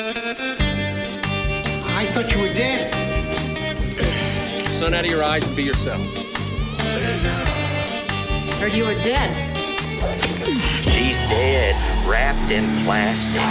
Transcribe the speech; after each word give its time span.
I 0.00 0.04
thought 2.12 2.32
you 2.32 2.40
were 2.40 2.54
dead. 2.54 2.94
Sun 4.78 4.94
out 4.94 5.04
of 5.04 5.10
your 5.10 5.24
eyes 5.24 5.44
and 5.44 5.56
be 5.56 5.64
yourselves. 5.64 6.16
Heard 8.60 8.74
you 8.74 8.84
were 8.84 8.94
dead. 8.94 9.34
She's 10.82 11.18
dead, 11.18 11.74
wrapped 12.06 12.52
in 12.52 12.84
plastic. 12.84 13.42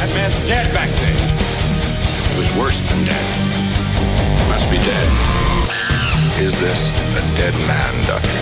That 0.00 0.10
man's 0.16 0.40
dead 0.48 0.74
back 0.74 0.90
there. 0.98 1.14
It 2.32 2.36
was 2.36 2.50
worse 2.58 2.88
than 2.88 3.04
dead. 3.04 3.24
Must 4.48 4.68
be 4.68 4.78
dead. 4.78 5.08
Is 6.42 6.58
this 6.58 6.88
a 7.14 7.20
dead 7.38 7.54
man, 7.68 8.04
Doctor? 8.04 8.40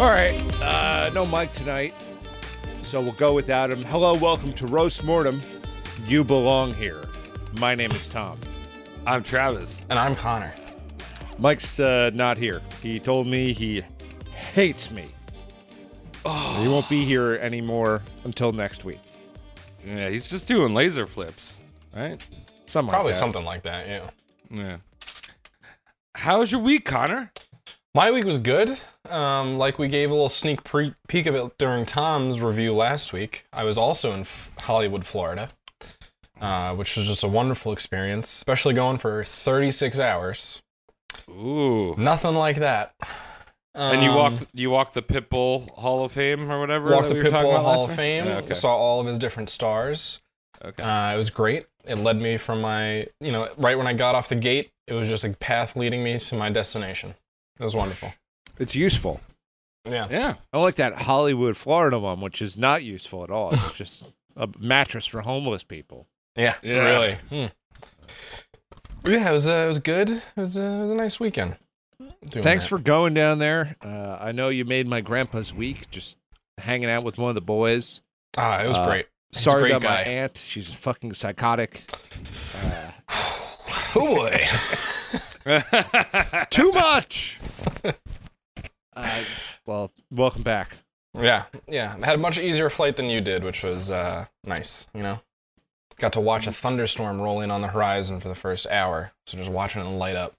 All 0.00 0.06
right, 0.06 0.42
uh, 0.62 1.10
no 1.12 1.26
Mike 1.26 1.52
tonight, 1.52 1.92
so 2.80 3.02
we'll 3.02 3.12
go 3.12 3.34
without 3.34 3.70
him. 3.70 3.84
Hello, 3.84 4.14
welcome 4.14 4.50
to 4.54 4.66
Roast 4.66 5.04
Mortem. 5.04 5.42
You 6.06 6.24
belong 6.24 6.72
here. 6.72 7.04
My 7.58 7.74
name 7.74 7.90
is 7.90 8.08
Tom. 8.08 8.40
I'm 9.06 9.22
Travis. 9.22 9.84
And 9.90 9.98
I'm 9.98 10.14
Connor. 10.14 10.54
Mike's 11.38 11.78
uh, 11.78 12.10
not 12.14 12.38
here. 12.38 12.62
He 12.82 12.98
told 12.98 13.26
me 13.26 13.52
he 13.52 13.82
hates 14.32 14.90
me. 14.90 15.04
He 16.24 16.66
won't 16.66 16.88
be 16.88 17.04
here 17.04 17.34
anymore 17.34 18.00
until 18.24 18.52
next 18.52 18.86
week. 18.86 19.00
Yeah, 19.86 20.08
he's 20.08 20.30
just 20.30 20.48
doing 20.48 20.72
laser 20.72 21.06
flips, 21.06 21.60
right? 21.94 22.18
Something 22.64 22.90
Probably 22.90 23.10
like 23.10 23.12
that. 23.12 23.18
something 23.18 23.44
like 23.44 23.62
that, 23.64 23.86
yeah. 23.86 24.10
Yeah. 24.50 24.76
How's 26.14 26.50
your 26.50 26.62
week, 26.62 26.86
Connor? 26.86 27.30
My 27.94 28.10
week 28.10 28.24
was 28.24 28.38
good. 28.38 28.80
Um, 29.10 29.58
like 29.58 29.78
we 29.78 29.88
gave 29.88 30.10
a 30.10 30.14
little 30.14 30.28
sneak 30.28 30.62
pre- 30.64 30.94
peek 31.08 31.26
of 31.26 31.34
it 31.34 31.58
during 31.58 31.84
Tom's 31.84 32.40
review 32.40 32.74
last 32.74 33.12
week. 33.12 33.44
I 33.52 33.64
was 33.64 33.76
also 33.76 34.12
in 34.12 34.20
F- 34.20 34.50
Hollywood, 34.62 35.04
Florida, 35.04 35.48
uh, 36.40 36.74
which 36.74 36.96
was 36.96 37.06
just 37.06 37.24
a 37.24 37.28
wonderful 37.28 37.72
experience, 37.72 38.32
especially 38.32 38.74
going 38.74 38.98
for 38.98 39.24
36 39.24 39.98
hours. 40.00 40.62
Ooh. 41.28 41.94
Nothing 41.98 42.34
like 42.34 42.56
that. 42.56 42.94
and 43.74 44.02
you 44.02 44.10
Um, 44.10 44.16
walk 44.16 44.32
you 44.52 44.70
walk 44.70 44.92
the 44.94 45.02
Pitbull 45.02 45.70
Hall 45.70 46.04
of 46.04 46.12
Fame 46.12 46.50
or 46.50 46.58
whatever. 46.60 46.90
walked 46.92 47.08
the 47.08 47.14
we 47.14 47.20
Pitbull 47.22 47.60
Hall 47.62 47.84
of? 47.84 47.94
Fame. 47.94 48.26
Yeah, 48.26 48.38
okay. 48.38 48.54
Saw 48.54 48.74
all 48.76 49.00
of 49.00 49.06
his 49.06 49.18
different 49.18 49.48
stars. 49.48 50.20
okay. 50.64 50.82
Uh, 50.82 51.14
it 51.14 51.16
was 51.16 51.30
great. 51.30 51.66
It 51.84 51.96
led 51.96 52.16
me 52.20 52.36
from 52.36 52.60
my, 52.60 53.06
you 53.20 53.32
know, 53.32 53.48
right 53.56 53.76
when 53.78 53.86
I 53.86 53.92
got 53.92 54.14
off 54.14 54.28
the 54.28 54.34
gate, 54.34 54.70
it 54.86 54.92
was 54.94 55.08
just 55.08 55.24
a 55.24 55.30
path 55.30 55.76
leading 55.76 56.02
me 56.04 56.18
to 56.18 56.34
my 56.36 56.50
destination. 56.50 57.14
It 57.58 57.62
was 57.64 57.74
wonderful. 57.74 58.12
It's 58.60 58.74
useful. 58.76 59.20
Yeah. 59.88 60.06
yeah. 60.10 60.34
I 60.52 60.58
like 60.60 60.74
that 60.76 60.92
Hollywood, 60.94 61.56
Florida 61.56 61.98
one, 61.98 62.20
which 62.20 62.40
is 62.42 62.56
not 62.56 62.84
useful 62.84 63.24
at 63.24 63.30
all. 63.30 63.52
It's 63.52 63.72
just 63.76 64.04
a 64.36 64.48
mattress 64.58 65.06
for 65.06 65.22
homeless 65.22 65.64
people. 65.64 66.06
Yeah, 66.36 66.54
Yeah. 66.62 66.84
really. 66.88 67.14
Hmm. 67.30 67.46
Yeah, 69.08 69.30
it 69.30 69.32
was 69.32 69.48
uh, 69.48 69.62
it 69.64 69.66
was 69.66 69.78
good. 69.78 70.10
It 70.10 70.22
was, 70.36 70.56
uh, 70.58 70.60
it 70.60 70.80
was 70.82 70.90
a 70.90 70.94
nice 70.94 71.18
weekend. 71.18 71.56
Thanks 72.30 72.64
that. 72.64 72.68
for 72.68 72.78
going 72.78 73.14
down 73.14 73.38
there. 73.38 73.76
Uh, 73.82 74.18
I 74.20 74.32
know 74.32 74.50
you 74.50 74.64
made 74.66 74.86
my 74.86 75.00
grandpa's 75.00 75.54
week 75.54 75.90
just 75.90 76.18
hanging 76.58 76.90
out 76.90 77.02
with 77.02 77.16
one 77.16 77.30
of 77.30 77.34
the 77.34 77.40
boys. 77.40 78.02
ah, 78.36 78.62
it 78.62 78.68
was 78.68 78.76
uh, 78.76 78.86
great. 78.86 79.06
He's 79.32 79.40
a 79.40 79.42
Sorry 79.44 79.62
great 79.62 79.70
about 79.72 79.82
guy. 79.82 79.88
my 79.88 80.02
aunt. 80.02 80.36
She's 80.36 80.72
fucking 80.72 81.14
psychotic. 81.14 81.90
Oh 83.92 84.16
boy. 84.16 84.46
Too 86.50 86.70
much. 86.72 87.40
uh, 89.02 89.24
well, 89.66 89.92
welcome 90.10 90.42
back. 90.42 90.78
yeah, 91.20 91.44
yeah. 91.68 91.96
I 92.00 92.06
had 92.06 92.14
a 92.16 92.18
much 92.18 92.38
easier 92.38 92.70
flight 92.70 92.96
than 92.96 93.06
you 93.06 93.20
did, 93.20 93.42
which 93.44 93.62
was 93.62 93.90
uh, 93.90 94.26
nice. 94.44 94.86
You 94.94 95.02
know, 95.02 95.20
got 95.98 96.12
to 96.14 96.20
watch 96.20 96.46
a 96.46 96.52
thunderstorm 96.52 97.20
roll 97.20 97.40
in 97.40 97.50
on 97.50 97.60
the 97.60 97.68
horizon 97.68 98.20
for 98.20 98.28
the 98.28 98.34
first 98.34 98.66
hour. 98.66 99.12
So 99.26 99.36
just 99.38 99.50
watching 99.50 99.82
it 99.82 99.88
light 99.88 100.16
up. 100.16 100.34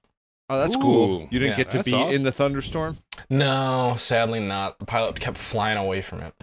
Oh, 0.49 0.59
that's 0.59 0.75
Ooh. 0.75 0.79
cool. 0.81 1.27
You 1.31 1.39
didn't 1.39 1.57
Yeah, 1.57 1.63
get 1.63 1.69
to 1.71 1.83
be 1.83 1.93
awesome. 1.93 2.13
in 2.13 2.23
the 2.23 2.31
thunderstorm. 2.31 2.97
No, 3.29 3.95
sadly 3.97 4.39
not. 4.41 4.79
The 4.79 4.85
pilot 4.85 5.17
kept 5.19 5.37
flying 5.37 5.77
away 5.77 6.01
from 6.01 6.21
it. 6.21 6.33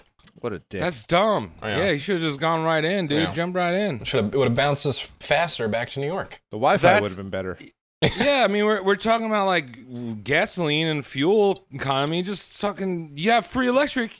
What 0.40 0.52
a 0.52 0.60
dick. 0.60 0.80
That's 0.80 1.04
dumb. 1.04 1.52
Oh, 1.62 1.68
yeah. 1.68 1.76
yeah. 1.78 1.90
you 1.90 1.98
should 1.98 2.14
have 2.14 2.22
just 2.22 2.38
gone 2.40 2.64
right 2.64 2.84
in, 2.84 3.08
dude. 3.08 3.22
Yeah. 3.24 3.32
Jump 3.34 3.56
right 3.56 3.74
in. 3.74 4.04
Should 4.04 4.24
have. 4.24 4.32
It 4.34 4.38
would 4.38 4.48
have 4.48 4.56
bounced 4.56 4.86
us 4.86 4.98
faster 5.20 5.66
back 5.68 5.90
to 5.90 6.00
New 6.00 6.06
York. 6.06 6.40
the 6.50 6.56
Wi-Fi 6.56 7.00
would 7.00 7.08
have 7.10 7.16
been 7.18 7.28
better. 7.28 7.58
Yeah, 8.02 8.44
I 8.44 8.48
mean 8.52 8.64
we're 8.64 8.82
we're 8.82 8.96
talking 8.96 9.26
about 9.26 9.46
like 9.46 10.22
gasoline 10.24 10.86
and 10.86 11.04
fuel 11.04 11.66
economy. 11.72 12.22
Just 12.22 12.56
fucking 12.58 13.12
you 13.16 13.30
have 13.32 13.44
free 13.46 13.66
electric 13.68 14.12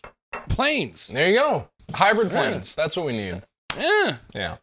planes. 0.48 1.08
There 1.08 1.28
you 1.28 1.38
go. 1.38 1.68
Hybrid 1.94 2.30
planes. 2.30 2.74
That's 2.74 2.96
what 2.96 3.06
we 3.06 3.12
need. 3.12 3.42
Yeah. 3.76 4.16
Yeah. 4.34 4.56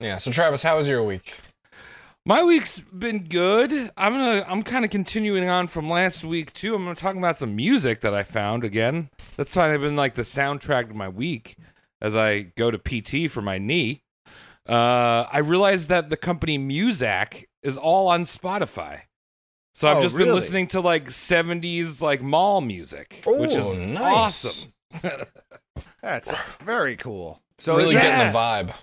Yeah. 0.00 0.18
So 0.18 0.30
Travis, 0.30 0.62
how 0.62 0.76
was 0.76 0.88
your 0.88 1.02
week? 1.02 1.34
My 2.26 2.42
week's 2.42 2.80
been 2.80 3.24
good. 3.24 3.70
I'm 3.98 4.14
gonna 4.14 4.46
I'm 4.48 4.62
kind 4.62 4.84
of 4.86 4.90
continuing 4.90 5.46
on 5.46 5.66
from 5.66 5.90
last 5.90 6.24
week 6.24 6.54
too. 6.54 6.74
I'm 6.74 6.84
gonna 6.84 6.94
talk 6.94 7.16
about 7.16 7.36
some 7.36 7.54
music 7.54 8.00
that 8.00 8.14
I 8.14 8.22
found 8.22 8.64
again. 8.64 9.10
That's 9.36 9.52
kind 9.52 9.74
of 9.74 9.82
been 9.82 9.94
like 9.94 10.14
the 10.14 10.22
soundtrack 10.22 10.88
of 10.88 10.96
my 10.96 11.10
week 11.10 11.56
as 12.00 12.16
I 12.16 12.40
go 12.56 12.70
to 12.70 12.78
PT 12.78 13.30
for 13.30 13.42
my 13.42 13.58
knee. 13.58 14.03
Uh, 14.68 15.26
I 15.30 15.38
realized 15.38 15.88
that 15.90 16.08
the 16.10 16.16
company 16.16 16.58
Muzak 16.58 17.44
is 17.62 17.76
all 17.76 18.08
on 18.08 18.22
Spotify. 18.22 19.02
So 19.74 19.88
I've 19.88 19.98
Oh, 19.98 20.02
just 20.02 20.16
been 20.16 20.32
listening 20.34 20.68
to 20.68 20.80
like 20.80 21.06
70s 21.06 22.00
like 22.00 22.22
mall 22.22 22.60
music, 22.60 23.22
which 23.26 23.52
is 23.54 23.76
nice. 23.76 24.44
awesome. 24.44 24.72
That's 26.02 26.32
very 26.62 26.96
cool. 26.96 27.42
So 27.58 27.76
really 27.76 27.94
is 27.96 28.00
getting 28.02 28.18
that, 28.18 28.32
the 28.32 28.38
vibe. 28.38 28.74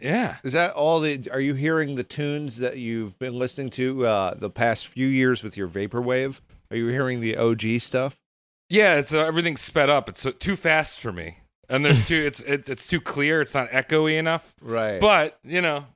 Yeah. 0.00 0.36
is 0.44 0.52
that 0.52 0.72
all 0.74 1.00
the? 1.00 1.28
Are 1.30 1.40
you 1.40 1.54
hearing 1.54 1.94
the 1.96 2.04
tunes 2.04 2.58
that 2.58 2.76
you've 2.78 3.18
been 3.18 3.38
listening 3.38 3.70
to 3.70 4.06
uh, 4.06 4.34
the 4.34 4.50
past 4.50 4.86
few 4.86 5.06
years 5.06 5.42
with 5.42 5.56
your 5.56 5.68
vaporwave? 5.68 6.40
Are 6.70 6.76
you 6.76 6.88
hearing 6.88 7.20
the 7.20 7.36
OG 7.36 7.80
stuff? 7.80 8.16
Yeah, 8.68 8.96
it's 8.96 9.14
uh, 9.14 9.18
everything's 9.20 9.60
sped 9.60 9.88
up. 9.90 10.08
It's 10.08 10.24
uh, 10.26 10.32
too 10.38 10.56
fast 10.56 11.00
for 11.00 11.12
me. 11.12 11.38
And 11.68 11.84
there's 11.84 12.06
too 12.08 12.16
it's 12.16 12.40
it's 12.42 12.68
it's 12.68 12.86
too 12.86 13.00
clear. 13.00 13.40
It's 13.40 13.54
not 13.54 13.70
echoey 13.70 14.18
enough. 14.18 14.54
Right. 14.60 15.00
But, 15.00 15.38
you 15.44 15.60
know, 15.60 15.86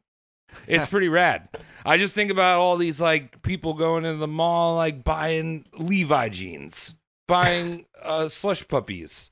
it's 0.67 0.87
pretty 0.91 1.09
rad. 1.09 1.49
I 1.85 1.97
just 1.97 2.15
think 2.15 2.31
about 2.31 2.59
all 2.61 2.77
these 2.77 3.01
like 3.01 3.43
people 3.43 3.75
going 3.75 4.05
into 4.05 4.19
the 4.19 4.29
mall 4.29 4.77
like 4.77 5.05
buying 5.05 5.65
Levi 5.79 6.29
jeans, 6.31 6.95
buying 7.29 7.87
uh 8.03 8.29
slush 8.29 8.67
puppies, 8.69 9.31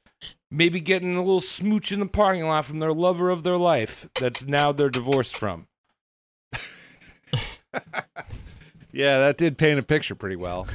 maybe 0.51 0.81
getting 0.81 1.15
a 1.15 1.21
little 1.23 1.41
smooch 1.41 1.93
in 1.93 2.01
the 2.01 2.07
parking 2.07 2.47
lot 2.47 2.65
from 2.65 2.79
their 2.79 2.93
lover 2.93 3.31
of 3.31 3.43
their 3.43 3.59
life 3.59 4.09
that's 4.19 4.47
now 4.47 4.73
they're 4.73 4.91
divorced 4.91 5.37
from. 5.37 5.67
yeah, 8.93 9.19
that 9.19 9.37
did 9.37 9.59
paint 9.59 9.79
a 9.79 9.83
picture 9.83 10.15
pretty 10.15 10.37
well. 10.37 10.67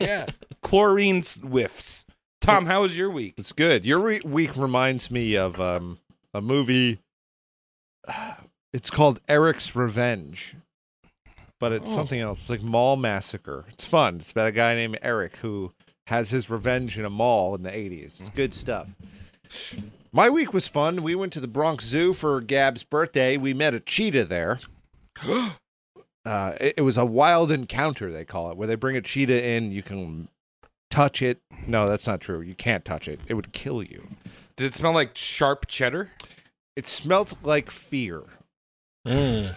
yeah. 0.00 0.26
Chlorine 0.62 1.22
whiffs. 1.22 2.06
Tom, 2.40 2.66
how 2.66 2.82
was 2.82 2.96
your 2.96 3.10
week? 3.10 3.34
It's 3.36 3.52
good. 3.52 3.84
Your 3.84 3.98
re- 4.00 4.20
week 4.24 4.56
reminds 4.56 5.10
me 5.10 5.36
of 5.36 5.60
um, 5.60 5.98
a 6.34 6.40
movie. 6.40 7.00
It's 8.74 8.90
called 8.90 9.20
Eric's 9.30 9.74
Revenge, 9.74 10.54
but 11.58 11.72
it's 11.72 11.90
Oh. 11.90 11.96
something 11.96 12.20
else. 12.20 12.40
It's 12.42 12.50
like 12.50 12.62
Mall 12.62 12.96
Massacre. 12.96 13.64
It's 13.70 13.86
fun. 13.86 14.16
It's 14.16 14.30
about 14.30 14.48
a 14.48 14.52
guy 14.52 14.74
named 14.74 14.98
Eric 15.00 15.36
who 15.36 15.72
has 16.08 16.28
his 16.28 16.50
revenge 16.50 16.98
in 16.98 17.06
a 17.06 17.10
mall 17.10 17.54
in 17.54 17.62
the 17.62 17.70
80s. 17.70 18.20
It's 18.20 18.28
good 18.28 18.52
stuff. 18.52 18.90
My 20.12 20.28
week 20.28 20.52
was 20.52 20.68
fun. 20.68 21.02
We 21.02 21.14
went 21.14 21.32
to 21.32 21.40
the 21.40 21.48
Bronx 21.48 21.86
Zoo 21.86 22.12
for 22.12 22.42
Gab's 22.42 22.84
birthday. 22.84 23.38
We 23.38 23.54
met 23.54 23.72
a 23.72 23.80
cheetah 23.80 24.26
there. 24.26 24.60
uh, 25.26 26.52
it, 26.60 26.74
it 26.76 26.82
was 26.82 26.98
a 26.98 27.06
wild 27.06 27.50
encounter, 27.50 28.12
they 28.12 28.26
call 28.26 28.50
it, 28.50 28.58
where 28.58 28.68
they 28.68 28.74
bring 28.74 28.98
a 28.98 29.02
cheetah 29.02 29.48
in. 29.48 29.72
You 29.72 29.82
can 29.82 30.28
touch 30.90 31.22
it. 31.22 31.40
No, 31.66 31.88
that's 31.88 32.06
not 32.06 32.20
true. 32.20 32.40
You 32.40 32.54
can't 32.54 32.84
touch 32.84 33.08
it, 33.08 33.20
it 33.26 33.34
would 33.34 33.52
kill 33.52 33.82
you. 33.82 34.08
Did 34.56 34.66
it 34.66 34.74
smell 34.74 34.92
like 34.92 35.16
sharp 35.16 35.66
cheddar? 35.66 36.10
It 36.76 36.86
smelt 36.86 37.34
like 37.42 37.70
fear. 37.70 38.24
Mm. 39.06 39.54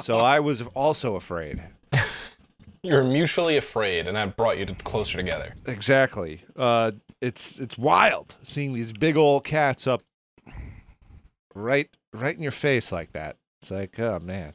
So 0.00 0.18
I 0.18 0.40
was 0.40 0.62
also 0.74 1.16
afraid. 1.16 1.62
You're 2.82 3.04
mutually 3.04 3.56
afraid, 3.56 4.06
and 4.06 4.16
that 4.16 4.36
brought 4.36 4.58
you 4.58 4.66
to 4.66 4.74
closer 4.74 5.16
together. 5.16 5.54
Exactly. 5.66 6.42
Uh, 6.54 6.92
it's 7.20 7.58
it's 7.58 7.78
wild 7.78 8.34
seeing 8.42 8.74
these 8.74 8.92
big 8.92 9.16
old 9.16 9.44
cats 9.44 9.86
up 9.86 10.02
right 11.54 11.88
right 12.12 12.34
in 12.34 12.42
your 12.42 12.52
face 12.52 12.92
like 12.92 13.12
that. 13.12 13.36
It's 13.62 13.70
like, 13.70 13.98
oh 13.98 14.18
man. 14.20 14.52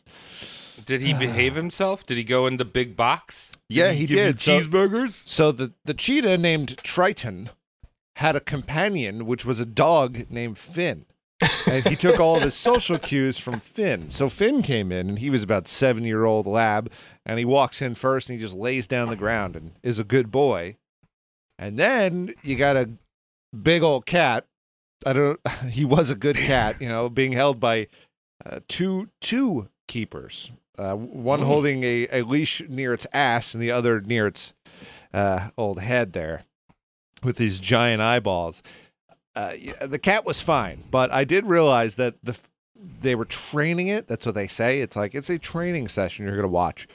Did 0.86 1.02
he 1.02 1.14
behave 1.14 1.56
himself? 1.64 2.06
Did 2.06 2.18
he 2.18 2.24
go 2.24 2.48
in 2.48 2.58
the 2.58 2.66
big 2.66 2.96
box? 2.96 3.58
Yeah, 3.70 3.92
he 3.92 4.02
you 4.02 4.08
did. 4.08 4.42
So- 4.42 4.60
cheeseburgers? 4.60 5.12
So 5.12 5.52
the 5.52 5.74
the 5.86 5.94
cheetah 5.94 6.38
named 6.38 6.78
Triton 6.84 7.50
had 8.18 8.36
a 8.36 8.42
companion, 8.42 9.26
which 9.26 9.46
was 9.46 9.60
a 9.60 9.66
dog 9.66 10.30
named 10.30 10.58
Finn. 10.58 11.06
and 11.68 11.88
he 11.88 11.96
took 11.96 12.20
all 12.20 12.36
of 12.36 12.42
his 12.42 12.54
social 12.54 13.00
cues 13.10 13.38
from 13.38 13.62
Finn. 13.62 14.10
So 14.10 14.28
Finn 14.28 14.62
came 14.62 14.92
in, 14.92 15.08
and 15.08 15.20
he 15.20 15.30
was 15.30 15.42
about 15.42 15.70
seven 15.70 16.04
year 16.04 16.26
old 16.26 16.46
lab, 16.46 16.92
and 17.26 17.40
he 17.40 17.46
walks 17.46 17.82
in 17.82 17.96
first, 17.96 18.30
and 18.30 18.38
he 18.38 18.44
just 18.44 18.56
lays 18.58 18.88
down 18.88 19.08
the 19.08 19.16
ground 19.16 19.56
and 19.56 19.72
is 19.82 20.00
a 20.00 20.04
good 20.04 20.32
boy. 20.32 20.76
And 21.58 21.78
then 21.80 22.34
you 22.44 22.56
got 22.58 22.76
a 22.76 22.90
big 23.58 23.84
old 23.84 24.06
cat. 24.06 24.46
I 25.06 25.14
don't. 25.14 25.40
He 25.72 25.86
was 25.86 26.10
a 26.10 26.16
good 26.16 26.36
cat, 26.36 26.82
you 26.82 26.90
know, 26.90 27.08
being 27.10 27.32
held 27.32 27.60
by 27.60 27.88
uh, 28.46 28.60
two 28.68 29.10
two 29.22 29.70
keepers. 29.88 30.52
Uh, 30.80 30.96
one 30.96 31.42
holding 31.42 31.84
a, 31.84 32.08
a 32.12 32.22
leash 32.22 32.62
near 32.70 32.94
its 32.94 33.06
ass, 33.12 33.54
and 33.54 33.62
the 33.62 33.70
other 33.72 34.00
near 34.00 34.28
its 34.28 34.54
uh, 35.14 35.50
old 35.58 35.82
head 35.82 36.14
there, 36.14 36.44
with 37.22 37.36
these 37.38 37.60
giant 37.60 38.02
eyeballs. 38.02 38.64
Uh, 39.36 39.52
the 39.82 40.00
cat 40.00 40.26
was 40.26 40.42
fine, 40.42 40.84
but 40.90 41.12
I 41.12 41.24
did 41.26 41.46
realize 41.46 41.96
that 41.96 42.16
the 42.24 42.38
they 43.02 43.14
were 43.14 43.26
training 43.26 43.90
it. 43.90 44.08
That's 44.08 44.26
what 44.26 44.36
they 44.36 44.48
say. 44.48 44.80
It's 44.80 44.96
like 44.96 45.14
it's 45.14 45.30
a 45.30 45.38
training 45.38 45.90
session 45.90 46.26
you're 46.26 46.36
gonna 46.38 46.48
watch, 46.48 46.88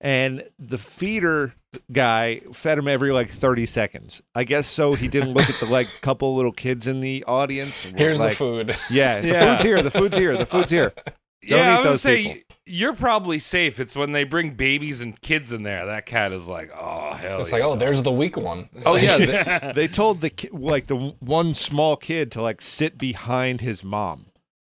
and 0.00 0.44
the 0.58 0.78
feeder 0.78 1.54
guy 1.90 2.40
fed 2.52 2.78
him 2.78 2.86
every 2.86 3.10
like 3.12 3.30
30 3.30 3.66
seconds. 3.66 4.22
I 4.34 4.44
guess 4.44 4.66
so 4.66 4.94
he 4.94 5.08
didn't 5.08 5.32
look 5.32 5.48
at 5.48 5.56
the 5.56 5.66
like 5.66 5.88
couple 6.02 6.36
little 6.36 6.52
kids 6.52 6.86
in 6.86 7.00
the 7.00 7.24
audience. 7.26 7.82
Here's 7.84 8.20
like, 8.20 8.30
the 8.30 8.36
food. 8.36 8.76
Yeah, 8.90 9.20
the 9.20 9.26
Yeah. 9.28 9.40
food's 9.56 9.62
here. 9.62 9.82
The 9.82 9.90
food's 9.90 10.16
here. 10.16 10.36
The 10.36 10.46
food's 10.46 10.70
here. 10.70 10.92
Don't 11.42 11.58
yeah, 11.58 11.74
eat 11.74 11.76
I 11.76 11.80
would 11.80 11.88
those 11.88 12.02
say 12.02 12.22
people. 12.22 12.56
you're 12.66 12.94
probably 12.94 13.38
safe. 13.38 13.80
It's 13.80 13.96
when 13.96 14.12
they 14.12 14.24
bring 14.24 14.54
babies 14.54 15.00
and 15.00 15.20
kids 15.20 15.52
in 15.52 15.64
there. 15.64 15.86
That 15.86 16.06
cat 16.06 16.32
is 16.32 16.48
like, 16.48 16.70
oh 16.74 17.14
hell. 17.14 17.40
It's 17.40 17.50
yeah, 17.50 17.56
like, 17.56 17.64
oh, 17.64 17.76
there's 17.76 18.02
the 18.02 18.12
weak 18.12 18.36
one. 18.36 18.68
It's 18.74 18.82
Oh 18.86 18.92
like- 18.92 19.02
yeah, 19.02 19.18
they, 19.18 19.72
they 19.74 19.88
told 19.88 20.20
the 20.20 20.30
ki- 20.30 20.50
like 20.52 20.86
the 20.86 20.96
one 21.18 21.54
small 21.54 21.96
kid 21.96 22.30
to 22.32 22.42
like 22.42 22.62
sit 22.62 22.96
behind 22.96 23.60
his 23.60 23.82
mom 23.82 24.26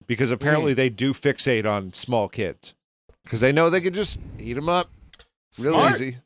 because 0.06 0.30
apparently 0.30 0.72
hmm. 0.72 0.76
they 0.76 0.88
do 0.88 1.12
fixate 1.12 1.70
on 1.70 1.92
small 1.92 2.28
kids 2.28 2.74
because 3.24 3.40
they 3.40 3.52
know 3.52 3.68
they 3.68 3.80
can 3.80 3.94
just 3.94 4.18
eat 4.38 4.54
them 4.54 4.68
up 4.68 4.90
real 5.58 5.74
Smart. 5.74 5.94
easy. 5.94 6.18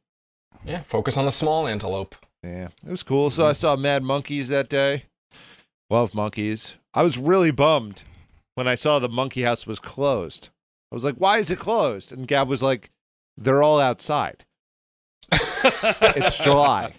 yeah. 0.65 0.83
Focus 0.83 1.17
on 1.17 1.25
the 1.25 1.31
small 1.33 1.67
antelope. 1.67 2.15
Yeah, 2.43 2.69
it 2.85 2.91
was 2.91 3.03
cool. 3.03 3.31
So 3.31 3.43
mm-hmm. 3.43 3.51
I 3.51 3.55
saw 3.55 3.75
Mad 3.75 4.05
Monkeys 4.05 4.49
that 4.49 4.69
day. 4.69 5.05
Love 5.91 6.15
monkeys. 6.15 6.79
I 6.95 7.03
was 7.03 7.17
really 7.17 7.51
bummed 7.53 8.05
when 8.57 8.67
I 8.67 8.75
saw 8.75 8.99
the 8.99 9.09
monkey 9.09 9.43
house 9.43 9.67
was 9.67 9.79
closed. 9.79 10.49
I 10.91 10.95
was 10.97 11.05
like, 11.05 11.15
"Why 11.17 11.39
is 11.39 11.51
it 11.51 11.59
closed?" 11.61 12.11
And 12.13 12.27
Gab 12.27 12.49
was 12.49 12.63
like, 12.63 12.91
"They're 13.37 13.63
all 13.63 13.79
outside. 13.79 14.45
it's 15.33 16.39
July." 16.39 16.95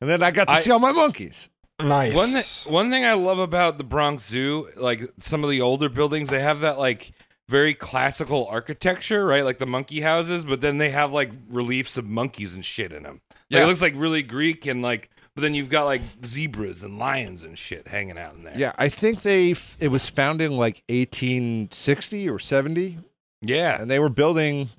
And 0.00 0.08
then 0.10 0.22
I 0.22 0.30
got 0.30 0.48
to 0.48 0.54
I- 0.54 0.60
see 0.60 0.70
all 0.70 0.78
my 0.78 0.92
monkeys. 0.92 1.48
Nice. 1.80 2.14
One 2.14 2.28
thing, 2.30 2.72
one 2.72 2.90
thing 2.90 3.04
I 3.04 3.14
love 3.14 3.38
about 3.40 3.76
the 3.78 3.82
Bronx 3.84 4.24
Zoo, 4.28 4.68
like 4.76 5.02
some 5.18 5.42
of 5.42 5.50
the 5.50 5.60
older 5.60 5.88
buildings, 5.88 6.28
they 6.28 6.40
have 6.40 6.60
that 6.60 6.78
like 6.78 7.12
very 7.48 7.74
classical 7.74 8.46
architecture, 8.46 9.24
right? 9.26 9.44
Like 9.44 9.58
the 9.58 9.66
monkey 9.66 10.00
houses, 10.00 10.44
but 10.44 10.60
then 10.60 10.78
they 10.78 10.90
have 10.90 11.12
like 11.12 11.30
reliefs 11.48 11.96
of 11.96 12.06
monkeys 12.06 12.54
and 12.54 12.64
shit 12.64 12.92
in 12.92 13.02
them. 13.02 13.20
Like, 13.30 13.36
Yeah. 13.48 13.64
it 13.64 13.66
looks 13.66 13.82
like 13.82 13.94
really 13.96 14.22
Greek 14.22 14.64
and 14.66 14.80
like, 14.80 15.10
but 15.34 15.42
then 15.42 15.54
you've 15.54 15.70
got 15.70 15.84
like 15.84 16.02
zebras 16.24 16.82
and 16.82 16.98
lions 16.98 17.44
and 17.44 17.56
shit 17.58 17.88
hanging 17.88 18.18
out 18.18 18.34
in 18.34 18.44
there. 18.44 18.54
Yeah, 18.56 18.72
I 18.78 18.88
think 18.88 19.22
they 19.22 19.52
f- 19.52 19.76
it 19.80 19.88
was 19.88 20.08
founded 20.10 20.50
in 20.50 20.56
like 20.56 20.82
1860 20.88 22.28
or 22.28 22.38
70, 22.38 22.98
yeah. 23.40 23.80
and 23.80 23.90
they 23.90 23.98
were 23.98 24.08
building. 24.08 24.70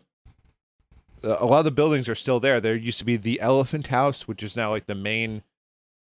uh, 1.24 1.38
A 1.40 1.46
lot 1.46 1.60
of 1.60 1.66
the 1.66 1.72
buildings 1.72 2.08
are 2.10 2.16
still 2.16 2.40
there. 2.40 2.60
There 2.62 2.76
used 2.76 3.00
to 3.00 3.06
be 3.06 3.16
the 3.18 3.40
Elephant 3.42 3.88
House, 3.88 4.28
which 4.28 4.44
is 4.44 4.56
now 4.56 4.70
like 4.72 4.86
the 4.86 4.96
main 4.96 5.44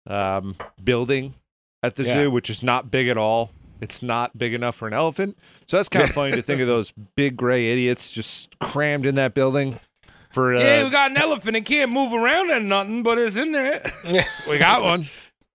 um, 0.07 0.55
building 0.83 1.33
at 1.81 1.95
the 1.95 2.03
Yeah. 2.03 2.13
zoo, 2.25 2.31
which 2.31 2.49
is 2.49 2.61
not 2.61 2.91
big 2.91 3.07
at 3.07 3.17
all. 3.17 3.51
It's 3.81 4.01
not 4.01 4.37
big 4.37 4.53
enough 4.53 4.75
for 4.75 4.87
an 4.87 4.93
elephant. 4.93 5.37
So 5.67 5.77
that's 5.77 5.89
kind 5.89 6.07
of 6.07 6.11
funny 6.15 6.31
to 6.35 6.41
think 6.41 6.61
of 6.61 6.67
those 6.67 6.91
big 7.15 7.35
gray 7.35 7.71
idiots 7.71 8.11
just 8.11 8.57
crammed 8.59 9.05
in 9.05 9.15
that 9.15 9.33
building. 9.33 9.79
For 10.35 10.53
uh, 10.53 10.59
yeah, 10.59 10.83
we 10.83 10.89
got 10.89 11.11
an 11.11 11.17
elephant. 11.17 11.55
It 11.55 11.61
can't 11.61 11.93
move 11.93 12.11
around 12.11 12.51
and 12.51 12.67
nothing, 12.67 13.03
but 13.03 13.17
it's 13.17 13.37
in 13.37 13.53
there. 13.53 13.81
we 14.49 14.57
got 14.57 14.83
one. 14.83 15.07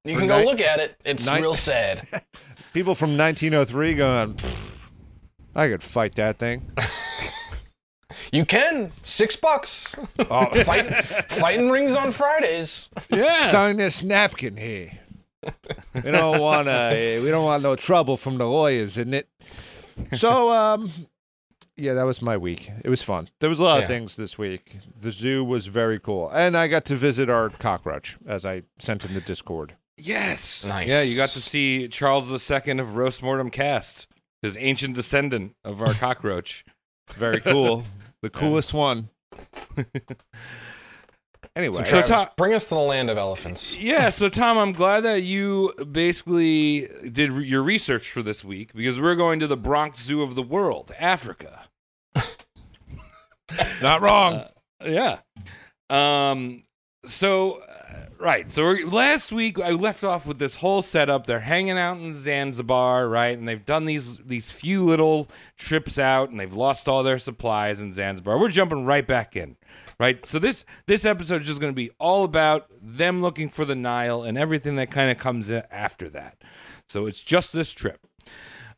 You 0.07 0.17
can 0.17 0.27
go 0.27 0.39
night- 0.39 0.47
look 0.47 0.61
at 0.63 0.81
it. 0.81 0.97
It's 1.05 1.27
night- 1.27 1.43
real 1.43 1.55
sad. 1.55 2.01
People 2.73 2.95
from 2.95 3.19
1903 3.19 3.95
going, 3.95 4.37
I 5.55 5.69
could 5.69 5.83
fight 5.83 6.15
that 6.15 6.39
thing. 6.39 6.73
You 8.33 8.45
can. 8.45 8.93
Six 9.03 9.35
bucks. 9.37 9.95
Oh, 10.19 10.47
Fight, 10.63 10.85
fighting 10.87 11.69
rings 11.71 11.93
on 11.93 12.13
Fridays. 12.13 12.89
yeah. 13.09 13.33
sign 13.49 13.77
this 13.79 14.05
napkin 14.05 14.57
here. 14.57 14.93
We 15.95 16.11
don't 16.13 16.41
want 16.41 16.67
to. 16.69 17.21
We 17.25 17.29
don't 17.31 17.45
want 17.45 17.63
no 17.65 17.75
trouble 17.75 18.17
from 18.17 18.39
the 18.39 18.47
lawyers, 18.47 18.97
isn't 18.99 19.15
it? 19.15 19.29
So, 20.15 20.53
um, 20.53 20.93
yeah, 21.81 21.95
that 21.95 22.05
was 22.05 22.21
my 22.23 22.37
week. 22.37 22.71
It 22.85 22.91
was 22.91 23.03
fun. 23.03 23.29
There 23.41 23.49
was 23.49 23.59
a 23.59 23.65
lot 23.65 23.81
of 23.81 23.87
things 23.87 24.17
this 24.17 24.37
week. 24.37 24.77
The 25.01 25.11
zoo 25.11 25.43
was 25.45 25.67
very 25.67 25.99
cool, 25.99 26.29
and 26.31 26.57
I 26.57 26.69
got 26.69 26.85
to 26.87 26.95
visit 26.97 27.31
our 27.31 27.49
cockroach, 27.49 28.17
as 28.27 28.45
I 28.45 28.63
sent 28.79 29.05
in 29.05 29.15
the 29.15 29.21
Discord. 29.21 29.75
Yes. 29.97 30.65
Nice. 30.65 30.89
Yeah, 30.89 31.03
you 31.03 31.17
got 31.17 31.31
to 31.31 31.41
see 31.41 31.89
Charles 31.89 32.31
II 32.31 32.79
of 32.79 32.97
Roast 32.97 33.23
Mortem 33.23 33.51
Cast, 33.51 34.07
his 34.43 34.57
ancient 34.59 34.95
descendant 34.95 35.55
of 35.65 35.83
our 35.83 35.95
cockroach. 35.95 36.65
Very 37.11 37.41
cool. 37.41 37.85
the 38.23 38.31
coolest 38.31 38.73
one. 38.73 39.11
anyway, 41.57 41.83
So 41.85 41.91
Travis, 41.91 42.09
Tom- 42.11 42.29
bring 42.37 42.55
us 42.55 42.65
to 42.65 42.75
the 42.75 42.81
land 42.81 43.11
of 43.11 43.19
elephants. 43.19 43.77
Yeah, 43.77 44.11
so 44.11 44.29
Tom, 44.29 44.59
I'm 44.59 44.73
glad 44.73 45.01
that 45.01 45.23
you 45.23 45.73
basically 45.91 46.89
did 47.11 47.33
re- 47.33 47.47
your 47.47 47.63
research 47.63 48.11
for 48.11 48.23
this 48.23 48.43
week 48.45 48.73
because 48.73 48.99
we're 48.99 49.17
going 49.17 49.41
to 49.41 49.47
the 49.47 49.57
Bronx 49.57 50.03
Zoo 50.03 50.23
of 50.23 50.35
the 50.35 50.43
world, 50.43 50.93
Africa. 50.99 51.65
not 53.83 54.01
wrong. 54.01 54.45
Yeah. 54.85 55.19
Um. 55.89 56.63
So, 57.07 57.63
uh, 57.63 58.07
right. 58.19 58.53
So 58.53 58.63
last 58.85 59.33
week 59.33 59.59
I 59.59 59.71
left 59.71 60.05
off 60.05 60.27
with 60.27 60.39
this 60.39 60.57
whole 60.57 60.83
setup. 60.83 61.27
They're 61.27 61.41
hanging 61.41 61.79
out 61.79 61.99
in 61.99 62.13
Zanzibar, 62.15 63.09
right? 63.09 63.37
And 63.37 63.49
they've 63.49 63.65
done 63.65 63.87
these 63.87 64.19
these 64.19 64.51
few 64.51 64.85
little 64.85 65.29
trips 65.57 65.99
out, 65.99 66.31
and 66.31 66.39
they've 66.39 66.53
lost 66.53 66.89
all 66.89 67.03
their 67.03 67.19
supplies 67.19 67.81
in 67.81 67.93
Zanzibar. 67.93 68.39
We're 68.39 68.51
jumping 68.51 68.85
right 68.85 69.07
back 69.07 69.35
in, 69.37 69.57
right? 69.99 70.25
So 70.27 70.39
this 70.39 70.65
this 70.87 71.05
episode 71.05 71.43
is 71.43 71.47
just 71.47 71.61
going 71.61 71.73
to 71.73 71.77
be 71.77 71.91
all 71.99 72.25
about 72.25 72.67
them 72.83 73.23
looking 73.23 73.49
for 73.49 73.65
the 73.65 73.75
Nile 73.77 74.23
and 74.23 74.37
everything 74.37 74.77
that 74.77 74.91
kind 74.91 75.11
of 75.11 75.19
comes 75.19 75.51
after 75.51 76.11
that. 76.11 76.43
So 76.89 77.07
it's 77.07 77.23
just 77.23 77.53
this 77.53 77.73
trip. 77.73 78.01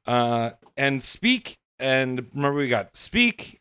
Uh, 0.07 0.51
and 0.77 1.03
Speke 1.03 1.57
and 1.79 2.27
remember 2.35 2.59
we 2.59 2.69
got 2.69 2.95
Speke 2.97 3.61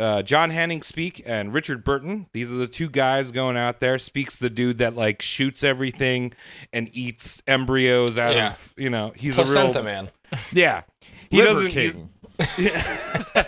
uh, 0.00 0.22
John 0.22 0.50
Hanning 0.50 0.82
Speke 0.82 1.22
and 1.26 1.52
Richard 1.54 1.84
Burton. 1.84 2.26
These 2.32 2.50
are 2.52 2.56
the 2.56 2.66
two 2.66 2.88
guys 2.88 3.30
going 3.30 3.56
out 3.56 3.80
there. 3.80 3.98
Speke's 3.98 4.38
the 4.38 4.50
dude 4.50 4.78
that 4.78 4.96
like 4.96 5.22
shoots 5.22 5.62
everything 5.62 6.32
and 6.72 6.88
eats 6.92 7.42
embryos 7.46 8.18
out 8.18 8.34
Yeah. 8.34 8.52
of 8.52 8.74
you 8.76 8.90
know 8.90 9.12
he's 9.14 9.34
Placenta 9.36 9.80
a 9.80 9.82
real 9.82 9.92
man. 9.92 10.10
yeah. 10.52 10.82
He 11.30 11.36
Liver 11.38 11.68
doesn't 11.68 11.70
he's- 11.72 11.94
King. 11.94 12.10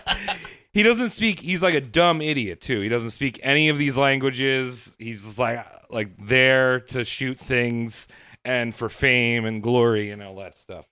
he 0.72 0.82
doesn't 0.82 1.10
speak 1.10 1.40
he's 1.40 1.62
like 1.62 1.74
a 1.74 1.80
dumb 1.80 2.20
idiot 2.20 2.60
too 2.60 2.80
he 2.80 2.88
doesn't 2.90 3.10
speak 3.10 3.40
any 3.42 3.70
of 3.70 3.78
these 3.78 3.96
languages 3.96 4.94
he's 4.98 5.22
just 5.24 5.38
like 5.38 5.66
like 5.90 6.10
there 6.26 6.80
to 6.80 7.02
shoot 7.04 7.38
things 7.38 8.06
and 8.44 8.74
for 8.74 8.90
fame 8.90 9.46
and 9.46 9.62
glory 9.62 10.10
and 10.10 10.22
all 10.22 10.36
that 10.36 10.56
stuff 10.58 10.86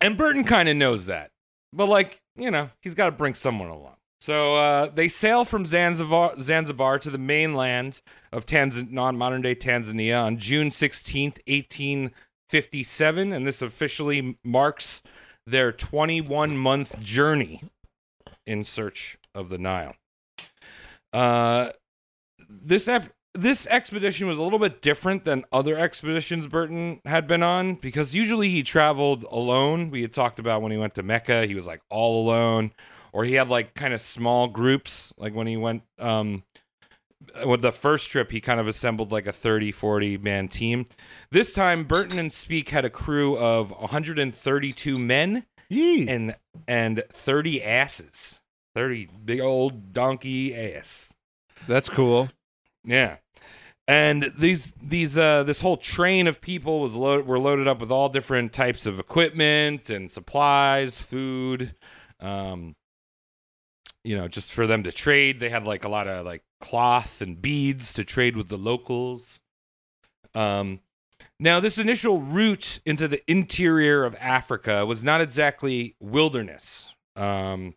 and 0.00 0.16
burton 0.18 0.42
kind 0.44 0.68
of 0.68 0.76
knows 0.76 1.06
that 1.06 1.30
but 1.72 1.88
like 1.88 2.20
you 2.36 2.50
know 2.50 2.70
he's 2.80 2.94
got 2.94 3.06
to 3.06 3.12
bring 3.12 3.34
someone 3.34 3.68
along 3.68 3.96
so 4.20 4.56
uh, 4.56 4.86
they 4.86 5.08
sail 5.08 5.44
from 5.44 5.66
Zanzibar, 5.66 6.34
Zanzibar 6.40 6.98
to 7.00 7.10
the 7.10 7.18
mainland 7.18 8.00
of 8.32 8.46
Tanzan- 8.46 8.90
non-modern 8.90 9.42
day 9.42 9.54
Tanzania 9.54 10.24
on 10.24 10.38
June 10.38 10.70
16th, 10.70 11.38
1857, 11.46 13.32
and 13.32 13.46
this 13.46 13.60
officially 13.62 14.38
marks 14.42 15.02
their 15.46 15.70
21 15.70 16.56
month 16.56 16.98
journey 17.00 17.62
in 18.46 18.64
search 18.64 19.18
of 19.34 19.48
the 19.48 19.58
Nile. 19.58 19.94
Uh, 21.12 21.70
this 22.48 22.88
ep- 22.88 23.12
this 23.36 23.66
expedition 23.66 24.26
was 24.26 24.38
a 24.38 24.42
little 24.42 24.58
bit 24.58 24.82
different 24.82 25.24
than 25.24 25.44
other 25.52 25.76
expeditions 25.78 26.46
Burton 26.46 27.00
had 27.04 27.26
been 27.26 27.42
on 27.42 27.74
because 27.74 28.14
usually 28.14 28.48
he 28.48 28.62
traveled 28.62 29.24
alone. 29.24 29.90
We 29.90 30.02
had 30.02 30.12
talked 30.12 30.38
about 30.38 30.62
when 30.62 30.72
he 30.72 30.78
went 30.78 30.94
to 30.96 31.02
Mecca, 31.02 31.46
he 31.46 31.54
was 31.54 31.66
like 31.66 31.80
all 31.90 32.26
alone, 32.26 32.72
or 33.12 33.24
he 33.24 33.34
had 33.34 33.48
like 33.48 33.74
kind 33.74 33.94
of 33.94 34.00
small 34.00 34.48
groups. 34.48 35.12
Like 35.16 35.34
when 35.34 35.46
he 35.46 35.56
went 35.56 35.82
um, 35.98 36.44
with 37.44 37.62
the 37.62 37.72
first 37.72 38.10
trip, 38.10 38.30
he 38.30 38.40
kind 38.40 38.60
of 38.60 38.68
assembled 38.68 39.12
like 39.12 39.26
a 39.26 39.32
30, 39.32 39.72
40 39.72 40.18
man 40.18 40.48
team. 40.48 40.86
This 41.30 41.52
time, 41.52 41.84
Burton 41.84 42.18
and 42.18 42.32
Speke 42.32 42.70
had 42.70 42.84
a 42.84 42.90
crew 42.90 43.36
of 43.38 43.70
132 43.70 44.98
men 44.98 45.44
Yee. 45.68 46.08
and 46.08 46.34
and 46.66 47.02
30 47.12 47.62
asses. 47.62 48.40
30 48.74 49.08
big 49.24 49.40
old 49.40 49.94
donkey 49.94 50.54
ass. 50.54 51.16
That's 51.66 51.88
cool. 51.88 52.28
Yeah. 52.86 53.16
And 53.88 54.32
these 54.38 54.72
these 54.82 55.18
uh 55.18 55.42
this 55.44 55.60
whole 55.60 55.76
train 55.76 56.26
of 56.26 56.40
people 56.40 56.80
was 56.80 56.96
load 56.96 57.26
were 57.26 57.38
loaded 57.38 57.68
up 57.68 57.80
with 57.80 57.90
all 57.90 58.08
different 58.08 58.52
types 58.52 58.86
of 58.86 58.98
equipment 58.98 59.90
and 59.90 60.10
supplies, 60.10 61.00
food. 61.00 61.74
Um 62.18 62.74
you 64.06 64.16
know, 64.16 64.28
just 64.28 64.52
for 64.52 64.68
them 64.68 64.84
to 64.84 64.92
trade. 64.92 65.40
They 65.40 65.50
had 65.50 65.64
like 65.64 65.84
a 65.84 65.88
lot 65.88 66.06
of 66.06 66.24
like 66.24 66.44
cloth 66.60 67.20
and 67.20 67.42
beads 67.42 67.92
to 67.94 68.04
trade 68.04 68.36
with 68.36 68.48
the 68.48 68.56
locals. 68.56 69.40
Um, 70.34 70.80
now, 71.40 71.60
this 71.60 71.76
initial 71.76 72.20
route 72.20 72.80
into 72.86 73.08
the 73.08 73.20
interior 73.30 74.04
of 74.04 74.14
Africa 74.20 74.86
was 74.86 75.02
not 75.02 75.20
exactly 75.20 75.96
wilderness. 75.98 76.94
Um, 77.16 77.74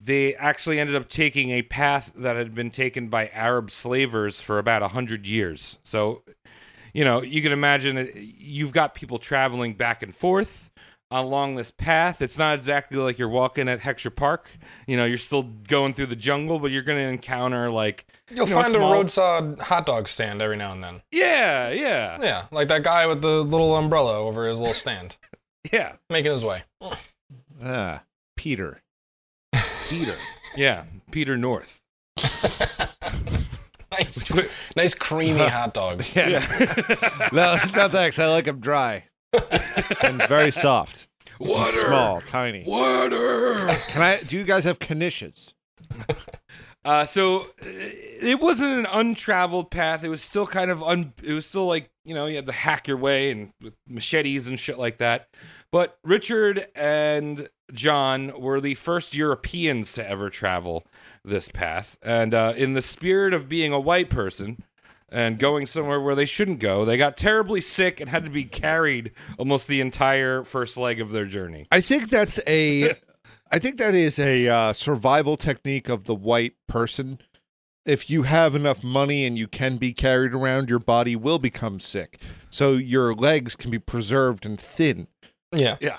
they 0.00 0.34
actually 0.36 0.78
ended 0.78 0.94
up 0.96 1.08
taking 1.08 1.50
a 1.50 1.62
path 1.62 2.12
that 2.16 2.36
had 2.36 2.54
been 2.54 2.70
taken 2.70 3.08
by 3.08 3.28
Arab 3.28 3.70
slavers 3.70 4.40
for 4.40 4.58
about 4.58 4.82
100 4.82 5.26
years. 5.26 5.78
So, 5.82 6.22
you 6.92 7.04
know, 7.04 7.22
you 7.22 7.42
can 7.42 7.52
imagine 7.52 7.96
that 7.96 8.14
you've 8.16 8.72
got 8.72 8.94
people 8.94 9.18
traveling 9.18 9.74
back 9.74 10.02
and 10.02 10.14
forth 10.14 10.70
along 11.10 11.56
this 11.56 11.70
path. 11.70 12.20
It's 12.22 12.38
not 12.38 12.54
exactly 12.56 12.98
like 12.98 13.18
you're 13.18 13.28
walking 13.28 13.68
at 13.68 13.80
Hexer 13.80 14.14
Park. 14.14 14.50
You 14.86 14.96
know, 14.96 15.04
you're 15.04 15.18
still 15.18 15.42
going 15.42 15.94
through 15.94 16.06
the 16.06 16.16
jungle, 16.16 16.58
but 16.58 16.70
you're 16.70 16.82
going 16.82 16.98
to 16.98 17.04
encounter 17.08 17.70
like 17.70 18.06
You'll 18.30 18.48
you 18.48 18.54
know, 18.54 18.60
find 18.62 18.74
small- 18.74 18.92
a 18.92 18.96
roadside 18.96 19.58
hot 19.58 19.86
dog 19.86 20.06
stand 20.08 20.42
every 20.42 20.56
now 20.56 20.72
and 20.72 20.84
then. 20.84 21.02
Yeah, 21.10 21.70
yeah, 21.70 22.18
Yeah, 22.20 22.44
like 22.50 22.68
that 22.68 22.82
guy 22.84 23.06
with 23.06 23.22
the 23.22 23.42
little 23.42 23.74
umbrella 23.74 24.18
over 24.18 24.46
his 24.46 24.58
little 24.58 24.74
stand, 24.74 25.16
yeah, 25.72 25.94
making 26.10 26.30
his 26.30 26.44
way. 26.44 26.62
Ah, 27.64 28.02
Peter. 28.36 28.82
Peter. 29.88 30.16
yeah. 30.56 30.84
Peter 31.10 31.36
North. 31.36 31.80
Nice, 33.90 34.30
nice 34.76 34.94
creamy 34.94 35.48
hot 35.48 35.74
dogs. 35.74 36.14
Yeah. 36.14 36.38
no, 37.32 37.56
no, 37.74 37.88
thanks. 37.88 38.18
I 38.18 38.26
like 38.26 38.44
them 38.44 38.60
dry 38.60 39.04
and 40.02 40.22
very 40.28 40.52
soft. 40.52 41.08
Water. 41.40 41.72
Small, 41.72 42.20
tiny. 42.20 42.64
Water. 42.64 43.74
Can 43.88 44.02
I? 44.02 44.18
Do 44.18 44.36
you 44.36 44.44
guys 44.44 44.64
have 44.64 44.78
knishes? 44.78 45.54
Uh, 46.84 47.04
so 47.04 47.40
uh, 47.40 47.44
it 47.64 48.40
wasn't 48.40 48.70
an 48.70 48.86
untraveled 48.92 49.70
path. 49.70 50.04
It 50.04 50.08
was 50.08 50.22
still 50.22 50.46
kind 50.46 50.70
of 50.70 50.82
un. 50.82 51.12
It 51.22 51.32
was 51.32 51.46
still 51.46 51.66
like 51.66 51.90
you 52.04 52.14
know 52.14 52.26
you 52.26 52.36
had 52.36 52.46
to 52.46 52.52
hack 52.52 52.88
your 52.88 52.96
way 52.96 53.30
and 53.30 53.50
with 53.60 53.74
machetes 53.88 54.46
and 54.46 54.58
shit 54.60 54.78
like 54.78 54.98
that. 54.98 55.28
But 55.72 55.98
Richard 56.04 56.66
and 56.74 57.48
John 57.72 58.40
were 58.40 58.60
the 58.60 58.74
first 58.74 59.14
Europeans 59.14 59.92
to 59.94 60.08
ever 60.08 60.30
travel 60.30 60.86
this 61.24 61.48
path, 61.48 61.98
and 62.02 62.34
uh, 62.34 62.54
in 62.56 62.72
the 62.72 62.82
spirit 62.82 63.34
of 63.34 63.48
being 63.48 63.72
a 63.72 63.80
white 63.80 64.10
person 64.10 64.62
and 65.10 65.38
going 65.38 65.66
somewhere 65.66 66.00
where 66.00 66.14
they 66.14 66.24
shouldn't 66.24 66.60
go, 66.60 66.84
they 66.84 66.96
got 66.96 67.16
terribly 67.16 67.60
sick 67.60 68.00
and 68.00 68.10
had 68.10 68.24
to 68.24 68.30
be 68.30 68.44
carried 68.44 69.12
almost 69.38 69.68
the 69.68 69.80
entire 69.80 70.44
first 70.44 70.76
leg 70.76 71.00
of 71.00 71.10
their 71.10 71.26
journey. 71.26 71.66
I 71.72 71.80
think 71.80 72.10
that's 72.10 72.40
a. 72.46 72.94
I 73.50 73.58
think 73.58 73.78
that 73.78 73.94
is 73.94 74.18
a 74.18 74.46
uh, 74.46 74.72
survival 74.74 75.38
technique 75.38 75.88
of 75.88 76.04
the 76.04 76.14
white 76.14 76.54
person. 76.66 77.18
If 77.86 78.10
you 78.10 78.24
have 78.24 78.54
enough 78.54 78.84
money 78.84 79.24
and 79.24 79.38
you 79.38 79.48
can 79.48 79.78
be 79.78 79.94
carried 79.94 80.34
around, 80.34 80.68
your 80.68 80.78
body 80.78 81.16
will 81.16 81.38
become 81.38 81.80
sick. 81.80 82.20
So 82.50 82.72
your 82.72 83.14
legs 83.14 83.56
can 83.56 83.70
be 83.70 83.78
preserved 83.78 84.44
and 84.44 84.60
thin. 84.60 85.06
Yeah. 85.50 85.76
Yeah. 85.80 85.96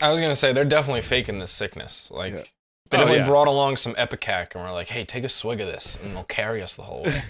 I 0.00 0.10
was 0.10 0.20
gonna 0.20 0.36
say 0.36 0.52
they're 0.52 0.64
definitely 0.64 1.02
faking 1.02 1.38
this 1.38 1.50
sickness. 1.50 2.10
Like 2.10 2.32
Yeah. 2.32 2.40
they 2.40 2.98
Oh, 2.98 2.98
definitely 2.98 3.18
yeah. 3.18 3.26
brought 3.26 3.48
along 3.48 3.78
some 3.78 3.94
ipecac 3.94 4.54
and 4.54 4.62
we're 4.64 4.72
like, 4.72 4.88
"Hey, 4.88 5.04
take 5.04 5.24
a 5.24 5.28
swig 5.28 5.60
of 5.60 5.66
this, 5.66 5.96
and 6.02 6.14
they'll 6.14 6.24
carry 6.24 6.62
us 6.62 6.76
the 6.76 6.82
whole 6.82 7.02
way." 7.04 7.22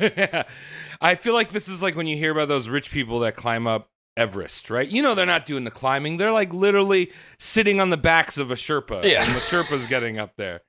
I 1.00 1.14
feel 1.14 1.34
like 1.34 1.50
this 1.50 1.68
is 1.68 1.82
like 1.82 1.94
when 1.96 2.06
you 2.06 2.16
hear 2.16 2.32
about 2.32 2.48
those 2.48 2.68
rich 2.68 2.90
people 2.90 3.20
that 3.20 3.36
climb 3.36 3.66
up 3.66 3.90
Everest, 4.16 4.70
right? 4.70 4.88
You 4.88 5.02
know 5.02 5.14
they're 5.14 5.26
not 5.26 5.44
doing 5.46 5.64
the 5.64 5.70
climbing. 5.70 6.16
They're 6.16 6.32
like 6.32 6.52
literally 6.54 7.12
sitting 7.38 7.80
on 7.80 7.90
the 7.90 7.96
backs 7.96 8.38
of 8.38 8.50
a 8.50 8.54
Sherpa. 8.54 9.04
Yeah. 9.04 9.24
And 9.24 9.34
the 9.34 9.40
Sherpa's 9.40 9.86
getting 9.86 10.18
up 10.18 10.32
there. 10.36 10.60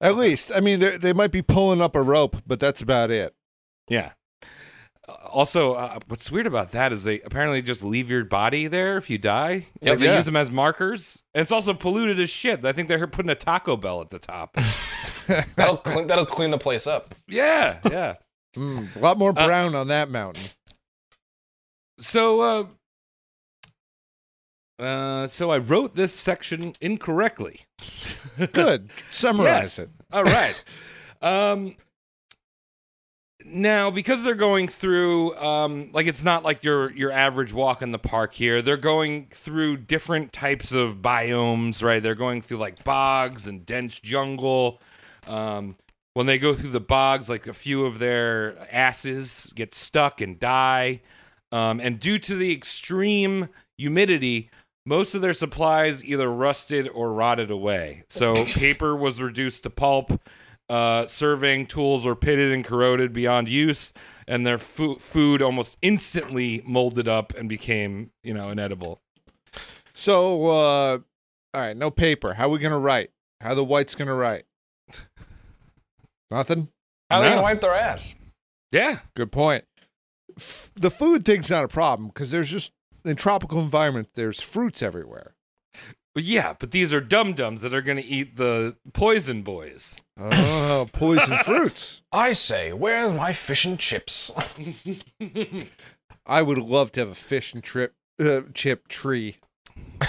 At 0.00 0.16
least, 0.16 0.52
I 0.54 0.60
mean, 0.60 0.80
they 0.80 0.96
they 0.96 1.12
might 1.12 1.30
be 1.32 1.42
pulling 1.42 1.80
up 1.80 1.94
a 1.96 2.02
rope, 2.02 2.36
but 2.46 2.60
that's 2.60 2.80
about 2.82 3.10
it. 3.10 3.34
Yeah. 3.88 4.12
Uh, 5.08 5.12
Also, 5.32 5.74
uh, 5.74 5.98
what's 6.08 6.30
weird 6.30 6.46
about 6.46 6.72
that 6.72 6.92
is 6.92 7.04
they 7.04 7.20
apparently 7.20 7.62
just 7.62 7.82
leave 7.82 8.10
your 8.10 8.24
body 8.24 8.66
there 8.66 8.96
if 8.96 9.08
you 9.10 9.18
die. 9.18 9.66
Yep. 9.80 9.82
Like, 9.82 9.98
they 10.00 10.04
Yeah. 10.06 10.16
use 10.16 10.26
them 10.26 10.36
as 10.36 10.50
markers. 10.50 11.24
And 11.34 11.42
it's 11.42 11.52
also 11.52 11.74
polluted 11.74 12.18
as 12.20 12.30
shit. 12.30 12.64
I 12.64 12.72
think 12.72 12.88
they're 12.88 13.06
putting 13.06 13.30
a 13.30 13.34
Taco 13.34 13.76
Bell 13.76 14.00
at 14.00 14.10
the 14.10 14.18
top. 14.18 14.54
that'll 15.56 15.76
clean, 15.78 16.06
that'll 16.06 16.26
clean 16.26 16.50
the 16.50 16.58
place 16.58 16.86
up. 16.86 17.14
yeah, 17.26 17.78
yeah. 17.90 18.14
Mm, 18.56 18.94
a 18.96 18.98
lot 18.98 19.18
more 19.18 19.32
brown 19.32 19.74
on 19.74 19.88
that 19.88 20.10
mountain. 20.10 20.44
So, 21.98 22.40
uh, 22.40 22.64
uh, 24.82 25.26
so 25.28 25.50
I 25.50 25.58
wrote 25.58 25.94
this 25.94 26.14
section 26.14 26.74
incorrectly. 26.80 27.60
Good. 28.52 28.90
Summarize 29.10 29.46
Yes. 29.46 29.78
it. 29.80 29.90
All 30.12 30.24
right. 30.24 30.62
um, 31.22 31.76
now, 33.50 33.90
because 33.90 34.24
they're 34.24 34.34
going 34.34 34.68
through, 34.68 35.36
um, 35.36 35.90
like 35.92 36.06
it's 36.06 36.24
not 36.24 36.44
like 36.44 36.64
your 36.64 36.92
your 36.92 37.12
average 37.12 37.52
walk 37.52 37.82
in 37.82 37.92
the 37.92 37.98
park 37.98 38.34
here. 38.34 38.62
They're 38.62 38.76
going 38.76 39.26
through 39.30 39.78
different 39.78 40.32
types 40.32 40.72
of 40.72 40.96
biomes, 40.96 41.82
right? 41.82 42.02
They're 42.02 42.14
going 42.14 42.42
through 42.42 42.58
like 42.58 42.84
bogs 42.84 43.46
and 43.46 43.64
dense 43.66 43.98
jungle. 43.98 44.80
Um, 45.26 45.76
when 46.14 46.26
they 46.26 46.38
go 46.38 46.52
through 46.54 46.70
the 46.70 46.80
bogs, 46.80 47.28
like 47.28 47.46
a 47.46 47.54
few 47.54 47.84
of 47.86 47.98
their 47.98 48.56
asses 48.74 49.52
get 49.54 49.74
stuck 49.74 50.20
and 50.20 50.40
die. 50.40 51.00
Um, 51.52 51.80
and 51.80 52.00
due 52.00 52.18
to 52.18 52.34
the 52.34 52.52
extreme 52.52 53.48
humidity, 53.76 54.50
most 54.84 55.14
of 55.14 55.20
their 55.22 55.34
supplies 55.34 56.04
either 56.04 56.28
rusted 56.28 56.88
or 56.88 57.12
rotted 57.12 57.50
away. 57.50 58.04
So 58.08 58.44
paper 58.46 58.96
was 58.96 59.20
reduced 59.20 59.62
to 59.64 59.70
pulp. 59.70 60.20
Uh, 60.68 61.06
serving 61.06 61.66
tools 61.66 62.04
were 62.04 62.14
pitted 62.14 62.52
and 62.52 62.64
corroded 62.64 63.12
beyond 63.12 63.48
use, 63.48 63.92
and 64.26 64.46
their 64.46 64.58
fu- 64.58 64.96
food 64.98 65.40
almost 65.40 65.78
instantly 65.80 66.62
molded 66.66 67.08
up 67.08 67.32
and 67.34 67.48
became, 67.48 68.10
you 68.22 68.34
know, 68.34 68.50
inedible. 68.50 69.00
So, 69.94 70.46
uh, 70.48 70.98
all 71.54 71.60
right, 71.60 71.76
no 71.76 71.90
paper. 71.90 72.34
How 72.34 72.48
we 72.50 72.58
gonna 72.58 72.78
write? 72.78 73.10
How 73.40 73.54
the 73.54 73.64
whites 73.64 73.94
gonna 73.94 74.14
write? 74.14 74.44
Nothing. 76.30 76.68
How 77.10 77.20
are 77.20 77.24
they 77.24 77.30
gonna 77.30 77.42
wipe 77.42 77.60
their 77.60 77.74
ass? 77.74 78.14
Yeah, 78.70 78.98
Good 79.16 79.32
point. 79.32 79.64
F- 80.36 80.70
the 80.76 80.90
food 80.90 81.24
thing's 81.24 81.50
not 81.50 81.64
a 81.64 81.68
problem 81.68 82.08
because 82.08 82.30
there's 82.30 82.50
just 82.50 82.70
in 83.04 83.16
tropical 83.16 83.60
environment 83.60 84.10
there's 84.14 84.40
fruits 84.40 84.82
everywhere. 84.82 85.34
Yeah, 86.14 86.54
but 86.58 86.70
these 86.72 86.92
are 86.92 87.00
dum 87.00 87.32
dums 87.32 87.62
that 87.62 87.72
are 87.72 87.82
going 87.82 87.96
to 87.96 88.04
eat 88.04 88.36
the 88.36 88.76
poison 88.92 89.42
boys. 89.42 90.00
Oh, 90.18 90.88
poison 90.92 91.38
fruits. 91.44 92.02
I 92.12 92.32
say, 92.32 92.72
where's 92.72 93.14
my 93.14 93.32
fish 93.32 93.64
and 93.64 93.78
chips? 93.78 94.30
I 96.26 96.42
would 96.42 96.58
love 96.58 96.92
to 96.92 97.00
have 97.00 97.08
a 97.10 97.14
fish 97.14 97.54
and 97.54 97.62
trip 97.62 97.94
uh, 98.20 98.42
chip 98.54 98.88
tree 98.88 99.36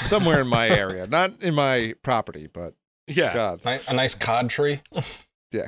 somewhere 0.02 0.42
in 0.42 0.48
my 0.48 0.68
area, 0.68 1.06
not 1.10 1.42
in 1.44 1.54
my 1.54 1.94
property, 2.02 2.48
but 2.52 2.74
Yeah, 3.08 3.34
God, 3.34 3.62
Ni- 3.66 3.80
a 3.88 3.94
nice 3.94 4.16
cod 4.16 4.50
tree. 4.50 4.82
yeah. 5.52 5.68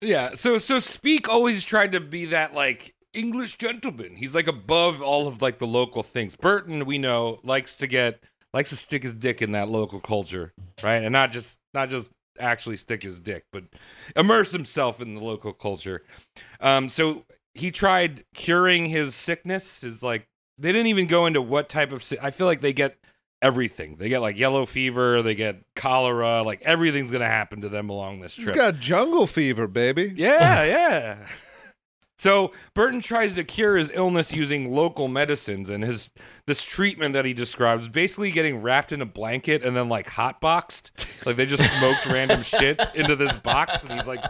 yeah. 0.00 0.30
So 0.34 0.58
so 0.58 0.78
Speke 0.78 1.28
always 1.28 1.64
tried 1.64 1.92
to 1.92 2.00
be 2.00 2.26
that 2.26 2.54
like 2.54 2.94
English 3.12 3.56
gentleman. 3.58 4.16
He's 4.16 4.34
like 4.34 4.46
above 4.48 5.02
all 5.02 5.28
of 5.28 5.42
like 5.42 5.58
the 5.58 5.66
local 5.66 6.02
things. 6.02 6.36
Burton, 6.36 6.84
we 6.86 6.98
know, 6.98 7.40
likes 7.42 7.76
to 7.78 7.86
get 7.86 8.22
likes 8.52 8.70
to 8.70 8.76
stick 8.76 9.02
his 9.02 9.14
dick 9.14 9.42
in 9.42 9.52
that 9.52 9.68
local 9.68 10.00
culture, 10.00 10.52
right? 10.82 11.02
And 11.02 11.12
not 11.12 11.30
just 11.32 11.58
not 11.74 11.88
just 11.90 12.10
actually 12.40 12.76
stick 12.76 13.02
his 13.02 13.20
dick, 13.20 13.44
but 13.52 13.64
immerse 14.16 14.52
himself 14.52 15.00
in 15.00 15.14
the 15.14 15.20
local 15.20 15.52
culture. 15.52 16.02
Um, 16.60 16.88
so 16.88 17.24
he 17.54 17.70
tried 17.70 18.24
curing 18.34 18.86
his 18.86 19.14
sickness. 19.14 19.82
Is 19.84 20.02
like 20.02 20.26
they 20.58 20.72
didn't 20.72 20.88
even 20.88 21.06
go 21.06 21.26
into 21.26 21.40
what 21.42 21.68
type 21.68 21.92
of. 21.92 22.02
si- 22.02 22.18
I 22.20 22.30
feel 22.30 22.46
like 22.46 22.60
they 22.60 22.72
get 22.72 22.96
everything. 23.42 23.96
They 23.96 24.08
get 24.08 24.20
like 24.20 24.38
yellow 24.38 24.66
fever. 24.66 25.22
They 25.22 25.34
get 25.34 25.62
cholera. 25.76 26.42
Like 26.42 26.62
everything's 26.62 27.10
gonna 27.10 27.26
happen 27.26 27.60
to 27.62 27.68
them 27.68 27.90
along 27.90 28.20
this 28.20 28.34
He's 28.34 28.46
trip. 28.46 28.56
got 28.56 28.78
jungle 28.78 29.26
fever, 29.26 29.66
baby. 29.68 30.12
Yeah, 30.16 30.64
yeah. 30.64 31.16
So 32.18 32.52
Burton 32.74 33.00
tries 33.00 33.34
to 33.34 33.44
cure 33.44 33.76
his 33.76 33.90
illness 33.92 34.32
using 34.32 34.72
local 34.72 35.08
medicines, 35.08 35.68
and 35.68 35.82
his 35.82 36.10
this 36.46 36.62
treatment 36.62 37.14
that 37.14 37.24
he 37.24 37.34
describes 37.34 37.88
basically 37.88 38.30
getting 38.30 38.62
wrapped 38.62 38.92
in 38.92 39.00
a 39.00 39.06
blanket 39.06 39.64
and 39.64 39.76
then 39.76 39.88
like 39.88 40.08
hot 40.08 40.40
boxed, 40.40 40.92
like 41.26 41.36
they 41.36 41.46
just 41.46 41.64
smoked 41.78 42.06
random 42.06 42.42
shit 42.44 42.80
into 42.94 43.16
this 43.16 43.34
box, 43.36 43.84
and 43.84 43.94
he's 43.94 44.06
like 44.06 44.24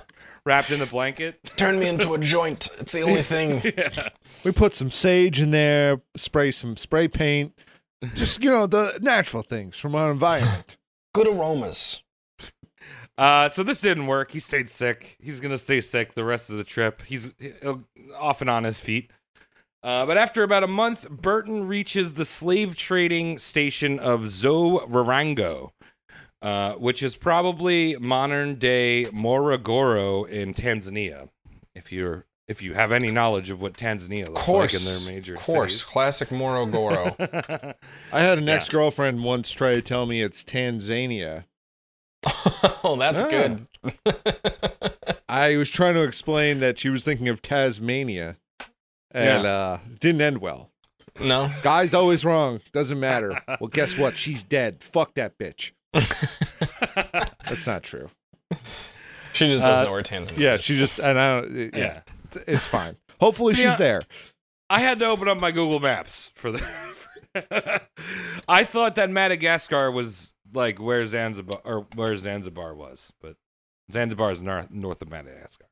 wrapped 0.47 0.71
in 0.71 0.81
a 0.81 0.87
blanket. 0.87 1.39
Turn 1.57 1.79
me 1.79 1.89
into 1.89 2.15
a 2.15 2.19
joint. 2.19 2.69
It's 2.79 2.93
the 2.93 3.03
only 3.03 3.23
thing. 3.23 3.63
We 4.45 4.53
put 4.53 4.75
some 4.75 4.91
sage 4.91 5.41
in 5.41 5.53
there, 5.53 6.03
spray 6.17 6.51
some 6.51 6.77
spray 6.77 7.09
paint, 7.09 7.59
just 8.15 8.43
you 8.45 8.51
know 8.51 8.67
the 8.67 8.99
natural 9.01 9.43
things 9.43 9.79
from 9.79 9.95
our 9.95 10.11
environment. 10.11 10.77
Good 11.15 11.27
aromas. 11.27 12.03
Uh, 13.17 13.49
so 13.49 13.63
this 13.63 13.81
didn't 13.81 14.07
work. 14.07 14.33
He 14.33 14.41
stayed 14.41 14.69
sick. 14.69 15.17
He's 15.21 15.39
gonna 15.41 15.59
stay 15.59 15.81
sick 15.81 16.15
the 16.15 16.25
rest 16.25 16.51
of 16.51 16.57
the 16.57 16.65
trip. 16.65 17.03
He's 17.03 17.33
uh, 17.65 17.77
off 18.19 18.41
and 18.41 18.51
on 18.51 18.65
his 18.65 18.79
feet. 18.81 19.11
Uh, 19.83 20.07
but 20.07 20.17
after 20.17 20.43
about 20.43 20.65
a 20.65 20.69
month, 20.69 21.09
Burton 21.11 21.69
reaches 21.69 22.15
the 22.15 22.25
slave 22.25 22.75
trading 22.75 23.39
station 23.39 23.99
of 23.99 24.23
Zorarango. 24.23 25.71
uh, 26.43 26.73
which 26.75 27.03
is 27.03 27.17
probably 27.17 27.97
modern 27.97 28.57
day 28.57 29.07
Morogoro 29.13 30.29
in 30.29 30.53
Tanzania. 30.55 31.29
If 31.75 31.91
you're 31.93 32.27
if 32.49 32.61
you 32.63 32.75
have 32.75 32.93
any 32.93 33.11
knowledge 33.11 33.51
of 33.51 33.61
what 33.63 33.75
Tanzania 33.75 34.29
looks 34.29 34.43
course, 34.43 34.75
like 34.75 34.81
in 34.83 34.85
their 34.87 35.15
major 35.15 35.37
state. 35.37 35.41
Of 35.41 35.47
course, 35.47 35.73
cities. 35.73 35.85
classic 35.85 36.29
Morogoro. 36.29 37.75
I 38.13 38.21
had 38.21 38.37
an 38.39 38.49
ex 38.49 38.69
girlfriend 38.69 39.25
once 39.25 39.51
try 39.53 39.75
to 39.75 39.83
tell 39.83 40.05
me 40.07 40.21
it's 40.23 40.45
Tanzania. 40.45 41.45
oh, 42.85 42.97
that's 42.99 43.21
Ah. 43.21 43.29
good. 43.31 43.67
I 45.29 45.57
was 45.57 45.69
trying 45.71 45.95
to 45.95 46.03
explain 46.03 46.61
that 46.61 46.79
she 46.79 46.89
was 46.89 47.05
thinking 47.05 47.29
of 47.29 47.43
Tasmania, 47.43 48.37
and 49.11 49.47
uh, 49.47 49.79
didn't 50.01 50.21
end 50.21 50.39
well. 50.39 50.71
no, 51.21 51.51
Guy's 51.63 51.95
always 51.95 52.25
wrong. 52.25 52.61
Doesn't 52.73 52.99
matter. 53.01 53.41
Well, 53.61 53.69
guess 53.69 53.97
what? 53.99 54.17
She's 54.17 54.43
dead. 54.43 54.83
Fuck 54.83 55.15
that 55.15 55.39
bitch. 55.39 55.73
That's 57.45 57.67
not 57.67 57.83
true. 57.83 58.11
she 59.33 59.47
just 59.47 59.63
doesn't 59.63 59.83
Uh, 59.83 59.87
know 59.87 59.93
where 59.93 60.03
Tanzania 60.03 60.39
Yeah, 60.39 60.57
she 60.57 60.77
just 60.77 60.99
and 60.99 61.19
I 61.19 61.41
don't. 61.41 61.55
Yeah, 61.57 61.69
Yeah. 61.75 62.01
it's 62.47 62.67
fine. 62.67 62.97
Hopefully, 63.21 63.55
See, 63.55 63.63
she's 63.63 63.73
I- 63.73 63.77
there. 63.77 64.03
I 64.71 64.81
had 64.81 64.99
to 65.01 65.07
open 65.07 65.29
up 65.29 65.39
my 65.39 65.51
Google 65.53 65.79
Maps 65.81 66.33
for 66.35 66.51
the. 66.53 66.63
I 68.49 68.65
thought 68.65 68.95
that 68.97 69.11
Madagascar 69.11 69.91
was 69.91 70.34
like 70.55 70.81
where 70.81 71.05
Zanzibar 71.05 71.61
or 71.65 71.87
where 71.95 72.17
Zanzibar 72.17 72.75
was, 72.75 73.13
but 73.21 73.37
Zanzibar 73.93 74.33
is 74.33 74.43
north 74.43 74.71
north 74.71 75.03
of 75.03 75.11
Madagascar. 75.11 75.67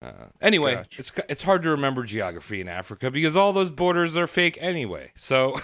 Uh, 0.00 0.26
anyway, 0.40 0.74
Gotcha. 0.74 1.00
it's 1.00 1.12
it's 1.28 1.42
hard 1.44 1.62
to 1.62 1.70
remember 1.70 2.02
geography 2.04 2.60
in 2.60 2.68
Africa 2.68 3.10
because 3.10 3.36
all 3.36 3.52
those 3.52 3.70
borders 3.70 4.16
are 4.16 4.26
fake 4.26 4.58
anyway. 4.60 5.12
So, 5.16 5.60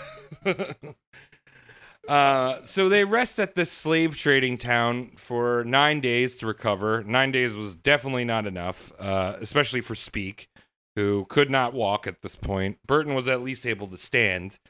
uh, 2.08 2.62
so 2.62 2.88
they 2.88 3.04
rest 3.04 3.40
at 3.40 3.56
this 3.56 3.72
slave 3.72 4.16
trading 4.16 4.56
town 4.56 5.12
for 5.16 5.64
nine 5.64 6.00
days 6.00 6.38
to 6.38 6.46
recover. 6.46 7.02
Nine 7.02 7.32
days 7.32 7.56
was 7.56 7.74
definitely 7.74 8.24
not 8.24 8.46
enough, 8.46 8.92
uh, 9.00 9.36
especially 9.40 9.80
for 9.80 9.96
Speke, 9.96 10.48
who 10.94 11.24
could 11.24 11.50
not 11.50 11.74
walk 11.74 12.06
at 12.06 12.22
this 12.22 12.36
point. 12.36 12.78
Burton 12.86 13.14
was 13.14 13.26
at 13.26 13.42
least 13.42 13.66
able 13.66 13.88
to 13.88 13.96
stand. 13.96 14.60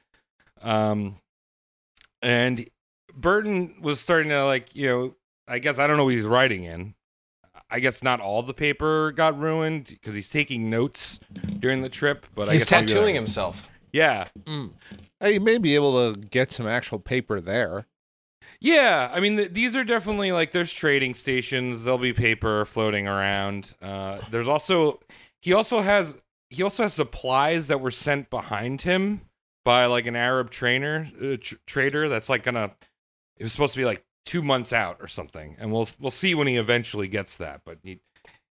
Um, 0.62 1.16
and 2.22 2.68
Burton 3.14 3.76
was 3.80 4.00
starting 4.00 4.28
to 4.30 4.44
like, 4.44 4.74
you 4.74 4.86
know, 4.86 5.14
I 5.46 5.58
guess 5.58 5.78
I 5.78 5.86
don't 5.86 5.96
know 5.96 6.04
what 6.04 6.14
he's 6.14 6.26
writing 6.26 6.64
in. 6.64 6.94
I 7.70 7.80
guess 7.80 8.02
not 8.02 8.20
all 8.20 8.42
the 8.42 8.54
paper 8.54 9.12
got 9.12 9.38
ruined 9.38 9.84
because 9.86 10.14
he's 10.14 10.30
taking 10.30 10.70
notes 10.70 11.20
during 11.60 11.82
the 11.82 11.88
trip. 11.90 12.24
But 12.34 12.48
I 12.48 12.52
He's 12.52 12.62
guess 12.62 12.70
tattooing 12.70 13.14
that- 13.14 13.20
himself. 13.20 13.68
Yeah, 13.92 14.28
Hey, 15.18 15.32
you 15.32 15.40
may 15.40 15.56
be 15.58 15.74
able 15.74 16.12
to 16.14 16.20
get 16.20 16.52
some 16.52 16.66
actual 16.66 16.98
paper 16.98 17.40
there. 17.40 17.86
Yeah, 18.60 19.10
I 19.12 19.18
mean 19.20 19.36
th- 19.38 19.52
these 19.52 19.74
are 19.76 19.82
definitely 19.84 20.30
like 20.32 20.52
there's 20.52 20.72
trading 20.72 21.14
stations. 21.14 21.84
There'll 21.84 21.96
be 21.98 22.12
paper 22.12 22.64
floating 22.66 23.08
around. 23.08 23.74
Uh, 23.80 24.18
there's 24.30 24.46
also 24.48 25.00
he 25.40 25.52
also 25.54 25.80
has 25.80 26.20
he 26.50 26.62
also 26.62 26.82
has 26.84 26.92
supplies 26.94 27.68
that 27.68 27.80
were 27.80 27.90
sent 27.90 28.28
behind 28.30 28.82
him 28.82 29.22
by 29.64 29.86
like 29.86 30.06
an 30.06 30.16
Arab 30.16 30.50
trainer 30.50 31.08
uh, 31.22 31.36
tr- 31.40 31.56
trader. 31.66 32.08
That's 32.08 32.28
like 32.28 32.42
gonna 32.42 32.72
it 33.38 33.42
was 33.44 33.52
supposed 33.52 33.72
to 33.74 33.78
be 33.78 33.84
like 33.84 34.04
two 34.26 34.42
months 34.42 34.72
out 34.72 34.98
or 35.00 35.08
something, 35.08 35.56
and 35.58 35.72
we'll 35.72 35.88
we'll 35.98 36.10
see 36.10 36.34
when 36.34 36.46
he 36.46 36.56
eventually 36.56 37.08
gets 37.08 37.38
that. 37.38 37.62
But 37.64 37.78
he, 37.82 38.00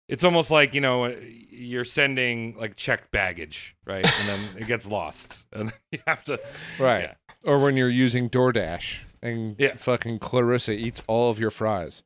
it's 0.08 0.22
almost 0.24 0.50
like 0.50 0.74
you 0.74 0.80
know 0.80 1.06
you're 1.50 1.84
sending 1.84 2.56
like 2.56 2.76
checked 2.76 3.10
baggage, 3.10 3.76
right? 3.86 4.06
And 4.20 4.28
then 4.28 4.40
it 4.62 4.66
gets 4.66 4.88
lost, 4.88 5.46
and 5.52 5.72
you 5.90 5.98
have 6.06 6.22
to 6.24 6.40
Right. 6.78 7.02
Yeah. 7.02 7.14
Or 7.42 7.58
when 7.58 7.76
you're 7.76 7.90
using 7.90 8.30
DoorDash 8.30 9.00
and 9.22 9.56
Yeah. 9.58 9.74
fucking 9.76 10.18
Clarissa 10.20 10.72
eats 10.72 11.02
all 11.06 11.30
of 11.30 11.38
your 11.38 11.50
fries. 11.50 12.02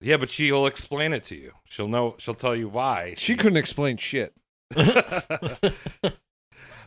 Yeah, 0.00 0.16
but 0.18 0.28
she'll 0.28 0.66
explain 0.66 1.12
it 1.12 1.22
to 1.24 1.36
you. 1.36 1.52
She'll 1.64 1.88
know. 1.88 2.16
She'll 2.18 2.34
tell 2.34 2.54
you 2.56 2.68
why. 2.68 3.14
She 3.16 3.34
couldn't 3.36 3.56
explain 3.58 3.96
shit. 3.96 4.32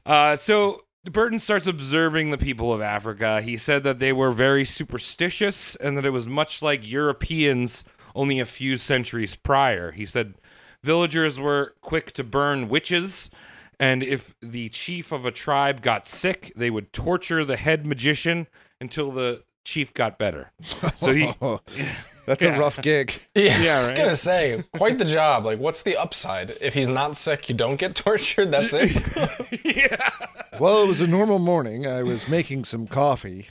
Uh, 0.06 0.36
so 0.36 0.86
Burton 1.06 1.40
starts 1.40 1.66
observing 1.68 2.32
the 2.32 2.38
people 2.38 2.74
of 2.74 2.82
Africa. 2.82 3.42
He 3.42 3.58
said 3.58 3.84
that 3.84 4.00
they 4.00 4.12
were 4.12 4.32
very 4.32 4.66
superstitious 4.66 5.76
and 5.78 5.98
that 5.98 6.06
it 6.06 6.10
was 6.10 6.28
much 6.28 6.62
like 6.62 6.90
Europeans 6.90 7.84
only 8.16 8.40
a 8.40 8.46
few 8.46 8.78
centuries 8.78 9.36
prior. 9.36 9.92
He 9.92 10.06
said 10.06 10.36
villagers 10.84 11.40
were 11.40 11.76
quick 11.82 12.12
to 12.14 12.24
burn 12.24 12.68
witches, 12.68 13.30
and 13.80 14.04
if 14.04 14.36
the 14.42 14.70
chief 14.70 15.12
of 15.12 15.26
a 15.26 15.32
tribe 15.32 15.82
got 15.82 16.06
sick, 16.06 16.52
they 16.56 16.70
would 16.70 16.92
torture 16.92 17.46
the 17.46 17.58
head 17.58 17.86
magician 17.86 18.48
until 18.82 19.12
the 19.12 19.44
chief 19.64 19.94
got 19.94 20.18
better. 20.18 20.52
So 20.98 21.14
he. 21.14 21.32
That's 22.30 22.44
Yeah. 22.44 22.58
a 22.58 22.60
rough 22.60 22.80
gig. 22.84 23.12
Yeah, 23.34 23.60
Yeah, 23.64 23.76
I 23.76 23.78
was 23.80 23.88
right? 23.88 23.98
gonna 23.98 24.16
say, 24.16 24.64
quite 24.74 25.00
the 25.00 25.06
job. 25.06 25.46
Like, 25.46 25.58
what's 25.58 25.82
the 25.82 25.98
upside? 25.98 26.52
If 26.62 26.76
he's 26.76 26.88
not 26.88 27.18
sick, 27.18 27.50
you 27.50 27.56
don't 27.56 27.78
get 27.78 27.96
tortured. 28.06 28.52
That's 28.52 28.72
it. 28.72 29.66
Yeah. 29.66 30.10
Well, 30.60 30.84
it 30.84 30.88
was 30.88 31.02
a 31.02 31.08
normal 31.08 31.40
morning. 31.40 31.88
I 31.88 32.04
was 32.04 32.28
making 32.28 32.66
some 32.66 32.86
coffee, 32.86 33.48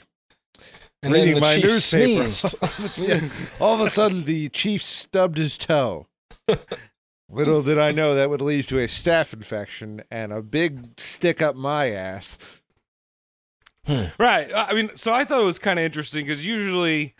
And 1.03 1.13
then 1.13 1.21
reading 1.23 1.35
the 1.35 1.41
my 1.41 1.55
chief 1.55 1.63
newspaper. 1.65 2.29
sneezed. 2.29 3.61
All 3.61 3.73
of 3.73 3.81
a 3.81 3.89
sudden, 3.89 4.23
the 4.23 4.47
chief 4.49 4.81
stubbed 4.81 5.37
his 5.37 5.57
toe. 5.57 6.07
Little 7.29 7.61
did 7.63 7.77
I 7.77 7.91
know 7.91 8.15
that 8.15 8.29
would 8.29 8.41
lead 8.41 8.67
to 8.69 8.79
a 8.79 8.87
staph 8.87 9.33
infection 9.33 10.03
and 10.09 10.31
a 10.31 10.41
big 10.41 10.97
stick 10.97 11.41
up 11.41 11.55
my 11.57 11.89
ass. 11.91 12.37
Hmm. 13.85 14.05
Right. 14.17 14.49
I 14.55 14.73
mean, 14.73 14.91
so 14.95 15.13
I 15.13 15.25
thought 15.25 15.41
it 15.41 15.45
was 15.45 15.59
kind 15.59 15.79
of 15.79 15.85
interesting 15.85 16.25
because 16.25 16.45
usually, 16.45 17.13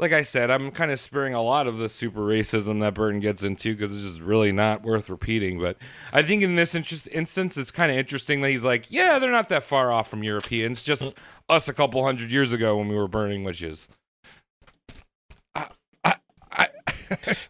like 0.00 0.12
I 0.12 0.22
said, 0.22 0.50
I'm 0.50 0.70
kind 0.70 0.90
of 0.90 0.98
sparing 0.98 1.34
a 1.34 1.42
lot 1.42 1.66
of 1.66 1.76
the 1.78 1.88
super 1.88 2.20
racism 2.20 2.80
that 2.80 2.94
Burton 2.94 3.20
gets 3.20 3.42
into 3.42 3.74
because 3.76 3.94
it's 3.94 4.02
just 4.16 4.20
really 4.26 4.50
not 4.50 4.82
worth 4.82 5.10
repeating. 5.10 5.60
But 5.60 5.76
I 6.12 6.22
think 6.22 6.42
in 6.42 6.56
this 6.56 6.74
interest, 6.74 7.08
instance, 7.12 7.56
it's 7.58 7.70
kind 7.70 7.92
of 7.92 7.98
interesting 7.98 8.40
that 8.40 8.48
he's 8.50 8.64
like, 8.64 8.90
yeah, 8.90 9.18
they're 9.18 9.30
not 9.30 9.50
that 9.50 9.62
far 9.62 9.92
off 9.92 10.08
from 10.08 10.22
Europeans, 10.22 10.82
just 10.82 11.06
us 11.48 11.68
a 11.68 11.74
couple 11.74 12.02
hundred 12.04 12.32
years 12.32 12.50
ago 12.50 12.76
when 12.78 12.88
we 12.88 12.96
were 12.96 13.08
burning 13.08 13.44
witches. 13.44 13.88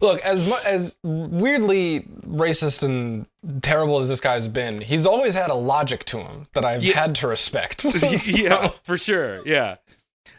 Look, 0.00 0.20
as 0.22 0.48
mu- 0.48 0.54
as 0.66 0.96
weirdly 1.02 2.00
racist 2.26 2.82
and 2.82 3.26
terrible 3.62 3.98
as 4.00 4.08
this 4.08 4.20
guy's 4.20 4.48
been, 4.48 4.80
he's 4.80 5.04
always 5.04 5.34
had 5.34 5.50
a 5.50 5.54
logic 5.54 6.04
to 6.06 6.18
him 6.18 6.48
that 6.54 6.64
I've 6.64 6.82
Yeah. 6.82 6.94
had 6.98 7.14
to 7.16 7.28
respect. 7.28 7.84
yeah, 8.26 8.70
for 8.82 8.96
sure. 8.96 9.46
Yeah. 9.46 9.76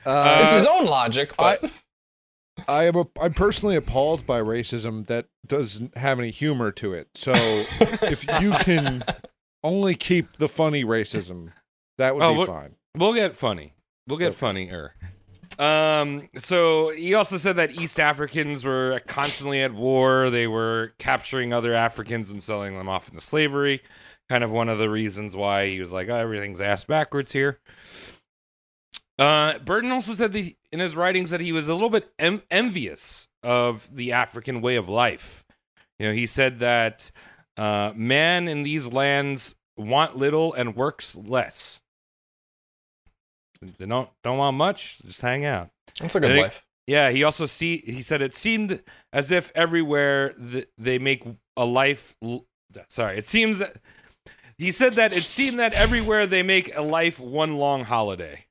Uh, 0.05 0.41
it's 0.43 0.53
his 0.53 0.65
own 0.65 0.85
logic, 0.85 1.35
but 1.37 1.71
I 2.67 2.83
am 2.85 2.95
a, 2.95 3.05
I'm 3.21 3.33
personally 3.33 3.75
appalled 3.75 4.25
by 4.25 4.39
racism 4.39 5.07
that 5.07 5.27
doesn't 5.45 5.97
have 5.97 6.19
any 6.19 6.31
humor 6.31 6.71
to 6.73 6.93
it. 6.93 7.09
So 7.15 7.31
if 7.33 8.25
you 8.41 8.51
can 8.59 9.03
only 9.63 9.95
keep 9.95 10.37
the 10.37 10.49
funny 10.49 10.83
racism, 10.83 11.51
that 11.97 12.15
would 12.15 12.23
Oh, 12.23 12.33
be 12.33 12.37
what- 12.39 12.47
fine. 12.47 12.75
We'll 12.97 13.13
get 13.13 13.35
funny. 13.35 13.73
We'll 14.07 14.17
get 14.19 14.33
funnier. 14.33 14.95
Um, 15.59 16.27
so 16.37 16.89
he 16.89 17.13
also 17.13 17.37
said 17.37 17.55
that 17.57 17.71
East 17.71 17.99
Africans 17.99 18.63
were 18.65 19.01
constantly 19.07 19.61
at 19.61 19.73
war. 19.73 20.29
They 20.29 20.47
were 20.47 20.93
capturing 20.97 21.53
other 21.53 21.73
Africans 21.73 22.31
and 22.31 22.41
selling 22.41 22.77
them 22.77 22.89
off 22.89 23.07
into 23.09 23.21
slavery. 23.21 23.81
Kind 24.27 24.43
of 24.43 24.49
one 24.51 24.69
of 24.69 24.77
the 24.77 24.89
reasons 24.89 25.35
why 25.35 25.67
he 25.69 25.79
was 25.79 25.91
like, 25.91 26.09
oh, 26.09 26.15
everything's 26.15 26.59
ass 26.61 26.83
backwards 26.85 27.31
here. 27.31 27.59
Uh, 29.19 29.59
Burton 29.59 29.91
also 29.91 30.13
said 30.13 30.33
that 30.33 30.53
in 30.71 30.79
his 30.79 30.95
writings 30.95 31.29
that 31.31 31.41
he 31.41 31.51
was 31.51 31.67
a 31.67 31.73
little 31.73 31.89
bit 31.89 32.11
em- 32.19 32.41
envious 32.51 33.27
of 33.43 33.93
the 33.95 34.11
African 34.13 34.61
way 34.61 34.75
of 34.75 34.87
life. 34.89 35.43
You 35.99 36.07
know, 36.07 36.13
he 36.13 36.25
said 36.25 36.59
that 36.59 37.11
uh, 37.57 37.91
man 37.95 38.47
in 38.47 38.63
these 38.63 38.91
lands 38.91 39.55
want 39.77 40.15
little 40.17 40.53
and 40.53 40.75
works 40.75 41.15
less. 41.15 41.81
They 43.77 43.85
don't 43.85 44.09
don't 44.23 44.37
want 44.37 44.57
much. 44.57 44.99
Just 45.03 45.21
hang 45.21 45.45
out. 45.45 45.69
it's 45.99 46.15
a 46.15 46.19
good 46.19 46.31
life. 46.43 46.65
Yeah. 46.87 47.11
He 47.11 47.23
also 47.23 47.45
see. 47.45 47.77
He 47.85 48.01
said 48.01 48.21
it 48.21 48.33
seemed 48.33 48.81
as 49.13 49.31
if 49.31 49.51
everywhere 49.53 50.33
th- 50.33 50.67
they 50.77 50.97
make 50.97 51.23
a 51.55 51.65
life. 51.65 52.15
l- 52.23 52.45
Sorry, 52.87 53.17
it 53.17 53.27
seems 53.27 53.59
that 53.59 53.75
he 54.57 54.71
said 54.71 54.93
that 54.93 55.11
it 55.13 55.23
seemed 55.23 55.59
that 55.59 55.73
everywhere 55.73 56.25
they 56.25 56.41
make 56.41 56.75
a 56.75 56.81
life 56.81 57.19
one 57.19 57.57
long 57.57 57.83
holiday. 57.83 58.45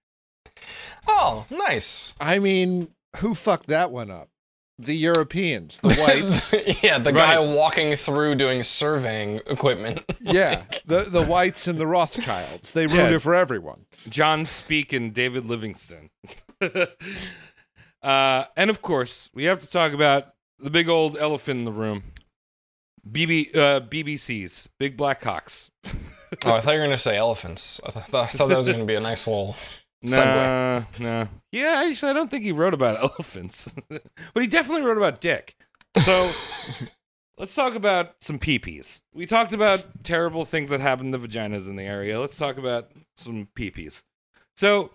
Oh, 1.07 1.47
nice. 1.51 2.15
I 2.21 2.39
mean, 2.39 2.89
who 3.17 3.35
fucked 3.35 3.67
that 3.69 3.91
one 3.91 4.11
up? 4.11 4.29
The 4.79 4.97
Europeans, 4.97 5.79
the 5.83 5.95
whites. 5.99 6.55
yeah, 6.83 6.99
the 6.99 7.13
guy 7.13 7.37
Right. 7.37 7.55
walking 7.55 7.97
through 7.97 8.37
doing 8.37 8.63
surveying 8.63 9.37
equipment. 9.47 10.03
yeah, 10.21 10.65
the 10.87 11.01
the 11.01 11.23
whites 11.25 11.67
and 11.67 11.79
the 11.79 11.87
Rothschilds. 11.87 12.73
They 12.73 12.87
ruined 12.87 13.11
Yeah. 13.11 13.17
it 13.17 13.23
for 13.23 13.35
everyone. 13.35 13.85
John 14.09 14.47
Speke 14.47 14.95
and 14.95 15.13
David 15.13 15.45
Livingstone. 15.45 16.09
uh, 18.03 18.45
and 18.57 18.71
of 18.71 18.81
course, 18.83 19.29
we 19.35 19.45
have 19.45 19.61
to 19.61 19.67
talk 19.69 19.93
about 19.93 20.29
the 20.59 20.71
big 20.71 20.89
old 20.89 21.17
elephant 21.19 21.59
in 21.61 21.65
the 21.65 21.73
room. 21.73 22.03
BB 23.11 23.57
uh, 23.57 23.81
BBC's 23.81 24.69
Big 24.79 24.97
Black 24.97 25.21
Cocks. 25.21 25.71
oh, 26.45 26.53
I 26.55 26.61
thought 26.61 26.73
you 26.73 26.79
were 26.81 26.85
gonna 26.87 26.97
say 26.97 27.17
elephants. 27.17 27.81
I, 27.85 27.91
th- 27.91 28.05
I 28.15 28.27
thought 28.27 28.49
that 28.49 28.59
was 28.59 28.69
gonna 28.69 28.85
be 28.85 28.95
a 28.95 29.01
nice 29.01 29.27
little 29.27 29.57
Nah, 30.03 30.85
nah. 30.99 31.27
Yeah, 31.53 31.85
actually, 31.87 32.11
I 32.11 32.13
don't 32.15 32.31
think 32.31 32.45
he 32.45 32.53
wrote 32.53 32.75
about 32.75 32.99
elephants, 33.03 33.75
but 33.89 34.43
he 34.43 34.47
definitely 34.47 34.83
wrote 34.83 34.97
about 34.97 35.21
dick. 35.21 35.57
So 36.05 36.31
let's 37.39 37.55
talk 37.55 37.75
about 37.75 38.15
some 38.21 38.39
peepees. 38.39 39.01
We 39.13 39.27
talked 39.27 39.53
about 39.53 40.05
terrible 40.05 40.45
things 40.45 40.71
that 40.71 40.81
happen 40.81 41.13
to 41.13 41.19
vaginas 41.19 41.67
in 41.67 41.77
the 41.77 41.83
area. 41.83 42.21
Let's 42.21 42.39
talk 42.39 42.57
about 42.57 42.91
some 43.17 43.49
peepees. 43.55 44.03
So 44.57 44.91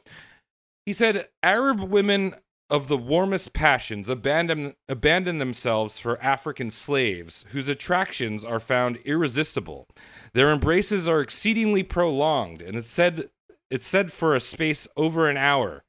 he 0.86 0.94
said 0.94 1.28
Arab 1.44 1.82
women 1.82 2.36
of 2.70 2.88
the 2.88 2.98
warmest 2.98 3.54
passions 3.54 4.10
abandon 4.10 4.74
abandon 4.90 5.38
themselves 5.38 6.00
for 6.00 6.22
African 6.22 6.72
slaves, 6.72 7.46
whose 7.52 7.68
attractions 7.68 8.44
are 8.44 8.60
found 8.60 8.98
irresistible. 9.06 9.88
Their 10.34 10.52
embraces 10.52 11.08
are 11.08 11.22
exceedingly 11.22 11.84
prolonged, 11.84 12.62
and 12.62 12.76
it's 12.76 12.88
said 12.88 13.30
it's 13.70 13.88
said 13.88 14.12
for 14.12 14.36
a 14.36 14.40
space 14.40 14.88
over 14.96 15.30
an 15.30 15.38
hour. 15.38 15.84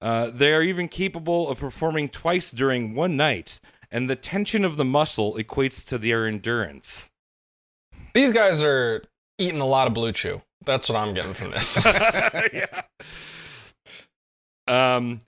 Uh, 0.00 0.30
they 0.30 0.52
are 0.52 0.62
even 0.62 0.88
capable 0.88 1.48
of 1.48 1.60
performing 1.60 2.08
twice 2.08 2.50
during 2.50 2.94
one 2.94 3.16
night, 3.16 3.60
and 3.90 4.10
the 4.10 4.16
tension 4.16 4.64
of 4.64 4.76
the 4.76 4.84
muscle 4.84 5.34
equates 5.34 5.84
to 5.84 5.98
their 5.98 6.26
endurance. 6.26 7.10
These 8.14 8.32
guys 8.32 8.64
are 8.64 9.02
eating 9.38 9.60
a 9.60 9.66
lot 9.66 9.86
of 9.86 9.94
blue 9.94 10.12
chew. 10.12 10.42
That's 10.64 10.88
what 10.88 10.96
I'm 10.96 11.14
getting 11.14 11.34
from 11.34 11.50
this. 11.50 11.80
yeah. 11.84 12.82
Um, 14.66 15.20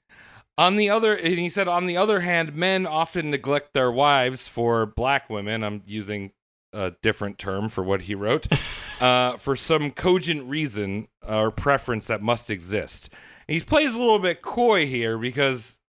on 0.57 0.76
the 0.76 0.90
other, 0.90 1.14
and 1.14 1.38
he 1.38 1.48
said, 1.48 1.66
on 1.66 1.87
the 1.87 1.96
other 1.96 2.20
hand, 2.20 2.54
men 2.54 2.87
often 2.87 3.30
neglect 3.30 3.74
their 3.74 3.90
wives 3.90 4.46
for 4.48 4.87
black 4.87 5.28
women. 5.28 5.64
I'm 5.64 5.83
using 5.87 6.33
a 6.74 6.96
different 7.02 7.38
term 7.38 7.68
for 7.68 7.82
what 7.82 8.02
he 8.02 8.14
wrote, 8.14 8.46
uh, 9.00 9.37
for 9.37 9.56
some 9.56 9.90
cogent 9.90 10.44
reason 10.48 11.08
or 11.26 11.50
preference 11.50 12.06
that 12.06 12.22
must 12.22 12.50
exist. 12.50 13.08
And 13.48 13.54
he 13.56 13.64
plays 13.64 13.94
a 13.94 14.00
little 14.00 14.18
bit 14.18 14.42
coy 14.42 14.87
here 14.87 15.16
because, 15.16 15.80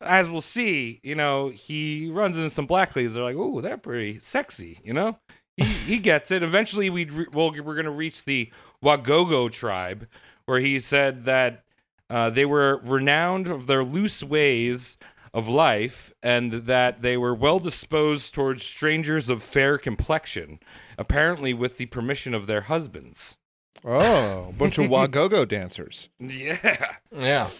as 0.00 0.28
we'll 0.28 0.40
see, 0.40 1.00
you 1.02 1.14
know, 1.14 1.48
he 1.50 2.10
runs 2.10 2.36
into 2.36 2.50
some 2.50 2.66
black 2.66 2.96
ladies. 2.96 3.14
They're 3.14 3.22
like, 3.22 3.36
"Oh, 3.36 3.60
they're 3.60 3.76
pretty 3.76 4.20
sexy," 4.20 4.80
you 4.82 4.92
know. 4.92 5.18
He 5.56 5.64
he 5.64 5.98
gets 5.98 6.30
it. 6.30 6.42
Eventually, 6.42 6.90
we'd 6.90 7.12
re- 7.12 7.26
well, 7.32 7.50
we're 7.50 7.74
going 7.74 7.84
to 7.84 7.90
reach 7.90 8.24
the 8.24 8.50
Wagogo 8.82 9.50
tribe, 9.50 10.08
where 10.46 10.60
he 10.60 10.78
said 10.78 11.24
that 11.24 11.64
uh, 12.08 12.30
they 12.30 12.44
were 12.44 12.80
renowned 12.82 13.48
of 13.48 13.66
their 13.66 13.84
loose 13.84 14.22
ways 14.22 14.96
of 15.32 15.48
life 15.48 16.12
and 16.22 16.52
that 16.52 17.02
they 17.02 17.16
were 17.16 17.34
well 17.34 17.58
disposed 17.58 18.34
towards 18.34 18.64
strangers 18.64 19.28
of 19.28 19.42
fair 19.42 19.78
complexion, 19.78 20.58
apparently 20.98 21.54
with 21.54 21.78
the 21.78 21.86
permission 21.86 22.34
of 22.34 22.46
their 22.46 22.62
husbands. 22.62 23.36
Oh, 23.84 24.48
a 24.48 24.52
bunch 24.52 24.78
of 24.78 24.86
Wagogo 24.90 25.46
dancers. 25.46 26.08
Yeah. 26.18 26.94
yeah. 27.16 27.50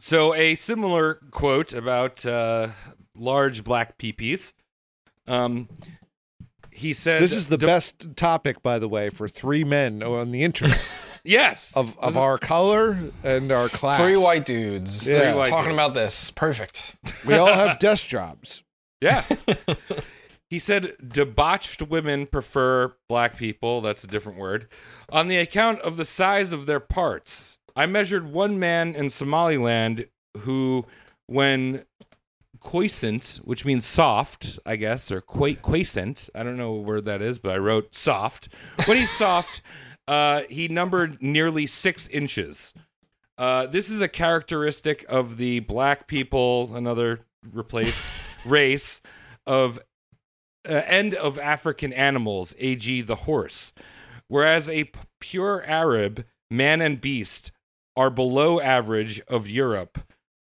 So, 0.00 0.34
a 0.34 0.54
similar 0.54 1.14
quote 1.32 1.72
about 1.72 2.24
uh, 2.24 2.68
large 3.16 3.64
black 3.64 3.98
peepees. 3.98 4.52
Um, 5.26 5.68
he 6.70 6.92
said, 6.92 7.20
This 7.20 7.32
is 7.32 7.46
the 7.46 7.58
best 7.58 8.16
topic, 8.16 8.62
by 8.62 8.78
the 8.78 8.88
way, 8.88 9.10
for 9.10 9.28
three 9.28 9.64
men 9.64 10.02
on 10.02 10.28
the 10.28 10.44
internet 10.44 10.80
Yes. 11.28 11.76
of, 11.76 11.98
of 11.98 12.16
our 12.16 12.38
color 12.38 12.98
and 13.22 13.52
our 13.52 13.68
class. 13.68 14.00
Three 14.00 14.16
white 14.16 14.46
dudes. 14.46 15.08
Yeah. 15.08 15.20
Three 15.20 15.38
white 15.38 15.48
talking 15.50 15.64
dudes. 15.66 15.74
about 15.74 15.94
this. 15.94 16.30
Perfect. 16.30 16.94
We 17.26 17.34
all 17.34 17.52
have 17.52 17.78
desk 17.80 18.08
jobs. 18.08 18.64
Yeah. 19.02 19.24
he 20.50 20.58
said 20.58 20.94
debauched 21.06 21.82
women 21.82 22.26
prefer 22.26 22.94
black 23.08 23.36
people. 23.36 23.82
That's 23.82 24.04
a 24.04 24.06
different 24.08 24.38
word. 24.38 24.68
On 25.10 25.28
the 25.28 25.36
account 25.36 25.80
of 25.80 25.96
the 25.98 26.04
size 26.04 26.52
of 26.52 26.66
their 26.66 26.80
parts. 26.80 27.58
I 27.76 27.86
measured 27.86 28.32
one 28.32 28.58
man 28.58 28.96
in 28.96 29.08
Somaliland 29.08 30.08
who, 30.38 30.84
when 31.26 31.84
quiescent, 32.60 33.40
which 33.44 33.64
means 33.64 33.84
soft, 33.84 34.58
I 34.66 34.76
guess, 34.76 35.12
or 35.12 35.20
qua- 35.20 35.54
quiescent. 35.60 36.28
I 36.34 36.42
don't 36.42 36.56
know 36.56 36.72
what 36.72 36.84
word 36.84 37.04
that 37.04 37.22
is, 37.22 37.38
but 37.38 37.52
I 37.52 37.58
wrote 37.58 37.94
soft. 37.94 38.48
When 38.86 38.96
he's 38.96 39.10
soft, 39.10 39.62
uh, 40.08 40.42
he 40.48 40.68
numbered 40.68 41.22
nearly 41.22 41.66
six 41.66 42.08
inches. 42.08 42.72
Uh, 43.36 43.66
this 43.66 43.90
is 43.90 44.00
a 44.00 44.08
characteristic 44.08 45.04
of 45.06 45.36
the 45.36 45.60
black 45.60 46.08
people, 46.08 46.74
another 46.74 47.20
replaced 47.52 48.02
race 48.46 49.02
of 49.46 49.78
uh, 50.66 50.82
end 50.86 51.14
of 51.14 51.38
African 51.38 51.92
animals, 51.92 52.54
a.g., 52.58 53.02
the 53.02 53.14
horse. 53.14 53.74
Whereas 54.28 54.68
a 54.68 54.84
p- 54.84 54.98
pure 55.20 55.62
Arab, 55.66 56.24
man 56.50 56.80
and 56.80 57.00
beast, 57.00 57.52
are 57.94 58.10
below 58.10 58.60
average 58.60 59.20
of 59.28 59.46
Europe. 59.46 59.98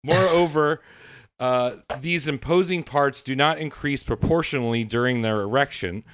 Moreover, 0.05 0.81
uh, 1.39 1.71
these 1.99 2.29
imposing 2.29 2.83
parts 2.83 3.23
do 3.23 3.35
not 3.35 3.59
increase 3.59 4.03
proportionally 4.03 4.85
during 4.85 5.21
their 5.21 5.41
erection. 5.41 6.05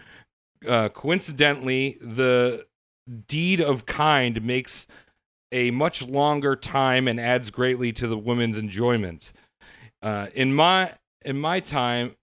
Uh, 0.68 0.90
coincidentally, 0.90 2.00
the 2.02 2.66
deed 3.28 3.62
of 3.62 3.86
kind 3.86 4.42
makes 4.44 4.88
a 5.52 5.72
much 5.72 6.02
longer 6.08 6.56
time 6.56 7.08
and 7.08 7.20
adds 7.20 7.50
greatly 7.52 7.92
to 7.94 8.08
the 8.08 8.18
woman's 8.18 8.58
enjoyment. 8.58 9.32
Uh, 10.02 10.28
in 10.34 10.54
my 10.54 10.94
in 11.24 11.40
my 11.40 11.60
time, 11.60 12.16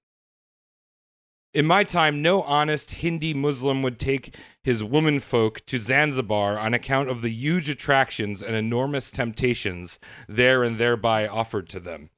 in 1.54 1.66
my 1.66 1.84
time, 1.84 2.22
no 2.22 2.42
honest 2.42 2.92
Hindi 2.96 3.34
Muslim 3.34 3.82
would 3.82 3.98
take 3.98 4.36
his 4.62 4.82
womenfolk 4.82 5.64
to 5.66 5.78
Zanzibar 5.78 6.58
on 6.58 6.72
account 6.74 7.08
of 7.10 7.20
the 7.22 7.30
huge 7.30 7.68
attractions 7.68 8.42
and 8.42 8.54
enormous 8.56 9.10
temptations 9.10 9.98
there 10.28 10.62
and 10.62 10.78
thereby 10.78 11.26
offered 11.26 11.68
to 11.70 11.80
them. 11.80 12.10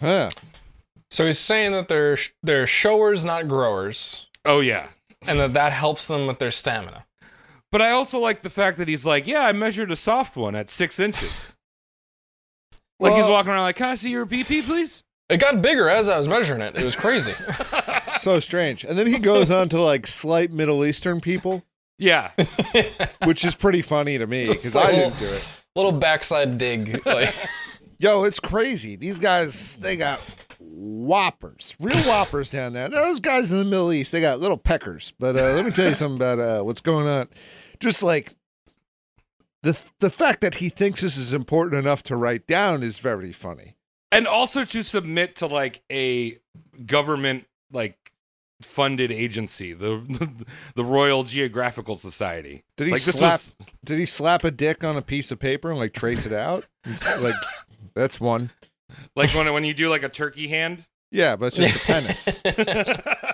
Huh. 0.00 0.30
So 1.10 1.26
he's 1.26 1.38
saying 1.38 1.72
that 1.72 1.88
they're 1.88 2.18
they're 2.42 2.66
showers, 2.66 3.24
not 3.24 3.48
growers, 3.48 4.26
Oh 4.44 4.60
yeah. 4.60 4.88
and 5.26 5.38
that 5.40 5.54
that 5.54 5.72
helps 5.72 6.06
them 6.06 6.26
with 6.26 6.38
their 6.38 6.50
stamina. 6.50 7.06
But 7.70 7.82
I 7.82 7.90
also 7.90 8.18
like 8.18 8.42
the 8.42 8.50
fact 8.50 8.78
that 8.78 8.88
he's 8.88 9.04
like, 9.04 9.26
yeah, 9.26 9.40
I 9.42 9.52
measured 9.52 9.92
a 9.92 9.96
soft 9.96 10.36
one 10.36 10.54
at 10.54 10.70
six 10.70 10.98
inches. 10.98 11.54
Like 13.00 13.14
he's 13.14 13.26
walking 13.26 13.52
around 13.52 13.62
like, 13.62 13.76
can 13.76 13.88
I 13.88 13.94
see 13.94 14.10
your 14.10 14.26
PP, 14.26 14.64
please? 14.64 15.04
It 15.28 15.36
got 15.38 15.60
bigger 15.60 15.88
as 15.88 16.08
I 16.08 16.16
was 16.16 16.26
measuring 16.26 16.62
it. 16.62 16.76
It 16.76 16.84
was 16.84 16.96
crazy. 16.96 17.34
So 18.18 18.40
strange. 18.40 18.82
And 18.82 18.98
then 18.98 19.06
he 19.06 19.20
goes 19.20 19.48
on 19.48 19.68
to 19.68 19.80
like 19.80 20.04
slight 20.04 20.50
Middle 20.50 20.84
Eastern 20.84 21.20
people, 21.20 21.62
Yeah. 21.98 22.32
which 23.24 23.44
is 23.44 23.54
pretty 23.54 23.80
funny 23.80 24.18
to 24.18 24.26
me 24.26 24.48
because 24.48 24.74
I 24.74 24.90
didn't 24.90 25.18
do 25.20 25.26
it. 25.26 25.48
Little 25.76 25.92
backside 25.92 26.58
dig. 26.58 27.06
Like, 27.06 27.32
Yo, 27.98 28.24
it's 28.24 28.40
crazy. 28.40 28.96
These 28.96 29.20
guys, 29.20 29.76
they 29.76 29.94
got 29.96 30.18
whoppers, 30.58 31.76
real 31.78 31.98
whoppers 31.98 32.50
down 32.50 32.72
there. 32.72 32.88
Those 32.88 33.20
guys 33.20 33.52
in 33.52 33.56
the 33.58 33.64
Middle 33.64 33.92
East, 33.92 34.10
they 34.10 34.20
got 34.20 34.40
little 34.40 34.58
peckers. 34.58 35.12
But 35.20 35.36
uh, 35.36 35.52
let 35.52 35.64
me 35.64 35.70
tell 35.70 35.88
you 35.88 35.94
something 35.94 36.16
about 36.16 36.40
uh, 36.40 36.62
what's 36.64 36.80
going 36.80 37.06
on. 37.06 37.28
Just 37.80 38.02
like 38.02 38.34
the 39.62 39.80
the 40.00 40.10
fact 40.10 40.40
that 40.40 40.54
he 40.56 40.68
thinks 40.68 41.00
this 41.00 41.16
is 41.16 41.32
important 41.32 41.76
enough 41.82 42.02
to 42.04 42.16
write 42.16 42.46
down 42.46 42.82
is 42.82 42.98
very 42.98 43.32
funny. 43.32 43.76
and 44.12 44.26
also 44.26 44.64
to 44.64 44.82
submit 44.82 45.36
to 45.36 45.46
like 45.46 45.82
a 45.90 46.36
government 46.86 47.46
like 47.72 47.96
funded 48.62 49.12
agency, 49.12 49.72
the 49.72 50.44
the 50.74 50.84
Royal 50.84 51.22
Geographical 51.24 51.96
Society. 51.96 52.64
Did 52.76 52.86
he 52.86 52.92
like 52.92 53.00
slap? 53.00 53.32
was 53.34 53.56
Did 53.84 53.98
he 53.98 54.06
slap 54.06 54.44
a 54.44 54.50
dick 54.50 54.82
on 54.84 54.96
a 54.96 55.02
piece 55.02 55.30
of 55.30 55.38
paper 55.38 55.70
and 55.70 55.78
like 55.78 55.92
trace 55.92 56.26
it 56.26 56.32
out? 56.32 56.66
Like 57.20 57.34
that's 57.94 58.18
one. 58.20 58.50
like 59.14 59.34
when 59.34 59.52
when 59.52 59.64
you 59.64 59.74
do 59.74 59.88
like 59.90 60.02
a 60.02 60.08
turkey 60.08 60.48
hand. 60.48 60.86
Yeah, 61.10 61.36
but 61.36 61.46
it's 61.46 61.56
just 61.56 61.76
a 61.76 61.86
penis. 61.86 62.42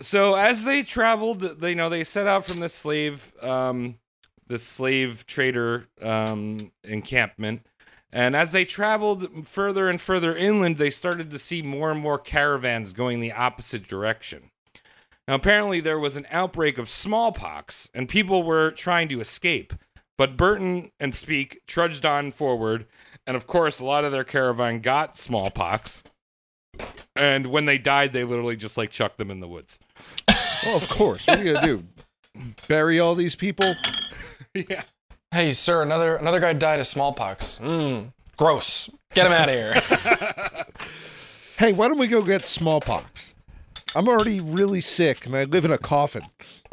so 0.00 0.34
as 0.34 0.64
they 0.64 0.82
traveled, 0.82 1.40
they 1.40 1.70
you 1.70 1.76
know 1.76 1.88
they 1.88 2.04
set 2.04 2.26
out 2.26 2.44
from 2.44 2.60
this 2.60 2.74
slave 2.74 3.32
um 3.42 3.98
the 4.46 4.58
slave 4.58 5.26
trader 5.26 5.88
um 6.02 6.72
encampment. 6.82 7.66
And 8.12 8.36
as 8.36 8.52
they 8.52 8.64
traveled 8.64 9.48
further 9.48 9.88
and 9.88 10.00
further 10.00 10.36
inland, 10.36 10.78
they 10.78 10.90
started 10.90 11.32
to 11.32 11.38
see 11.38 11.62
more 11.62 11.90
and 11.90 12.00
more 12.00 12.18
caravans 12.18 12.92
going 12.92 13.18
the 13.18 13.32
opposite 13.32 13.88
direction. 13.88 14.50
Now, 15.26 15.34
apparently, 15.34 15.80
there 15.80 15.98
was 15.98 16.16
an 16.16 16.26
outbreak 16.30 16.78
of 16.78 16.88
smallpox, 16.88 17.90
and 17.92 18.08
people 18.08 18.44
were 18.44 18.70
trying 18.70 19.08
to 19.08 19.20
escape. 19.20 19.72
But 20.16 20.36
Burton 20.36 20.92
and 21.00 21.14
Speke 21.14 21.62
trudged 21.66 22.06
on 22.06 22.30
forward, 22.30 22.86
and 23.26 23.36
of 23.36 23.46
course, 23.46 23.80
a 23.80 23.84
lot 23.84 24.04
of 24.04 24.12
their 24.12 24.22
caravan 24.22 24.78
got 24.80 25.16
smallpox. 25.16 26.02
And 27.16 27.46
when 27.46 27.64
they 27.64 27.78
died, 27.78 28.12
they 28.12 28.24
literally 28.24 28.56
just 28.56 28.76
like 28.76 28.90
chucked 28.90 29.18
them 29.18 29.30
in 29.30 29.40
the 29.40 29.48
woods. 29.48 29.78
Well, 30.64 30.76
of 30.76 30.88
course. 30.88 31.26
What 31.26 31.38
are 31.38 31.44
you 31.44 31.52
gonna 31.54 31.66
do? 31.66 31.84
Bury 32.68 32.98
all 33.00 33.14
these 33.14 33.34
people? 33.36 33.74
yeah. 34.54 34.82
hey, 35.30 35.52
sir, 35.52 35.82
another 35.82 36.16
another 36.16 36.40
guy 36.40 36.52
died 36.52 36.80
of 36.80 36.86
smallpox. 36.86 37.58
Mm, 37.62 38.12
gross. 38.36 38.90
Get 39.14 39.26
him 39.26 39.32
out 39.32 39.48
of 39.48 39.54
here. 39.54 40.64
Hey, 41.56 41.72
why 41.72 41.86
don't 41.86 41.98
we 41.98 42.08
go 42.08 42.20
get 42.22 42.48
smallpox? 42.48 43.36
I'm 43.94 44.08
already 44.08 44.40
really 44.40 44.80
sick 44.80 45.24
and 45.24 45.36
I 45.36 45.44
live 45.44 45.64
in 45.64 45.70
a 45.70 45.78
coffin. 45.78 46.24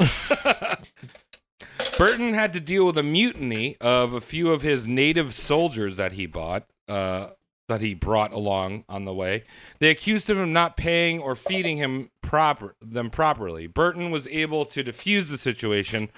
Burton 1.98 2.34
had 2.34 2.52
to 2.54 2.60
deal 2.60 2.84
with 2.84 2.98
a 2.98 3.02
mutiny 3.04 3.76
of 3.80 4.12
a 4.12 4.20
few 4.20 4.50
of 4.50 4.62
his 4.62 4.88
native 4.88 5.34
soldiers 5.34 5.98
that 5.98 6.14
he 6.14 6.26
bought, 6.26 6.64
uh, 6.88 7.28
that 7.68 7.80
he 7.80 7.94
brought 7.94 8.32
along 8.32 8.84
on 8.88 9.04
the 9.04 9.14
way. 9.14 9.44
They 9.78 9.90
accused 9.90 10.28
him 10.28 10.38
of 10.38 10.48
not 10.48 10.76
paying 10.76 11.20
or 11.20 11.34
feeding 11.34 11.76
him 11.76 12.10
proper 12.22 12.74
them 12.80 13.10
properly. 13.10 13.66
Burton 13.66 14.10
was 14.10 14.26
able 14.28 14.64
to 14.66 14.82
defuse 14.84 15.30
the 15.30 15.38
situation, 15.38 16.08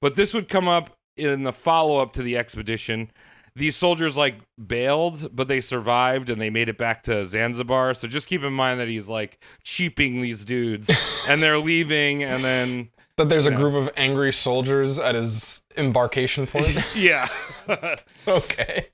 but 0.00 0.16
this 0.16 0.34
would 0.34 0.48
come 0.48 0.68
up 0.68 0.96
in 1.16 1.42
the 1.44 1.52
follow 1.52 2.00
up 2.00 2.12
to 2.14 2.22
the 2.22 2.36
expedition. 2.36 3.10
These 3.56 3.76
soldiers 3.76 4.16
like 4.16 4.36
bailed, 4.66 5.30
but 5.34 5.46
they 5.46 5.60
survived 5.60 6.28
and 6.28 6.40
they 6.40 6.50
made 6.50 6.68
it 6.68 6.76
back 6.76 7.04
to 7.04 7.24
Zanzibar. 7.24 7.94
So 7.94 8.08
just 8.08 8.26
keep 8.26 8.42
in 8.42 8.52
mind 8.52 8.80
that 8.80 8.88
he's 8.88 9.08
like 9.08 9.38
cheaping 9.62 10.20
these 10.20 10.44
dudes, 10.44 10.90
and 11.28 11.40
they're 11.42 11.58
leaving, 11.58 12.24
and 12.24 12.42
then 12.42 12.88
That 13.16 13.28
there's 13.28 13.46
a 13.46 13.52
group 13.52 13.74
of 13.74 13.90
angry 13.96 14.32
soldiers 14.32 14.98
at 14.98 15.14
his 15.14 15.62
embarkation 15.76 16.48
point. 16.48 16.76
yeah. 16.96 17.28
okay. 18.26 18.88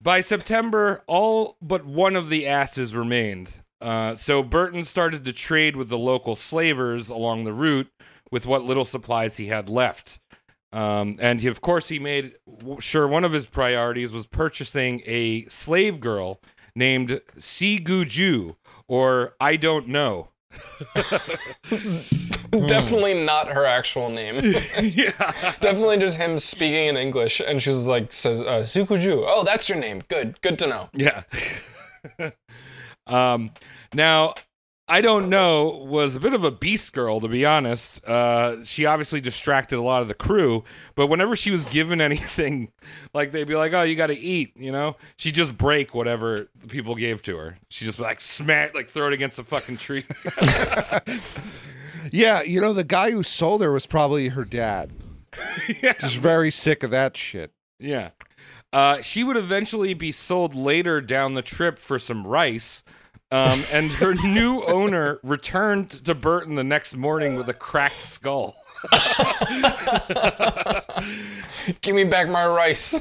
By 0.00 0.20
September, 0.20 1.02
all 1.06 1.56
but 1.60 1.84
one 1.84 2.14
of 2.14 2.28
the 2.30 2.46
asses 2.46 2.94
remained. 2.94 3.62
Uh, 3.80 4.14
so 4.16 4.42
Burton 4.42 4.84
started 4.84 5.24
to 5.24 5.32
trade 5.32 5.76
with 5.76 5.88
the 5.88 5.98
local 5.98 6.36
slavers 6.36 7.08
along 7.08 7.44
the 7.44 7.52
route 7.52 7.90
with 8.30 8.46
what 8.46 8.64
little 8.64 8.84
supplies 8.84 9.36
he 9.36 9.46
had 9.46 9.68
left. 9.68 10.20
Um, 10.72 11.16
and 11.20 11.40
he, 11.40 11.48
of 11.48 11.60
course, 11.60 11.88
he 11.88 11.98
made 11.98 12.34
sure 12.78 13.08
one 13.08 13.24
of 13.24 13.32
his 13.32 13.46
priorities 13.46 14.12
was 14.12 14.26
purchasing 14.26 15.02
a 15.06 15.46
slave 15.46 15.98
girl 15.98 16.40
named 16.74 17.20
Siguju, 17.38 18.56
or 18.86 19.34
I 19.40 19.56
don't 19.56 19.88
know. 19.88 20.28
Definitely 22.66 23.14
not 23.14 23.48
her 23.48 23.66
actual 23.66 24.08
name. 24.08 24.36
yeah. 24.80 25.54
Definitely 25.60 25.98
just 25.98 26.16
him 26.16 26.38
speaking 26.38 26.86
in 26.86 26.96
English, 26.96 27.40
and 27.40 27.62
she's 27.62 27.86
like 27.86 28.12
says, 28.12 28.40
uh, 28.40 28.60
"Sukuju." 28.60 29.24
Oh, 29.26 29.44
that's 29.44 29.68
your 29.68 29.78
name. 29.78 30.02
Good, 30.08 30.40
good 30.40 30.58
to 30.60 30.66
know. 30.66 30.88
Yeah. 30.94 31.22
um, 33.06 33.50
now, 33.92 34.34
I 34.90 35.02
don't 35.02 35.28
know 35.28 35.84
was 35.86 36.16
a 36.16 36.20
bit 36.20 36.32
of 36.32 36.44
a 36.44 36.50
beast 36.50 36.94
girl, 36.94 37.20
to 37.20 37.28
be 37.28 37.44
honest. 37.44 38.02
Uh, 38.06 38.64
she 38.64 38.86
obviously 38.86 39.20
distracted 39.20 39.78
a 39.78 39.82
lot 39.82 40.00
of 40.00 40.08
the 40.08 40.14
crew, 40.14 40.64
but 40.94 41.08
whenever 41.08 41.36
she 41.36 41.50
was 41.50 41.66
given 41.66 42.00
anything, 42.00 42.72
like 43.12 43.32
they'd 43.32 43.46
be 43.46 43.56
like, 43.56 43.74
"Oh, 43.74 43.82
you 43.82 43.94
got 43.94 44.06
to 44.06 44.18
eat," 44.18 44.56
you 44.56 44.72
know, 44.72 44.96
she 45.18 45.32
just 45.32 45.58
break 45.58 45.94
whatever 45.94 46.48
the 46.58 46.68
people 46.68 46.94
gave 46.94 47.20
to 47.24 47.36
her. 47.36 47.58
She 47.68 47.84
just 47.84 47.98
like 47.98 48.22
smack, 48.22 48.74
like 48.74 48.88
throw 48.88 49.08
it 49.08 49.12
against 49.12 49.38
a 49.38 49.44
fucking 49.44 49.76
tree. 49.76 50.04
Yeah, 52.12 52.42
you 52.42 52.60
know 52.60 52.72
the 52.72 52.84
guy 52.84 53.10
who 53.10 53.22
sold 53.22 53.60
her 53.62 53.72
was 53.72 53.86
probably 53.86 54.28
her 54.28 54.44
dad. 54.44 54.92
Just 56.00 56.16
very 56.16 56.50
sick 56.50 56.82
of 56.82 56.90
that 56.90 57.16
shit. 57.16 57.52
Yeah. 57.78 58.10
Uh, 58.72 59.00
she 59.02 59.24
would 59.24 59.36
eventually 59.36 59.94
be 59.94 60.12
sold 60.12 60.54
later 60.54 61.00
down 61.00 61.34
the 61.34 61.42
trip 61.42 61.78
for 61.78 61.98
some 61.98 62.26
rice. 62.26 62.82
Um, 63.30 63.64
and 63.70 63.92
her 63.94 64.14
new 64.24 64.62
owner 64.66 65.20
returned 65.22 65.90
to 65.90 66.14
Burton 66.14 66.54
the 66.54 66.64
next 66.64 66.96
morning 66.96 67.36
with 67.36 67.48
a 67.48 67.54
cracked 67.54 68.00
skull. 68.00 68.56
Give 71.82 71.94
me 71.94 72.04
back 72.04 72.28
my 72.28 72.46
rice. 72.46 72.98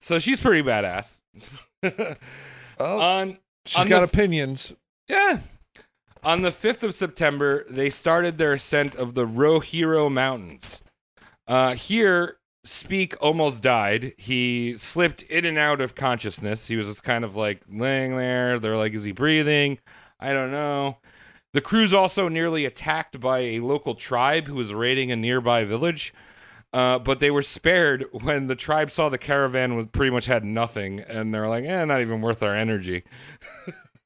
So 0.00 0.18
she's 0.18 0.40
pretty 0.40 0.62
badass. 0.62 1.20
Oh, 2.80 3.00
On 3.00 3.38
she's 3.66 3.80
on 3.80 3.88
got 3.88 3.98
the- 4.00 4.04
opinions. 4.04 4.72
Yeah. 5.08 5.40
On 6.22 6.42
the 6.42 6.50
5th 6.50 6.82
of 6.82 6.94
September, 6.94 7.64
they 7.70 7.90
started 7.90 8.38
their 8.38 8.54
ascent 8.54 8.94
of 8.94 9.14
the 9.14 9.24
Rohiro 9.24 10.12
Mountains. 10.12 10.82
Uh, 11.46 11.74
here, 11.74 12.38
Speke 12.64 13.14
almost 13.20 13.62
died. 13.62 14.14
He 14.18 14.76
slipped 14.76 15.22
in 15.22 15.44
and 15.44 15.56
out 15.56 15.80
of 15.80 15.94
consciousness. 15.94 16.66
He 16.66 16.76
was 16.76 16.86
just 16.86 17.04
kind 17.04 17.24
of 17.24 17.36
like 17.36 17.62
laying 17.70 18.16
there. 18.16 18.58
They're 18.58 18.76
like, 18.76 18.92
is 18.92 19.04
he 19.04 19.12
breathing? 19.12 19.78
I 20.20 20.32
don't 20.32 20.50
know. 20.50 20.98
The 21.54 21.60
crew's 21.60 21.94
also 21.94 22.28
nearly 22.28 22.64
attacked 22.66 23.20
by 23.20 23.38
a 23.38 23.60
local 23.60 23.94
tribe 23.94 24.46
who 24.48 24.54
was 24.54 24.74
raiding 24.74 25.10
a 25.10 25.16
nearby 25.16 25.64
village. 25.64 26.12
Uh, 26.72 26.98
but 26.98 27.20
they 27.20 27.30
were 27.30 27.40
spared 27.40 28.04
when 28.12 28.46
the 28.46 28.54
tribe 28.54 28.90
saw 28.90 29.08
the 29.08 29.16
caravan 29.16 29.74
was 29.74 29.86
pretty 29.86 30.10
much 30.10 30.26
had 30.26 30.44
nothing, 30.44 31.00
and 31.00 31.32
they're 31.32 31.48
like, 31.48 31.64
"Eh, 31.64 31.84
not 31.86 32.02
even 32.02 32.20
worth 32.20 32.42
our 32.42 32.54
energy." 32.54 33.04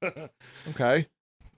Okay, 0.70 1.06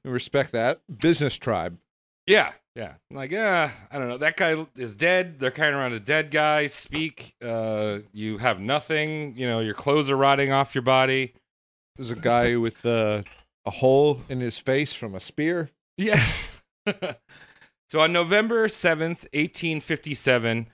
we 0.05 0.11
respect 0.11 0.53
that. 0.53 0.81
Business 0.99 1.37
tribe. 1.37 1.79
Yeah, 2.27 2.53
yeah. 2.75 2.95
Like, 3.11 3.31
yeah, 3.31 3.71
I 3.91 3.99
don't 3.99 4.09
know. 4.09 4.17
That 4.17 4.37
guy 4.37 4.67
is 4.77 4.95
dead. 4.95 5.39
They're 5.39 5.51
carrying 5.51 5.75
around 5.75 5.93
a 5.93 6.01
dead 6.01 6.31
guy. 6.31 6.67
Speke. 6.67 7.35
Uh, 7.43 7.99
you 8.13 8.39
have 8.39 8.61
nothing. 8.61 9.37
You 9.37 9.47
know, 9.47 9.61
your 9.61 9.75
clothes 9.75 10.11
are 10.11 10.17
rotting 10.17 10.51
off 10.51 10.75
your 10.75 10.83
body. 10.83 11.35
There's 11.97 12.11
a 12.11 12.17
guy 12.17 12.57
with 12.57 12.85
uh, 12.85 13.23
a 13.65 13.71
hole 13.71 14.23
in 14.29 14.41
his 14.41 14.59
face 14.59 14.93
from 14.93 15.15
a 15.15 15.21
spear. 15.21 15.71
Yeah. 15.97 16.25
so 17.89 18.01
on 18.01 18.13
November 18.13 18.67
7th, 18.67 19.29
1857, 19.33 20.67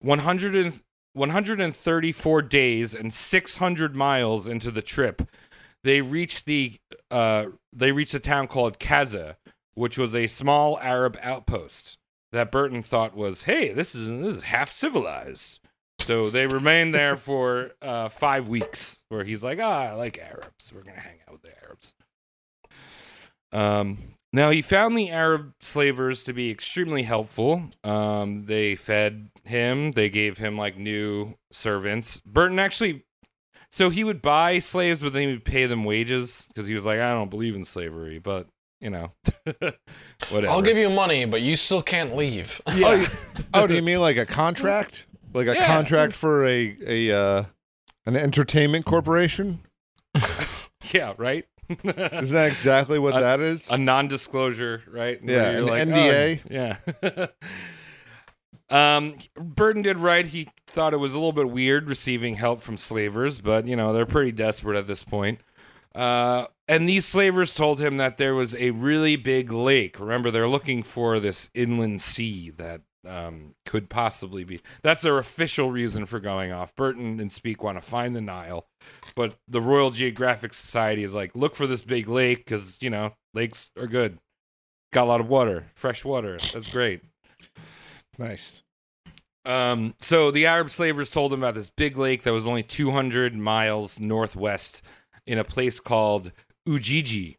100 0.00 0.56
and, 0.56 0.82
134 1.12 2.42
days 2.42 2.94
and 2.94 3.12
600 3.12 3.96
miles 3.96 4.46
into 4.46 4.70
the 4.70 4.82
trip, 4.82 5.22
they 5.86 6.02
reached 6.02 6.46
the 6.46 6.74
uh, 7.12 7.46
they 7.72 7.92
reached 7.92 8.12
a 8.12 8.18
town 8.18 8.48
called 8.48 8.80
Kaza, 8.80 9.36
which 9.74 9.96
was 9.96 10.16
a 10.16 10.26
small 10.26 10.80
Arab 10.80 11.16
outpost 11.22 11.96
that 12.32 12.50
Burton 12.50 12.82
thought 12.82 13.16
was, 13.16 13.44
"Hey, 13.44 13.72
this 13.72 13.94
is 13.94 14.08
this 14.08 14.36
is 14.38 14.42
half 14.42 14.70
civilized." 14.72 15.60
So 16.00 16.28
they 16.28 16.48
remained 16.48 16.92
there 16.92 17.16
for 17.16 17.70
uh, 17.80 18.08
five 18.08 18.48
weeks, 18.48 19.04
where 19.10 19.22
he's 19.22 19.44
like, 19.44 19.60
"Ah, 19.62 19.84
I 19.84 19.92
like 19.92 20.18
Arabs. 20.18 20.72
We're 20.74 20.82
gonna 20.82 21.00
hang 21.00 21.20
out 21.26 21.34
with 21.34 21.42
the 21.42 21.64
Arabs." 21.64 21.94
Um, 23.52 24.16
now 24.32 24.50
he 24.50 24.62
found 24.62 24.98
the 24.98 25.10
Arab 25.10 25.54
slavers 25.60 26.24
to 26.24 26.32
be 26.32 26.50
extremely 26.50 27.04
helpful. 27.04 27.70
Um, 27.84 28.46
they 28.46 28.74
fed 28.74 29.30
him. 29.44 29.92
They 29.92 30.10
gave 30.10 30.38
him 30.38 30.58
like 30.58 30.76
new 30.76 31.34
servants. 31.52 32.20
Burton 32.26 32.58
actually, 32.58 33.05
so 33.70 33.90
he 33.90 34.04
would 34.04 34.22
buy 34.22 34.58
slaves, 34.58 35.00
but 35.00 35.12
then 35.12 35.22
he 35.22 35.28
would 35.28 35.44
pay 35.44 35.66
them 35.66 35.84
wages 35.84 36.46
because 36.48 36.66
he 36.66 36.74
was 36.74 36.86
like, 36.86 37.00
I 37.00 37.10
don't 37.10 37.30
believe 37.30 37.54
in 37.54 37.64
slavery, 37.64 38.18
but 38.18 38.46
you 38.80 38.90
know, 38.90 39.12
whatever. 40.30 40.48
I'll 40.52 40.62
give 40.62 40.76
you 40.76 40.90
money, 40.90 41.24
but 41.24 41.40
you 41.42 41.56
still 41.56 41.82
can't 41.82 42.14
leave. 42.16 42.60
Oh, 42.66 42.94
you- 42.94 43.06
oh, 43.54 43.66
do 43.66 43.74
you 43.74 43.82
mean 43.82 44.00
like 44.00 44.16
a 44.16 44.26
contract? 44.26 45.06
Like 45.32 45.46
a 45.48 45.54
Yeah. 45.54 45.66
contract 45.66 46.12
for 46.12 46.44
a 46.46 46.76
a 46.86 47.10
uh, 47.12 47.44
an 48.06 48.16
entertainment 48.16 48.84
corporation? 48.84 49.60
yeah, 50.94 51.14
right. 51.18 51.44
Is 51.68 52.30
that 52.30 52.46
exactly 52.48 52.98
what 52.98 53.16
A- 53.16 53.20
that 53.20 53.40
is? 53.40 53.68
a 53.70 53.76
non-disclosure, 53.76 54.82
right? 54.88 55.18
Yeah, 55.22 55.48
an 55.50 55.66
like, 55.66 55.88
NDA. 55.88 56.40
oh, 56.44 56.48
yeah. 56.48 57.26
Um, 58.68 59.16
Burton 59.34 59.82
did 59.82 59.98
right. 59.98 60.26
He 60.26 60.48
thought 60.66 60.92
it 60.92 60.98
was 60.98 61.12
a 61.12 61.18
little 61.18 61.32
bit 61.32 61.50
weird 61.50 61.88
receiving 61.88 62.36
help 62.36 62.60
from 62.60 62.76
slavers, 62.76 63.40
but 63.40 63.66
you 63.66 63.76
know 63.76 63.92
they're 63.92 64.06
pretty 64.06 64.32
desperate 64.32 64.76
at 64.76 64.86
this 64.86 65.02
point. 65.02 65.40
Uh, 65.94 66.46
and 66.68 66.88
these 66.88 67.06
slavers 67.06 67.54
told 67.54 67.80
him 67.80 67.96
that 67.96 68.18
there 68.18 68.34
was 68.34 68.54
a 68.56 68.70
really 68.70 69.16
big 69.16 69.50
lake. 69.50 69.98
Remember, 69.98 70.30
they're 70.30 70.48
looking 70.48 70.82
for 70.82 71.18
this 71.20 71.48
inland 71.54 72.02
sea 72.02 72.50
that 72.50 72.82
um, 73.06 73.54
could 73.64 73.88
possibly 73.88 74.44
be. 74.44 74.60
That's 74.82 75.02
their 75.02 75.18
official 75.18 75.70
reason 75.70 76.06
for 76.06 76.20
going 76.20 76.52
off. 76.52 76.74
Burton 76.74 77.20
and 77.20 77.30
Speke 77.30 77.62
want 77.62 77.78
to 77.78 77.82
find 77.82 78.14
the 78.14 78.20
Nile, 78.20 78.66
but 79.14 79.36
the 79.48 79.60
Royal 79.60 79.90
Geographic 79.90 80.52
Society 80.54 81.04
is 81.04 81.14
like, 81.14 81.34
look 81.34 81.54
for 81.54 81.66
this 81.66 81.82
big 81.82 82.08
lake 82.08 82.38
because 82.38 82.82
you 82.82 82.90
know 82.90 83.14
lakes 83.32 83.70
are 83.78 83.86
good. 83.86 84.18
Got 84.92 85.04
a 85.04 85.10
lot 85.10 85.20
of 85.20 85.28
water, 85.28 85.66
fresh 85.74 86.04
water. 86.04 86.38
That's 86.52 86.68
great. 86.68 87.02
Nice. 88.18 88.62
Um, 89.44 89.94
so 90.00 90.30
the 90.32 90.46
Arab 90.46 90.70
slavers 90.70 91.10
told 91.10 91.32
him 91.32 91.40
about 91.42 91.54
this 91.54 91.70
big 91.70 91.96
lake 91.96 92.24
that 92.24 92.32
was 92.32 92.46
only 92.48 92.62
200 92.64 93.34
miles 93.34 94.00
northwest 94.00 94.82
in 95.26 95.38
a 95.38 95.44
place 95.44 95.78
called 95.78 96.32
Ujiji. 96.68 97.36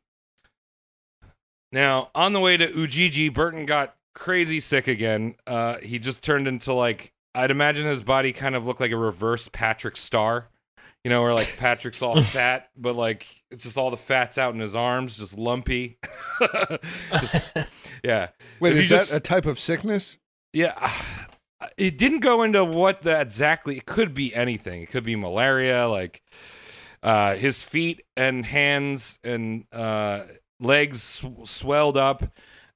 Now, 1.72 2.10
on 2.16 2.34
the 2.34 2.40
way 2.40 2.56
to 2.58 2.68
Ujiji, 2.68 3.34
Burton 3.34 3.66
got 3.66 3.96
crazy 4.16 4.60
sick 4.60 4.88
again. 4.88 5.36
Uh, 5.46 5.78
he 5.80 6.00
just 6.00 6.24
turned 6.24 6.48
into 6.48 6.74
like, 6.74 7.12
I'd 7.36 7.52
imagine 7.52 7.86
his 7.86 8.02
body 8.02 8.32
kind 8.32 8.56
of 8.56 8.66
looked 8.66 8.80
like 8.80 8.92
a 8.92 8.98
reverse 8.98 9.50
Patrick 9.52 9.98
Star. 9.98 10.48
You 11.04 11.10
know, 11.10 11.22
where 11.22 11.34
like 11.34 11.56
Patrick's 11.58 12.02
all 12.02 12.22
fat, 12.24 12.70
but 12.76 12.96
like 12.96 13.26
it's 13.52 13.64
just 13.64 13.78
all 13.78 13.92
the 13.92 13.98
fat's 13.98 14.38
out 14.38 14.54
in 14.54 14.60
his 14.60 14.76
arms, 14.76 15.18
just 15.18 15.38
lumpy. 15.38 15.98
Just- 17.12 17.46
yeah. 18.04 18.30
Wait, 18.60 18.74
If 18.74 18.80
is 18.80 18.90
just- 18.90 19.12
that 19.12 19.18
a 19.18 19.20
type 19.20 19.46
of 19.46 19.58
sickness? 19.60 20.18
Yeah, 20.58 20.92
it 21.78 22.00
didn't 22.00 22.22
go 22.22 22.42
into 22.42 22.66
what 22.66 23.04
that 23.04 23.22
exactly. 23.22 23.78
It 23.78 23.86
could 23.86 24.16
be 24.16 24.34
anything. 24.34 24.82
It 24.82 24.88
could 24.88 25.04
be 25.04 25.16
malaria. 25.16 25.88
Like 25.88 26.24
uh, 27.04 27.36
his 27.36 27.64
feet 27.64 28.02
and 28.16 28.44
hands 28.44 29.20
and 29.24 29.66
uh, 29.72 30.24
legs 30.60 31.04
sw- 31.04 31.48
swelled 31.48 31.96
up. 31.96 32.24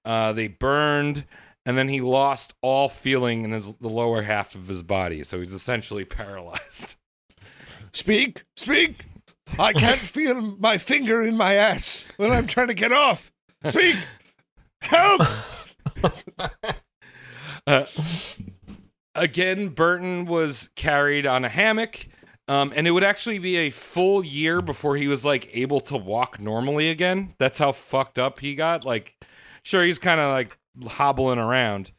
Uh, 0.06 0.32
they 0.32 0.48
burned, 0.48 1.26
and 1.66 1.76
then 1.76 1.88
he 1.88 2.02
lost 2.02 2.54
all 2.62 2.88
feeling 2.88 3.46
in 3.46 3.52
his 3.52 3.74
the 3.74 3.90
lower 3.90 4.22
half 4.22 4.54
of 4.54 4.68
his 4.68 4.84
body, 4.84 5.24
so 5.24 5.40
he's 5.40 5.52
essentially 5.52 6.06
paralyzed. 6.20 6.98
Speke, 7.94 8.44
Speke. 8.56 9.06
I 9.58 9.74
can't 9.74 10.00
feel 10.00 10.56
my 10.60 10.78
finger 10.78 11.24
in 11.24 11.36
my 11.36 11.56
ass 11.56 12.06
when 12.18 12.32
I'm 12.32 12.46
trying 12.46 12.68
to 12.68 12.76
get 12.76 12.92
off. 12.92 13.32
Speke. 13.66 13.98
Help. 14.82 15.22
Again, 19.14 19.70
Burton 19.70 20.26
was 20.26 20.70
carried 20.76 21.26
on 21.26 21.44
a 21.44 21.50
hammock, 21.50 22.08
um, 22.48 22.72
and 22.76 22.88
it 22.88 22.92
would 22.92 23.04
actually 23.04 23.40
be 23.40 23.58
a 23.58 23.70
full 23.70 24.24
year 24.24 24.62
before 24.62 24.96
he 24.96 25.08
was 25.08 25.26
like 25.26 25.50
able 25.54 25.82
to 25.82 25.98
walk 25.98 26.40
normally 26.40 26.90
again. 26.90 27.34
That's 27.38 27.58
how 27.58 27.74
fucked 27.74 28.18
up 28.18 28.40
he 28.40 28.56
got. 28.56 28.86
Like, 28.86 29.18
sure, 29.64 29.84
he's 29.84 30.00
kind 30.00 30.22
of 30.22 30.32
like 30.32 30.58
hobbling 30.92 31.40
around, 31.40 31.92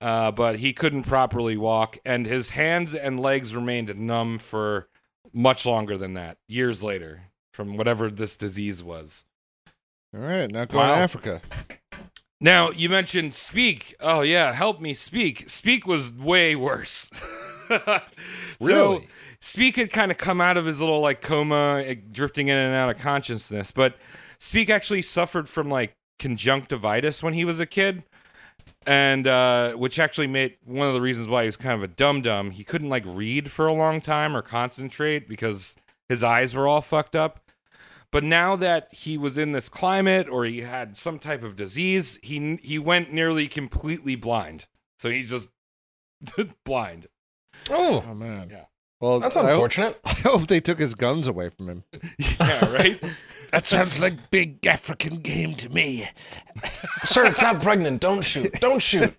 uh, 0.00 0.32
but 0.32 0.58
he 0.58 0.72
couldn't 0.72 1.04
properly 1.04 1.56
walk, 1.56 1.98
and 2.04 2.26
his 2.26 2.50
hands 2.50 2.96
and 2.96 3.20
legs 3.20 3.54
remained 3.54 3.96
numb 3.96 4.38
for 4.38 4.88
much 5.32 5.64
longer 5.64 5.96
than 5.96 6.14
that. 6.14 6.38
Years 6.48 6.82
later, 6.82 7.22
from 7.54 7.76
whatever 7.76 8.10
this 8.10 8.36
disease 8.36 8.82
was. 8.82 9.24
All 10.12 10.20
right, 10.20 10.50
now 10.50 10.64
go 10.64 10.78
Wow. 10.78 10.96
to 10.96 11.00
Africa. 11.00 11.40
Now 12.40 12.70
you 12.70 12.88
mentioned 12.88 13.34
Speke. 13.34 13.94
Oh 14.00 14.22
yeah, 14.22 14.52
help 14.52 14.80
me 14.80 14.94
speak. 14.94 15.48
Speke 15.48 15.86
was 15.86 16.12
way 16.12 16.54
worse. 16.56 17.10
So, 17.70 18.00
Really? 18.66 19.08
Speke 19.40 19.76
had 19.76 19.90
kind 19.92 20.10
of 20.10 20.18
come 20.18 20.40
out 20.40 20.56
of 20.56 20.66
his 20.66 20.80
little 20.80 21.00
like 21.00 21.20
coma, 21.22 21.82
eh, 21.86 21.94
drifting 22.10 22.48
in 22.48 22.56
and 22.56 22.74
out 22.74 22.90
of 22.90 22.98
consciousness. 22.98 23.70
But 23.70 23.96
Speke 24.38 24.70
actually 24.70 25.02
suffered 25.02 25.48
from 25.48 25.70
like 25.70 25.94
conjunctivitis 26.18 27.22
when 27.22 27.32
he 27.32 27.44
was 27.44 27.60
a 27.60 27.66
kid, 27.66 28.02
and 28.86 29.26
uh, 29.26 29.74
which 29.74 29.98
actually 30.00 30.26
made 30.26 30.56
one 30.64 30.88
of 30.88 30.94
the 30.94 31.00
reasons 31.00 31.28
why 31.28 31.42
he 31.42 31.46
was 31.46 31.56
kind 31.56 31.74
of 31.74 31.82
a 31.82 31.88
dum 31.88 32.22
dum. 32.22 32.50
He 32.50 32.64
couldn't 32.64 32.88
like 32.88 33.04
read 33.06 33.50
for 33.52 33.66
a 33.68 33.72
long 33.72 34.00
time 34.00 34.36
or 34.36 34.42
concentrate 34.42 35.28
because 35.28 35.76
his 36.08 36.24
eyes 36.24 36.54
were 36.54 36.66
all 36.66 36.80
fucked 36.80 37.14
up. 37.14 37.40
But 38.12 38.24
now 38.24 38.56
that 38.56 38.88
he 38.92 39.16
was 39.16 39.38
in 39.38 39.52
this 39.52 39.68
climate 39.68 40.28
or 40.28 40.44
he 40.44 40.62
had 40.62 40.96
some 40.96 41.18
type 41.18 41.42
of 41.44 41.54
disease, 41.56 42.18
he 42.22 42.56
he 42.62 42.78
went 42.78 43.12
nearly 43.12 43.46
completely 43.46 44.16
blind. 44.16 44.66
So 44.98 45.10
he's 45.10 45.30
just 45.30 45.50
blind. 46.64 47.06
Oh, 47.70 48.04
Oh 48.08 48.14
man. 48.14 48.48
Yeah. 48.50 48.64
Well, 49.00 49.20
that's 49.20 49.36
I 49.36 49.42
hope, 49.42 49.50
unfortunate. 49.52 50.00
I 50.04 50.10
hope 50.12 50.46
they 50.48 50.60
took 50.60 50.78
his 50.78 50.94
guns 50.94 51.26
away 51.26 51.48
from 51.50 51.68
him. 51.68 51.84
Yeah, 52.40 52.70
right? 52.72 53.02
That 53.52 53.66
sounds 53.66 54.00
like 54.00 54.30
big 54.30 54.64
African 54.66 55.16
game 55.16 55.54
to 55.56 55.68
me. 55.70 56.08
Sir, 57.04 57.24
it's 57.26 57.40
not 57.40 57.60
pregnant. 57.62 58.00
Don't 58.00 58.22
shoot. 58.22 58.52
Don't 58.60 58.80
shoot. 58.80 59.16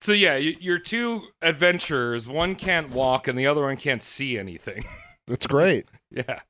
so 0.00 0.12
yeah, 0.12 0.34
y- 0.34 0.56
your 0.60 0.78
two 0.78 1.22
adventurers, 1.42 2.26
one 2.28 2.54
can't 2.56 2.90
walk 2.90 3.28
and 3.28 3.38
the 3.38 3.46
other 3.46 3.62
one 3.62 3.76
can't 3.76 4.02
see 4.02 4.38
anything. 4.38 4.84
That's 5.26 5.46
great. 5.46 5.86
yeah. 6.28 6.40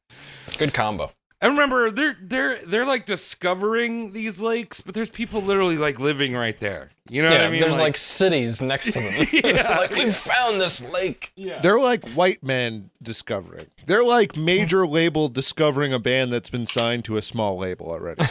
Good 0.58 0.74
combo. 0.74 1.10
And 1.40 1.52
remember, 1.52 1.90
they're 1.90 2.16
they're 2.22 2.58
they're 2.64 2.86
like 2.86 3.04
discovering 3.04 4.12
these 4.12 4.40
lakes, 4.40 4.80
but 4.80 4.94
there's 4.94 5.10
people 5.10 5.42
literally 5.42 5.76
like 5.76 6.00
living 6.00 6.34
right 6.34 6.58
there. 6.58 6.90
You 7.10 7.22
know 7.22 7.30
yeah, 7.30 7.38
what 7.38 7.46
I 7.46 7.50
mean? 7.50 7.60
there's 7.60 7.78
like, 7.78 7.98
cities 7.98 8.62
next 8.62 8.92
to 8.92 9.00
them. 9.00 9.26
like 9.54 9.90
we 9.90 10.10
found 10.10 10.58
this 10.58 10.82
lake. 10.82 11.32
Yeah. 11.36 11.60
They're 11.60 11.78
like 11.78 12.08
white 12.10 12.42
men 12.42 12.90
discovering. 13.02 13.66
They're 13.86 14.04
like 14.04 14.36
major 14.36 14.86
label 14.86 15.28
discovering 15.28 15.92
a 15.92 15.98
band 15.98 16.32
that's 16.32 16.48
been 16.48 16.66
signed 16.66 17.04
to 17.06 17.18
a 17.18 17.22
small 17.22 17.58
label 17.58 17.88
already. 17.88 18.24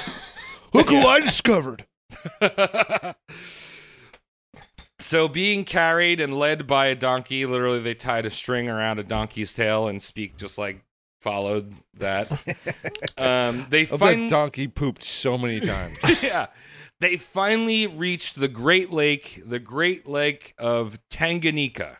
Look 0.74 0.90
who 0.90 0.98
I 0.98 1.20
discovered. 1.20 1.86
So 5.04 5.28
being 5.28 5.66
carried 5.66 6.22
and 6.22 6.34
led 6.34 6.66
by 6.66 6.86
a 6.86 6.96
donkey, 6.96 7.46
literally 7.46 7.82
they 7.82 7.94
tied 7.94 8.26
a 8.26 8.30
string 8.30 8.70
around 8.70 9.00
a 9.00 9.04
donkey's 9.04 9.54
tail 9.54 9.88
and 9.90 10.02
Speke 10.02 10.38
just 10.38 10.58
like 10.58 10.86
followed 11.24 11.74
that. 11.96 12.30
um, 13.18 13.66
they 13.70 13.84
Of 13.84 13.92
that 13.92 14.00
finally, 14.00 14.28
donkey 14.28 14.68
pooped 14.68 15.04
so 15.04 15.38
many 15.38 15.60
times. 15.60 15.98
yeah, 16.22 16.48
they 17.00 17.18
finally 17.18 17.88
reached 17.88 18.40
the 18.40 18.50
Great 18.50 18.92
Lake, 18.92 19.42
the 19.46 19.60
Great 19.60 20.06
Lake 20.08 20.54
of 20.58 21.00
Tanganyika. 21.10 21.98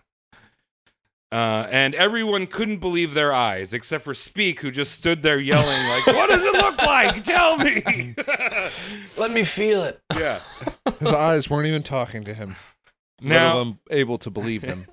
Uh, 1.32 1.68
and 1.72 1.96
everyone 1.96 2.46
couldn't 2.46 2.78
believe 2.78 3.16
their 3.16 3.34
eyes, 3.34 3.74
except 3.74 4.04
for 4.04 4.14
Speke, 4.14 4.60
who 4.60 4.70
just 4.70 4.92
stood 4.92 5.24
there 5.24 5.40
yelling, 5.40 5.90
like, 5.90 6.06
"What 6.06 6.30
does 6.30 6.44
it 6.44 6.54
look 6.54 6.78
like? 6.78 7.24
Tell 7.24 7.58
me!" 7.58 8.14
Let 9.18 9.32
me 9.32 9.44
feel 9.44 9.84
it. 9.84 10.00
yeah. 10.16 10.42
His 11.00 11.08
eyes 11.08 11.50
weren't 11.50 11.66
even 11.66 11.82
talking 11.82 12.24
to 12.26 12.36
him. 12.36 12.56
Now, 13.20 13.46
let 13.46 13.54
alone 13.56 13.80
able 13.90 14.18
to 14.20 14.30
believe 14.30 14.62
them. 14.62 14.86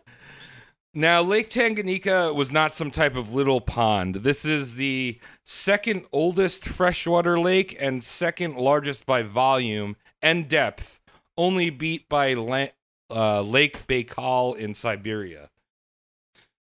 Now, 0.92 1.22
Lake 1.22 1.50
Tanganyika 1.50 2.35
was 2.35 2.50
not 2.50 2.74
some 2.74 2.90
type 2.90 3.14
of 3.14 3.33
little 3.33 3.61
pond. 3.61 4.16
This 4.16 4.44
is 4.44 4.74
the 4.74 5.20
second 5.44 6.05
oldest 6.11 6.64
freshwater 6.64 7.38
lake 7.38 7.76
and 7.79 8.03
second 8.03 8.57
largest 8.57 9.07
by 9.07 9.22
volume 9.22 9.96
and 10.20 10.48
depth, 10.48 11.00
only 11.38 11.70
beat 11.70 12.09
by 12.09 12.35
La- 12.35 12.66
uh, 13.09 13.42
Lake 13.42 13.87
Baikal 13.87 14.57
in 14.57 14.74
Siberia. 14.74 15.50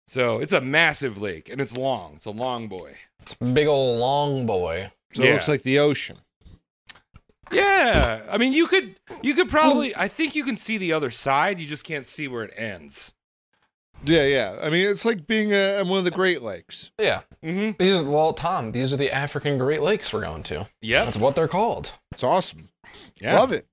So 0.06 0.40
it's 0.40 0.54
a 0.54 0.62
massive 0.62 1.20
lake 1.20 1.50
and 1.50 1.60
it's 1.60 1.76
long. 1.76 2.14
It's 2.16 2.26
a 2.26 2.32
long 2.32 2.68
boy. 2.68 2.98
It's 3.22 3.36
a 3.40 3.46
big 3.46 3.68
old 3.68 4.00
long 4.00 4.46
boy. 4.46 4.92
So 5.14 5.24
it 5.24 5.34
looks 5.34 5.48
like 5.48 5.64
the 5.64 5.80
ocean. 5.80 6.18
Yeah, 7.52 8.22
I 8.30 8.38
mean, 8.38 8.54
you 8.54 8.68
could, 8.68 8.96
you 9.24 9.34
could 9.34 9.50
probably. 9.50 9.96
I 9.96 10.08
think 10.08 10.36
you 10.36 10.44
can 10.44 10.56
see 10.56 10.78
the 10.78 10.94
other 10.94 11.10
side. 11.10 11.60
You 11.60 11.66
just 11.66 11.84
can't 11.84 12.06
see 12.06 12.28
where 12.28 12.44
it 12.44 12.54
ends. 12.56 13.12
Yeah, 14.06 14.24
yeah. 14.24 14.58
I 14.62 14.70
mean, 14.70 14.88
it's 14.88 15.06
like 15.06 15.28
being 15.28 15.54
uh, 15.54 15.80
in 15.82 15.88
one 15.88 16.00
of 16.00 16.06
the 16.06 16.12
Great 16.12 16.42
Lakes. 16.42 16.92
Yeah. 17.00 17.22
Mm-hmm. 17.44 17.72
These 17.78 17.96
are 17.96 18.04
well, 18.04 18.34
Tom. 18.34 18.72
These 18.72 18.94
are 18.94 18.98
the 18.98 19.12
African 19.12 19.58
Great 19.58 19.82
Lakes 19.82 20.14
we're 20.14 20.22
going 20.22 20.44
to. 20.44 20.68
Yeah, 20.82 21.06
That's 21.06 21.18
what 21.18 21.36
they're 21.36 21.48
called. 21.48 21.94
It's 22.12 22.24
awesome. 22.24 22.70
Yeah. 23.22 23.38
Love 23.38 23.52
it. 23.52 23.68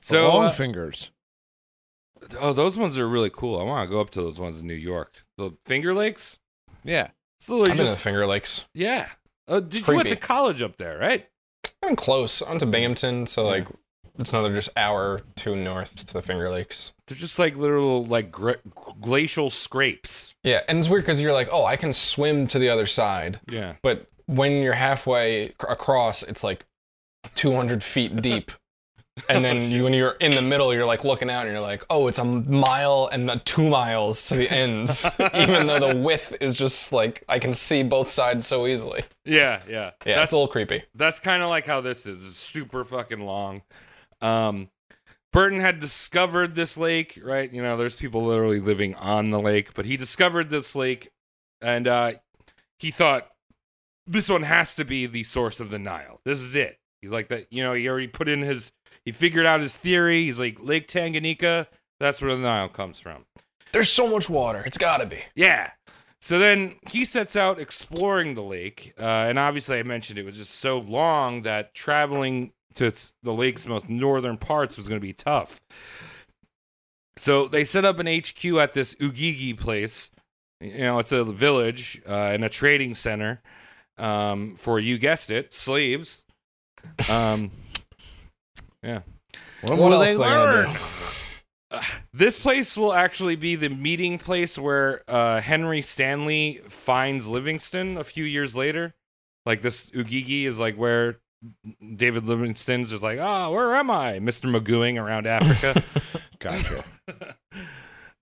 So, 0.00 0.28
long 0.28 0.46
uh, 0.46 0.50
fingers. 0.50 1.10
oh, 2.40 2.52
those 2.52 2.76
ones 2.76 2.98
are 2.98 3.08
really 3.08 3.30
cool. 3.30 3.60
I 3.60 3.64
want 3.64 3.88
to 3.88 3.92
go 3.92 4.00
up 4.00 4.10
to 4.10 4.22
those 4.22 4.38
ones 4.38 4.60
in 4.60 4.66
New 4.66 4.74
York. 4.74 5.24
The 5.36 5.52
Finger 5.64 5.94
Lakes. 5.94 6.38
Yeah. 6.84 7.08
It's 7.38 7.48
literally 7.48 7.72
I've 7.72 7.76
been 7.78 7.86
to 7.86 7.92
the 7.92 7.98
Finger 7.98 8.26
Lakes. 8.26 8.64
yeah. 8.74 9.08
Uh, 9.48 9.58
did 9.58 9.86
you 9.86 9.94
went 9.94 10.08
to 10.08 10.16
college 10.16 10.62
up 10.62 10.76
there, 10.76 10.96
right? 10.98 11.26
I'm 11.82 11.96
close. 11.96 12.40
I'm 12.40 12.58
to 12.58 12.66
Binghamton, 12.66 13.26
so 13.26 13.44
like 13.46 13.66
it's 14.20 14.32
another 14.32 14.54
just 14.54 14.68
hour 14.76 15.20
two 15.36 15.56
north 15.56 15.94
to 16.06 16.12
the 16.12 16.22
Finger 16.22 16.48
Lakes. 16.50 16.92
They're 17.06 17.16
just 17.18 17.38
like 17.38 17.56
literal 17.56 18.04
like 18.04 18.30
gra- 18.30 18.56
glacial 19.00 19.50
scrapes. 19.50 20.34
Yeah, 20.44 20.60
and 20.68 20.78
it's 20.78 20.88
weird 20.88 21.02
because 21.02 21.20
you're 21.20 21.32
like, 21.32 21.48
oh, 21.50 21.64
I 21.64 21.76
can 21.76 21.92
swim 21.92 22.46
to 22.48 22.58
the 22.58 22.68
other 22.68 22.86
side, 22.86 23.40
Yeah. 23.50 23.74
but 23.82 24.06
when 24.26 24.62
you're 24.62 24.74
halfway 24.74 25.44
ac- 25.46 25.54
across, 25.68 26.22
it's 26.22 26.44
like 26.44 26.64
200 27.34 27.82
feet 27.82 28.16
deep. 28.22 28.52
And 29.28 29.44
then 29.44 29.56
oh, 29.60 29.60
you, 29.60 29.84
when 29.84 29.92
you're 29.92 30.12
in 30.20 30.30
the 30.30 30.40
middle, 30.40 30.72
you're 30.72 30.86
like 30.86 31.04
looking 31.04 31.28
out 31.28 31.44
and 31.46 31.50
you're 31.52 31.60
like, 31.60 31.84
oh, 31.90 32.06
it's 32.06 32.18
a 32.18 32.24
mile 32.24 33.08
and 33.12 33.40
two 33.44 33.68
miles 33.68 34.26
to 34.28 34.36
the 34.36 34.50
ends, 34.50 35.04
even 35.34 35.66
though 35.66 35.80
the 35.92 35.96
width 35.96 36.34
is 36.40 36.54
just 36.54 36.92
like 36.92 37.24
I 37.28 37.38
can 37.38 37.52
see 37.52 37.82
both 37.82 38.08
sides 38.08 38.46
so 38.46 38.66
easily. 38.66 39.02
Yeah, 39.24 39.62
yeah. 39.68 39.90
Yeah, 40.06 40.16
that's 40.16 40.32
a 40.32 40.36
little 40.36 40.48
creepy. 40.48 40.84
that's 40.94 41.20
kind 41.20 41.42
of 41.42 41.48
like 41.50 41.66
how 41.66 41.80
this 41.80 42.06
is. 42.06 42.24
It's 42.26 42.36
super 42.36 42.84
fucking 42.84 43.20
long. 43.20 43.62
Um, 44.20 44.70
Burton 45.32 45.60
had 45.60 45.78
discovered 45.78 46.54
this 46.54 46.76
lake, 46.76 47.18
right? 47.22 47.52
You 47.52 47.62
know, 47.62 47.76
there's 47.76 47.96
people 47.96 48.24
literally 48.24 48.60
living 48.60 48.94
on 48.96 49.30
the 49.30 49.40
lake, 49.40 49.74
but 49.74 49.86
he 49.86 49.96
discovered 49.96 50.50
this 50.50 50.74
lake, 50.74 51.10
and 51.60 51.86
uh, 51.86 52.12
he 52.78 52.90
thought 52.90 53.28
this 54.06 54.28
one 54.28 54.42
has 54.42 54.74
to 54.74 54.84
be 54.84 55.06
the 55.06 55.22
source 55.22 55.60
of 55.60 55.70
the 55.70 55.78
Nile. 55.78 56.20
This 56.24 56.40
is 56.40 56.56
it. 56.56 56.78
He's 57.00 57.12
like 57.12 57.28
that. 57.28 57.46
You 57.50 57.62
know, 57.62 57.74
he 57.74 57.88
already 57.88 58.08
put 58.08 58.28
in 58.28 58.42
his. 58.42 58.72
He 59.04 59.12
figured 59.12 59.46
out 59.46 59.60
his 59.60 59.76
theory. 59.76 60.24
He's 60.24 60.40
like 60.40 60.58
Lake 60.60 60.88
Tanganyika. 60.88 61.66
That's 62.00 62.20
where 62.20 62.34
the 62.34 62.42
Nile 62.42 62.68
comes 62.68 62.98
from. 62.98 63.24
There's 63.72 63.88
so 63.88 64.08
much 64.08 64.28
water. 64.28 64.62
It's 64.66 64.78
got 64.78 64.98
to 64.98 65.06
be. 65.06 65.20
Yeah. 65.36 65.70
So 66.20 66.38
then 66.38 66.74
he 66.90 67.04
sets 67.04 67.36
out 67.36 67.58
exploring 67.60 68.34
the 68.34 68.42
lake, 68.42 68.92
uh, 68.98 69.02
and 69.02 69.38
obviously 69.38 69.78
I 69.78 69.84
mentioned 69.84 70.18
it 70.18 70.24
was 70.24 70.36
just 70.36 70.56
so 70.56 70.78
long 70.78 71.42
that 71.42 71.72
traveling 71.72 72.52
to 72.74 72.86
its, 72.86 73.14
the 73.22 73.32
lake's 73.32 73.66
most 73.66 73.88
northern 73.88 74.36
parts 74.36 74.76
was 74.76 74.88
going 74.88 75.00
to 75.00 75.06
be 75.06 75.12
tough. 75.12 75.60
So 77.16 77.48
they 77.48 77.64
set 77.64 77.84
up 77.84 77.98
an 77.98 78.06
HQ 78.06 78.44
at 78.58 78.72
this 78.72 78.94
Ujiji 78.96 79.58
place. 79.58 80.10
You 80.60 80.78
know, 80.78 80.98
it's 80.98 81.12
a 81.12 81.24
village 81.24 82.00
uh, 82.08 82.12
and 82.12 82.44
a 82.44 82.48
trading 82.48 82.94
center 82.94 83.42
um, 83.98 84.54
for 84.56 84.78
you 84.78 84.98
guessed 84.98 85.30
it, 85.30 85.52
slaves. 85.52 86.26
Um, 87.08 87.50
yeah. 88.82 89.00
What, 89.62 89.78
What 89.78 89.90
will 89.90 89.98
they 89.98 90.12
they 90.12 90.16
learn? 90.16 90.72
do? 90.72 90.78
This 92.12 92.40
place 92.40 92.76
will 92.76 92.92
actually 92.92 93.36
be 93.36 93.54
the 93.54 93.68
meeting 93.68 94.18
place 94.18 94.58
where 94.58 95.02
uh, 95.06 95.40
Henry 95.40 95.80
Stanley 95.80 96.60
finds 96.68 97.28
Livingstone 97.28 97.96
a 97.96 98.02
few 98.02 98.24
years 98.24 98.56
later. 98.56 98.94
Like 99.46 99.62
this 99.62 99.88
Ujiji 99.90 100.44
is 100.46 100.58
like 100.58 100.74
where 100.74 101.20
David 101.96 102.24
Livingstone's 102.24 102.90
just 102.90 103.02
like, 103.02 103.18
oh, 103.20 103.50
where 103.52 103.74
am 103.74 103.90
I, 103.90 104.18
Mister 104.18 104.48
Magooing 104.48 105.00
around 105.02 105.26
Africa. 105.26 105.82
Gotcha. 106.38 106.84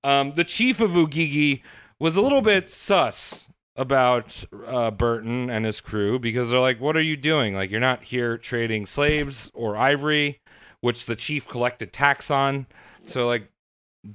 um, 0.04 0.34
the 0.34 0.44
chief 0.44 0.80
of 0.80 0.92
Ujiji 0.92 1.62
was 2.00 2.16
a 2.16 2.20
little 2.20 2.42
bit 2.42 2.70
sus 2.70 3.48
about 3.76 4.44
uh, 4.66 4.90
Burton 4.90 5.50
and 5.50 5.64
his 5.64 5.80
crew 5.80 6.18
because 6.18 6.50
they're 6.50 6.60
like, 6.60 6.80
"What 6.80 6.96
are 6.96 7.02
you 7.02 7.16
doing? 7.16 7.54
Like, 7.54 7.70
you're 7.70 7.80
not 7.80 8.04
here 8.04 8.36
trading 8.38 8.86
slaves 8.86 9.50
or 9.54 9.76
ivory, 9.76 10.40
which 10.80 11.06
the 11.06 11.16
chief 11.16 11.46
collected 11.48 11.92
tax 11.92 12.30
on. 12.30 12.66
So, 13.04 13.26
like, 13.26 13.50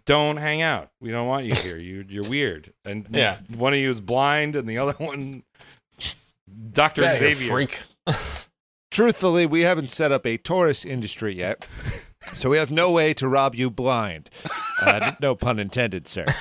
don't 0.05 0.37
hang 0.37 0.61
out. 0.61 0.89
We 1.01 1.11
don't 1.11 1.27
want 1.27 1.45
you 1.45 1.55
here. 1.55 1.77
You 1.77 2.05
you're 2.07 2.27
weird. 2.29 2.73
And 2.85 3.07
Yeah. 3.11 3.39
one 3.55 3.73
of 3.73 3.79
you 3.79 3.89
is 3.89 3.99
blind, 4.01 4.55
and 4.55 4.67
the 4.67 4.77
other 4.77 4.93
one, 4.97 5.43
Doctor 6.71 7.01
Yeah, 7.03 7.15
Xavier. 7.17 7.49
freak. 7.51 7.79
Truthfully, 8.93 9.47
we 9.47 9.61
haven't 9.61 9.89
set 9.89 10.11
up 10.11 10.23
a 10.23 10.37
tourist 10.37 10.85
industry 10.85 11.35
yet, 11.35 11.65
so 12.35 12.51
we 12.51 12.57
have 12.57 12.69
no 12.69 12.91
way 12.91 13.11
to 13.15 13.27
rob 13.27 13.55
you 13.55 13.71
blind. 13.71 14.29
Uh, 14.79 15.13
no 15.19 15.33
pun 15.33 15.57
intended, 15.57 16.07
sir. 16.07 16.27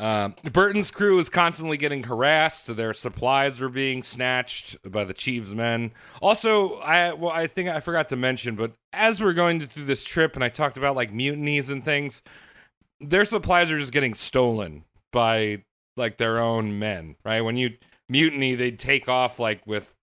Um, 0.00 0.34
Burton's 0.50 0.90
crew 0.90 1.18
is 1.18 1.28
constantly 1.28 1.76
getting 1.76 2.04
harassed. 2.04 2.74
Their 2.74 2.94
supplies 2.94 3.60
were 3.60 3.68
being 3.68 4.02
snatched 4.02 4.78
by 4.90 5.04
the 5.04 5.12
chief's 5.12 5.52
men. 5.52 5.92
Also, 6.22 6.76
I 6.76 7.12
well, 7.12 7.30
I 7.30 7.46
think 7.46 7.68
I 7.68 7.80
forgot 7.80 8.08
to 8.08 8.16
mention, 8.16 8.56
but 8.56 8.72
as 8.94 9.20
we're 9.20 9.34
going 9.34 9.60
through 9.60 9.84
this 9.84 10.02
trip, 10.02 10.36
and 10.36 10.42
I 10.42 10.48
talked 10.48 10.78
about 10.78 10.96
like 10.96 11.12
mutinies 11.12 11.68
and 11.68 11.84
things, 11.84 12.22
their 12.98 13.26
supplies 13.26 13.70
are 13.70 13.78
just 13.78 13.92
getting 13.92 14.14
stolen 14.14 14.84
by 15.12 15.64
like 15.98 16.16
their 16.16 16.38
own 16.38 16.78
men. 16.78 17.16
Right? 17.22 17.42
When 17.42 17.58
you 17.58 17.76
mutiny, 18.08 18.54
they'd 18.54 18.78
take 18.78 19.06
off 19.06 19.38
like 19.38 19.66
with 19.66 19.94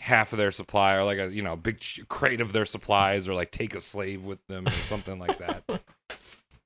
half 0.00 0.32
of 0.32 0.38
their 0.38 0.50
supply, 0.50 0.94
or 0.94 1.04
like 1.04 1.18
a 1.18 1.30
you 1.30 1.42
know 1.42 1.56
big 1.56 1.80
crate 2.08 2.40
of 2.40 2.52
their 2.52 2.66
supplies, 2.66 3.28
or 3.28 3.34
like 3.34 3.50
take 3.50 3.74
a 3.74 3.80
slave 3.80 4.24
with 4.24 4.44
them, 4.48 4.66
or 4.66 4.72
something 4.72 5.18
like 5.18 5.38
that. 5.38 5.64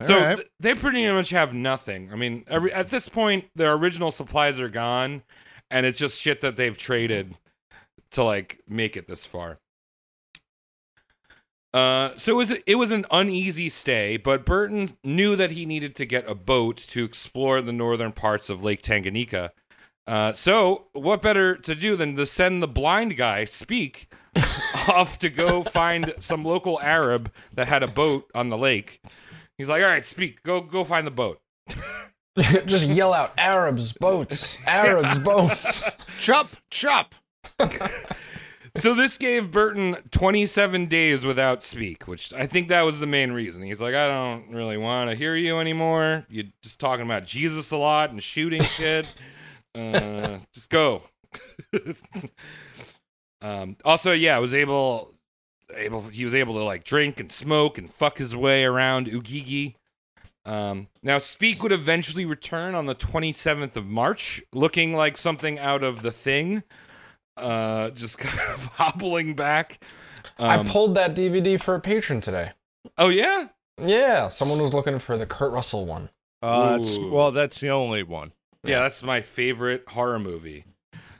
So 0.02 0.14
All 0.16 0.20
right. 0.20 0.36
th- 0.36 0.48
they 0.58 0.74
pretty 0.74 1.08
much 1.08 1.30
have 1.30 1.54
nothing. 1.54 2.10
I 2.12 2.16
mean, 2.16 2.44
every 2.48 2.72
at 2.72 2.88
this 2.88 3.08
point, 3.08 3.44
their 3.54 3.72
original 3.74 4.10
supplies 4.10 4.58
are 4.58 4.68
gone, 4.68 5.22
and 5.70 5.86
it's 5.86 6.00
just 6.00 6.20
shit 6.20 6.40
that 6.40 6.56
they've 6.56 6.76
traded 6.76 7.38
to 8.10 8.24
like 8.24 8.60
make 8.68 8.96
it 8.96 9.06
this 9.06 9.24
far. 9.24 9.60
Uh, 11.72 12.10
so 12.16 12.32
it 12.32 12.36
was 12.36 12.50
it 12.66 12.74
was 12.74 12.90
an 12.90 13.06
uneasy 13.10 13.68
stay, 13.68 14.16
but 14.16 14.44
Burton 14.44 14.90
knew 15.04 15.36
that 15.36 15.52
he 15.52 15.64
needed 15.64 15.94
to 15.96 16.04
get 16.04 16.28
a 16.28 16.34
boat 16.34 16.76
to 16.76 17.04
explore 17.04 17.60
the 17.60 17.72
northern 17.72 18.12
parts 18.12 18.50
of 18.50 18.62
Lake 18.62 18.82
Tanganyika. 18.82 19.50
Uh, 20.06 20.32
so 20.32 20.86
what 20.92 21.22
better 21.22 21.56
to 21.56 21.74
do 21.74 21.96
than 21.96 22.16
to 22.16 22.26
send 22.26 22.62
the 22.62 22.68
blind 22.68 23.16
guy 23.16 23.44
Speke 23.44 24.12
off 24.88 25.18
to 25.18 25.30
go 25.30 25.62
find 25.62 26.12
some 26.18 26.44
local 26.44 26.78
Arab 26.80 27.32
that 27.54 27.68
had 27.68 27.82
a 27.82 27.88
boat 27.88 28.30
on 28.34 28.50
the 28.50 28.58
lake. 28.58 29.00
He's 29.56 29.68
like, 29.68 29.82
"All 29.82 29.88
right, 29.88 30.04
Speke. 30.04 30.42
Go 30.42 30.60
go 30.60 30.84
find 30.84 31.06
the 31.06 31.10
boat." 31.10 31.40
Just 32.66 32.86
yell 32.88 33.14
out 33.14 33.32
Arabs, 33.38 33.92
boats, 33.92 34.58
Arabs, 34.66 35.18
boats. 35.20 35.82
Chop, 36.20 36.48
chop. 36.68 37.14
So 38.76 38.92
this 38.92 39.18
gave 39.18 39.52
Burton 39.52 39.98
27 40.10 40.86
days 40.86 41.24
without 41.24 41.62
Speke, 41.62 42.08
which 42.08 42.32
I 42.32 42.48
think 42.48 42.66
that 42.68 42.82
was 42.82 42.98
the 42.98 43.06
main 43.06 43.30
reason. 43.30 43.62
He's 43.62 43.80
like, 43.80 43.94
I 43.94 44.08
don't 44.08 44.50
really 44.50 44.76
want 44.76 45.10
to 45.10 45.16
hear 45.16 45.36
you 45.36 45.60
anymore. 45.60 46.26
You're 46.28 46.46
just 46.60 46.80
talking 46.80 47.04
about 47.04 47.24
Jesus 47.24 47.70
a 47.70 47.76
lot 47.76 48.10
and 48.10 48.20
shooting 48.20 48.62
shit. 48.62 49.06
Uh, 49.74 50.38
just 50.52 50.70
go. 50.70 51.02
um, 53.42 53.76
also, 53.84 54.12
yeah, 54.12 54.36
I 54.36 54.38
was 54.38 54.54
able, 54.54 55.12
able. 55.74 56.02
He 56.02 56.24
was 56.24 56.34
able 56.34 56.54
to 56.54 56.64
like 56.64 56.84
drink 56.84 57.20
and 57.20 57.30
smoke 57.30 57.78
and 57.78 57.90
fuck 57.90 58.18
his 58.18 58.34
way 58.34 58.64
around 58.64 59.06
Ujiji. 59.06 59.74
Um, 60.46 60.88
now, 61.02 61.18
Speke 61.18 61.62
would 61.62 61.72
eventually 61.72 62.26
return 62.26 62.74
on 62.74 62.86
the 62.86 62.94
27th 62.94 63.76
of 63.76 63.86
March, 63.86 64.42
looking 64.52 64.94
like 64.94 65.16
something 65.16 65.58
out 65.58 65.82
of 65.82 66.02
the 66.02 66.12
thing 66.12 66.62
uh 67.36 67.90
just 67.90 68.16
kind 68.20 68.38
of 68.52 68.66
hobbling 68.66 69.34
back 69.34 69.82
I 70.38 70.54
Um, 70.56 70.68
pulled 70.68 70.94
that 70.94 71.16
DVD 71.16 71.60
for 71.60 71.74
a 71.74 71.80
patron 71.80 72.20
today. 72.20 72.52
oh 72.96 73.08
yeah 73.08 73.48
Yeah, 73.84 74.28
someone 74.28 74.60
was 74.60 74.72
looking 74.72 75.00
for 75.00 75.16
the 75.16 75.26
Kurt 75.26 75.50
Russell 75.50 75.84
one. 75.84 76.10
Uh, 76.42 76.76
that's, 76.76 76.96
well, 76.98 77.32
that's 77.32 77.58
the 77.58 77.70
only 77.70 78.04
one. 78.04 78.30
Yeah 78.64 78.80
that's 78.80 79.02
my 79.02 79.20
favorite 79.20 79.84
horror 79.88 80.18
movie. 80.18 80.64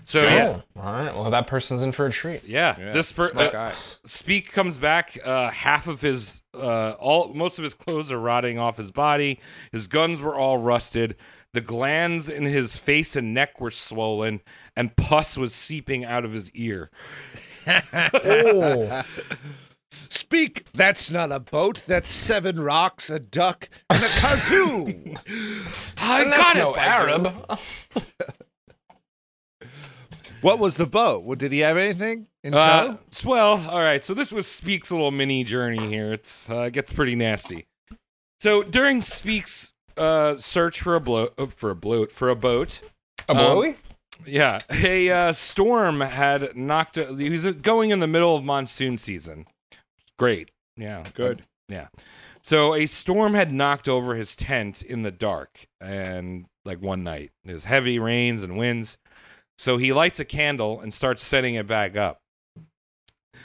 So 0.07 0.22
yeah 0.22 0.61
Oh, 0.76 0.80
all 0.82 0.92
right. 0.92 1.14
Well, 1.14 1.30
that 1.30 1.47
person's 1.47 1.82
in 1.82 1.92
for 1.92 2.05
a 2.07 2.11
treat. 2.11 2.45
yeah, 2.45 2.76
Yeah, 2.78 2.92
this 2.92 3.11
per- 3.12 3.32
uh, 3.34 3.51
guy. 3.51 3.72
Speke 4.05 4.53
comes 4.53 4.76
back 4.78 5.18
uh 5.24 5.51
half 5.51 5.86
of 5.86 6.01
his 6.01 6.42
uh 6.55 6.90
all 6.92 7.32
most 7.34 7.59
of 7.59 7.64
his 7.64 7.72
clothes 7.74 8.12
are 8.12 8.20
rotting 8.20 8.59
off 8.59 8.76
his 8.76 8.90
body. 8.90 9.40
His 9.72 9.86
guns 9.86 10.20
were 10.20 10.34
all 10.36 10.59
rusted. 10.59 11.16
The 11.55 11.61
glands 11.61 12.28
in 12.28 12.42
his 12.45 12.76
face 12.76 13.14
and 13.16 13.32
neck 13.32 13.61
were 13.61 13.70
swollen 13.70 14.40
and 14.76 14.95
pus 14.97 15.36
was 15.38 15.55
seeping 15.55 16.05
out 16.05 16.24
of 16.24 16.32
his 16.32 16.51
ear. 16.53 16.90
Oh, 17.66 19.03
Speke. 19.95 20.64
That's 20.72 21.11
not 21.11 21.30
a 21.32 21.40
boat. 21.40 21.84
That's 21.86 22.11
seven 22.11 22.61
rocks, 22.61 23.09
a 23.11 23.18
duck, 23.18 23.68
and 23.90 24.03
a 24.03 24.09
kazoo. 24.09 25.16
i 25.99 26.22
and 26.22 26.32
that's 26.32 26.55
no 26.57 26.74
Arab. 26.76 27.59
what 30.40 30.59
was 30.59 30.76
the 30.76 30.86
boat? 30.86 31.24
Well, 31.24 31.36
did 31.36 31.53
he 31.53 31.61
have 31.61 31.76
anything 31.76 32.26
in 32.42 32.55
Uh, 32.55 32.86
tow? 32.86 32.99
well, 33.24 33.70
all 33.70 33.80
right. 33.80 34.03
So 34.05 34.14
this 34.14 34.32
was 34.32 34.47
Speke's 34.47 34.90
little 34.90 35.11
mini 35.11 35.45
journey 35.45 35.88
here. 35.88 36.12
It's 36.12 36.49
uh, 36.51 36.68
gets 36.68 36.92
pretty 36.92 37.14
nasty. 37.14 37.66
So 38.40 38.62
during 38.62 39.01
Speke's 39.01 39.72
uh, 39.97 40.36
search 40.36 40.80
for 40.80 40.95
a 40.97 41.01
bloat, 41.01 41.32
uh, 41.38 41.47
for 41.47 41.70
a 41.70 41.76
bloat, 41.76 42.12
for 42.12 42.28
a 42.28 42.36
boat, 42.36 42.82
A 43.28 43.34
blowy? 43.34 43.76
yeah, 44.26 44.59
a 44.70 45.11
uh, 45.11 45.32
storm 45.32 46.01
had 46.01 46.55
knocked. 46.57 46.97
He 46.97 47.30
was 47.30 47.51
going 47.55 47.90
in 47.90 48.01
the 48.01 48.07
middle 48.07 48.36
of 48.36 48.45
monsoon 48.45 48.99
season. 48.99 49.47
Great, 50.19 50.51
yeah, 50.77 51.05
Good. 51.15 51.43
yeah. 51.69 51.89
So 52.43 52.75
a 52.75 52.87
storm 52.87 53.35
had 53.35 53.53
knocked 53.53 53.89
over 53.89 54.15
his 54.15 54.37
tent 54.37 54.83
in 54.83 55.03
the 55.03 55.11
dark, 55.11 55.67
and 55.81 56.47
like 56.65 56.81
one 56.81 57.03
night, 57.03 57.31
there's 57.45 57.65
heavy 57.65 57.99
rains 57.99 58.43
and 58.43 58.57
winds. 58.57 58.97
So 59.59 59.77
he 59.77 59.93
lights 59.93 60.21
a 60.21 60.25
candle 60.25 60.81
and 60.81 60.93
starts 60.93 61.23
setting 61.23 61.55
it 61.55 61.67
back 61.67 61.97
up. 61.97 62.19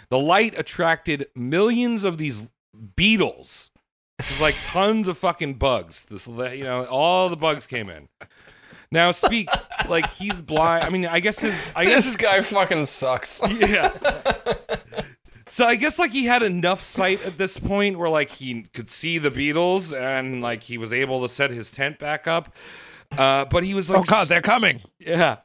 The 0.10 0.18
light 0.20 0.58
attracted 0.58 1.28
millions 1.36 2.04
of 2.04 2.18
these 2.18 2.50
beetles. 2.96 3.70
There's 4.18 4.42
like 4.42 4.56
tons 4.64 5.08
of 5.08 5.18
fucking 5.18 5.56
bugs. 5.56 6.06
This, 6.06 6.28
you 6.28 6.64
know, 6.64 6.86
all 6.86 7.30
the 7.30 7.36
bugs 7.38 7.68
came 7.68 7.90
in. 7.90 8.10
Now 8.92 9.12
Speke 9.12 9.50
like 9.88 10.10
he's 10.14 10.34
blind. 10.42 10.84
I 10.84 10.90
mean, 10.90 11.06
I 11.06 11.20
guess 11.20 11.40
his. 11.40 11.54
I 11.76 11.86
guess 11.86 11.98
This 11.98 12.06
his 12.08 12.16
guy 12.18 12.42
fucking 12.42 12.86
sucks. 12.86 13.42
yeah. 13.50 13.92
So 15.50 15.66
I 15.66 15.76
guess 15.76 15.97
like 15.97 16.12
he 16.12 16.26
had 16.26 16.43
enough 16.43 16.82
sight 16.82 17.26
at 17.26 17.38
this 17.38 17.58
point 17.58 17.97
where 17.97 18.10
like 18.10 18.30
he 18.30 18.64
could 18.74 18.88
see 18.89 19.18
the 19.18 19.32
beetles 19.32 19.91
and 19.91 20.43
like 20.43 20.62
he 20.62 20.78
was 20.78 20.93
able 20.93 21.24
to 21.24 21.30
set 21.30 21.50
his 21.50 21.72
tent 21.72 21.97
back 21.97 22.28
up. 22.28 22.56
Uh, 23.18 23.45
but 23.45 23.64
he 23.64 23.74
was 23.74 23.89
like, 23.89 24.00
oh 24.00 24.04
God, 24.04 24.28
they're 24.28 24.41
coming. 24.41 24.82
yeah. 25.00 25.38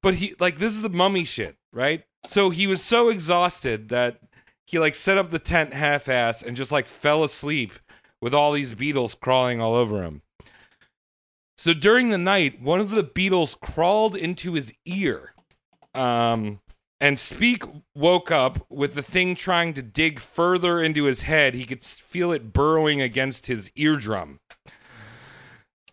But 0.00 0.14
he 0.14 0.34
like 0.38 0.58
this 0.58 0.74
is 0.74 0.82
the 0.82 0.88
mummy 0.88 1.24
shit, 1.24 1.56
right? 1.72 2.04
So 2.28 2.50
he 2.50 2.68
was 2.68 2.82
so 2.84 3.08
exhausted 3.08 3.88
that 3.88 4.20
he 4.68 4.78
like 4.78 4.94
set 4.94 5.18
up 5.18 5.30
the 5.30 5.40
tent 5.40 5.74
half 5.74 6.08
ass 6.08 6.40
and 6.42 6.56
just 6.56 6.70
like 6.70 6.86
fell 6.86 7.24
asleep 7.24 7.72
with 8.22 8.34
all 8.34 8.52
these 8.52 8.74
beetles 8.74 9.16
crawling 9.16 9.60
all 9.60 9.74
over 9.74 10.04
him. 10.04 10.22
So 11.56 11.74
during 11.74 12.10
the 12.10 12.18
night, 12.18 12.62
one 12.62 12.78
of 12.78 12.90
the 12.90 13.02
beetles 13.02 13.56
crawled 13.60 14.14
into 14.14 14.52
his 14.52 14.72
ear. 14.84 15.32
Um 15.94 16.60
and 17.00 17.18
Speke 17.18 17.62
woke 17.94 18.30
up 18.30 18.66
with 18.70 18.94
the 18.94 19.02
thing 19.02 19.34
trying 19.34 19.72
to 19.74 19.82
dig 19.82 20.18
further 20.18 20.80
into 20.82 21.04
his 21.04 21.22
head. 21.22 21.54
He 21.54 21.64
could 21.64 21.82
feel 21.82 22.32
it 22.32 22.52
burrowing 22.52 23.00
against 23.00 23.46
his 23.46 23.70
eardrum. 23.76 24.40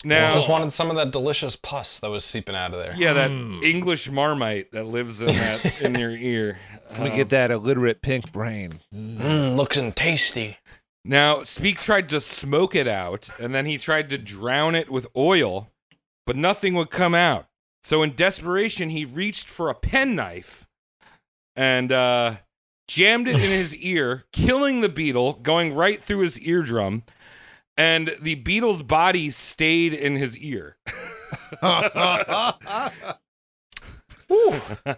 Now, 0.03 0.35
Just 0.35 0.49
wanted 0.49 0.71
some 0.71 0.91
of 0.91 0.97
that 0.97 1.11
delicious 1.11 1.55
pus 1.55 1.99
that 1.99 2.11
was 2.11 2.23
seeping 2.23 2.55
out 2.55 2.73
of 2.73 2.79
there. 2.79 2.93
yeah, 2.95 3.13
that 3.13 3.31
English 3.63 4.11
marmite 4.11 4.71
that 4.71 4.85
lives 4.85 5.19
in 5.21 5.27
that 5.29 5.81
in 5.81 5.95
your 5.95 6.11
ear. 6.15 6.59
Let 6.91 6.99
me 7.01 7.15
get 7.15 7.29
that 7.29 7.49
illiterate 7.49 8.03
pink 8.03 8.31
brain. 8.31 8.81
Mm, 8.93 9.55
looking 9.55 9.91
tasty. 9.93 10.57
Now, 11.03 11.41
Speke 11.43 11.79
tried 11.79 12.09
to 12.09 12.19
smoke 12.19 12.75
it 12.75 12.87
out, 12.87 13.29
and 13.39 13.53
then 13.55 13.65
he 13.65 13.77
tried 13.79 14.09
to 14.09 14.17
drown 14.19 14.75
it 14.75 14.91
with 14.91 15.07
oil, 15.15 15.71
but 16.25 16.35
nothing 16.35 16.75
would 16.75 16.89
come 16.91 17.15
out. 17.15 17.47
So, 17.81 18.03
in 18.03 18.13
desperation, 18.15 18.89
he 18.89 19.05
reached 19.05 19.49
for 19.49 19.69
a 19.69 19.75
penknife 19.75 20.64
and 21.55 21.91
uh, 21.91 22.35
jammed 22.87 23.27
it 23.27 23.35
in 23.35 23.41
his 23.49 23.75
ear, 23.75 24.25
killing 24.31 24.81
the 24.81 24.89
beetle, 24.89 25.33
going 25.33 25.73
right 25.73 26.01
through 26.01 26.19
his 26.19 26.39
eardrum. 26.39 27.03
And 27.77 28.15
the 28.21 28.35
beetle's 28.35 28.81
body 28.81 29.29
stayed 29.29 29.93
in 29.93 30.15
his 30.15 30.37
ear. 30.37 30.77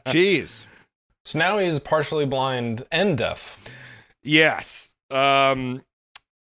Jeez. 0.06 0.68
So 1.26 1.40
now 1.40 1.58
he's 1.58 1.80
partially 1.80 2.26
blind 2.26 2.86
and 2.92 3.18
deaf. 3.18 3.68
Yes. 4.24 4.96
Um, 5.10 5.82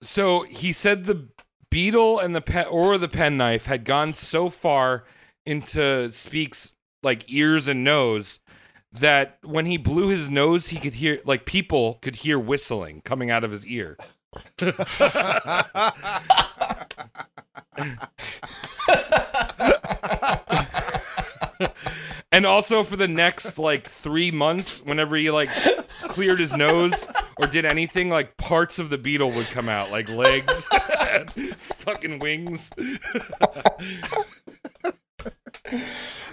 so 0.03 0.42
he 0.42 0.72
said 0.72 1.05
the 1.05 1.28
beetle 1.70 2.18
and 2.18 2.34
the 2.34 2.40
pen 2.40 2.66
or 2.66 2.99
the 2.99 3.09
penknife 3.09 3.66
had 3.66 3.84
gone 3.84 4.12
so 4.12 4.49
far 4.49 5.05
into 5.46 6.11
Speke's 6.11 6.74
like 7.03 7.30
ears 7.32 7.68
and 7.68 7.84
nose 7.84 8.40
that 8.93 9.39
when 9.43 9.66
he 9.66 9.76
blew 9.76 10.09
his 10.09 10.30
nose, 10.30 10.68
he 10.68 10.78
could 10.78 10.95
hear 10.95 11.20
like 11.24 11.45
people 11.45 11.95
could 12.01 12.16
hear 12.16 12.39
whistling 12.39 13.01
coming 13.03 13.30
out 13.30 13.45
of 13.45 13.51
his 13.51 13.66
ear. 13.66 13.97
and 22.32 22.47
also 22.47 22.82
for 22.82 22.97
the 22.97 23.09
next 23.09 23.59
like 23.59 23.89
three 23.89 24.30
months, 24.30 24.80
whenever 24.82 25.16
he 25.16 25.30
like 25.30 25.51
cleared 26.03 26.41
his 26.41 26.57
nose 26.57 27.07
or 27.36 27.47
did 27.47 27.64
anything, 27.64 28.09
like 28.11 28.36
parts 28.36 28.78
of 28.78 28.91
the 28.91 28.99
beetle 28.99 29.30
would 29.32 29.47
come 29.47 29.68
out, 29.68 29.91
like 29.91 30.09
legs, 30.09 30.66
fucking 31.57 32.18
wings. 32.20 32.70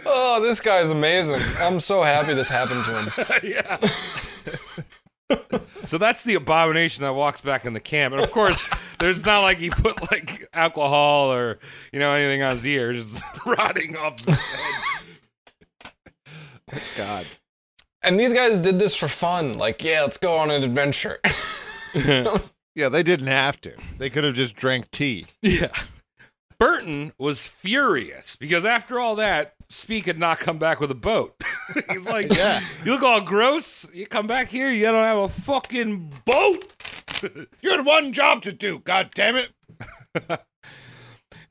Oh, 0.06 0.42
this 0.42 0.60
guy's 0.60 0.90
amazing. 0.90 1.40
I'm 1.60 1.80
so 1.80 2.04
happy 2.04 2.34
this 2.34 2.48
happened 2.50 2.86
to 2.86 3.02
him. 3.02 3.12
yeah. 3.44 3.78
so 5.82 5.98
that's 5.98 6.24
the 6.24 6.36
abomination 6.36 7.04
that 7.04 7.14
walks 7.14 7.42
back 7.42 7.66
in 7.66 7.74
the 7.74 7.80
camp, 7.80 8.14
and 8.14 8.24
of 8.24 8.32
course, 8.32 8.70
there's 9.00 9.26
not 9.26 9.42
like 9.42 9.58
he 9.58 9.70
put 9.70 10.12
like 10.12 10.48
alcohol 10.54 11.34
or 11.34 11.60
you 11.92 12.00
know 12.00 12.12
anything 12.12 12.42
on 12.44 12.56
his 12.56 12.66
ear, 12.68 12.94
just 12.94 13.24
rotting 13.46 13.96
off. 13.98 14.24
His 14.24 14.38
head. 14.38 14.96
God. 16.98 17.26
And 18.02 18.20
these 18.20 18.34
guys 18.34 18.60
did 18.60 18.78
this 18.78 18.96
for 18.96 19.08
fun. 19.08 19.58
Like, 19.58 19.84
yeah, 19.84 20.04
let's 20.04 20.18
go 20.18 20.38
on 20.38 20.52
an 20.52 20.64
adventure. 20.64 21.20
Yeah, 22.76 22.90
they 22.90 23.04
didn't 23.04 23.28
have 23.28 23.62
to. 23.62 23.74
They 23.98 24.10
could 24.10 24.26
have 24.26 24.34
just 24.34 24.56
drank 24.56 24.92
tea. 24.92 25.28
Yeah. 25.42 25.72
Burton 26.60 27.14
was 27.18 27.48
furious 27.48 28.36
because 28.36 28.66
after 28.66 29.00
all 29.00 29.16
that, 29.16 29.55
Speke 29.70 30.06
had 30.06 30.20
not 30.20 30.40
come 30.40 30.58
back 30.58 30.80
with 30.80 30.92
a 30.92 30.96
boat. 30.96 31.42
He's 31.90 32.10
like, 32.10 32.34
Yeah. 32.36 32.62
you 32.84 32.92
look 32.94 33.04
all 33.04 33.22
gross. 33.22 33.88
You 33.94 34.06
come 34.08 34.28
back 34.28 34.50
here, 34.50 34.70
you 34.70 34.84
don't 34.84 35.04
have 35.04 35.18
a 35.18 35.30
fucking 35.30 36.14
boat. 36.26 36.72
You 37.62 37.72
had 37.72 37.86
one 37.86 38.14
job 38.14 38.44
to 38.44 38.52
do, 38.52 38.80
god 38.80 39.10
damn 39.16 39.36
it. 39.38 39.50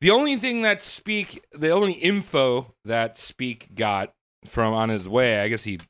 The 0.00 0.10
only 0.10 0.36
thing 0.36 0.60
that 0.62 0.82
Speke, 0.82 1.42
the 1.52 1.70
only 1.70 1.92
info 1.92 2.74
that 2.84 3.16
Speke 3.16 3.74
got 3.74 4.12
from 4.44 4.74
on 4.74 4.90
his 4.90 5.08
way, 5.08 5.40
I 5.40 5.48
guess 5.48 5.64
he 5.64 5.80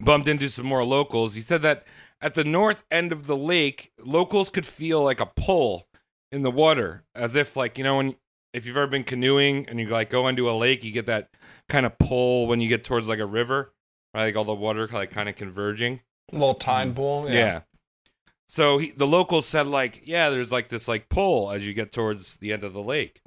bumped 0.00 0.28
into 0.28 0.50
some 0.50 0.66
more 0.66 0.84
locals. 0.84 1.34
He 1.34 1.40
said 1.40 1.62
that 1.62 1.86
at 2.20 2.34
the 2.34 2.44
north 2.44 2.84
end 2.90 3.10
of 3.10 3.26
the 3.26 3.36
lake, 3.36 3.92
locals 4.04 4.50
could 4.50 4.66
feel 4.66 5.02
like 5.02 5.18
a 5.20 5.26
pull 5.34 5.88
in 6.30 6.42
the 6.42 6.50
water, 6.50 7.04
as 7.14 7.34
if 7.36 7.56
like 7.56 7.78
you 7.78 7.84
know 7.84 7.96
when 7.96 8.16
if 8.52 8.66
you've 8.66 8.76
ever 8.76 8.86
been 8.86 9.04
canoeing 9.04 9.68
and 9.68 9.78
you 9.78 9.88
like 9.88 10.10
go 10.10 10.28
into 10.28 10.48
a 10.50 10.52
lake, 10.52 10.84
you 10.84 10.92
get 10.92 11.06
that 11.06 11.30
kind 11.68 11.86
of 11.86 11.98
pull 11.98 12.46
when 12.46 12.60
you 12.60 12.68
get 12.68 12.84
towards 12.84 13.08
like 13.08 13.18
a 13.18 13.26
river, 13.26 13.72
right? 14.14 14.24
Like 14.24 14.36
all 14.36 14.44
the 14.44 14.54
water 14.54 14.88
like 14.92 15.10
kind 15.10 15.28
of 15.28 15.36
converging. 15.36 16.00
little 16.32 16.54
tide 16.54 16.94
pool. 16.96 17.30
Yeah. 17.30 17.62
So 18.48 18.78
he, 18.78 18.92
the 18.92 19.06
locals 19.06 19.46
said 19.46 19.66
like, 19.66 20.02
yeah, 20.04 20.30
there's 20.30 20.50
like 20.50 20.68
this 20.68 20.88
like 20.88 21.08
pull 21.08 21.50
as 21.50 21.66
you 21.66 21.74
get 21.74 21.92
towards 21.92 22.38
the 22.38 22.52
end 22.52 22.64
of 22.64 22.72
the 22.72 22.82
lake. 22.82 23.20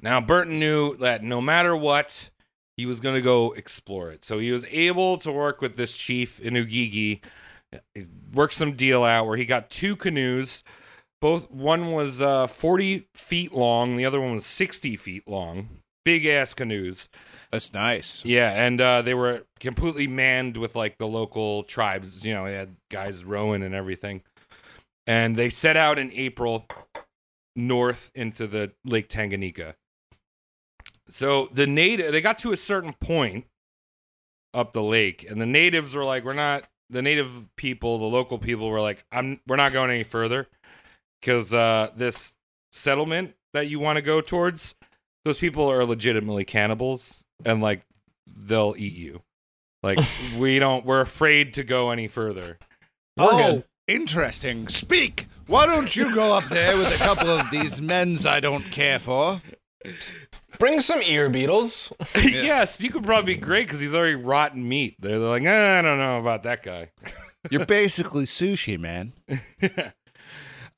Now 0.00 0.20
Burton 0.20 0.58
knew 0.58 0.96
that 0.98 1.24
no 1.24 1.40
matter 1.40 1.76
what, 1.76 2.30
he 2.76 2.86
was 2.86 3.00
going 3.00 3.16
to 3.16 3.22
go 3.22 3.52
explore 3.52 4.12
it. 4.12 4.24
So 4.24 4.38
he 4.38 4.52
was 4.52 4.64
able 4.70 5.16
to 5.18 5.32
work 5.32 5.60
with 5.60 5.76
this 5.76 5.92
chief 5.92 6.38
in 6.38 6.54
Ujiji, 6.54 7.22
work 8.32 8.52
some 8.52 8.74
deal 8.74 9.02
out 9.02 9.26
where 9.26 9.36
he 9.36 9.46
got 9.46 9.68
two 9.68 9.96
canoes. 9.96 10.62
Both 11.20 11.50
one 11.50 11.90
was 11.90 12.22
uh, 12.22 12.46
40 12.46 13.08
feet 13.14 13.52
long, 13.52 13.96
the 13.96 14.04
other 14.04 14.20
one 14.20 14.32
was 14.32 14.46
60 14.46 14.96
feet 14.96 15.26
long. 15.26 15.68
Big 16.04 16.24
ass 16.26 16.54
canoes. 16.54 17.08
That's 17.50 17.72
nice. 17.72 18.24
Yeah, 18.24 18.50
and 18.50 18.80
uh, 18.80 19.02
they 19.02 19.14
were 19.14 19.44
completely 19.58 20.06
manned 20.06 20.56
with 20.56 20.76
like 20.76 20.98
the 20.98 21.06
local 21.06 21.64
tribes. 21.64 22.24
You 22.24 22.34
know, 22.34 22.44
they 22.44 22.54
had 22.54 22.76
guys 22.90 23.24
rowing 23.24 23.62
and 23.62 23.74
everything. 23.74 24.22
And 25.06 25.36
they 25.36 25.48
set 25.48 25.76
out 25.76 25.98
in 25.98 26.12
April 26.12 26.66
north 27.56 28.10
into 28.14 28.46
the 28.46 28.72
Lake 28.84 29.08
Tanganyika. 29.08 29.74
So 31.08 31.48
the 31.52 31.66
native, 31.66 32.12
they 32.12 32.20
got 32.20 32.38
to 32.38 32.52
a 32.52 32.56
certain 32.56 32.92
point 32.92 33.46
up 34.54 34.72
the 34.72 34.82
lake, 34.82 35.26
and 35.28 35.40
the 35.40 35.46
natives 35.46 35.94
were 35.94 36.04
like, 36.04 36.24
"We're 36.24 36.34
not." 36.34 36.64
The 36.90 37.02
native 37.02 37.50
people, 37.56 37.98
the 37.98 38.06
local 38.06 38.38
people, 38.38 38.68
were 38.68 38.80
like, 38.80 39.04
"I'm. 39.12 39.40
We're 39.46 39.56
not 39.56 39.72
going 39.72 39.90
any 39.90 40.04
further 40.04 40.48
because 41.20 41.52
uh, 41.54 41.90
this 41.96 42.36
settlement 42.72 43.34
that 43.54 43.68
you 43.68 43.78
want 43.78 43.96
to 43.96 44.02
go 44.02 44.20
towards, 44.20 44.74
those 45.24 45.38
people 45.38 45.70
are 45.70 45.84
legitimately 45.84 46.44
cannibals, 46.44 47.24
and 47.44 47.62
like 47.62 47.82
they'll 48.26 48.74
eat 48.76 48.94
you. 48.94 49.22
Like 49.82 49.98
we 50.36 50.58
don't. 50.58 50.84
We're 50.84 51.00
afraid 51.00 51.54
to 51.54 51.64
go 51.64 51.90
any 51.90 52.08
further. 52.08 52.58
oh, 53.18 53.36
good. 53.36 53.64
interesting. 53.86 54.68
Speke. 54.68 55.28
Why 55.46 55.66
don't 55.66 55.94
you 55.96 56.14
go 56.14 56.34
up 56.34 56.44
there 56.44 56.76
with 56.76 56.94
a 56.94 56.98
couple 56.98 57.28
of 57.28 57.50
these 57.50 57.80
men's 57.80 58.26
I 58.26 58.40
don't 58.40 58.64
care 58.64 58.98
for? 58.98 59.40
Bring 60.58 60.80
some 60.80 61.00
ear 61.02 61.30
beetles. 61.30 61.92
yeah. 62.22 62.64
Speke 62.64 62.94
would 62.94 63.04
probably 63.04 63.34
be 63.34 63.40
great 63.40 63.66
because 63.66 63.80
he's 63.80 63.94
already 63.94 64.16
rotten 64.16 64.68
meat. 64.68 64.96
They're 64.98 65.18
like, 65.18 65.44
eh, 65.44 65.78
I 65.78 65.82
don't 65.82 65.98
know 65.98 66.20
about 66.20 66.42
that 66.42 66.62
guy. 66.62 66.90
You're 67.50 67.64
basically 67.64 68.24
sushi, 68.24 68.78
man. 68.78 69.12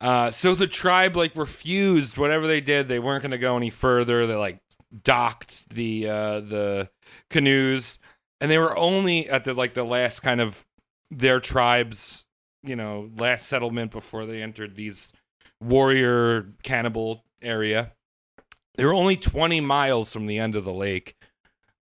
Uh, 0.00 0.30
so 0.30 0.54
the 0.54 0.66
tribe 0.66 1.14
like 1.14 1.36
refused 1.36 2.16
whatever 2.16 2.46
they 2.46 2.60
did. 2.60 2.88
They 2.88 2.98
weren't 2.98 3.22
going 3.22 3.32
to 3.32 3.38
go 3.38 3.56
any 3.56 3.70
further. 3.70 4.26
They 4.26 4.34
like 4.34 4.60
docked 5.04 5.68
the 5.70 6.08
uh, 6.08 6.40
the 6.40 6.90
canoes, 7.28 7.98
and 8.40 8.50
they 8.50 8.58
were 8.58 8.76
only 8.76 9.28
at 9.28 9.44
the 9.44 9.52
like 9.52 9.74
the 9.74 9.84
last 9.84 10.20
kind 10.20 10.40
of 10.40 10.66
their 11.10 11.40
tribes, 11.40 12.24
you 12.62 12.76
know, 12.76 13.10
last 13.16 13.46
settlement 13.46 13.90
before 13.90 14.24
they 14.24 14.42
entered 14.42 14.74
these 14.74 15.12
warrior 15.60 16.54
cannibal 16.62 17.24
area. 17.42 17.92
They 18.76 18.86
were 18.86 18.94
only 18.94 19.16
twenty 19.16 19.60
miles 19.60 20.12
from 20.12 20.26
the 20.26 20.38
end 20.38 20.56
of 20.56 20.64
the 20.64 20.72
lake, 20.72 21.16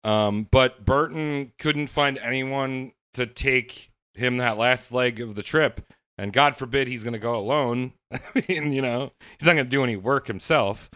um, 0.04 0.46
but 0.48 0.84
Burton 0.84 1.52
couldn't 1.58 1.88
find 1.88 2.18
anyone 2.18 2.92
to 3.14 3.26
take 3.26 3.90
him 4.12 4.36
that 4.36 4.56
last 4.56 4.92
leg 4.92 5.20
of 5.20 5.34
the 5.34 5.42
trip 5.42 5.80
and 6.18 6.32
God 6.32 6.56
forbid 6.56 6.88
he's 6.88 7.02
going 7.04 7.12
to 7.14 7.18
go 7.18 7.36
alone. 7.36 7.92
I 8.12 8.18
mean, 8.48 8.72
you 8.72 8.82
know, 8.82 9.12
he's 9.38 9.46
not 9.46 9.54
going 9.54 9.64
to 9.64 9.70
do 9.70 9.82
any 9.84 9.96
work 9.96 10.26
himself. 10.26 10.90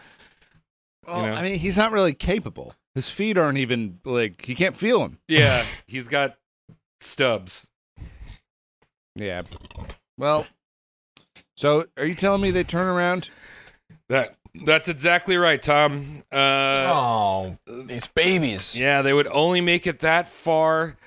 Well, 1.07 1.25
know? 1.25 1.33
I 1.33 1.41
mean, 1.41 1.59
he's 1.59 1.77
not 1.77 1.91
really 1.91 2.13
capable. 2.13 2.75
His 2.95 3.09
feet 3.09 3.37
aren't 3.37 3.57
even 3.57 3.99
like 4.03 4.45
he 4.45 4.55
can't 4.55 4.75
feel 4.75 4.99
them. 4.99 5.19
Yeah, 5.27 5.65
he's 5.87 6.07
got 6.07 6.37
stubs. 7.01 7.67
Yeah. 9.15 9.43
Well, 10.17 10.47
so 11.55 11.85
are 11.97 12.05
you 12.05 12.15
telling 12.15 12.41
me 12.41 12.51
they 12.51 12.63
turn 12.63 12.87
around? 12.87 13.29
That 14.09 14.35
that's 14.65 14.89
exactly 14.89 15.37
right, 15.37 15.61
Tom. 15.61 16.23
Uh, 16.31 16.35
Oh, 16.91 17.57
these 17.67 18.07
babies. 18.07 18.77
yeah, 18.77 19.01
they 19.01 19.13
would 19.13 19.27
only 19.27 19.61
make 19.61 19.85
it 19.87 19.99
that 19.99 20.27
far, 20.27 20.97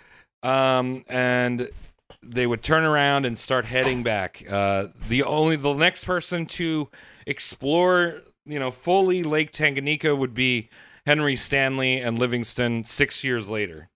um, 0.43 1.05
and 1.09 1.69
they 2.23 2.47
would 2.47 2.63
turn 2.63 2.85
around 2.85 3.27
and 3.27 3.39
start 3.39 3.67
heading 3.67 4.03
back. 4.03 4.45
Uh, 4.49 4.89
the 5.09 5.23
only 5.23 5.57
the 5.57 5.75
next 5.75 6.05
person 6.05 6.47
to 6.47 6.89
explore, 7.27 8.23
you 8.47 8.59
know, 8.59 8.71
fully 8.71 9.23
Lake 9.23 9.53
Tanganyika 9.53 10.17
would 10.17 10.35
be 10.35 10.71
Henry 11.07 11.37
Stanley 11.37 11.99
and 11.99 12.19
Livingstone 12.19 12.85
six 12.85 13.25
years 13.25 13.51
later, 13.51 13.89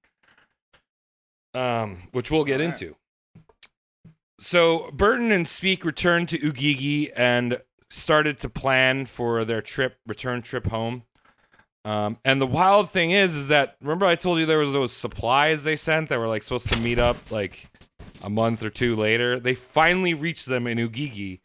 um, 1.55 2.09
which 2.12 2.31
we'll 2.31 2.45
get 2.45 2.61
into. 2.61 2.97
So 4.39 4.91
Burton 4.93 5.31
and 5.33 5.47
Speke 5.47 5.85
returned 5.85 6.29
to 6.31 6.39
Ujiji 6.39 7.11
and 7.16 7.61
started 7.89 8.39
to 8.39 8.49
plan 8.49 9.07
for 9.07 9.45
their 9.45 9.62
trip, 9.62 9.99
return 10.07 10.43
trip 10.43 10.66
home. 10.66 11.05
Um, 11.85 12.18
and 12.24 12.41
the 12.41 12.47
wild 12.47 12.91
thing 12.91 13.12
is, 13.12 13.37
is 13.37 13.49
that 13.49 13.77
remember 13.81 14.07
I 14.07 14.16
told 14.16 14.39
you 14.39 14.47
there 14.47 14.59
was 14.59 14.72
those 14.72 14.93
supplies 14.93 15.62
they 15.62 15.77
sent 15.77 16.09
that 16.09 16.18
were 16.18 16.27
like 16.27 16.43
supposed 16.43 16.72
to 16.72 16.81
meet 16.81 16.99
up 16.99 17.31
like 17.31 17.70
a 18.23 18.31
month 18.31 18.62
or 18.62 18.71
two 18.71 18.97
later. 18.97 19.39
They 19.41 19.55
finally 19.55 20.14
reached 20.14 20.47
them 20.47 20.67
in 20.67 20.79
Ujiji, 20.79 21.41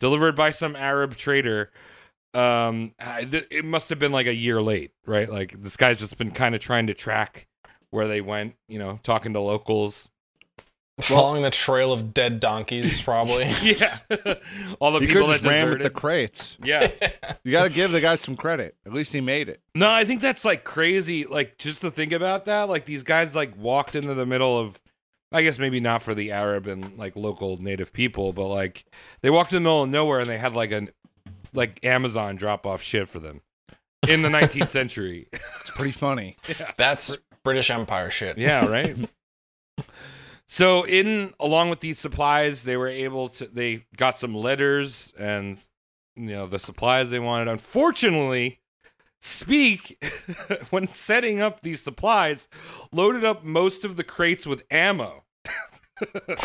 delivered 0.00 0.36
by 0.36 0.50
some 0.50 0.76
Arab 0.76 1.16
trader. 1.16 1.70
Um, 2.34 2.94
it 2.98 3.64
must 3.64 3.90
have 3.90 3.98
been 3.98 4.12
like 4.12 4.26
a 4.26 4.34
year 4.34 4.62
late, 4.62 4.92
right? 5.06 5.30
Like 5.30 5.60
this 5.62 5.76
guy's 5.76 6.00
just 6.00 6.16
been 6.18 6.30
kind 6.30 6.54
of 6.54 6.60
trying 6.60 6.86
to 6.86 6.94
track 6.94 7.46
where 7.90 8.08
they 8.08 8.20
went, 8.20 8.54
you 8.68 8.78
know, 8.78 8.98
talking 9.02 9.34
to 9.34 9.40
locals. 9.40 10.08
Following 11.00 11.42
the 11.42 11.50
trail 11.50 11.92
of 11.92 12.12
dead 12.14 12.38
donkeys, 12.38 13.00
probably. 13.02 13.50
Yeah, 13.62 13.98
all 14.78 14.92
the 14.92 15.00
He 15.00 15.06
people 15.08 15.22
could 15.22 15.30
that 15.30 15.42
just 15.42 15.48
ran 15.48 15.70
with 15.70 15.82
the 15.82 15.90
crates. 15.90 16.58
yeah, 16.62 16.90
You 17.42 17.50
got 17.52 17.64
to 17.64 17.70
give 17.70 17.92
the 17.92 18.00
guy 18.00 18.14
some 18.14 18.36
credit. 18.36 18.76
At 18.86 18.92
least 18.92 19.12
he 19.12 19.20
made 19.20 19.48
it. 19.48 19.60
No, 19.74 19.90
I 19.90 20.04
think 20.04 20.20
that's 20.20 20.44
like 20.44 20.64
crazy. 20.64 21.24
Like 21.24 21.58
just 21.58 21.80
to 21.80 21.90
think 21.90 22.12
about 22.12 22.44
that, 22.44 22.68
like 22.68 22.84
these 22.84 23.02
guys 23.02 23.34
like 23.34 23.56
walked 23.56 23.96
into 23.96 24.14
the 24.14 24.26
middle 24.26 24.58
of 24.58 24.80
I 25.32 25.42
guess 25.42 25.58
maybe 25.58 25.80
not 25.80 26.02
for 26.02 26.14
the 26.14 26.32
Arab 26.32 26.66
and 26.66 26.96
like 26.98 27.16
local 27.16 27.60
native 27.60 27.92
people, 27.92 28.32
but 28.32 28.48
like 28.48 28.84
they 29.20 29.30
walked 29.30 29.52
in 29.52 29.56
the 29.56 29.60
middle 29.60 29.82
of 29.84 29.90
nowhere 29.90 30.20
and 30.20 30.28
they 30.28 30.38
had 30.38 30.54
like 30.54 30.72
an 30.72 30.90
like 31.52 31.84
Amazon 31.84 32.36
drop 32.36 32.66
off 32.66 32.82
shit 32.82 33.08
for 33.08 33.20
them 33.20 33.42
in 34.08 34.22
the 34.22 34.28
19th 34.28 34.68
century. 34.68 35.28
It's 35.60 35.70
pretty 35.70 35.92
funny. 35.92 36.36
That's 36.76 37.16
British 37.44 37.70
Empire 37.70 38.10
shit. 38.10 38.38
Yeah, 38.38 38.66
right. 38.68 38.96
so 40.46 40.84
in 40.86 41.34
along 41.40 41.70
with 41.70 41.80
these 41.80 41.98
supplies, 41.98 42.64
they 42.64 42.76
were 42.76 42.88
able 42.88 43.28
to 43.30 43.46
they 43.46 43.86
got 43.96 44.18
some 44.18 44.34
letters 44.34 45.12
and 45.18 45.58
you 46.16 46.30
know 46.30 46.46
the 46.46 46.58
supplies 46.58 47.10
they 47.10 47.20
wanted. 47.20 47.48
Unfortunately, 47.48 48.60
Speke 49.20 50.02
when 50.70 50.88
setting 50.88 51.40
up 51.40 51.62
these 51.62 51.80
supplies 51.80 52.48
loaded 52.90 53.24
up 53.24 53.44
most 53.44 53.84
of 53.84 53.96
the 53.96 54.04
crates 54.04 54.46
with 54.46 54.64
ammo. 54.70 55.21
so 56.26 56.36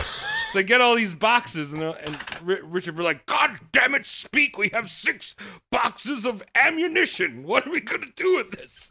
they 0.54 0.64
get 0.64 0.82
all 0.82 0.96
these 0.96 1.14
boxes, 1.14 1.74
and, 1.74 1.84
uh, 1.84 1.94
and 2.04 2.18
R- 2.48 2.60
Richard 2.64 2.98
were 2.98 3.04
like, 3.04 3.26
"God 3.26 3.60
damn 3.72 3.96
it, 3.96 4.06
Speke! 4.06 4.58
We 4.58 4.70
have 4.74 4.90
six 4.90 5.36
boxes 5.72 6.26
of 6.26 6.44
ammunition. 6.56 7.44
What 7.44 7.68
are 7.68 7.72
we 7.72 7.82
gonna 7.82 8.08
do 8.16 8.38
with 8.38 8.52
this?" 8.52 8.90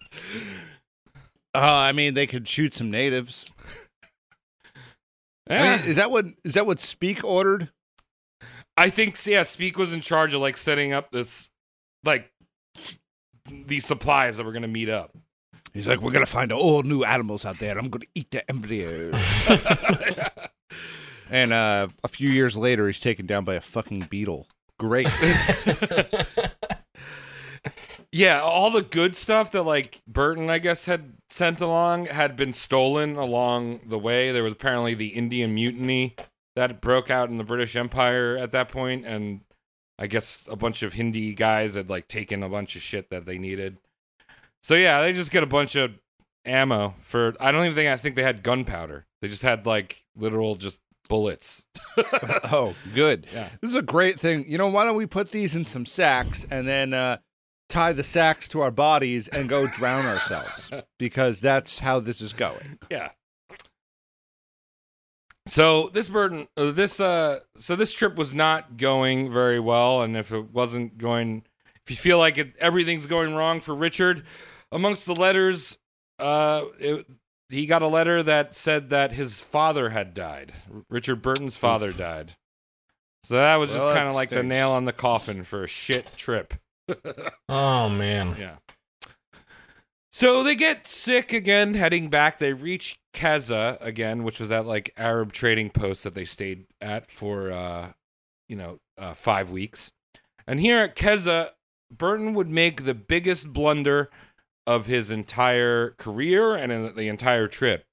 Uh, 1.54 1.60
I 1.60 1.92
mean, 1.92 2.14
they 2.14 2.26
could 2.26 2.46
shoot 2.46 2.74
some 2.74 2.90
natives. 2.90 3.50
I 5.48 5.78
mean, 5.78 5.88
is 5.88 5.96
that 5.96 6.10
what 6.10 6.26
is 6.44 6.54
that 6.54 6.66
what 6.66 6.80
Speke 6.80 7.24
ordered? 7.24 7.70
I 8.76 8.90
think 8.90 9.24
yeah, 9.24 9.42
Speke 9.42 9.78
was 9.78 9.92
in 9.92 10.00
charge 10.00 10.34
of 10.34 10.40
like 10.40 10.56
setting 10.56 10.92
up 10.92 11.10
this 11.12 11.50
like 12.04 12.30
these 13.48 13.86
supplies 13.86 14.36
that 14.36 14.44
were 14.44 14.52
gonna 14.52 14.68
meet 14.68 14.88
up. 14.88 15.16
He's 15.72 15.86
like, 15.86 16.00
we're 16.00 16.10
gonna 16.10 16.26
find 16.26 16.52
all 16.52 16.82
new 16.82 17.04
animals 17.04 17.44
out 17.44 17.58
there. 17.58 17.78
I'm 17.78 17.88
gonna 17.88 18.06
eat 18.14 18.30
the 18.30 18.48
embryo. 18.50 19.10
and 21.30 21.52
uh, 21.52 21.88
a 22.04 22.08
few 22.08 22.28
years 22.28 22.56
later, 22.56 22.86
he's 22.86 23.00
taken 23.00 23.26
down 23.26 23.44
by 23.44 23.54
a 23.54 23.60
fucking 23.60 24.08
beetle. 24.10 24.46
Great. 24.78 25.08
Yeah, 28.16 28.40
all 28.40 28.70
the 28.70 28.80
good 28.80 29.14
stuff 29.14 29.50
that 29.52 29.64
like 29.64 30.00
Burton, 30.06 30.48
I 30.48 30.58
guess, 30.58 30.86
had 30.86 31.12
sent 31.28 31.60
along 31.60 32.06
had 32.06 32.34
been 32.34 32.54
stolen 32.54 33.16
along 33.16 33.80
the 33.86 33.98
way. 33.98 34.32
There 34.32 34.42
was 34.42 34.54
apparently 34.54 34.94
the 34.94 35.08
Indian 35.08 35.54
mutiny 35.54 36.16
that 36.54 36.80
broke 36.80 37.10
out 37.10 37.28
in 37.28 37.36
the 37.36 37.44
British 37.44 37.76
Empire 37.76 38.36
at 38.38 38.52
that 38.52 38.68
point, 38.68 39.04
and 39.04 39.42
I 39.98 40.06
guess 40.06 40.48
a 40.50 40.56
bunch 40.56 40.82
of 40.82 40.94
Hindi 40.94 41.34
guys 41.34 41.74
had 41.74 41.90
like 41.90 42.08
taken 42.08 42.42
a 42.42 42.48
bunch 42.48 42.74
of 42.74 42.80
shit 42.80 43.10
that 43.10 43.26
they 43.26 43.36
needed. 43.36 43.76
So 44.62 44.74
yeah, 44.74 45.02
they 45.02 45.12
just 45.12 45.30
get 45.30 45.42
a 45.42 45.46
bunch 45.46 45.74
of 45.76 45.92
ammo 46.46 46.94
for. 47.00 47.34
I 47.38 47.52
don't 47.52 47.64
even 47.64 47.74
think 47.74 47.90
I 47.90 47.98
think 47.98 48.16
they 48.16 48.22
had 48.22 48.42
gunpowder. 48.42 49.04
They 49.20 49.28
just 49.28 49.42
had 49.42 49.66
like 49.66 50.04
literal 50.16 50.54
just 50.54 50.80
bullets. 51.08 51.66
oh, 52.52 52.74
good. 52.94 53.26
Yeah. 53.32 53.48
This 53.60 53.70
is 53.70 53.76
a 53.76 53.82
great 53.82 54.20
thing. 54.20 54.44
You 54.48 54.58
know, 54.58 54.68
why 54.68 54.84
don't 54.84 54.96
we 54.96 55.06
put 55.06 55.30
these 55.30 55.54
in 55.54 55.66
some 55.66 55.86
sacks 55.86 56.46
and 56.50 56.66
then 56.66 56.94
uh, 56.94 57.18
tie 57.68 57.92
the 57.92 58.02
sacks 58.02 58.48
to 58.48 58.60
our 58.60 58.70
bodies 58.70 59.28
and 59.28 59.48
go 59.48 59.66
drown 59.66 60.06
ourselves? 60.06 60.70
Because 60.98 61.40
that's 61.40 61.80
how 61.80 62.00
this 62.00 62.20
is 62.20 62.32
going. 62.32 62.78
Yeah. 62.90 63.10
So 65.46 65.90
this 65.92 66.08
burden, 66.08 66.48
uh, 66.56 66.72
this 66.72 66.98
uh, 66.98 67.40
so 67.56 67.76
this 67.76 67.92
trip 67.92 68.16
was 68.16 68.34
not 68.34 68.76
going 68.76 69.32
very 69.32 69.60
well, 69.60 70.02
and 70.02 70.16
if 70.16 70.32
it 70.32 70.52
wasn't 70.52 70.98
going, 70.98 71.44
if 71.84 71.90
you 71.90 71.96
feel 71.96 72.18
like 72.18 72.36
it, 72.36 72.54
everything's 72.58 73.06
going 73.06 73.34
wrong 73.34 73.60
for 73.60 73.74
Richard, 73.74 74.24
amongst 74.72 75.06
the 75.06 75.14
letters, 75.14 75.78
uh, 76.18 76.64
it, 76.80 77.06
he 77.48 77.66
got 77.66 77.82
a 77.82 77.88
letter 77.88 78.22
that 78.22 78.54
said 78.54 78.90
that 78.90 79.12
his 79.12 79.40
father 79.40 79.90
had 79.90 80.14
died. 80.14 80.52
Richard 80.90 81.22
Burton's 81.22 81.56
father 81.56 81.92
died. 81.92 82.34
So 83.22 83.34
that 83.34 83.56
was 83.56 83.70
just 83.70 83.84
kind 83.84 84.00
of 84.00 84.08
that 84.10 84.14
like 84.14 84.28
the 84.28 84.42
nail 84.42 84.70
on 84.70 84.84
the 84.84 84.92
coffin 84.92 85.42
for 85.42 85.64
a 85.64 85.68
shit 85.68 86.16
trip. 86.16 86.54
Oh 87.48 87.88
man. 87.88 88.36
Yeah. 88.38 88.56
So 90.12 90.42
they 90.42 90.54
get 90.54 90.86
sick 90.86 91.32
again 91.32 91.74
heading 91.74 92.08
back. 92.08 92.38
They 92.38 92.52
reach 92.52 92.98
Kaza 93.12 93.76
again, 93.80 94.22
which 94.22 94.38
was 94.40 94.48
that 94.50 94.66
like 94.66 94.92
Arab 94.96 95.32
trading 95.32 95.70
post 95.70 96.04
that 96.04 96.14
they 96.14 96.24
stayed 96.24 96.66
at 96.80 97.10
for 97.10 97.50
uh 97.50 97.92
you 98.48 98.56
know, 98.56 98.78
uh 98.96 99.14
5 99.14 99.50
weeks. 99.50 99.90
And 100.46 100.60
here 100.60 100.78
at 100.78 100.94
Kaza, 100.94 101.50
Burton 101.90 102.34
would 102.34 102.48
make 102.48 102.84
the 102.84 102.94
biggest 102.94 103.52
blunder 103.52 104.10
of 104.66 104.86
his 104.86 105.10
entire 105.10 105.90
career 105.92 106.54
and 106.54 106.72
in 106.72 106.94
the 106.96 107.08
entire 107.08 107.46
trip. 107.48 107.84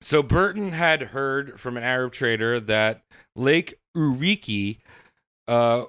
So 0.00 0.22
Burton 0.22 0.72
had 0.72 1.02
heard 1.02 1.60
from 1.60 1.76
an 1.76 1.82
Arab 1.82 2.12
trader 2.12 2.58
that 2.60 3.02
Lake 3.36 3.74
Uriki 3.96 4.78
uh, 5.46 5.84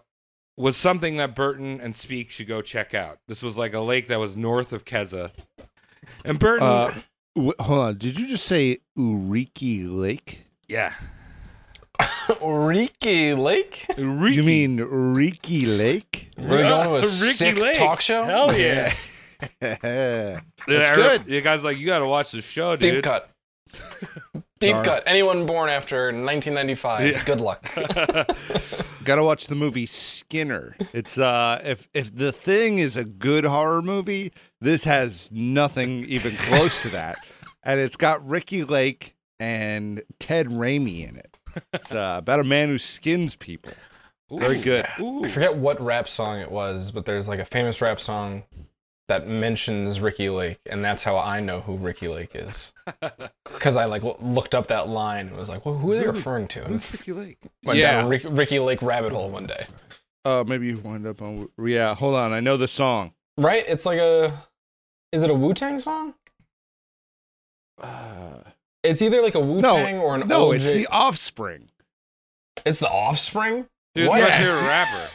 was 0.57 0.75
something 0.75 1.15
that 1.17 1.33
Burton 1.33 1.79
and 1.79 1.95
Speke 1.95 2.29
should 2.29 2.47
go 2.47 2.61
check 2.61 2.93
out. 2.93 3.19
This 3.27 3.41
was 3.41 3.57
like 3.57 3.73
a 3.73 3.79
lake 3.79 4.07
that 4.07 4.19
was 4.19 4.35
north 4.35 4.73
of 4.73 4.83
Kaza. 4.85 5.31
And 6.25 6.37
Burton, 6.39 6.67
Uh, 6.67 6.93
w- 7.35 7.53
hold 7.59 7.79
on. 7.79 7.97
Did 7.97 8.19
you 8.19 8.27
just 8.27 8.45
say 8.45 8.79
Uriki 8.97 9.85
Lake? 9.89 10.45
yeah. 10.67 10.93
Uriki 12.01 13.37
Lake? 13.41 13.85
Uriki. 13.91 14.33
You 14.33 14.43
mean 14.43 14.77
Uriki 14.79 15.77
Lake? 15.77 16.31
We're 16.37 16.57
going 16.63 16.83
to 16.87 16.95
a 16.95 16.95
Ricky 17.01 17.07
sick 17.33 17.57
Lake. 17.57 17.77
talk 17.77 18.01
show? 18.01 18.23
Hell 18.23 18.57
yeah. 18.57 18.93
That's 19.59 20.41
That's 20.67 20.97
good. 20.97 21.27
You 21.27 21.41
guys 21.41 21.63
like 21.63 21.77
you 21.77 21.85
got 21.85 21.99
to 21.99 22.07
watch 22.07 22.31
the 22.31 22.41
show, 22.41 22.75
dude. 22.75 22.81
Deep 22.81 22.93
dude. 22.95 23.03
cut. 23.03 23.29
Deep 24.59 24.71
Sorry. 24.71 24.85
cut. 24.85 25.03
Anyone 25.07 25.45
born 25.45 25.69
after 25.69 26.05
1995, 26.05 27.25
good 27.25 27.41
luck. 27.41 27.67
Gotta 29.03 29.23
watch 29.23 29.47
the 29.47 29.55
movie 29.55 29.87
Skinner. 29.87 30.75
It's 30.93 31.17
uh 31.17 31.59
if 31.65 31.89
if 31.95 32.15
the 32.15 32.31
thing 32.31 32.77
is 32.77 32.95
a 32.95 33.03
good 33.03 33.45
horror 33.45 33.81
movie, 33.81 34.31
this 34.59 34.83
has 34.83 35.31
nothing 35.31 36.05
even 36.05 36.35
close 36.35 36.83
to 36.83 36.89
that. 36.89 37.15
And 37.63 37.79
it's 37.79 37.95
got 37.95 38.23
Ricky 38.25 38.63
Lake 38.63 39.15
and 39.39 40.03
Ted 40.19 40.47
Raimi 40.49 41.09
in 41.09 41.15
it. 41.17 41.37
It's 41.73 41.91
uh, 41.91 42.15
about 42.19 42.39
a 42.39 42.43
man 42.43 42.69
who 42.69 42.77
skins 42.77 43.35
people. 43.35 43.73
Very 44.31 44.61
good. 44.61 44.85
Ooh. 44.99 45.25
I 45.25 45.27
forget 45.27 45.57
what 45.57 45.81
rap 45.81 46.07
song 46.07 46.39
it 46.39 46.49
was, 46.49 46.91
but 46.91 47.05
there's 47.05 47.27
like 47.27 47.39
a 47.39 47.45
famous 47.45 47.81
rap 47.81 47.99
song 47.99 48.43
that 49.07 49.27
mentions 49.27 49.99
Ricky 49.99 50.29
Lake, 50.29 50.59
and 50.69 50.83
that's 50.85 51.03
how 51.03 51.17
I 51.17 51.39
know 51.41 51.61
who 51.61 51.75
Ricky 51.75 52.07
Lake 52.07 52.31
is. 52.35 52.73
Because 53.51 53.75
I 53.75 53.85
like 53.85 54.01
lo- 54.01 54.17
looked 54.21 54.55
up 54.55 54.67
that 54.67 54.87
line 54.89 55.27
and 55.27 55.35
was 55.37 55.47
like, 55.49 55.65
well, 55.67 55.75
who 55.77 55.91
are 55.91 55.95
they 55.95 56.03
Who's- 56.05 56.15
referring 56.15 56.47
to? 56.47 56.63
And 56.63 56.73
Who's 56.73 56.91
Ricky 56.91 57.11
Lake? 57.11 57.37
went 57.63 57.77
Yeah. 57.77 57.91
down 57.91 58.05
a 58.05 58.07
Rick- 58.07 58.25
Ricky 58.27 58.57
Lake 58.59 58.81
rabbit 58.81 59.11
hole 59.11 59.29
one 59.29 59.45
day. 59.45 59.67
Uh 60.25 60.43
maybe 60.47 60.67
you 60.67 60.77
wind 60.79 61.05
up 61.05 61.21
on 61.21 61.47
yeah, 61.63 61.93
hold 61.93 62.15
on. 62.15 62.33
I 62.33 62.39
know 62.39 62.57
the 62.57 62.67
song. 62.67 63.13
Right? 63.37 63.63
It's 63.67 63.85
like 63.85 63.99
a. 63.99 64.33
Is 65.11 65.21
it 65.23 65.29
a 65.29 65.33
Wu 65.33 65.53
Tang 65.53 65.79
song? 65.79 66.13
Uh, 67.79 68.41
It's 68.83 69.01
either 69.01 69.21
like 69.21 69.35
a 69.35 69.39
Wu 69.39 69.61
no, 69.61 69.75
Tang 69.75 69.99
or 69.99 70.15
an 70.15 70.27
no, 70.27 70.47
OJ. 70.49 70.55
it's 70.57 70.71
the 70.71 70.87
Offspring. 70.87 71.69
It's 72.65 72.79
the 72.79 72.89
Offspring. 72.89 73.67
Dude, 73.93 74.05
it's 74.05 74.09
What? 74.13 74.21
my 74.21 74.37
favorite 74.37 74.61
rapper. 74.67 75.09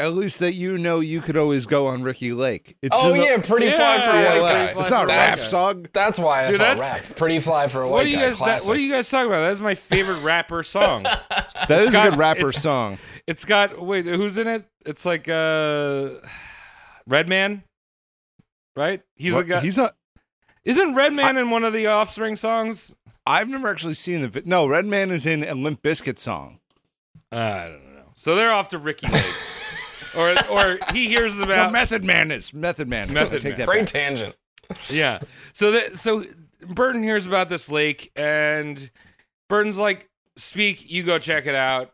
At 0.00 0.12
least 0.14 0.38
that 0.38 0.54
you 0.54 0.78
know 0.78 1.00
you 1.00 1.20
could 1.20 1.36
always 1.36 1.66
go 1.66 1.88
on 1.88 2.02
Ricky 2.02 2.32
Lake. 2.32 2.76
It's 2.82 2.96
oh 2.96 3.12
in 3.12 3.18
the- 3.20 3.24
yeah, 3.26 3.36
pretty 3.38 3.68
fly 3.70 3.96
Yeah, 3.96 4.10
for 4.10 4.16
a 4.16 4.22
Yeah, 4.22 4.40
white 4.42 4.74
guy. 4.74 4.80
It's 4.82 4.90
not 4.90 5.04
a 5.04 5.06
rap 5.08 5.36
Guy. 5.38 5.44
song. 5.44 5.86
That's 5.92 6.18
why 6.20 6.44
I 6.44 6.50
Dude, 6.50 6.60
thought 6.60 6.76
that's- 6.78 7.08
rap. 7.08 7.16
Pretty 7.16 7.40
fly 7.40 7.66
for 7.66 7.82
a 7.82 7.88
white 7.88 7.92
What 7.92 8.06
are 8.06 8.08
you 8.08 8.16
guy. 8.16 8.28
guys? 8.30 8.38
That, 8.38 8.68
what 8.68 8.76
are 8.76 8.80
you 8.80 8.92
guys 8.92 9.10
talking 9.10 9.26
about? 9.26 9.40
That's 9.42 9.58
my 9.60 9.74
favorite 9.74 10.20
rapper 10.22 10.62
song. 10.62 11.04
That 11.68 11.80
is 11.82 11.90
got- 11.90 12.06
a 12.06 12.10
good 12.10 12.18
rapper 12.18 12.48
it's- 12.48 12.62
song. 12.62 12.98
It's 13.26 13.44
got 13.44 13.82
wait, 13.84 14.06
who's 14.06 14.38
in 14.38 14.46
it? 14.46 14.64
It's 14.86 15.04
like 15.04 15.28
uh, 15.28 16.10
Redman, 17.06 17.64
right? 18.76 19.02
He's 19.16 19.34
What- 19.34 19.44
a 19.44 19.48
guy. 19.48 19.60
He's 19.60 19.78
a 19.78 19.92
Isn't 20.64 20.94
Redman 20.94 21.36
in 21.36 21.50
one 21.50 21.64
of 21.64 21.72
the 21.72 21.86
Offspring 21.88 22.36
songs? 22.36 22.94
I've 23.26 23.48
never 23.48 23.68
actually 23.68 23.94
seen 23.94 24.22
the. 24.22 24.28
Vi- 24.28 24.42
no, 24.46 24.66
Redman 24.66 25.10
is 25.10 25.26
in 25.26 25.44
a 25.44 25.54
Limp 25.54 25.82
Bizkit 25.82 26.18
song. 26.18 26.60
I 27.32 27.64
don't 27.68 27.94
know. 27.94 28.04
So 28.14 28.34
they're 28.34 28.52
off 28.52 28.68
to 28.70 28.78
Ricky 28.78 29.06
Lake, 29.08 29.24
or 30.18 30.34
or 30.50 30.78
he 30.92 31.08
hears 31.08 31.38
No, 31.38 31.44
about 31.44 31.72
Method 31.72 32.04
Man 32.04 32.30
is 32.30 32.52
Method 32.52 32.88
Man. 32.88 33.12
Method 33.12 33.42
Take 33.42 33.52
Man. 33.52 33.58
that 33.58 33.66
Great 33.66 33.80
back. 33.84 33.88
tangent. 33.92 34.34
yeah. 34.90 35.20
So 35.52 35.70
that 35.72 35.96
so 35.96 36.24
Burton 36.66 37.02
hears 37.02 37.26
about 37.26 37.48
this 37.48 37.70
lake, 37.70 38.10
and 38.16 38.90
Burton's 39.48 39.78
like, 39.78 40.10
"Speke, 40.36 40.90
you 40.90 41.02
go 41.04 41.18
check 41.18 41.46
it 41.46 41.54
out." 41.54 41.92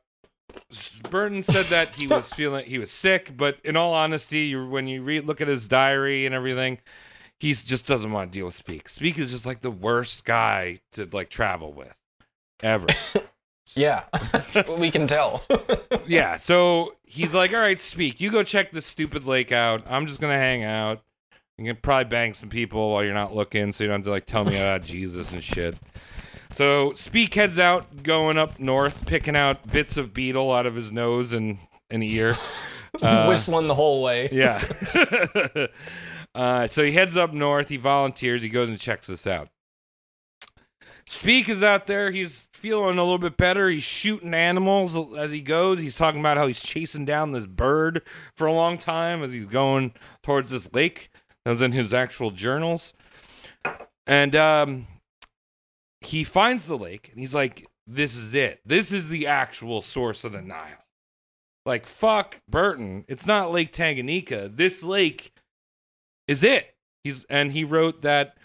Burton 1.11 1.43
said 1.43 1.67
that 1.67 1.89
he 1.95 2.07
was 2.07 2.33
feeling 2.35 2.65
he 2.65 2.79
was 2.79 2.91
sick, 2.91 3.37
but 3.37 3.59
in 3.65 3.77
all 3.77 3.93
honesty, 3.93 4.41
you 4.41 4.67
when 4.69 4.89
you 4.89 5.03
read 5.03 5.25
look 5.27 5.41
at 5.41 5.49
his 5.49 5.69
diary 5.69 6.27
and 6.27 6.35
everything, 6.35 6.79
he 7.39 7.53
just 7.53 7.87
doesn't 7.87 8.11
want 8.13 8.33
to 8.33 8.39
deal 8.39 8.47
with 8.47 8.55
Speke. 8.55 8.89
Speke 8.89 9.19
is 9.19 9.31
just 9.31 9.47
like 9.47 9.61
the 9.61 9.71
worst 9.71 10.25
guy 10.25 10.81
to 10.93 11.09
like 11.13 11.29
travel 11.29 11.73
with 11.73 11.99
ever. 12.63 12.87
Yeah, 13.77 14.05
we 14.79 14.91
can 14.91 15.07
tell. 15.07 15.43
yeah, 16.07 16.37
so 16.37 16.95
he's 17.05 17.35
like, 17.35 17.53
"All 17.53 17.61
right, 17.61 17.81
Speke, 17.81 18.21
you 18.21 18.31
go 18.31 18.43
check 18.43 18.73
this 18.73 18.87
stupid 18.87 19.27
lake 19.27 19.53
out. 19.53 19.83
I'm 19.89 20.07
just 20.07 20.21
gonna 20.21 20.39
hang 20.39 20.65
out. 20.65 21.03
You 21.59 21.67
can 21.67 21.77
probably 21.77 22.09
bang 22.09 22.35
some 22.35 22.49
people 22.49 22.93
while 22.93 23.05
you're 23.05 23.15
not 23.15 23.35
looking, 23.35 23.73
so 23.73 23.85
you 23.85 23.89
don't 23.89 24.01
have 24.01 24.05
to 24.07 24.11
like 24.11 24.27
tell 24.27 24.45
me 24.45 24.57
about 24.57 24.85
Jesus 24.85 25.33
and 25.33 25.43
shit." 25.43 25.77
So 26.51 26.93
Speke 26.93 27.35
heads 27.35 27.59
out, 27.59 28.05
going 28.05 28.39
up 28.39 28.61
north, 28.61 29.07
picking 29.07 29.35
out 29.35 29.71
bits 29.73 29.97
of 29.97 30.15
beetle 30.15 30.53
out 30.53 30.67
of 30.67 30.77
his 30.77 30.93
nose 30.93 31.33
and, 31.33 31.59
and 31.91 32.05
ear. 32.05 32.37
Whistling 33.03 33.67
the 33.67 33.75
whole 33.75 34.03
way. 34.05 34.29
Yeah. 34.31 34.63
uh, 36.33 36.69
so 36.69 36.85
he 36.85 36.93
heads 36.93 37.17
up 37.17 37.33
north. 37.33 37.71
He 37.71 37.77
volunteers. 37.77 38.43
He 38.43 38.49
goes 38.49 38.69
and 38.69 38.79
checks 38.79 39.09
this 39.09 39.27
out. 39.27 39.49
Speke 41.07 41.49
is 41.49 41.63
out 41.63 41.87
there. 41.87 42.11
He's 42.11 42.49
feeling 42.53 42.99
a 42.99 43.03
little 43.03 43.19
bit 43.19 43.37
better. 43.37 43.69
He's 43.69 43.83
shooting 43.83 44.33
animals 44.33 44.97
as 45.17 45.33
he 45.33 45.41
goes. 45.41 45.79
He's 45.79 45.97
talking 45.97 46.21
about 46.21 46.37
how 46.37 46.47
he's 46.47 46.63
chasing 46.63 47.05
down 47.05 47.33
this 47.33 47.47
bird 47.47 48.03
for 48.35 48.47
a 48.47 48.53
long 48.53 48.79
time 48.79 49.23
as 49.23 49.33
he's 49.33 49.47
going 49.47 49.93
towards 50.23 50.51
this 50.51 50.73
lake. 50.73 51.11
That 51.45 51.51
was 51.51 51.63
in 51.63 51.73
his 51.73 51.93
actual 51.93 52.31
journals. 52.31 52.95
And 54.07 54.35
um, 54.35 54.87
he 56.01 56.25
finds 56.25 56.67
the 56.67 56.79
lake 56.79 57.11
and 57.11 57.21
he's 57.21 57.35
like, 57.35 57.67
This 57.87 58.17
is 58.17 58.35
it. 58.35 58.61
This 58.65 58.93
is 58.93 59.09
the 59.09 59.27
actual 59.27 59.83
source 59.83 60.25
of 60.25 60.33
the 60.33 60.43
Nile. 60.43 60.85
Like, 61.67 61.87
fuck 61.87 62.41
Burton. 62.49 63.05
It's 63.09 63.27
not 63.27 63.51
Lake 63.51 63.73
Tanganyika. 63.73 64.55
This 64.55 64.83
lake 64.83 65.33
is 66.29 66.45
it. 66.45 66.75
He's 67.03 67.25
and 67.25 67.53
he 67.53 67.65
wrote 67.65 68.03
that 68.03 68.37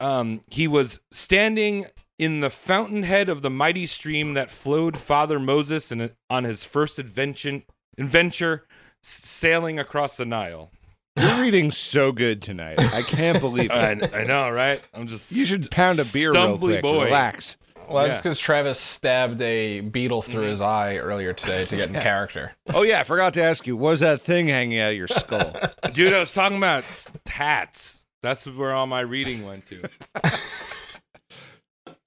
um, 0.00 0.40
he 0.50 0.68
was 0.68 1.00
standing 1.10 1.86
in 2.18 2.40
the 2.40 2.50
fountainhead 2.50 3.28
of 3.28 3.42
the 3.42 3.50
mighty 3.50 3.86
stream 3.86 4.34
that 4.34 4.50
flowed 4.50 4.96
Father 4.98 5.38
Moses 5.38 5.92
in, 5.92 6.10
on 6.28 6.44
his 6.44 6.64
first 6.64 6.98
adventure, 6.98 7.62
adventure 7.96 8.64
sailing 9.02 9.78
across 9.78 10.16
the 10.16 10.24
Nile. 10.24 10.70
You're 11.16 11.40
reading 11.40 11.72
so 11.72 12.12
good 12.12 12.42
tonight. 12.42 12.78
I 12.80 13.02
can't 13.02 13.40
believe 13.40 13.70
I, 13.72 13.90
it. 13.92 14.14
I 14.14 14.24
know, 14.24 14.50
right? 14.50 14.80
I'm 14.94 15.06
just 15.06 15.32
You 15.32 15.44
should 15.44 15.70
pound 15.70 15.98
a 15.98 16.04
beer 16.12 16.32
real 16.32 16.58
quick. 16.58 16.82
boy. 16.82 17.04
Relax. 17.06 17.56
Well, 17.88 18.04
that's 18.04 18.16
Yeah. 18.16 18.22
because 18.22 18.38
Travis 18.38 18.78
stabbed 18.78 19.40
a 19.40 19.80
beetle 19.80 20.22
through 20.22 20.42
his 20.48 20.60
eye 20.60 20.96
earlier 20.96 21.32
today 21.32 21.64
to 21.64 21.76
get 21.76 21.88
in 21.88 21.94
character. 22.02 22.52
Oh 22.72 22.82
yeah, 22.82 23.00
I 23.00 23.02
forgot 23.02 23.34
to 23.34 23.42
ask 23.42 23.66
you. 23.66 23.76
Was 23.76 24.00
that 24.00 24.20
thing 24.20 24.48
hanging 24.48 24.78
out 24.78 24.90
of 24.90 24.96
your 24.96 25.08
skull? 25.08 25.54
Dude, 25.92 26.12
I 26.12 26.20
was 26.20 26.34
talking 26.34 26.58
about 26.58 26.84
hats. 27.26 27.97
That's 28.22 28.46
where 28.46 28.72
all 28.72 28.86
my 28.86 29.00
reading 29.00 29.46
went 29.46 29.66
to. 29.66 29.88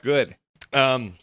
Good. 0.03 0.36
Um. 0.74 1.16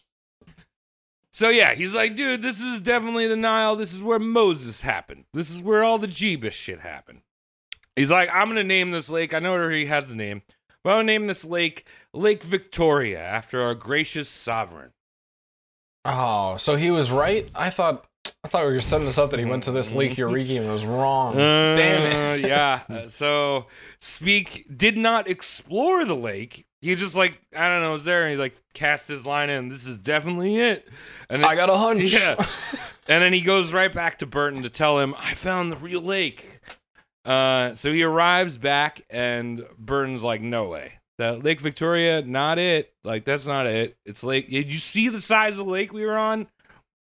So 1.30 1.50
yeah, 1.50 1.74
he's 1.74 1.94
like, 1.94 2.16
dude, 2.16 2.42
this 2.42 2.60
is 2.60 2.80
definitely 2.80 3.28
the 3.28 3.36
Nile. 3.36 3.76
This 3.76 3.94
is 3.94 4.02
where 4.02 4.18
Moses 4.18 4.80
happened. 4.80 5.24
This 5.32 5.50
is 5.50 5.62
where 5.62 5.84
all 5.84 5.98
the 5.98 6.08
Jeebus 6.08 6.52
shit 6.52 6.80
happened. 6.80 7.20
He's 7.94 8.10
like, 8.10 8.28
I'm 8.32 8.48
gonna 8.48 8.64
name 8.64 8.90
this 8.90 9.08
lake. 9.08 9.34
I 9.34 9.38
know 9.38 9.52
where 9.52 9.70
he 9.70 9.86
has 9.86 10.08
the 10.08 10.16
name, 10.16 10.42
but 10.82 10.90
I'm 10.90 10.98
gonna 10.98 11.06
name 11.06 11.26
this 11.26 11.44
lake 11.44 11.86
Lake 12.12 12.42
Victoria 12.42 13.20
after 13.20 13.60
our 13.60 13.74
gracious 13.74 14.28
sovereign. 14.28 14.92
Oh, 16.04 16.56
so 16.56 16.76
he 16.76 16.90
was 16.90 17.10
right? 17.10 17.48
I 17.54 17.70
thought 17.70 18.06
I 18.44 18.48
thought 18.48 18.66
we 18.66 18.72
were 18.72 18.80
setting 18.80 19.06
this 19.06 19.18
up 19.18 19.30
that 19.30 19.38
he 19.38 19.44
went 19.44 19.64
to 19.64 19.72
this 19.72 19.90
Lake 19.90 20.16
Eureka 20.16 20.56
and 20.56 20.70
was 20.70 20.84
wrong. 20.84 21.36
Damn 21.36 22.38
it. 22.38 22.44
Uh, 22.44 22.46
yeah. 22.48 22.82
Uh, 22.88 23.08
so 23.08 23.66
Speke 24.00 24.66
did 24.74 24.96
not 24.96 25.28
explore 25.28 26.04
the 26.04 26.14
lake. 26.14 26.66
He 26.80 26.94
just 26.94 27.16
like 27.16 27.40
I 27.56 27.68
don't 27.68 27.82
know 27.82 27.92
was 27.92 28.04
there 28.04 28.22
and 28.22 28.30
he 28.32 28.36
like 28.36 28.54
cast 28.72 29.08
his 29.08 29.26
line 29.26 29.50
in. 29.50 29.68
This 29.68 29.86
is 29.86 29.98
definitely 29.98 30.56
it. 30.58 30.88
And 31.28 31.42
then, 31.42 31.50
I 31.50 31.56
got 31.56 31.70
a 31.70 31.76
hunch. 31.76 32.04
yeah. 32.04 32.34
and 33.08 33.22
then 33.22 33.32
he 33.32 33.40
goes 33.40 33.72
right 33.72 33.92
back 33.92 34.18
to 34.18 34.26
Burton 34.26 34.62
to 34.62 34.70
tell 34.70 34.98
him 34.98 35.14
I 35.18 35.34
found 35.34 35.72
the 35.72 35.76
real 35.76 36.02
lake. 36.02 36.60
Uh, 37.24 37.74
so 37.74 37.92
he 37.92 38.02
arrives 38.04 38.56
back 38.56 39.02
and 39.10 39.64
Burton's 39.78 40.22
like, 40.22 40.40
no 40.40 40.68
way. 40.68 40.92
That 41.18 41.42
Lake 41.42 41.60
Victoria, 41.60 42.22
not 42.22 42.58
it. 42.58 42.94
Like 43.02 43.24
that's 43.24 43.46
not 43.46 43.66
it. 43.66 43.96
It's 44.04 44.22
Lake. 44.22 44.48
Did 44.48 44.72
you 44.72 44.78
see 44.78 45.08
the 45.08 45.20
size 45.20 45.58
of 45.58 45.66
the 45.66 45.72
lake 45.72 45.92
we 45.92 46.06
were 46.06 46.16
on? 46.16 46.46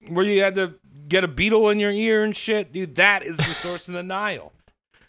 Where 0.08 0.24
you 0.24 0.42
had 0.42 0.56
to 0.56 0.76
get 1.14 1.24
a 1.24 1.28
beetle 1.28 1.70
in 1.70 1.80
your 1.80 1.92
ear 1.92 2.24
and 2.24 2.36
shit, 2.36 2.74
dude. 2.74 2.96
That 2.96 3.24
is 3.24 3.38
the 3.38 3.54
source 3.54 3.88
of 3.88 3.94
the 3.94 4.04
Nile. 4.04 4.52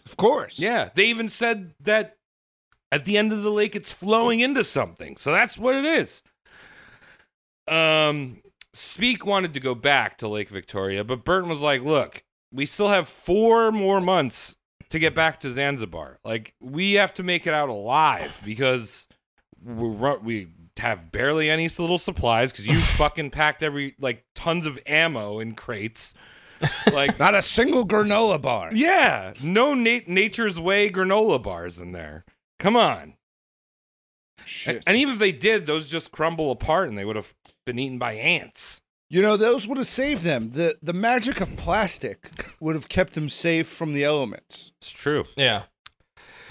Of 0.06 0.18
course. 0.18 0.58
Yeah, 0.58 0.90
they 0.94 1.06
even 1.06 1.30
said 1.30 1.72
that 1.80 2.18
at 2.92 3.06
the 3.06 3.16
end 3.16 3.32
of 3.32 3.42
the 3.42 3.48
lake 3.48 3.74
it's 3.74 3.90
flowing 3.90 4.40
into 4.40 4.62
something. 4.62 5.16
So 5.16 5.32
that's 5.32 5.56
what 5.56 5.74
it 5.74 5.86
is. 5.86 6.22
Um 7.66 8.42
Speke 8.74 9.24
wanted 9.24 9.54
to 9.54 9.60
go 9.60 9.74
back 9.74 10.18
to 10.18 10.28
Lake 10.28 10.50
Victoria, 10.50 11.04
but 11.04 11.24
Burton 11.24 11.48
was 11.48 11.62
like, 11.62 11.80
"Look, 11.80 12.22
we 12.52 12.66
still 12.66 12.88
have 12.88 13.08
4 13.08 13.72
more 13.72 14.02
months 14.02 14.58
to 14.90 14.98
get 14.98 15.14
back 15.14 15.40
to 15.40 15.50
Zanzibar. 15.50 16.18
Like 16.22 16.54
we 16.60 16.92
have 16.94 17.14
to 17.14 17.22
make 17.22 17.46
it 17.46 17.54
out 17.54 17.70
alive 17.70 18.42
because 18.44 19.08
we're 19.64 20.18
we 20.18 20.48
have 20.78 21.12
barely 21.12 21.48
any 21.50 21.68
little 21.68 21.98
supplies 21.98 22.52
cuz 22.52 22.66
you 22.66 22.80
fucking 22.96 23.30
packed 23.30 23.62
every 23.62 23.94
like 23.98 24.24
tons 24.34 24.66
of 24.66 24.78
ammo 24.86 25.38
in 25.40 25.54
crates." 25.54 26.14
Like 26.90 27.18
Not 27.18 27.34
a 27.34 27.42
single 27.42 27.86
granola 27.86 28.40
bar. 28.40 28.70
yeah, 28.72 29.34
no 29.42 29.74
nat- 29.74 30.08
nature's 30.08 30.58
way 30.58 30.88
granola 30.90 31.42
bars 31.42 31.78
in 31.80 31.92
there. 31.92 32.24
Come 32.58 32.76
on. 32.76 33.14
Shit. 34.44 34.76
And, 34.76 34.84
and 34.88 34.96
even 34.96 35.14
if 35.14 35.20
they 35.20 35.32
did, 35.32 35.66
those 35.66 35.88
just 35.88 36.10
crumble 36.12 36.50
apart 36.50 36.88
and 36.88 36.96
they 36.96 37.04
would 37.04 37.16
have 37.16 37.34
been 37.66 37.78
eaten 37.78 37.98
by 37.98 38.12
ants. 38.12 38.80
You 39.10 39.20
know, 39.22 39.36
those 39.36 39.66
would 39.68 39.78
have 39.78 39.86
saved 39.86 40.22
them. 40.22 40.50
The 40.50 40.76
the 40.82 40.92
magic 40.92 41.40
of 41.40 41.56
plastic 41.56 42.46
would 42.60 42.74
have 42.74 42.88
kept 42.88 43.14
them 43.14 43.28
safe 43.28 43.66
from 43.68 43.92
the 43.94 44.04
elements. 44.04 44.72
It's 44.80 44.90
true. 44.90 45.24
Yeah. 45.36 45.64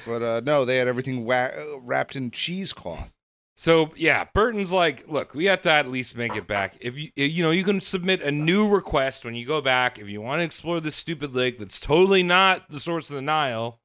But 0.06 0.22
uh, 0.22 0.42
no, 0.46 0.64
they 0.66 0.78
had 0.78 0.88
everything 0.88 1.26
wa- 1.26 1.50
uh, 1.58 1.80
wrapped 1.80 2.16
in 2.16 2.30
cheesecloth. 2.32 3.12
So 3.56 3.92
yeah, 3.96 4.26
Burton's 4.34 4.72
like, 4.72 5.08
look, 5.08 5.34
we 5.36 5.46
have 5.46 5.62
to 5.62 5.72
at 5.72 5.88
least 5.88 6.18
make 6.18 6.36
it 6.36 6.48
back. 6.48 6.76
If 6.82 6.98
you 7.00 7.10
you 7.16 7.44
know, 7.44 7.52
you 7.52 7.64
can 7.64 7.80
submit 7.80 8.22
a 8.22 8.32
new 8.32 8.68
request 8.68 9.24
when 9.26 9.36
you 9.36 9.46
go 9.46 9.62
back. 9.62 10.00
If 10.00 10.10
you 10.10 10.22
want 10.22 10.40
to 10.40 10.44
explore 10.44 10.80
this 10.80 10.96
stupid 10.96 11.36
lake 11.36 11.60
that's 11.60 11.80
totally 11.80 12.24
not 12.24 12.70
the 12.70 12.80
source 12.80 13.10
of 13.10 13.16
the 13.16 13.22
Nile, 13.22 13.80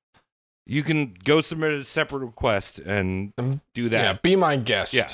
you 0.66 0.82
can 0.82 1.14
go 1.24 1.40
submit 1.42 1.72
a 1.72 1.84
separate 1.84 2.20
request 2.20 2.78
and 2.78 3.32
Um, 3.36 3.60
do 3.74 3.84
Yeah. 3.84 3.88
that. 3.90 4.22
Be 4.22 4.36
my 4.36 4.56
guest. 4.56 4.94
Yeah. 4.94 5.08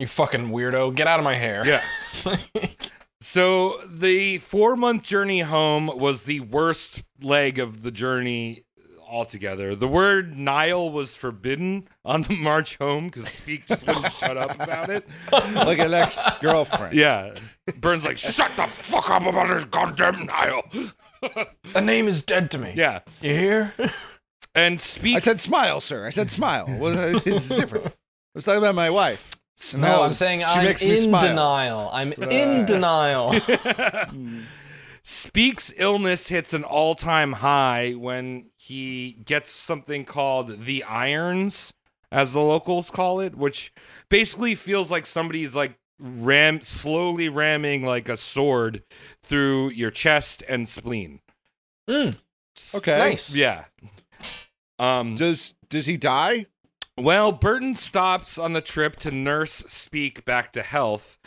You 0.00 0.06
fucking 0.08 0.48
weirdo. 0.50 0.94
Get 0.94 1.06
out 1.06 1.18
of 1.20 1.24
my 1.24 1.34
hair. 1.34 1.62
Yeah. 1.64 1.84
So 3.20 3.80
the 3.84 4.38
four 4.38 4.76
month 4.76 5.02
journey 5.02 5.40
home 5.40 5.88
was 5.92 6.24
the 6.24 6.38
worst 6.38 7.02
leg 7.20 7.58
of 7.58 7.82
the 7.82 7.90
journey 7.90 8.62
altogether. 9.08 9.74
The 9.74 9.88
word 9.88 10.34
Nile 10.34 10.90
was 10.90 11.14
forbidden 11.14 11.88
on 12.04 12.22
the 12.22 12.36
march 12.36 12.76
home 12.78 13.06
because 13.06 13.28
Speke 13.28 13.66
just 13.66 13.86
wouldn't 13.86 14.12
shut 14.12 14.36
up 14.36 14.54
about 14.60 14.88
it. 14.90 15.08
Like 15.32 15.78
an 15.78 15.94
ex 15.94 16.18
girlfriend. 16.36 16.94
Yeah. 16.94 17.34
Burns 17.80 18.04
like, 18.04 18.18
shut 18.18 18.50
the 18.56 18.66
fuck 18.66 19.10
up 19.10 19.24
about 19.24 19.48
this 19.48 19.64
goddamn 19.64 20.26
Nile. 20.26 20.62
the 21.72 21.80
name 21.80 22.06
is 22.08 22.22
dead 22.22 22.50
to 22.52 22.58
me. 22.58 22.72
Yeah. 22.76 23.00
You 23.20 23.34
hear? 23.34 23.74
And 24.54 24.80
Speke 24.80 25.16
I 25.16 25.18
said 25.18 25.40
smile, 25.40 25.80
sir. 25.80 26.06
I 26.06 26.10
said 26.10 26.30
smile. 26.30 26.66
Uh, 26.68 27.20
it's 27.24 27.48
different. 27.56 27.86
I 27.86 27.92
was 28.34 28.44
talking 28.44 28.58
about 28.58 28.74
my 28.74 28.90
wife. 28.90 29.30
no, 29.76 30.02
I'm 30.02 30.14
saying 30.14 30.40
she 30.40 30.44
I'm 30.46 30.64
makes 30.64 30.82
me 30.84 30.90
in 30.90 31.02
smile. 31.04 31.22
denial. 31.22 31.90
I'm 31.92 32.12
in 32.12 32.64
denial. 32.66 33.32
Hmm. 33.38 34.40
Speke's 35.10 35.72
illness 35.78 36.28
hits 36.28 36.52
an 36.52 36.64
all 36.64 36.94
time 36.94 37.32
high 37.32 37.92
when 37.92 38.50
he 38.58 39.12
gets 39.24 39.50
something 39.50 40.04
called 40.04 40.64
the 40.64 40.84
irons, 40.84 41.72
as 42.12 42.34
the 42.34 42.40
locals 42.40 42.90
call 42.90 43.18
it, 43.18 43.34
which 43.34 43.72
basically 44.10 44.54
feels 44.54 44.90
like 44.90 45.06
somebody's 45.06 45.56
like 45.56 45.78
ram 45.98 46.60
slowly 46.60 47.30
ramming 47.30 47.86
like 47.86 48.10
a 48.10 48.18
sword 48.18 48.82
through 49.22 49.70
your 49.70 49.90
chest 49.90 50.44
and 50.46 50.68
spleen. 50.68 51.20
Mm. 51.88 52.14
Okay. 52.76 52.98
Nice. 52.98 53.34
Yeah. 53.34 53.64
Um 54.78 55.14
Does 55.14 55.54
does 55.70 55.86
he 55.86 55.96
die? 55.96 56.44
Well, 56.98 57.32
Burton 57.32 57.74
stops 57.74 58.36
on 58.36 58.52
the 58.52 58.60
trip 58.60 58.96
to 58.96 59.10
nurse 59.10 59.54
Speke 59.68 60.26
back 60.26 60.52
to 60.52 60.62
health. 60.62 61.18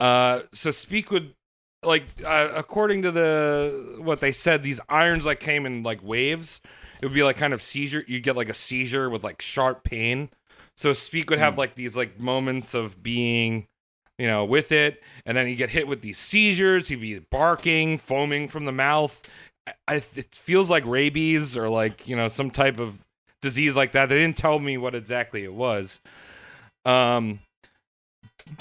Uh, 0.00 0.40
so 0.52 0.70
Speke 0.70 1.10
would 1.10 1.34
like, 1.82 2.04
uh, 2.24 2.48
according 2.54 3.02
to 3.02 3.10
the 3.10 3.98
what 4.00 4.20
they 4.20 4.32
said, 4.32 4.62
these 4.62 4.80
irons 4.88 5.26
like 5.26 5.40
came 5.40 5.66
in 5.66 5.82
like 5.82 6.02
waves. 6.02 6.60
It 7.00 7.06
would 7.06 7.14
be 7.14 7.22
like 7.22 7.36
kind 7.36 7.52
of 7.52 7.62
seizure. 7.62 8.04
You'd 8.06 8.22
get 8.24 8.36
like 8.36 8.48
a 8.48 8.54
seizure 8.54 9.08
with 9.08 9.22
like 9.22 9.40
sharp 9.40 9.84
pain. 9.84 10.30
So 10.76 10.92
Speke 10.92 11.30
would 11.30 11.38
have 11.38 11.58
like 11.58 11.74
these 11.74 11.96
like 11.96 12.20
moments 12.20 12.74
of 12.74 13.02
being, 13.02 13.66
you 14.18 14.26
know, 14.26 14.44
with 14.44 14.72
it, 14.72 15.02
and 15.24 15.36
then 15.36 15.46
he'd 15.46 15.56
get 15.56 15.70
hit 15.70 15.86
with 15.86 16.02
these 16.02 16.18
seizures. 16.18 16.88
He'd 16.88 17.00
be 17.00 17.18
barking, 17.18 17.98
foaming 17.98 18.48
from 18.48 18.64
the 18.64 18.72
mouth. 18.72 19.22
I, 19.66 19.72
I, 19.86 19.94
it 20.16 20.34
feels 20.34 20.70
like 20.70 20.84
rabies 20.86 21.56
or 21.56 21.68
like 21.68 22.08
you 22.08 22.16
know 22.16 22.28
some 22.28 22.50
type 22.50 22.80
of 22.80 23.04
disease 23.40 23.76
like 23.76 23.92
that. 23.92 24.08
They 24.08 24.16
didn't 24.16 24.36
tell 24.36 24.58
me 24.58 24.78
what 24.78 24.94
exactly 24.94 25.44
it 25.44 25.54
was. 25.54 26.00
Um, 26.84 27.40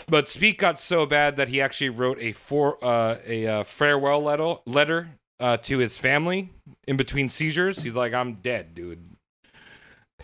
but 0.08 0.28
Speke 0.28 0.58
got 0.58 0.80
so 0.80 1.06
bad 1.06 1.36
that 1.38 1.50
he 1.50 1.62
actually 1.62 1.90
wrote 1.90 2.20
a 2.20 2.32
for 2.32 2.84
uh, 2.84 3.18
a 3.26 3.48
uh, 3.48 3.64
farewell 3.64 4.22
letter 4.22 4.56
letter 4.66 5.10
uh, 5.40 5.58
to 5.58 5.78
his 5.78 5.98
family 5.98 6.52
in 6.88 6.98
between 6.98 7.30
seizures. 7.30 7.82
He's 7.82 7.96
like, 7.96 8.14
"I'm 8.14 8.36
dead, 8.36 8.74
dude." 8.74 9.18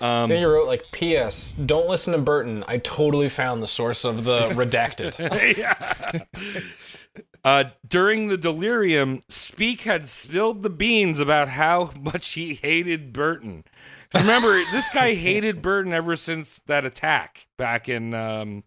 Um, 0.01 0.29
Then 0.29 0.41
you 0.41 0.49
wrote 0.49 0.67
like, 0.67 0.83
"P.S. 0.91 1.53
Don't 1.65 1.87
listen 1.87 2.13
to 2.13 2.19
Burton. 2.19 2.63
I 2.67 2.77
totally 2.77 3.29
found 3.29 3.61
the 3.61 3.67
source 3.67 4.05
of 4.05 4.23
the 4.23 4.39
redacted." 4.49 5.13
Uh, 7.45 7.65
during 7.85 8.29
the 8.29 8.37
delirium, 8.37 9.21
Speke 9.27 9.81
had 9.81 10.07
spilled 10.07 10.63
the 10.63 10.69
beans 10.69 11.19
about 11.19 11.49
how 11.49 11.91
much 11.99 12.29
he 12.29 12.53
hated 12.53 13.11
Burton. 13.11 13.65
Remember, 14.13 14.53
this 14.71 14.89
guy 14.91 15.13
hated 15.15 15.61
Burton 15.61 15.91
ever 15.93 16.15
since 16.15 16.59
that 16.67 16.85
attack 16.85 17.47
back 17.57 17.89
in 17.89 18.13
um, 18.13 18.63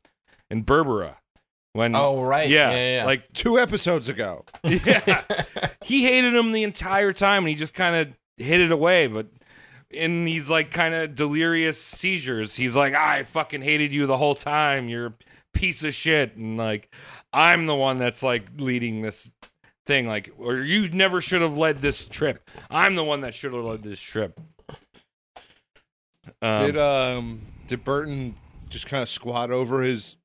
in 0.50 0.64
Berbera. 0.64 1.16
When 1.72 1.94
Oh, 1.94 2.22
right. 2.22 2.48
yeah, 2.48 2.70
Yeah, 2.70 2.76
yeah, 2.76 2.96
yeah. 3.00 3.04
like 3.04 3.32
Two 3.34 3.58
episodes 3.58 4.08
ago. 4.08 4.44
yeah, 4.64 5.24
he 5.84 6.04
hated 6.04 6.34
him 6.34 6.52
the 6.52 6.62
entire 6.62 7.12
time, 7.12 7.42
and 7.42 7.48
he 7.50 7.54
just 7.54 7.74
kind 7.74 7.94
of 7.96 8.16
hid 8.38 8.60
it 8.62 8.72
away. 8.72 9.06
But 9.08 9.26
in 9.90 10.24
these 10.24 10.48
like 10.48 10.70
kind 10.70 10.94
of 10.94 11.14
delirious 11.14 11.80
seizures, 11.80 12.56
he's 12.56 12.74
like, 12.74 12.94
"I 12.94 13.24
fucking 13.24 13.60
hated 13.62 13.92
you 13.92 14.06
the 14.06 14.16
whole 14.16 14.34
time. 14.34 14.88
You're 14.88 15.06
a 15.06 15.14
piece 15.52 15.84
of 15.84 15.92
shit," 15.94 16.34
and 16.36 16.56
like, 16.56 16.94
I'm 17.34 17.66
the 17.66 17.74
one 17.74 17.98
that's 17.98 18.22
like 18.22 18.48
leading 18.56 19.02
this 19.02 19.30
thing, 19.84 20.06
like, 20.06 20.30
or 20.38 20.56
you 20.56 20.88
never 20.88 21.20
should 21.20 21.42
have 21.42 21.58
led 21.58 21.82
this 21.82 22.08
trip. 22.08 22.48
I'm 22.70 22.94
the 22.96 23.04
one 23.04 23.20
that 23.20 23.34
should 23.34 23.52
have 23.52 23.64
led 23.64 23.82
this 23.82 24.00
trip. 24.00 24.40
Um, 26.42 26.66
did 26.66 26.76
um 26.78 27.40
did 27.68 27.84
Burton 27.84 28.34
just 28.68 28.86
kind 28.86 29.02
of 29.02 29.08
squat 29.08 29.50
over 29.50 29.82
his 29.82 30.16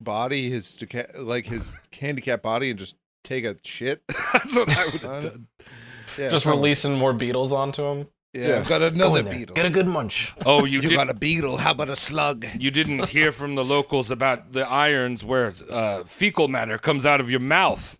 body, 0.00 0.50
his 0.50 0.66
deca- 0.76 1.18
like 1.18 1.46
his 1.46 1.76
handicap 1.98 2.42
body, 2.42 2.70
and 2.70 2.78
just 2.78 2.96
take 3.24 3.44
a 3.44 3.56
shit? 3.64 4.02
that's 4.32 4.56
what 4.56 4.70
I 4.76 4.84
would 4.86 4.92
have 5.00 5.22
done. 5.22 5.46
Yeah, 6.18 6.30
Just 6.30 6.44
probably. 6.44 6.60
releasing 6.62 6.94
more 6.98 7.12
beetles 7.12 7.52
onto 7.52 7.84
him. 7.84 8.08
Yeah, 8.32 8.58
I've 8.58 8.68
got 8.68 8.80
another 8.82 9.20
in 9.20 9.24
there. 9.24 9.34
beetle. 9.34 9.56
Get 9.56 9.66
a 9.66 9.70
good 9.70 9.86
munch. 9.88 10.32
Oh, 10.46 10.64
you, 10.64 10.80
you 10.80 10.88
did. 10.88 10.96
got 10.96 11.10
a 11.10 11.14
beetle. 11.14 11.56
How 11.56 11.72
about 11.72 11.88
a 11.88 11.96
slug? 11.96 12.46
You 12.58 12.70
didn't 12.70 13.08
hear 13.08 13.32
from 13.32 13.56
the 13.56 13.64
locals 13.64 14.10
about 14.10 14.52
the 14.52 14.68
irons 14.68 15.24
where 15.24 15.52
uh, 15.68 16.04
fecal 16.04 16.46
matter 16.46 16.78
comes 16.78 17.04
out 17.06 17.20
of 17.20 17.28
your 17.30 17.40
mouth. 17.40 17.96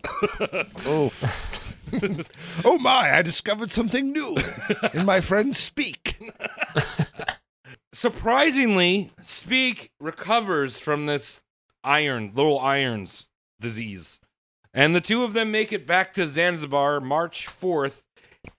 Oh 2.65 2.79
my! 2.81 3.13
I 3.17 3.23
discovered 3.23 3.73
something 3.73 4.13
new 4.13 4.37
in 4.95 5.05
my 5.05 5.21
friend 5.21 5.55
Speke. 5.57 6.21
Surprisingly, 7.93 9.11
Speke 9.21 9.91
recovers 9.99 10.79
from 10.79 11.07
this 11.07 11.41
iron, 11.85 12.33
little 12.35 12.59
irons 12.59 13.29
disease. 13.61 14.21
And 14.73 14.95
the 14.95 15.01
two 15.01 15.25
of 15.25 15.33
them 15.33 15.51
make 15.51 15.73
it 15.73 15.87
back 15.87 16.15
to 16.15 16.27
Zanzibar 16.27 17.01
March 17.01 17.47
4th, 17.47 18.03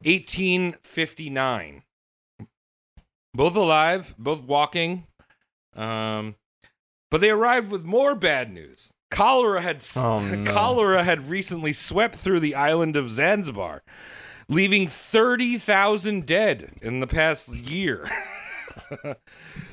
1859. 0.03 1.83
Both 3.33 3.55
alive, 3.55 4.13
both 4.17 4.41
walking. 4.43 5.07
Um, 5.75 6.35
but 7.09 7.21
they 7.21 7.29
arrived 7.29 7.71
with 7.71 7.85
more 7.85 8.13
bad 8.15 8.51
news. 8.51 8.93
Cholera 9.09 9.61
had 9.61 9.83
Oh, 9.95 10.19
no. 10.19 10.51
cholera 10.51 11.03
had 11.03 11.29
recently 11.29 11.73
swept 11.73 12.15
through 12.15 12.39
the 12.41 12.55
island 12.55 12.95
of 12.97 13.09
Zanzibar, 13.09 13.83
leaving 14.49 14.87
30,000 14.87 16.25
dead 16.25 16.73
in 16.81 16.99
the 16.99 17.07
past 17.07 17.53
year. 17.55 18.05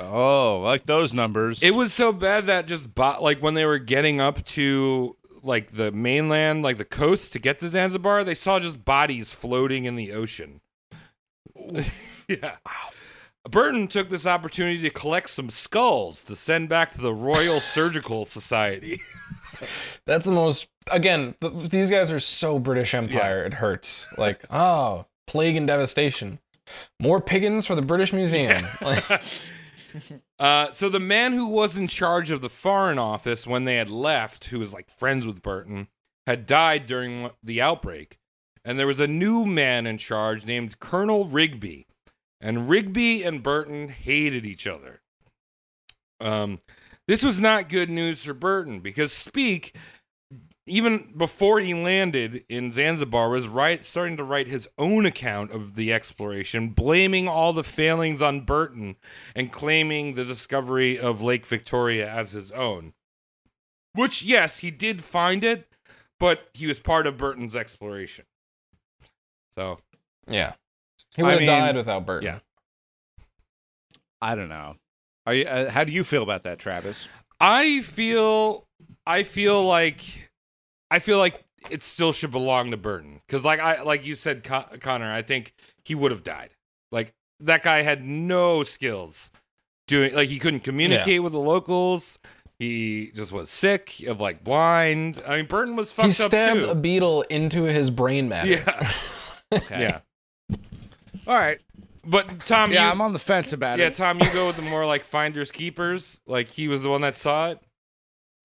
Oh, 0.01 0.61
like 0.65 0.87
those 0.87 1.13
numbers. 1.13 1.63
It 1.63 1.75
was 1.75 1.93
so 1.93 2.13
bad 2.13 2.47
that 2.47 2.67
just 2.67 2.95
bo- 2.95 3.21
like 3.21 3.43
when 3.43 3.55
they 3.55 3.67
were 3.67 3.79
getting 3.79 4.21
up 4.21 4.45
to 4.47 5.17
like 5.43 5.73
the 5.73 5.91
mainland, 5.93 6.63
like 6.63 6.79
the 6.79 6.85
coast 6.85 7.33
to 7.33 7.39
get 7.39 7.59
to 7.61 7.69
Zanzibar, 7.69 8.25
they 8.25 8.35
saw 8.35 8.59
just 8.61 8.85
bodies 8.85 9.33
floating 9.33 9.85
in 9.85 9.97
the 9.97 10.13
ocean. 10.13 10.61
yeah. 12.29 12.57
Burton 13.49 13.89
took 13.89 14.09
this 14.09 14.27
opportunity 14.27 14.81
to 14.83 14.91
collect 14.91 15.31
some 15.31 15.51
skulls 15.51 16.23
to 16.25 16.37
send 16.37 16.69
back 16.69 16.93
to 16.93 17.01
the 17.01 17.15
Royal 17.15 17.61
Surgical 17.61 18.25
Society. 18.25 19.01
That's 20.05 20.25
the 20.25 20.33
most. 20.33 20.69
Again, 20.91 21.35
these 21.71 21.91
guys 21.91 22.11
are 22.11 22.21
so 22.21 22.59
British 22.59 22.95
Empire. 22.95 23.45
It 23.45 23.55
hurts. 23.55 24.07
Like, 24.17 24.45
oh, 24.51 25.07
plague 25.27 25.57
and 25.57 25.67
devastation. 25.67 26.39
More 27.01 27.21
piggins 27.21 27.67
for 27.67 27.75
the 27.75 27.83
British 27.83 28.13
Museum. 28.13 28.67
Like, 28.81 29.23
Uh, 30.39 30.71
so 30.71 30.89
the 30.89 31.01
man 31.01 31.33
who 31.33 31.49
was 31.49 31.77
in 31.77 31.89
charge 31.89 32.31
of 32.31 32.43
the 32.43 32.51
foreign 32.51 32.99
office 32.99 33.47
when 33.47 33.65
they 33.65 33.77
had 33.77 33.91
left, 33.91 34.45
who 34.47 34.59
was 34.59 34.73
like 34.73 34.91
friends 34.91 35.25
with 35.27 35.43
Burton, 35.43 35.89
had 36.27 36.47
died 36.47 36.85
during 36.87 37.31
the 37.43 37.61
outbreak, 37.63 38.19
and 38.65 38.79
there 38.79 38.87
was 38.87 39.01
a 39.01 39.07
new 39.07 39.47
man 39.47 39.87
in 39.87 39.97
charge 39.97 40.45
named 40.45 40.79
Colonel 40.79 41.25
Rigby, 41.25 41.87
and 42.41 42.69
Rigby 42.69 43.25
and 43.25 43.43
Burton 43.43 43.89
hated 43.89 44.45
each 44.45 44.67
other. 44.67 45.01
Um, 46.21 46.59
this 47.07 47.23
was 47.23 47.41
not 47.41 47.71
good 47.71 47.89
news 47.89 48.23
for 48.23 48.35
Burton 48.35 48.81
because 48.81 49.13
Speke, 49.13 49.75
even 50.69 51.13
before 51.17 51.61
he 51.61 51.75
landed 51.75 52.45
in 52.49 52.73
Zanzibar, 52.73 53.29
was 53.29 53.49
right 53.49 53.85
starting 53.85 54.17
to 54.17 54.25
write 54.25 54.47
his 54.47 54.69
own 54.79 55.07
account 55.07 55.51
of 55.51 55.75
the 55.75 55.93
exploration, 55.93 56.71
blaming 56.71 57.29
all 57.29 57.53
the 57.53 57.65
failings 57.65 58.23
on 58.23 58.43
Burton 58.43 58.97
and 59.35 59.53
claiming 59.53 60.15
the 60.15 60.25
discovery 60.25 60.99
of 60.99 61.23
Lake 61.23 61.47
Victoria 61.47 62.11
as 62.11 62.33
his 62.33 62.53
own. 62.53 62.93
Which, 63.95 64.23
yes, 64.23 64.59
he 64.59 64.71
did 64.71 65.03
find 65.03 65.43
it, 65.43 65.67
but 66.21 66.49
he 66.55 66.67
was 66.67 66.79
part 66.79 67.07
of 67.07 67.17
Burton's 67.17 67.57
exploration. 67.57 68.27
So, 69.55 69.81
yeah. 70.29 70.55
He 71.17 71.23
I 71.23 71.25
would 71.25 71.31
have 71.33 71.41
mean, 71.41 71.49
died 71.49 71.77
without 71.77 72.07
Burton. 72.07 72.27
yeah. 72.27 72.39
I 74.21 74.35
don't 74.35 74.49
know. 74.49 74.77
Are 75.27 75.35
you, 75.35 75.45
uh, 75.45 75.71
how 75.71 75.85
do 75.85 75.93
you 75.93 76.05
feel 76.05 76.23
about 76.23 76.45
that, 76.45 76.59
Travis? 76.59 77.09
I 77.41 77.83
feel, 77.83 78.67
I 79.07 79.23
feel 79.23 79.65
like, 79.65 80.28
I 80.91 80.99
feel 80.99 81.19
like 81.19 81.45
it 81.71 81.83
still 81.83 82.13
should 82.13 82.31
belong 82.31 82.71
to 82.71 82.77
Burton 82.77 83.21
because, 83.27 83.45
like 83.45 83.61
I, 83.61 83.83
like 83.83 84.07
you 84.07 84.15
said, 84.15 84.45
Con- 84.45 84.79
Connor, 84.81 85.13
I 85.13 85.23
think 85.23 85.55
he 85.85 85.95
would 85.95 86.11
have 86.13 86.23
died. 86.25 86.51
Like 86.93 87.13
that 87.41 87.63
guy 87.63 87.83
had 87.83 88.03
no 88.05 88.63
skills 88.63 89.31
doing, 89.87 90.15
like 90.15 90.29
he 90.29 90.39
couldn't 90.39 90.61
communicate 90.61 91.23
with 91.23 91.33
the 91.33 91.39
locals. 91.41 92.19
He 92.59 93.13
just 93.15 93.31
was 93.31 93.51
sick, 93.51 94.03
of 94.07 94.21
like 94.21 94.43
blind. 94.43 95.23
I 95.27 95.37
mean, 95.37 95.47
Burton 95.47 95.77
was 95.77 95.91
He 95.91 95.97
fucked 96.03 96.21
up 96.21 96.29
stabbed 96.29 96.61
too. 96.61 96.71
a 96.71 96.75
beetle 96.75 97.23
into 97.23 97.63
his 97.65 97.91
brain 97.91 98.29
matter. 98.29 98.49
yeah, 98.49 98.93
yeah. 99.71 100.01
All 101.27 101.35
right. 101.35 101.59
But 102.05 102.45
Tom, 102.47 102.73
Yeah, 102.73 102.87
you, 102.87 102.91
I'm 102.93 103.01
on 103.03 103.13
the 103.13 103.19
fence 103.19 103.53
about 103.53 103.79
yeah, 103.79 103.85
it. 103.87 103.89
Yeah, 103.91 103.95
Tom, 104.07 104.19
you 104.21 104.33
go 104.33 104.47
with 104.47 104.57
the 104.57 104.63
more 104.63 104.87
like 104.87 105.05
finders 105.05 105.51
keepers. 105.53 106.21
Like 106.27 106.49
he 106.49 106.67
was 106.67 106.83
the 106.83 106.89
one 106.89 107.03
that 107.03 107.17
saw 107.19 107.51
it. 107.51 107.61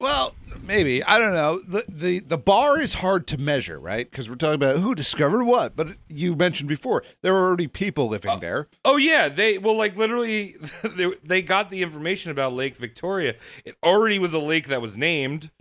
Well, 0.04 0.36
maybe 0.66 1.02
I 1.02 1.18
don't 1.18 1.32
know. 1.32 1.60
the 1.60 1.86
the 1.88 2.20
The 2.20 2.38
bar 2.38 2.78
is 2.78 2.96
hard 2.96 3.26
to 3.28 3.38
measure, 3.38 3.80
right? 3.80 4.10
Because 4.12 4.30
we're 4.30 4.36
talking 4.36 4.56
about 4.56 4.80
who 4.80 4.94
discovered 4.94 5.46
what. 5.46 5.78
But 5.78 5.96
you 6.10 6.36
mentioned 6.36 6.68
before 6.68 7.06
there 7.22 7.32
were 7.32 7.40
already 7.40 7.68
people 7.68 8.10
living 8.10 8.32
oh, 8.32 8.38
there. 8.38 8.68
Oh 8.84 8.98
yeah, 8.98 9.30
they 9.30 9.58
well 9.60 9.78
like 9.78 9.96
literally 9.96 10.56
they, 10.84 11.14
they 11.24 11.42
got 11.42 11.70
the 11.70 11.82
information 11.82 12.32
about 12.32 12.52
Lake 12.52 12.76
Victoria. 12.76 13.36
It 13.64 13.78
already 13.82 14.20
was 14.20 14.34
a 14.34 14.40
lake 14.40 14.68
that 14.68 14.82
was 14.82 14.98
named. 14.98 15.52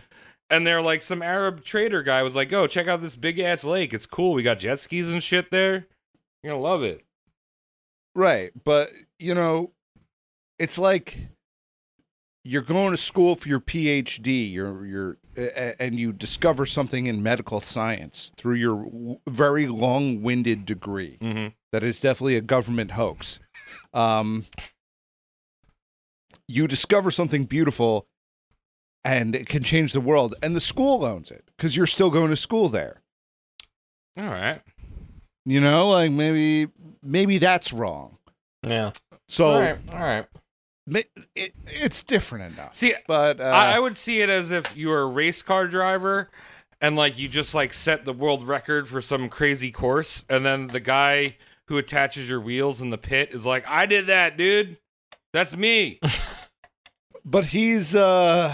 And 0.49 0.67
they're 0.67 0.81
like 0.81 1.03
some 1.03 1.21
Arab 1.21 1.63
trader 1.63 2.03
guy 2.03 2.21
was 2.21 2.35
like, 2.35 2.49
"Go 2.49 2.67
check 2.67 2.89
out 2.89 2.99
this 2.99 3.15
big 3.15 3.39
ass 3.39 3.63
lake. 3.63 3.93
It's 3.93 4.05
cool. 4.05 4.33
We 4.33 4.43
got 4.43 4.59
jet 4.59 4.79
skis 4.79 5.09
and 5.09 5.23
shit 5.23 5.51
there. 5.51 5.87
You're 6.43 6.51
gonna 6.51 6.61
love 6.61 6.83
it." 6.83 7.05
Right. 8.13 8.51
But, 8.61 8.89
you 9.19 9.35
know, 9.35 9.71
it's 10.59 10.77
like 10.77 11.17
you're 12.43 12.61
going 12.61 12.91
to 12.91 12.97
school 12.97 13.35
for 13.35 13.47
your 13.47 13.59
PhD, 13.61 14.51
you're, 14.51 14.85
you're, 14.85 15.17
and 15.79 15.97
you 15.97 16.11
discover 16.11 16.65
something 16.65 17.07
in 17.07 17.23
medical 17.23 17.59
science 17.59 18.31
through 18.37 18.55
your 18.55 18.83
w- 18.83 19.19
very 19.29 19.67
long 19.67 20.21
winded 20.21 20.65
degree 20.65 21.17
Mm-hmm. 21.21 21.47
that 21.71 21.83
is 21.83 22.01
definitely 22.01 22.35
a 22.35 22.41
government 22.41 22.91
hoax. 22.91 23.39
Um, 23.93 24.45
you 26.47 26.67
discover 26.67 27.11
something 27.11 27.45
beautiful 27.45 28.07
and 29.05 29.35
it 29.35 29.47
can 29.47 29.63
change 29.63 29.91
the 29.93 30.01
world, 30.01 30.35
and 30.41 30.55
the 30.55 30.61
school 30.61 31.03
owns 31.03 31.29
it 31.31 31.43
because 31.57 31.75
you're 31.75 31.87
still 31.87 32.09
going 32.09 32.29
to 32.29 32.35
school 32.37 32.69
there. 32.69 33.01
All 34.17 34.25
right. 34.25 34.61
You 35.45 35.59
know, 35.59 35.89
like 35.89 36.11
maybe 36.11 36.71
maybe 37.01 37.37
that's 37.37 37.73
wrong. 37.73 38.17
Yeah. 38.65 38.91
So 39.27 39.45
all 39.45 39.59
right. 39.59 39.77
All 39.91 39.99
right. 39.99 40.25
Ma- 40.87 40.99
it, 41.35 41.53
it's 41.65 42.03
different 42.03 42.53
enough. 42.53 42.75
See, 42.75 42.93
But 43.07 43.39
uh, 43.39 43.43
I, 43.45 43.75
I 43.75 43.79
would 43.79 43.97
see 43.97 44.21
it 44.21 44.29
as 44.29 44.51
if 44.51 44.75
you 44.75 44.89
were 44.89 45.01
a 45.01 45.07
race 45.07 45.41
car 45.41 45.67
driver 45.67 46.29
and 46.81 46.95
like 46.95 47.17
you 47.17 47.29
just 47.29 47.53
like 47.55 47.73
set 47.73 48.05
the 48.05 48.13
world 48.13 48.43
record 48.43 48.87
for 48.89 49.01
some 49.01 49.29
crazy 49.29 49.71
course, 49.71 50.25
and 50.29 50.45
then 50.45 50.67
the 50.67 50.81
guy 50.81 51.37
who 51.69 51.77
attaches 51.77 52.27
your 52.29 52.41
wheels 52.41 52.81
in 52.81 52.89
the 52.89 52.97
pit 52.97 53.29
is 53.31 53.45
like, 53.45 53.65
"I 53.67 53.85
did 53.85 54.07
that, 54.07 54.37
dude. 54.37 54.77
That's 55.31 55.55
me." 55.55 55.99
but 57.25 57.45
he's 57.45 57.95
uh, 57.95 58.53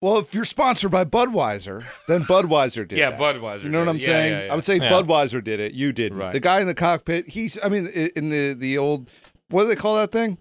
well, 0.00 0.18
if 0.18 0.34
you're 0.34 0.46
sponsored 0.46 0.90
by 0.90 1.04
Budweiser, 1.04 1.84
then 2.08 2.24
Budweiser 2.24 2.88
did. 2.88 2.98
yeah, 2.98 3.10
that. 3.10 3.20
Budweiser. 3.20 3.64
You 3.64 3.68
know 3.70 3.80
what 3.80 3.88
I'm 3.88 3.96
it. 3.96 4.02
Yeah, 4.02 4.06
saying? 4.06 4.32
yeah, 4.32 4.44
yeah. 4.46 4.52
I 4.52 4.54
would 4.54 4.64
say 4.64 4.76
Yeah. 4.76 4.90
Budweiser 4.90 5.44
did 5.44 5.60
it. 5.60 5.72
You 5.72 5.92
did. 5.92 6.14
Right. 6.14 6.32
The 6.32 6.40
guy 6.40 6.60
in 6.60 6.66
the 6.66 6.74
cockpit. 6.74 7.28
He's. 7.28 7.62
I 7.62 7.68
mean, 7.68 7.86
in 8.16 8.30
the 8.30 8.54
the 8.54 8.78
old 8.78 9.10
what 9.50 9.62
do 9.64 9.68
they 9.68 9.76
call 9.76 9.96
that 9.96 10.12
thing? 10.12 10.38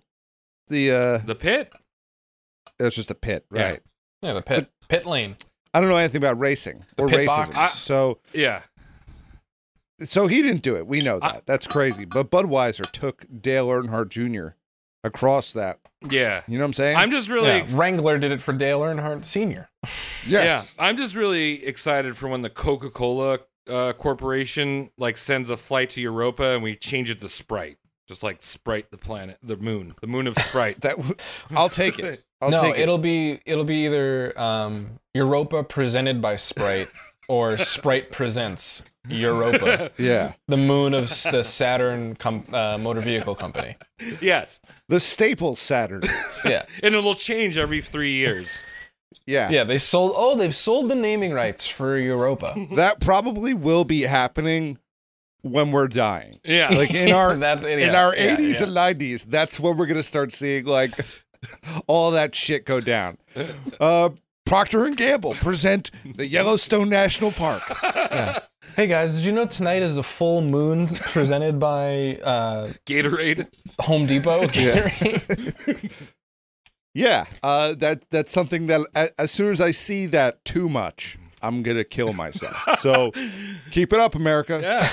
The 0.67 0.91
uh, 0.91 1.17
The 1.19 1.35
pit. 1.35 1.71
it's 2.79 2.95
just 2.95 3.11
a 3.11 3.15
pit, 3.15 3.45
Yeah. 3.51 3.63
right? 3.71 3.79
Yeah, 4.21 4.33
the 4.33 4.41
pit 4.41 4.69
pit 4.87 5.05
lane. 5.05 5.35
I 5.73 5.79
don't 5.79 5.89
know 5.89 5.97
anything 5.97 6.17
about 6.19 6.39
racing 6.39 6.85
or 6.97 7.07
pit 7.09 7.27
racism. 7.27 7.53
box. 7.53 7.81
So, 7.81 8.19
Yeah. 8.33 8.61
so 9.99 10.27
he 10.27 10.41
didn't 10.41 10.61
do 10.61 10.75
it. 10.75 10.87
We 10.87 11.01
know 11.01 11.19
that. 11.19 11.45
That's 11.45 11.67
crazy. 11.67 12.05
But 12.05 12.29
Budweiser 12.31 12.89
took 12.91 13.25
Dale 13.41 13.67
Earnhardt 13.69 14.09
Jr. 14.09 14.55
across 15.03 15.53
that. 15.53 15.79
Yeah. 16.09 16.41
You 16.47 16.57
know 16.57 16.63
what 16.63 16.67
I'm 16.69 16.73
saying? 16.73 16.97
I'm 16.97 17.11
just 17.11 17.29
really 17.29 17.47
Yeah, 17.59 17.65
Wrangler 17.71 18.17
did 18.17 18.31
it 18.31 18.41
for 18.41 18.53
Dale 18.53 18.81
Earnhardt 18.81 19.25
Sr. 19.25 19.69
yes. 20.27 20.75
Yeah, 20.77 20.85
I'm 20.85 20.97
just 20.97 21.15
really 21.15 21.65
excited 21.65 22.15
for 22.17 22.27
when 22.27 22.41
the 22.41 22.49
Coca-Cola 22.49 23.39
uh, 23.69 23.93
Corporation 23.93 24.91
like 24.97 25.17
sends 25.17 25.49
a 25.49 25.55
flight 25.57 25.89
to 25.91 26.01
Europa 26.01 26.43
and 26.53 26.61
we 26.63 26.75
change 26.75 27.09
it 27.09 27.19
to 27.21 27.29
Sprite, 27.29 27.77
just 28.07 28.23
like 28.23 28.41
Sprite 28.43 28.91
the 28.91 28.97
planet, 28.97 29.37
the 29.43 29.57
moon, 29.57 29.95
the 30.01 30.07
moon 30.07 30.27
of 30.27 30.35
Sprite. 30.37 30.81
That 30.81 30.97
w- 30.97 31.15
I'll 31.51 31.69
take 31.69 31.99
it. 31.99 32.23
I'll 32.41 32.49
no, 32.51 32.61
take 32.61 32.73
it. 32.75 32.77
No, 32.77 32.83
it'll 32.83 32.97
be 32.97 33.39
it'll 33.45 33.63
be 33.63 33.85
either 33.85 34.37
um, 34.39 34.99
Europa 35.13 35.63
presented 35.63 36.21
by 36.21 36.35
Sprite 36.35 36.89
or 37.29 37.57
Sprite 37.57 38.11
presents 38.11 38.83
Europa, 39.07 39.91
Yeah. 39.97 40.33
the 40.47 40.57
moon 40.57 40.93
of 40.93 41.05
s- 41.05 41.23
the 41.23 41.43
Saturn 41.43 42.15
com- 42.15 42.45
uh, 42.53 42.77
motor 42.77 42.99
vehicle 43.01 43.35
company. 43.35 43.75
yes, 44.21 44.59
The 44.89 44.99
Staples 44.99 45.59
Saturn. 45.59 46.03
Yeah, 46.45 46.65
and 46.81 46.95
it'll 46.95 47.15
change 47.15 47.57
every 47.57 47.81
three 47.81 48.11
years. 48.13 48.63
Yeah. 49.25 49.49
yeah. 49.49 49.63
They 49.63 49.77
sold. 49.77 50.11
Oh, 50.15 50.35
they've 50.35 50.55
sold 50.55 50.89
the 50.91 50.95
naming 50.95 51.31
rights 51.31 51.65
for 51.65 51.97
Europa. 51.97 52.55
That 52.75 52.99
probably 52.99 53.53
will 53.53 53.85
be 53.85 54.01
happening 54.01 54.79
when 55.43 55.71
we're 55.71 55.87
dying. 55.87 56.39
Yeah, 56.43 56.69
Like 56.69 56.93
in 56.93 57.13
our 57.13 57.35
That- 57.37 57.63
in 57.63 57.93
our 57.95 58.15
yeah, 58.15 58.35
80s 58.37 58.59
yeah. 58.59 58.63
and 58.89 58.99
90s, 58.99 59.25
that's 59.27 59.59
when 59.59 59.77
we're 59.77 59.85
going 59.85 59.97
to 59.97 60.03
start 60.03 60.33
seeing 60.33 60.65
like 60.65 60.93
all 61.87 62.11
that 62.11 62.33
shit 62.35 62.65
go 62.65 62.81
down. 62.81 63.17
Uh 63.79 64.09
Procter 64.45 64.83
and 64.85 64.97
Gamble 64.97 65.35
present 65.35 65.89
the 66.03 66.27
Yellowstone 66.27 66.89
National 66.89 67.31
Park. 67.31 67.63
Hey 68.75 68.87
guys, 68.87 69.15
did 69.15 69.23
you 69.23 69.31
know 69.31 69.45
tonight 69.45 69.81
is 69.81 69.95
a 69.95 70.03
full 70.03 70.41
moon 70.41 70.87
presented 70.87 71.59
by 71.59 72.17
uh, 72.17 72.73
Gatorade. 72.85 73.47
Home 73.79 74.05
Depot? 74.05 74.47
Yeah, 76.93 77.25
uh, 77.41 77.73
that 77.75 78.03
that's 78.11 78.31
something 78.31 78.67
that 78.67 78.81
a- 78.95 79.09
as 79.19 79.31
soon 79.31 79.51
as 79.51 79.59
I 79.61 79.71
see 79.71 80.05
that 80.07 80.43
too 80.45 80.69
much, 80.69 81.17
I'm 81.41 81.63
gonna 81.63 81.83
kill 81.83 82.13
myself. 82.13 82.55
So 82.79 83.11
keep 83.71 83.93
it 83.93 83.99
up, 83.99 84.13
America. 84.13 84.59
Yeah. 84.61 84.89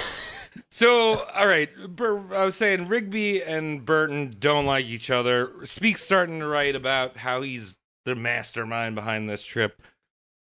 So, 0.71 1.25
all 1.35 1.47
right, 1.47 1.69
I 1.99 2.45
was 2.45 2.57
saying 2.57 2.87
Rigby 2.87 3.43
and 3.43 3.85
Burton 3.85 4.37
don't 4.39 4.67
like 4.67 4.87
each 4.87 5.11
other. 5.11 5.51
Speke's 5.65 6.03
starting 6.03 6.41
to 6.41 6.47
write 6.47 6.75
about 6.75 7.17
how 7.17 7.43
he's 7.43 7.77
the 8.05 8.15
mastermind 8.15 8.95
behind 8.95 9.29
this 9.29 9.43
trip. 9.43 9.83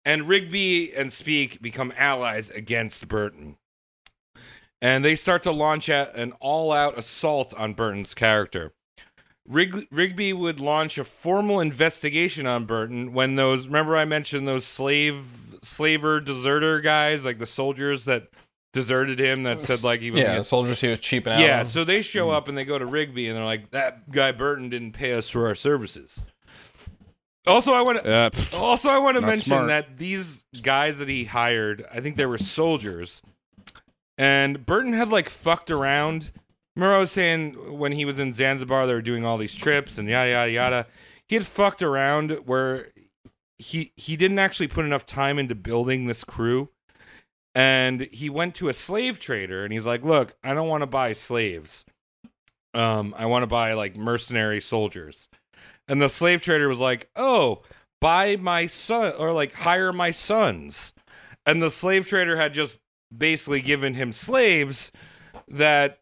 And 0.05 0.29
Rigby 0.29 0.95
and 0.95 1.13
Speke 1.13 1.61
become 1.61 1.93
allies 1.97 2.51
against 2.51 3.09
Burton. 3.09 3.57
And 4.81 5.05
they 5.05 5.17
start 5.17 5.43
to 5.43 5.51
launch 5.51 5.89
at 5.89 6.15
an 6.15 6.33
all 6.41 6.73
out 6.73 6.97
assault 6.97 7.53
on 7.55 7.75
Burton's 7.75 8.15
character. 8.15 8.73
Rig- 9.47 9.89
Rigby 9.91 10.33
would 10.33 10.61
launch 10.61 10.99
a 10.99 11.05
formal 11.05 11.59
investigation 11.59 12.47
on 12.47 12.67
Burton 12.67 13.13
when 13.13 13.37
those 13.37 13.67
remember 13.67 13.97
I 13.97 14.05
mentioned 14.05 14.47
those 14.47 14.67
slave 14.67 15.59
slaver 15.63 16.21
deserter 16.21 16.81
guys, 16.81 17.25
like 17.25 17.39
the 17.39 17.47
soldiers 17.47 18.05
that 18.05 18.29
deserted 18.73 19.19
him 19.19 19.45
that 19.45 19.61
said 19.61 19.83
like 19.83 20.01
he 20.01 20.11
was 20.11 20.21
yeah, 20.21 20.27
the 20.27 20.33
against- 20.35 20.51
soldiers 20.51 20.81
he 20.81 20.89
was 20.89 20.99
cheaping 20.99 21.33
out. 21.33 21.41
yeah, 21.41 21.61
on. 21.61 21.65
so 21.67 21.85
they 21.85 22.03
show 22.03 22.31
up 22.31 22.49
and 22.49 22.57
they 22.59 22.65
go 22.65 22.79
to 22.79 22.87
Rigby 22.87 23.29
and 23.29 23.37
they're 23.37 23.45
like, 23.45 23.71
"That 23.71 24.11
guy 24.11 24.33
Burton 24.33 24.69
didn't 24.69 24.93
pay 24.93 25.13
us 25.15 25.29
for 25.29 25.47
our 25.47 25.55
services." 25.55 26.23
Also, 27.47 27.73
I 27.73 27.81
want 27.81 28.05
to 28.05 28.11
Uh, 28.11 28.31
also 28.53 28.91
I 28.91 28.99
want 28.99 29.17
to 29.17 29.23
mention 29.23 29.45
smart. 29.53 29.69
that 29.69 29.97
these 29.97 30.45
guys 30.61 30.99
that 30.99 31.09
he 31.09 31.25
hired, 31.25 31.87
I 31.93 32.01
think 32.01 32.17
they 32.17 32.27
were 32.27 32.37
soldiers, 32.37 33.23
and 34.19 34.67
Burton 34.67 34.93
had 34.93 35.09
like 35.11 35.29
fucked 35.29 35.71
around. 35.71 36.31
Remember, 36.77 36.95
I 36.95 36.99
was 36.99 37.11
saying 37.11 37.79
when 37.79 37.93
he 37.93 38.05
was 38.05 38.19
in 38.21 38.33
Zanzibar, 38.33 38.87
they 38.87 38.93
were 38.95 39.03
doing 39.03 39.25
all 39.25 39.39
these 39.39 39.55
trips 39.55 39.99
and 39.99 40.09
yada 40.09 40.31
yada 40.31 40.51
yada. 40.51 40.87
He 41.27 41.35
had 41.37 41.47
fucked 41.47 41.83
around 41.83 42.33
where 42.45 42.89
he 43.59 43.93
he 43.97 44.17
didn't 44.17 44.39
actually 44.39 44.69
put 44.69 44.85
enough 44.85 45.07
time 45.07 45.39
into 45.39 45.55
building 45.55 46.07
this 46.07 46.25
crew 46.25 46.69
and 47.55 48.03
he 48.13 48.29
went 48.31 48.55
to 48.57 48.69
a 48.69 48.73
slave 48.73 49.19
trader 49.21 49.65
and 49.65 49.73
he's 49.73 49.87
like 49.87 50.05
look 50.05 50.35
i 50.45 50.55
don't 50.55 50.69
want 50.69 50.83
to 50.83 50.87
buy 50.87 51.13
slaves. 51.13 51.85
Um 52.75 53.15
i 53.17 53.27
want 53.27 53.43
to 53.43 53.47
buy 53.47 53.73
like 53.73 53.97
mercenary 53.97 54.61
soldiers. 54.61 55.29
And 55.89 56.03
the 56.03 56.09
slave 56.09 56.43
trader 56.43 56.69
was 56.69 56.81
like 56.81 57.09
oh 57.17 57.63
buy 58.01 58.37
my 58.37 58.67
son 58.67 59.13
or 59.19 59.33
like 59.33 59.53
hire 59.55 59.93
my 59.93 60.11
sons. 60.11 60.93
And 61.47 61.63
the 61.63 61.71
slave 61.71 62.07
trader 62.07 62.37
had 62.37 62.53
just 62.53 62.79
basically 63.17 63.63
given 63.63 63.95
him 63.95 64.13
slaves 64.13 64.93
that 65.49 66.01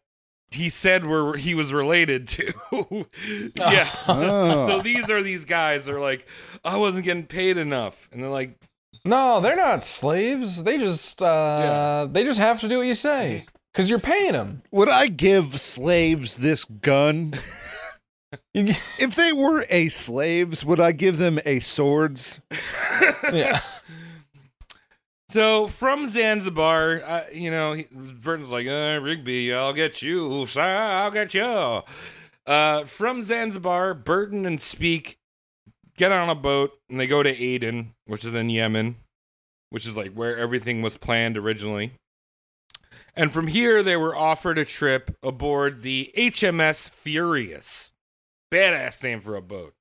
he 0.51 0.69
said 0.69 1.05
were 1.05 1.37
he 1.37 1.55
was 1.55 1.71
related 1.73 2.27
to. 2.27 2.53
Yeah. 3.55 3.89
Oh. 4.07 4.67
so 4.67 4.81
these 4.81 5.09
are 5.09 5.21
these 5.21 5.45
guys 5.45 5.85
they're 5.85 5.99
like 5.99 6.25
i 6.63 6.77
wasn't 6.77 7.05
getting 7.05 7.25
paid 7.25 7.57
enough. 7.57 8.09
And 8.11 8.21
they're 8.23 8.29
like 8.29 8.57
no, 9.07 9.39
they're 9.41 9.55
not 9.55 9.83
slaves. 9.83 10.63
They 10.63 10.77
just 10.77 11.21
uh, 11.21 12.07
they 12.11 12.23
just 12.23 12.39
have 12.39 12.59
to 12.61 12.67
do 12.67 12.77
what 12.77 12.87
you 12.87 12.95
say 12.95 13.45
because 13.73 13.89
you're 13.89 13.99
paying 13.99 14.33
them. 14.33 14.61
Would 14.71 14.89
I 14.89 15.07
give 15.07 15.59
slaves 15.59 16.37
this 16.37 16.65
gun? 16.65 17.33
If 18.53 19.15
they 19.15 19.31
were 19.33 19.65
a 19.69 19.89
slaves, 19.89 20.65
would 20.65 20.79
I 20.79 20.91
give 20.91 21.17
them 21.17 21.39
a 21.45 21.59
swords? 21.59 22.39
yeah. 23.31 23.61
So 25.29 25.67
from 25.67 26.07
Zanzibar, 26.07 27.03
uh, 27.03 27.23
you 27.33 27.51
know, 27.51 27.73
he, 27.73 27.85
Burton's 27.91 28.49
like, 28.49 28.65
uh, 28.65 28.97
Rigby, 29.03 29.53
I'll 29.53 29.73
get 29.73 30.01
you, 30.01 30.45
sir, 30.45 30.61
I'll 30.61 31.11
get 31.11 31.33
you. 31.33 31.83
Uh, 32.45 32.85
from 32.85 33.21
Zanzibar, 33.21 33.93
Burton 33.93 34.45
and 34.45 34.61
Speke 34.61 35.19
get 35.97 36.11
on 36.11 36.29
a 36.29 36.35
boat 36.35 36.71
and 36.89 36.99
they 36.99 37.07
go 37.07 37.23
to 37.23 37.29
Aden, 37.29 37.93
which 38.05 38.23
is 38.23 38.33
in 38.33 38.49
Yemen, 38.49 38.95
which 39.69 39.85
is 39.85 39.97
like 39.97 40.13
where 40.13 40.37
everything 40.37 40.81
was 40.81 40.95
planned 40.97 41.37
originally. 41.37 41.93
And 43.15 43.31
from 43.31 43.47
here, 43.47 43.81
they 43.83 43.97
were 43.97 44.15
offered 44.15 44.57
a 44.57 44.65
trip 44.65 45.17
aboard 45.23 45.81
the 45.81 46.11
HMS 46.15 46.87
Furious. 46.89 47.91
Badass 48.51 49.03
name 49.03 49.19
for 49.21 49.35
a 49.35 49.41
boat. 49.41 49.73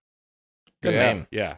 Good 0.83 0.95
Yeah. 0.95 1.13
name. 1.13 1.27
Yeah. 1.31 1.57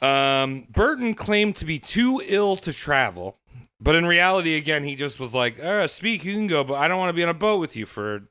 Um, 0.00 0.66
Burton 0.70 1.14
claimed 1.14 1.56
to 1.56 1.64
be 1.64 1.78
too 1.80 2.22
ill 2.24 2.56
to 2.58 2.72
travel, 2.72 3.38
but 3.80 3.96
in 3.96 4.06
reality, 4.06 4.56
again, 4.56 4.84
he 4.84 4.94
just 4.94 5.18
was 5.18 5.34
like, 5.34 5.58
uh, 5.58 5.88
"Speke, 5.88 6.24
you 6.24 6.34
can 6.34 6.46
go, 6.46 6.62
but 6.62 6.74
I 6.74 6.86
don't 6.86 6.98
want 6.98 7.08
to 7.10 7.14
be 7.14 7.24
on 7.24 7.28
a 7.28 7.34
boat 7.34 7.58
with 7.58 7.74
you 7.74 7.84
for 7.84 8.28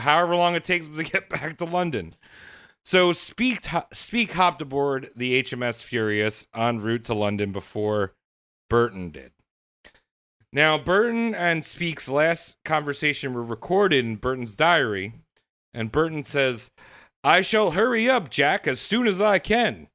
however 0.00 0.36
long 0.36 0.54
it 0.54 0.64
takes 0.64 0.86
to 0.86 1.02
get 1.02 1.28
back 1.28 1.58
to 1.58 1.64
London." 1.64 2.14
So 2.84 3.12
Speke 3.12 3.60
Speke 3.92 4.32
hopped 4.32 4.62
aboard 4.62 5.10
the 5.14 5.42
HMS 5.42 5.82
Furious 5.82 6.46
en 6.54 6.80
route 6.80 7.04
to 7.04 7.14
London 7.14 7.52
before 7.52 8.14
Burton 8.68 9.10
did. 9.10 9.32
Now, 10.52 10.78
Burton 10.78 11.34
and 11.34 11.64
Speke's 11.64 12.08
last 12.08 12.56
conversation 12.64 13.34
were 13.34 13.44
recorded 13.44 14.04
in 14.04 14.16
Burton's 14.16 14.56
diary, 14.56 15.12
and 15.72 15.92
Burton 15.92 16.24
says, 16.24 16.70
I 17.22 17.40
shall 17.42 17.72
hurry 17.72 18.10
up, 18.10 18.30
Jack, 18.30 18.66
as 18.66 18.80
soon 18.80 19.06
as 19.06 19.20
I 19.20 19.38
can. 19.38 19.88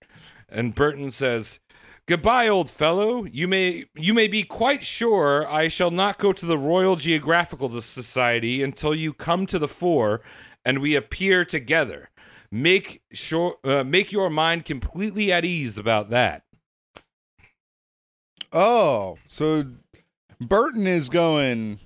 And 0.47 0.75
Burton 0.75 1.11
says, 1.11 1.59
Goodbye, 2.07 2.47
old 2.47 2.69
fellow. 2.69 3.25
You 3.25 3.47
may 3.47 3.85
you 3.95 4.13
may 4.13 4.27
be 4.27 4.43
quite 4.43 4.83
sure 4.83 5.47
I 5.47 5.69
shall 5.69 5.89
not 5.89 6.19
go 6.19 6.31
to 6.31 6.45
the 6.45 6.57
Royal 6.57 6.97
Geographical 6.97 7.81
Society 7.81 8.61
until 8.61 8.93
you 8.93 9.11
come 9.11 9.47
to 9.47 9.57
the 9.57 9.67
fore 9.67 10.21
and 10.63 10.79
we 10.79 10.95
appear 10.95 11.43
together. 11.43 12.09
Make 12.55 13.01
sure 13.11 13.57
uh, 13.65 13.83
make 13.83 14.13
your 14.13 14.29
mind 14.29 14.63
completely 14.63 15.29
at 15.29 15.43
ease 15.43 15.77
about 15.77 16.09
that. 16.11 16.43
Oh, 18.53 19.17
so 19.27 19.65
Burton 20.39 20.87
is 20.87 21.09
going. 21.09 21.81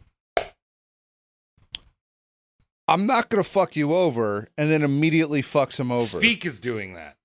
I'm 2.87 3.07
not 3.07 3.29
gonna 3.29 3.43
fuck 3.43 3.75
you 3.75 3.95
over, 3.95 4.47
and 4.59 4.69
then 4.69 4.83
immediately 4.83 5.41
fucks 5.41 5.79
him 5.79 5.91
over. 5.91 6.19
Speke 6.19 6.45
is 6.45 6.59
doing 6.59 6.93
that. 6.93 7.17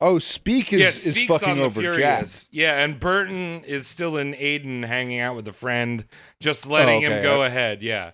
Oh, 0.00 0.18
Speke 0.18 0.72
is, 0.72 1.06
yeah, 1.06 1.12
is 1.12 1.24
fucking 1.28 1.60
over 1.60 1.82
Jack. 1.92 2.26
Yeah, 2.50 2.82
and 2.82 2.98
Burton 2.98 3.62
is 3.64 3.86
still 3.86 4.16
in 4.16 4.34
Aden 4.34 4.82
hanging 4.82 5.20
out 5.20 5.36
with 5.36 5.46
a 5.46 5.52
friend, 5.52 6.04
just 6.40 6.66
letting 6.66 7.04
Oh, 7.04 7.06
okay. 7.06 7.16
him 7.18 7.22
go 7.22 7.44
ahead. 7.44 7.80
Yeah. 7.80 8.10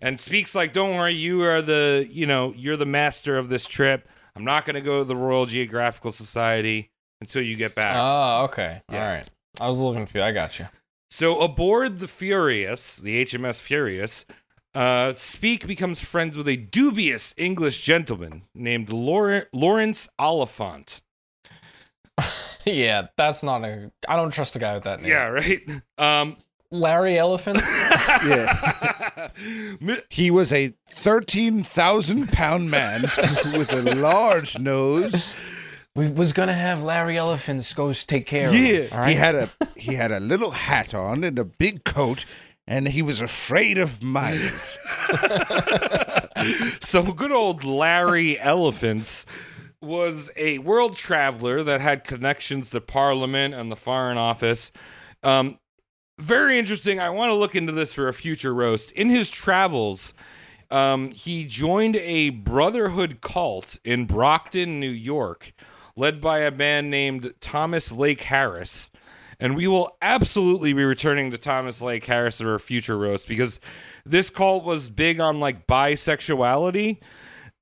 And 0.00 0.18
Speke's 0.18 0.54
like, 0.54 0.72
Don't 0.72 0.96
worry, 0.96 1.12
you 1.14 1.42
are 1.42 1.62
the 1.62 2.06
you 2.10 2.26
know, 2.26 2.52
you're 2.56 2.76
the 2.76 2.86
master 2.86 3.36
of 3.38 3.48
this 3.48 3.66
trip. 3.66 4.08
I'm 4.36 4.44
not 4.44 4.64
gonna 4.64 4.80
go 4.80 5.00
to 5.00 5.04
the 5.04 5.16
Royal 5.16 5.46
Geographical 5.46 6.12
Society 6.12 6.90
until 7.20 7.42
you 7.42 7.56
get 7.56 7.74
back. 7.74 7.96
Oh, 7.98 8.44
okay. 8.44 8.82
Yeah. 8.90 9.02
All 9.06 9.12
right. 9.14 9.30
I 9.60 9.66
was 9.68 9.78
looking 9.78 10.06
for 10.06 10.18
you. 10.18 10.24
I 10.24 10.32
got 10.32 10.58
you. 10.58 10.68
So 11.10 11.40
aboard 11.40 11.98
the 11.98 12.06
Furious, 12.08 12.96
the 12.96 13.24
HMS 13.24 13.60
Furious, 13.60 14.24
Uh, 14.74 15.12
Speke 15.12 15.66
becomes 15.66 16.00
friends 16.00 16.36
with 16.36 16.46
a 16.46 16.54
dubious 16.56 17.34
English 17.36 17.82
gentleman 17.82 18.44
named 18.54 18.88
Lawr- 18.90 19.48
Lawrence 19.52 20.08
Oliphant. 20.18 21.02
yeah, 22.64 23.08
that's 23.16 23.42
not 23.42 23.64
a. 23.64 23.90
I 24.08 24.16
don't 24.16 24.30
trust 24.30 24.54
a 24.56 24.58
guy 24.58 24.74
with 24.74 24.84
that 24.84 25.00
name. 25.00 25.10
Yeah, 25.10 25.24
right. 25.26 25.60
Um, 25.98 26.36
Larry 26.70 27.18
Elephant. 27.18 27.60
Yeah. 28.26 29.28
he 30.10 30.30
was 30.30 30.52
a 30.52 30.72
13,000 30.88 32.30
pound 32.32 32.70
man 32.70 33.02
with 33.02 33.72
a 33.72 33.94
large 33.94 34.58
nose. 34.58 35.34
We 35.94 36.08
was 36.08 36.32
gonna 36.32 36.52
have 36.54 36.82
Larry 36.82 37.16
Elephants 37.16 37.72
go 37.72 37.92
take 37.92 38.26
care 38.26 38.48
of 38.48 38.54
Yeah. 38.54 38.60
him. 38.82 38.88
All 38.92 38.98
right. 38.98 39.08
He 39.10 39.14
had 39.14 39.34
a 39.34 39.50
he 39.76 39.94
had 39.94 40.12
a 40.12 40.20
little 40.20 40.50
hat 40.50 40.92
on 40.94 41.24
and 41.24 41.38
a 41.38 41.44
big 41.44 41.84
coat 41.84 42.24
and 42.66 42.88
he 42.88 43.00
was 43.02 43.20
afraid 43.20 43.78
of 43.78 44.02
mice. 44.02 44.78
so 46.80 47.12
good 47.12 47.32
old 47.32 47.64
Larry 47.64 48.38
Elephants 48.40 49.24
was 49.82 50.30
a 50.36 50.58
world 50.58 50.96
traveler 50.96 51.62
that 51.62 51.80
had 51.80 52.04
connections 52.04 52.70
to 52.70 52.80
Parliament 52.80 53.54
and 53.54 53.70
the 53.70 53.76
Foreign 53.76 54.18
Office. 54.18 54.72
Um, 55.22 55.58
very 56.20 56.58
interesting. 56.58 57.00
I 57.00 57.10
want 57.10 57.30
to 57.30 57.34
look 57.34 57.54
into 57.54 57.72
this 57.72 57.92
for 57.92 58.08
a 58.08 58.12
future 58.12 58.54
roast. 58.54 58.92
In 58.92 59.08
his 59.08 59.30
travels, 59.30 60.14
um, 60.70 61.10
he 61.10 61.44
joined 61.46 61.96
a 61.96 62.30
brotherhood 62.30 63.20
cult 63.20 63.78
in 63.84 64.06
Brocton, 64.06 64.78
New 64.78 64.90
York, 64.90 65.52
led 65.96 66.20
by 66.20 66.40
a 66.40 66.50
man 66.50 66.90
named 66.90 67.34
Thomas 67.40 67.90
Lake 67.92 68.22
Harris. 68.22 68.90
And 69.38 69.56
we 69.56 69.66
will 69.66 69.96
absolutely 70.02 70.74
be 70.74 70.84
returning 70.84 71.30
to 71.30 71.38
Thomas 71.38 71.80
Lake 71.80 72.04
Harris 72.04 72.40
for 72.40 72.54
a 72.54 72.60
future 72.60 72.98
roast 72.98 73.26
because 73.26 73.58
this 74.04 74.28
cult 74.28 74.64
was 74.64 74.90
big 74.90 75.18
on 75.18 75.40
like 75.40 75.66
bisexuality 75.66 76.98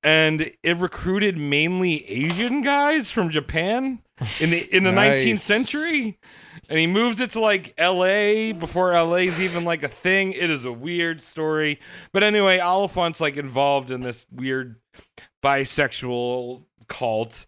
and 0.02 0.50
it 0.62 0.76
recruited 0.76 1.36
mainly 1.36 2.09
Asian 2.09 2.62
guys 2.62 3.11
from 3.11 3.30
Japan 3.30 4.00
in 4.40 4.50
the 4.50 4.59
in 4.74 4.84
the 4.84 4.92
Nice. 4.92 5.22
19th 5.22 5.38
century. 5.38 6.18
And 6.68 6.78
he 6.78 6.86
moves 6.86 7.20
it 7.20 7.30
to 7.32 7.40
like 7.40 7.74
LA 7.78 8.52
before 8.52 8.92
LA's 8.92 9.40
even 9.40 9.64
like 9.64 9.82
a 9.82 9.88
thing. 9.88 10.32
It 10.32 10.50
is 10.50 10.64
a 10.64 10.72
weird 10.72 11.20
story. 11.22 11.80
But 12.12 12.22
anyway, 12.22 12.59
Oliphant's 12.59 13.20
like 13.20 13.36
involved 13.36 13.90
in 13.90 14.02
this 14.02 14.26
weird 14.32 14.76
bisexual 15.42 16.64
cult. 16.88 17.46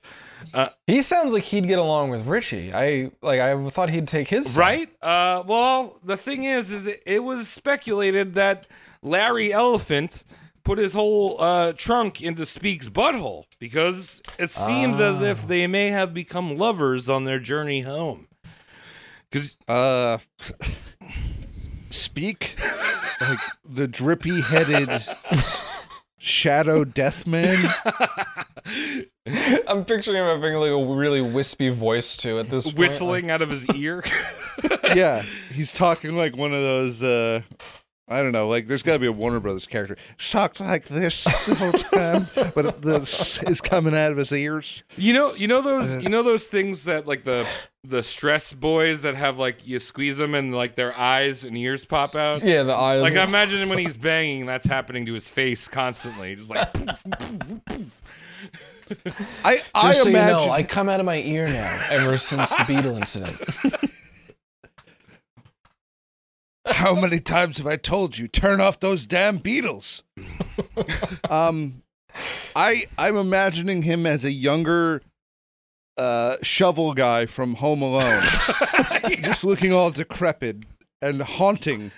Uh, 0.55 0.69
he 0.87 1.03
sounds 1.03 1.33
like 1.33 1.45
he'd 1.45 1.67
get 1.67 1.79
along 1.79 2.11
with 2.11 2.27
Richie. 2.27 2.73
I 2.73 3.11
like. 3.23 3.41
I 3.41 3.69
thought 3.69 3.91
he'd 3.91 4.09
take 4.09 4.29
his. 4.29 4.55
side. 4.55 4.59
Right? 4.59 4.89
Uh, 5.03 5.43
well, 5.47 6.01
the 6.03 6.17
thing 6.17 6.45
is, 6.45 6.71
is 6.71 6.87
it, 6.87 7.03
it 7.07 7.23
was 7.23 7.49
speculated 7.49 8.35
that 8.35 8.67
Larry 9.03 9.53
Elephant 9.53 10.25
put 10.65 10.79
his 10.79 10.95
whole 10.95 11.41
uh, 11.41 11.73
trunk 11.75 12.23
into 12.23 12.47
Speke's 12.47 12.89
butthole 12.89 13.45
because 13.59 14.23
it 14.39 14.51
seems 14.51 15.01
as 15.01 15.23
if 15.23 15.47
they 15.47 15.67
may 15.67 15.89
have 15.89 16.15
become 16.15 16.57
lovers 16.57 17.09
on 17.11 17.25
their 17.25 17.39
journey 17.39 17.81
home. 17.83 18.27
Because 19.31 19.57
Uh 19.69 20.19
Speke 21.91 22.57
like 23.21 23.39
the 23.69 23.87
drippy 23.89 24.41
headed 24.41 24.91
shadow 26.19 26.85
death 26.85 27.27
man. 27.27 27.73
I'm 29.67 29.85
picturing 29.85 30.17
him 30.17 30.25
having 30.25 30.55
like 30.55 30.71
a 30.71 30.95
really 30.95 31.21
wispy 31.21 31.69
voice 31.69 32.17
too 32.17 32.39
at 32.39 32.49
this 32.49 32.65
point. 32.65 32.79
whistling 32.79 33.31
out 33.31 33.43
of 33.43 33.51
his 33.51 33.69
ear. 33.71 34.03
yeah, 34.95 35.23
he's 35.53 35.73
talking 35.73 36.17
like 36.17 36.37
one 36.37 36.53
of 36.53 36.61
those. 36.63 37.03
uh 37.03 37.43
I 38.11 38.23
don't 38.23 38.33
know. 38.33 38.49
Like, 38.49 38.67
there's 38.67 38.83
got 38.83 38.95
to 38.95 38.99
be 38.99 39.07
a 39.07 39.13
Warner 39.13 39.39
Brothers 39.39 39.67
character. 39.67 39.97
Talked 40.19 40.59
like 40.61 40.87
this 40.87 41.23
the 41.47 41.55
whole 41.55 41.73
time, 41.73 42.27
but 42.55 42.83
this 42.83 43.41
is 43.45 43.61
coming 43.61 43.95
out 43.95 44.11
of 44.11 44.19
his 44.19 44.33
ears. 44.33 44.83
You 44.97 45.15
know, 45.15 45.33
you 45.35 45.47
know 45.47 45.63
those, 45.63 45.99
uh, 45.99 46.01
you 46.03 46.09
know 46.09 46.25
those 46.25 46.47
things 46.49 46.85
that 46.85 47.07
like 47.07 47.23
the 47.25 47.47
the 47.85 48.03
stress 48.03 48.53
boys 48.53 49.03
that 49.03 49.15
have 49.15 49.39
like 49.39 49.67
you 49.67 49.79
squeeze 49.79 50.19
them 50.19 50.35
and 50.35 50.55
like 50.55 50.75
their 50.75 50.95
eyes 50.99 51.45
and 51.45 51.57
ears 51.57 51.85
pop 51.85 52.15
out. 52.17 52.43
Yeah, 52.43 52.65
the 52.65 52.75
eyes. 52.75 53.01
Like 53.01 53.15
I 53.15 53.23
imagine 53.23 53.69
when 53.69 53.79
he's 53.79 53.97
banging, 53.97 54.45
that's 54.47 54.67
happening 54.67 55.07
to 55.07 55.15
his 55.15 55.29
face 55.29 55.69
constantly, 55.69 56.35
just 56.35 56.51
like. 56.51 56.69
I 59.45 59.61
I 59.73 59.89
Just 59.93 60.03
so 60.03 60.09
imagine. 60.09 60.41
you 60.41 60.47
know, 60.47 60.53
I 60.53 60.63
come 60.65 60.89
out 60.89 60.99
of 60.99 61.07
my 61.07 61.19
ear 61.19 61.47
now 61.47 61.87
ever 61.91 62.19
since 62.19 62.51
the 62.51 62.65
Beetle 62.67 62.97
incident. 62.97 63.41
How 66.67 66.95
many 66.95 67.21
times 67.21 67.59
have 67.59 67.67
I 67.67 67.77
told 67.77 68.19
you 68.19 68.29
turn 68.29 68.61
off 68.61 68.81
those 68.81 69.07
damn 69.07 69.39
Beatles? 69.39 70.03
um, 71.31 71.83
I 72.55 72.85
I'm 72.99 73.17
imagining 73.17 73.83
him 73.83 74.07
as 74.07 74.25
a 74.25 74.31
younger 74.31 75.03
uh, 75.97 76.37
shovel 76.43 76.95
guy 76.95 77.27
from 77.27 77.55
Home 77.57 77.83
Alone, 77.83 78.23
just 79.23 79.45
looking 79.45 79.73
all 79.73 79.91
decrepit 79.91 80.65
and 81.03 81.23
haunting. 81.23 81.91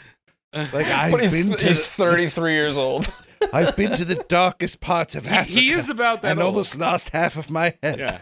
Like 0.52 0.86
I've 0.86 1.18
he's, 1.18 1.32
been 1.32 1.56
to 1.56 1.68
he's 1.68 1.86
33 1.86 2.52
years 2.52 2.76
old. 2.76 3.10
I've 3.52 3.74
been 3.76 3.94
to 3.96 4.04
the 4.04 4.24
darkest 4.28 4.80
parts 4.80 5.14
of 5.14 5.26
Africa. 5.26 5.58
he 5.58 5.70
is 5.72 5.88
about 5.88 6.22
that 6.22 6.32
and 6.32 6.40
old. 6.40 6.54
almost 6.54 6.78
lost 6.78 7.10
half 7.10 7.36
of 7.36 7.50
my 7.50 7.74
head. 7.82 7.98
Yeah. 7.98 8.20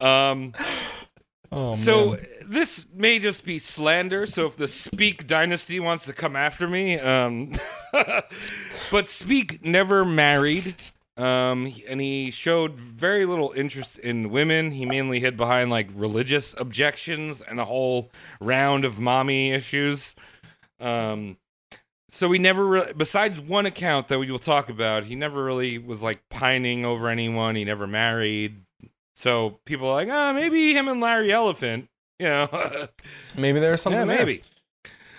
Um. 0.00 0.52
Oh, 1.50 1.74
So 1.74 2.10
man. 2.12 2.26
this 2.46 2.86
may 2.94 3.18
just 3.18 3.44
be 3.44 3.58
slander. 3.58 4.26
So 4.26 4.46
if 4.46 4.56
the 4.56 4.68
Speke 4.68 5.26
dynasty 5.26 5.80
wants 5.80 6.04
to 6.06 6.12
come 6.12 6.36
after 6.36 6.68
me, 6.68 6.98
um, 6.98 7.52
but 8.90 9.08
Speke 9.08 9.64
never 9.64 10.04
married, 10.04 10.74
um, 11.16 11.72
and 11.88 12.00
he 12.00 12.30
showed 12.30 12.78
very 12.78 13.24
little 13.26 13.52
interest 13.56 13.98
in 13.98 14.30
women. 14.30 14.72
He 14.72 14.84
mainly 14.84 15.20
hid 15.20 15.36
behind 15.36 15.70
like 15.70 15.88
religious 15.94 16.54
objections 16.58 17.42
and 17.42 17.58
a 17.58 17.64
whole 17.64 18.10
round 18.40 18.84
of 18.84 19.00
mommy 19.00 19.50
issues. 19.50 20.14
Um, 20.80 21.38
so 22.10 22.30
he 22.30 22.38
never 22.38 22.64
really, 22.66 22.92
besides 22.94 23.40
one 23.40 23.66
account 23.66 24.08
that 24.08 24.18
we 24.18 24.30
will 24.30 24.38
talk 24.38 24.70
about, 24.70 25.04
he 25.04 25.14
never 25.14 25.42
really 25.44 25.76
was 25.76 26.02
like 26.02 26.22
pining 26.30 26.84
over 26.84 27.08
anyone. 27.08 27.56
He 27.56 27.64
never 27.64 27.86
married. 27.86 28.62
So 29.18 29.58
people 29.64 29.88
are 29.88 29.94
like, 29.94 30.08
ah, 30.08 30.32
maybe 30.32 30.74
him 30.74 30.86
and 30.86 31.00
Larry 31.00 31.32
Elephant, 31.32 31.88
you 32.20 32.28
know. 32.28 32.86
maybe 33.36 33.58
there's 33.58 33.82
something 33.82 33.98
yeah, 33.98 34.04
there. 34.04 34.18
maybe. 34.18 34.42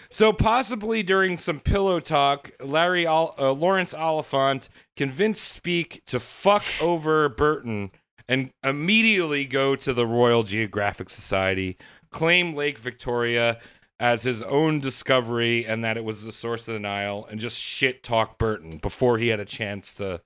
So 0.10 0.32
possibly 0.32 1.04
during 1.04 1.38
some 1.38 1.60
pillow 1.60 2.00
talk, 2.00 2.50
Larry 2.64 3.06
Ol- 3.06 3.36
uh, 3.38 3.52
Lawrence 3.52 3.93
Oliphant 3.93 4.70
convinced 4.95 5.43
Speke 5.43 6.02
to 6.06 6.18
fuck 6.18 6.64
over 6.80 7.28
Burton 7.28 7.91
and 8.30 8.52
immediately 8.64 9.43
go 9.43 9.76
to 9.76 9.93
the 9.93 10.08
Royal 10.08 10.43
Geographic 10.43 11.10
Society, 11.10 11.76
claim 12.10 12.56
Lake 12.56 12.80
Victoria 12.80 13.60
as 14.00 14.24
his 14.24 14.41
own 14.43 14.80
discovery 14.80 15.66
and 15.66 15.84
that 15.84 15.97
it 15.97 16.05
was 16.05 16.24
the 16.24 16.32
source 16.32 16.70
of 16.70 16.74
the 16.74 16.80
Nile, 16.80 17.28
and 17.30 17.38
just 17.38 17.59
shit 17.59 18.01
talk 18.01 18.38
Burton 18.38 18.78
before 18.78 19.17
he 19.17 19.28
had 19.28 19.42
a 19.42 19.46
chance 19.46 19.93
to, 19.96 20.21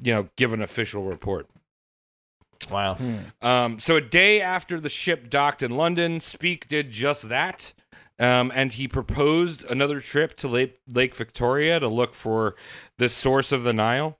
you 0.00 0.12
know, 0.12 0.28
give 0.36 0.52
an 0.52 0.60
official 0.60 1.04
report. 1.04 1.46
Wow. 2.70 2.96
Um, 3.42 3.78
so 3.78 3.96
a 3.96 4.00
day 4.00 4.40
after 4.40 4.80
the 4.80 4.88
ship 4.88 5.30
docked 5.30 5.62
in 5.62 5.72
London, 5.72 6.20
Speke 6.20 6.68
did 6.68 6.90
just 6.90 7.28
that. 7.28 7.72
Um, 8.18 8.50
and 8.54 8.72
he 8.72 8.88
proposed 8.88 9.64
another 9.64 10.00
trip 10.00 10.36
to 10.38 10.48
Lake, 10.48 10.78
Lake 10.88 11.14
Victoria 11.14 11.78
to 11.80 11.88
look 11.88 12.14
for 12.14 12.54
the 12.96 13.08
source 13.08 13.52
of 13.52 13.62
the 13.62 13.74
Nile. 13.74 14.18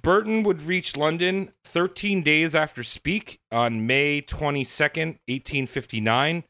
Burton 0.00 0.42
would 0.42 0.62
reach 0.62 0.96
London 0.96 1.52
13 1.64 2.22
days 2.22 2.54
after 2.54 2.82
Speke 2.82 3.40
on 3.50 3.86
May 3.86 4.20
22nd, 4.20 5.18
1859. 5.26 6.44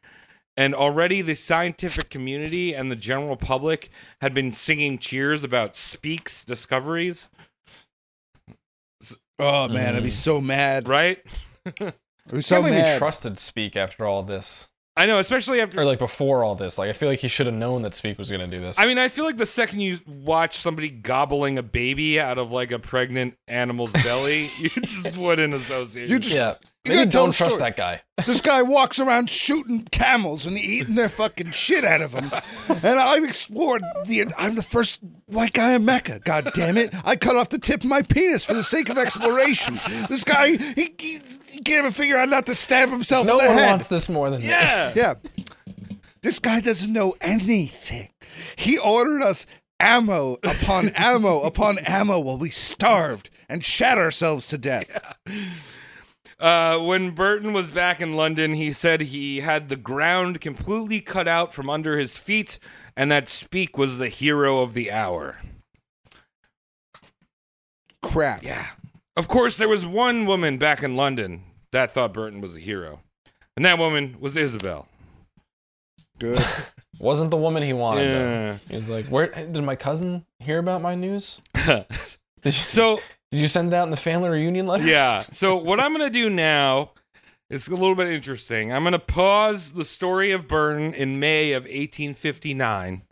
And 0.57 0.75
already 0.75 1.21
the 1.21 1.35
scientific 1.35 2.11
community 2.11 2.75
and 2.75 2.91
the 2.91 2.97
general 2.97 3.37
public 3.37 3.91
had 4.21 4.35
been 4.35 4.53
singing 4.53 4.99
cheers 4.99 5.43
about 5.43 5.75
Speke's 5.75 6.45
discoveries, 6.45 7.29
Oh 9.39 9.69
man, 9.69 9.97
I'd 9.97 10.03
be 10.03 10.11
mm. 10.11 10.13
so 10.13 10.41
mad. 10.41 10.89
right? 10.89 11.19
I'd 11.67 11.95
be 12.33 12.43
so 12.43 12.57
can't 12.57 12.67
believe 12.67 12.85
he 12.85 12.99
trusted 12.99 13.39
Speke 13.39 13.77
after 13.77 14.07
all 14.07 14.23
this, 14.23 14.69
I 14.97 15.07
know, 15.07 15.19
especially 15.19 15.61
after 15.61 15.81
or 15.81 15.85
like 15.85 15.99
before 15.99 16.45
all 16.45 16.55
this. 16.55 16.79
Like 16.79 16.89
I 16.89 16.93
feel 16.93 17.09
like 17.09 17.19
he 17.19 17.27
should 17.27 17.47
have 17.47 17.55
known 17.55 17.83
that 17.83 17.97
Speke 17.97 18.17
was 18.17 18.31
gonna 18.31 18.47
do 18.47 18.59
this. 18.59 18.79
I 18.79 18.87
mean, 18.87 18.99
I 18.99 19.09
feel 19.09 19.25
like 19.25 19.37
the 19.37 19.47
second 19.47 19.81
you 19.81 19.99
watch 20.07 20.57
somebody 20.57 20.89
gobbling 20.89 21.59
a 21.59 21.65
baby 21.65 22.21
out 22.21 22.39
of 22.39 22.53
like 22.53 22.71
a 22.71 22.79
pregnant 22.79 23.37
animal's 23.49 23.93
belly, 23.93 24.53
you 24.59 24.71
just 24.71 25.17
wouldn't 25.17 25.53
associate. 25.53 26.09
You 26.09 26.21
just 26.21 26.37
yeah, 26.37 26.55
You 26.85 26.91
maybe 26.93 26.97
gotta 27.11 27.11
don't 27.11 27.33
trust 27.35 27.59
that 27.59 27.77
guy. 27.77 28.03
This 28.27 28.41
guy 28.41 28.63
walks 28.63 29.01
around 29.01 29.29
shooting 29.29 29.83
camels 29.91 30.47
and 30.47 30.57
eating 30.57 30.95
their 30.95 31.09
fucking 31.09 31.51
shit 31.51 31.83
out 31.85 32.01
of 32.01 32.13
them. 32.13 32.31
And 32.69 32.99
I've 32.99 33.25
explored 33.25 33.83
the. 34.07 34.27
I'm 34.39 34.55
the 34.55 34.63
first 34.63 35.01
white 35.27 35.53
guy 35.53 35.75
in 35.75 35.85
Mecca. 35.85 36.21
God 36.25 36.51
damn 36.55 36.79
it! 36.79 36.95
I 37.05 37.17
cut 37.17 37.35
off 37.37 37.49
the 37.49 37.59
tip 37.59 37.83
of 37.83 37.91
my 37.91 38.03
penis 38.03 38.45
for 38.45 38.55
the 38.55 38.63
sake 38.63 38.89
of 38.89 38.99
exploration. 38.99 39.81
This 40.09 40.23
guy, 40.23 40.51
he, 40.57 40.95
he, 40.99 41.19
he 41.51 41.61
can't 41.63 41.81
even 41.81 41.91
figure 41.91 42.17
out 42.17 42.29
not 42.29 42.47
to 42.47 42.55
stab 42.55 42.89
himself 42.89 43.27
No 43.27 43.39
in 43.41 43.45
the 43.47 43.51
one 43.51 43.59
head. 43.59 43.71
wants 43.71 43.89
this 43.89 44.09
more 44.09 44.31
than 44.31 44.41
me. 44.43 44.49
yeah. 44.49 44.93
Yeah. 44.95 45.15
This 46.23 46.39
guy 46.39 46.61
doesn't 46.61 46.93
know 46.93 47.15
anything. 47.21 48.11
He 48.57 48.79
ordered 48.79 49.23
us 49.23 49.45
ammo 49.81 50.39
upon 50.45 50.91
ammo 50.91 51.41
upon 51.41 51.79
ammo 51.81 52.21
while 52.21 52.39
we 52.39 52.49
starved 52.51 53.29
and 53.49 53.65
shat 53.65 53.99
ourselves 53.99 54.47
to 54.49 54.57
death. 54.59 55.17
Uh, 56.45 56.79
when 56.79 57.13
Burton 57.13 57.55
was 57.55 57.71
back 57.71 58.03
in 58.03 58.17
London, 58.17 58.53
he 58.53 58.71
said 58.71 59.01
he 59.01 59.41
had 59.41 59.71
the 59.71 59.77
ground 59.77 60.43
completely 60.43 61.01
cut 61.01 61.27
out 61.27 61.55
from 61.55 61.71
under 61.71 61.97
his 61.97 62.19
feet, 62.19 62.59
and 62.95 63.11
that 63.11 63.31
Speke 63.31 63.79
was 63.79 63.97
the 63.97 64.11
hero 64.11 64.61
of 64.61 64.75
the 64.75 64.93
hour. 64.93 65.39
Crap. 68.03 68.43
Yeah. 68.43 68.67
Of 69.17 69.27
course, 69.27 69.57
there 69.57 69.71
was 69.71 69.87
one 69.87 70.27
woman 70.27 70.59
back 70.59 70.83
in 70.83 70.97
London 70.97 71.45
that 71.73 71.93
thought 71.93 72.13
Burton 72.13 72.43
was 72.43 72.59
a 72.59 72.61
hero, 72.61 73.01
and 73.57 73.65
that 73.65 73.79
woman 73.79 74.19
was 74.21 74.37
Isabel. 74.37 74.87
Good. 76.19 76.45
Wasn't 76.99 77.31
the 77.31 77.39
woman 77.39 77.63
he 77.63 77.73
wanted. 77.73 78.11
though. 78.11 78.21
Yeah. 78.21 78.59
He 78.69 78.77
was 78.77 78.91
like, 78.91 79.07
"Where 79.07 79.29
did 79.29 79.65
my 79.65 79.77
cousin 79.77 80.27
hear 80.41 80.59
about 80.59 80.83
my 80.83 80.95
news? 80.95 81.41
Did 82.43 82.53
So 82.53 83.01
did 83.35 83.41
you 83.41 83.49
send 83.49 83.73
it 83.73 83.77
out 83.77 83.85
in 83.85 83.91
the 83.91 83.97
family 83.97 84.29
reunion 84.29 84.67
letters?" 84.67 84.87
yeah. 84.87 85.25
So 85.33 85.57
what 85.57 85.81
I'm 85.81 85.93
gonna 85.93 86.09
do 86.09 86.31
now 86.31 86.93
is 87.51 87.67
a 87.67 87.73
little 87.73 87.97
bit 87.97 88.09
interesting. 88.09 88.73
I'm 88.73 88.85
gonna 88.85 88.99
pause 88.99 89.73
the 89.73 89.85
story 89.85 90.31
of 90.31 90.47
Burton 90.47 90.95
in 90.95 91.19
May 91.19 91.53
of 91.53 91.65
1859, 91.65 93.03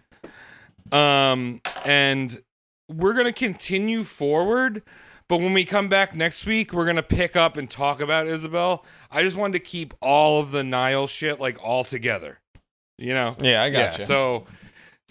um, 0.92 1.60
and 1.84 2.40
we're 2.88 3.14
gonna 3.14 3.32
continue 3.32 4.04
forward. 4.04 4.82
But 5.28 5.40
when 5.40 5.54
we 5.54 5.64
come 5.64 5.88
back 5.88 6.14
next 6.14 6.46
week, 6.46 6.72
we're 6.72 6.86
gonna 6.86 7.02
pick 7.02 7.34
up 7.34 7.56
and 7.56 7.68
talk 7.68 8.00
about 8.00 8.28
Isabel. 8.28 8.84
I 9.10 9.22
just 9.22 9.36
wanted 9.36 9.54
to 9.54 9.64
keep 9.64 9.92
all 10.00 10.40
of 10.40 10.52
the 10.52 10.62
Nile 10.62 11.08
shit 11.08 11.40
like 11.40 11.62
all 11.62 11.82
together. 11.82 12.38
You 12.96 13.14
know? 13.14 13.36
Yeah, 13.40 13.62
I 13.62 13.70
got 13.70 13.92
gotcha. 13.92 14.04
So, 14.04 14.46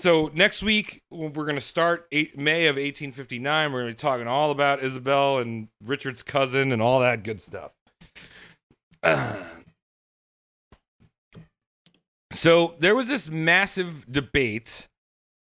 so 0.02 0.32
next 0.34 0.64
week 0.64 1.04
we're 1.12 1.46
gonna 1.46 1.62
start 1.62 2.08
eight, 2.12 2.38
May 2.38 2.66
of 2.66 2.76
1859. 2.76 3.72
We're 3.72 3.82
gonna 3.82 3.92
be 3.92 3.96
talking 3.96 4.28
all 4.28 4.50
about 4.50 4.82
Isabel 4.82 5.38
and 5.38 5.68
Richard's 5.84 6.24
cousin 6.24 6.72
and 6.72 6.82
all 6.82 7.00
that 7.02 7.24
good 7.24 7.40
stuff. 7.40 7.74
so 12.32 12.76
there 12.80 12.96
was 12.96 13.08
this 13.08 13.30
massive 13.30 14.12
debate 14.12 14.88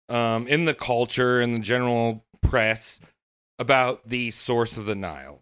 um, 0.08 0.48
in 0.48 0.66
the 0.66 0.74
culture 0.74 1.42
and 1.42 1.54
the 1.54 1.60
general 1.60 2.24
press 2.42 3.00
about 3.60 4.08
the 4.08 4.32
source 4.32 4.78
of 4.78 4.86
the 4.86 4.96
Nile. 4.96 5.42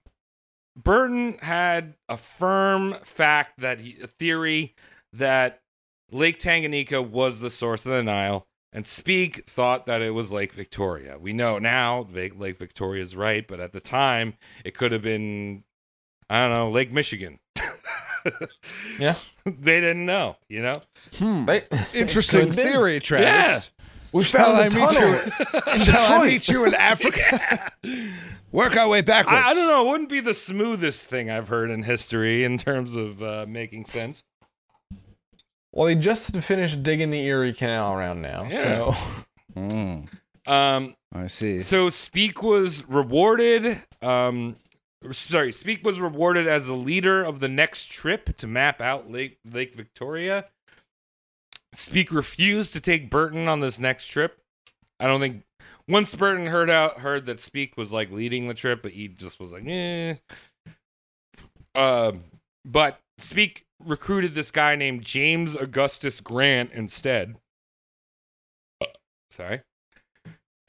Burton 0.75 1.37
had 1.39 1.93
a 2.09 2.17
firm 2.17 2.95
fact 3.03 3.59
that 3.59 3.79
he, 3.79 3.97
a 4.01 4.07
theory 4.07 4.73
that 5.13 5.61
Lake 6.11 6.39
Tanganyika 6.39 7.07
was 7.07 7.39
the 7.39 7.51
source 7.51 7.85
of 7.85 7.91
the 7.91 8.01
Nile, 8.01 8.47
and 8.73 8.85
Speke 8.87 9.45
thought 9.47 9.85
that 9.85 10.01
it 10.01 10.11
was 10.13 10.31
Lake 10.31 10.51
Victoria. 10.53 11.17
We 11.19 11.31
know 11.33 11.59
now 11.59 12.07
Lake 12.11 12.57
Victoria 12.57 13.01
is 13.03 13.15
right, 13.15 13.47
but 13.47 13.59
at 13.59 13.71
the 13.73 13.79
time 13.79 14.33
it 14.65 14.73
could 14.75 14.91
have 14.91 15.01
been, 15.03 15.63
I 16.29 16.47
don't 16.47 16.55
know, 16.57 16.69
Lake 16.71 16.91
Michigan. 16.91 17.39
Yeah. 18.99 19.15
they 19.45 19.81
didn't 19.81 20.05
know, 20.05 20.37
you 20.47 20.61
know. 20.61 20.81
They- 21.19 21.63
Interesting 21.93 22.41
Could've 22.41 22.55
been. 22.55 22.71
theory, 22.71 22.99
Travis. 23.01 23.25
Yeah. 23.27 23.61
We 24.13 24.23
Shall 24.23 24.55
I 24.55 24.69
found 24.69 24.71
the 24.71 24.77
meet 24.79 24.91
tunnel. 24.93 25.73
you? 25.73 25.79
Shall 25.83 26.21
I 26.21 26.25
meet 26.27 26.47
you 26.47 26.65
in 26.65 26.73
Africa? 26.75 27.71
Work 28.53 28.77
our 28.77 28.87
way 28.87 29.01
backwards. 29.01 29.37
I, 29.43 29.49
I 29.49 29.53
don't 29.53 29.67
know. 29.67 29.85
It 29.85 29.89
wouldn't 29.89 30.09
be 30.09 30.19
the 30.19 30.33
smoothest 30.35 31.07
thing 31.07 31.29
I've 31.31 31.47
heard 31.49 31.69
in 31.71 31.83
history 31.83 32.43
in 32.45 32.57
terms 32.57 32.95
of 32.95 33.21
uh, 33.23 33.45
making 33.49 33.85
sense. 33.85 34.23
Well, 35.73 35.87
he 35.87 35.95
just 35.95 36.31
had 36.31 36.43
finished 36.43 36.83
digging 36.83 37.09
the 37.09 37.25
Erie 37.25 37.51
Canal 37.51 37.93
around 37.93 38.21
now, 38.21 38.47
Yeah. 38.49 38.61
so 38.63 38.95
Mm, 39.55 40.07
Um, 40.47 40.95
I 41.11 41.27
see. 41.27 41.59
So 41.61 41.89
Speke 41.89 42.41
was 42.43 42.83
rewarded. 42.87 43.79
Um, 44.01 44.55
sorry, 45.11 45.51
Speke 45.51 45.83
was 45.83 45.99
rewarded 45.99 46.47
as 46.47 46.67
the 46.67 46.73
leader 46.75 47.23
of 47.23 47.39
the 47.39 47.47
next 47.49 47.91
trip 47.91 48.35
to 48.37 48.47
map 48.47 48.81
out 48.81 49.09
Lake 49.11 49.39
Lake 49.45 49.73
Victoria. 49.75 50.45
Speke 51.73 52.11
refused 52.11 52.73
to 52.73 52.79
take 52.81 53.09
Burton 53.09 53.47
on 53.47 53.59
this 53.59 53.79
next 53.79 54.07
trip. 54.07 54.39
I 54.99 55.07
don't 55.07 55.19
think 55.19 55.43
once 55.87 56.13
Burton 56.15 56.47
heard 56.47 56.69
out 56.69 56.99
heard 56.99 57.25
that 57.25 57.39
Speke 57.39 57.75
was 57.77 57.91
like 57.91 58.11
leading 58.11 58.47
the 58.47 58.53
trip, 58.53 58.81
but 58.83 58.91
he 58.91 59.07
just 59.07 59.39
was 59.39 59.51
like, 59.51 59.63
eh. 59.67 60.15
Um, 61.75 62.23
but 62.65 62.99
Speke 63.17 63.65
recruited 63.85 64.35
this 64.35 64.51
guy 64.51 64.75
named 64.75 65.03
James 65.03 65.55
Augustus 65.55 66.19
Grant 66.19 66.71
instead. 66.71 67.37
Sorry 69.29 69.61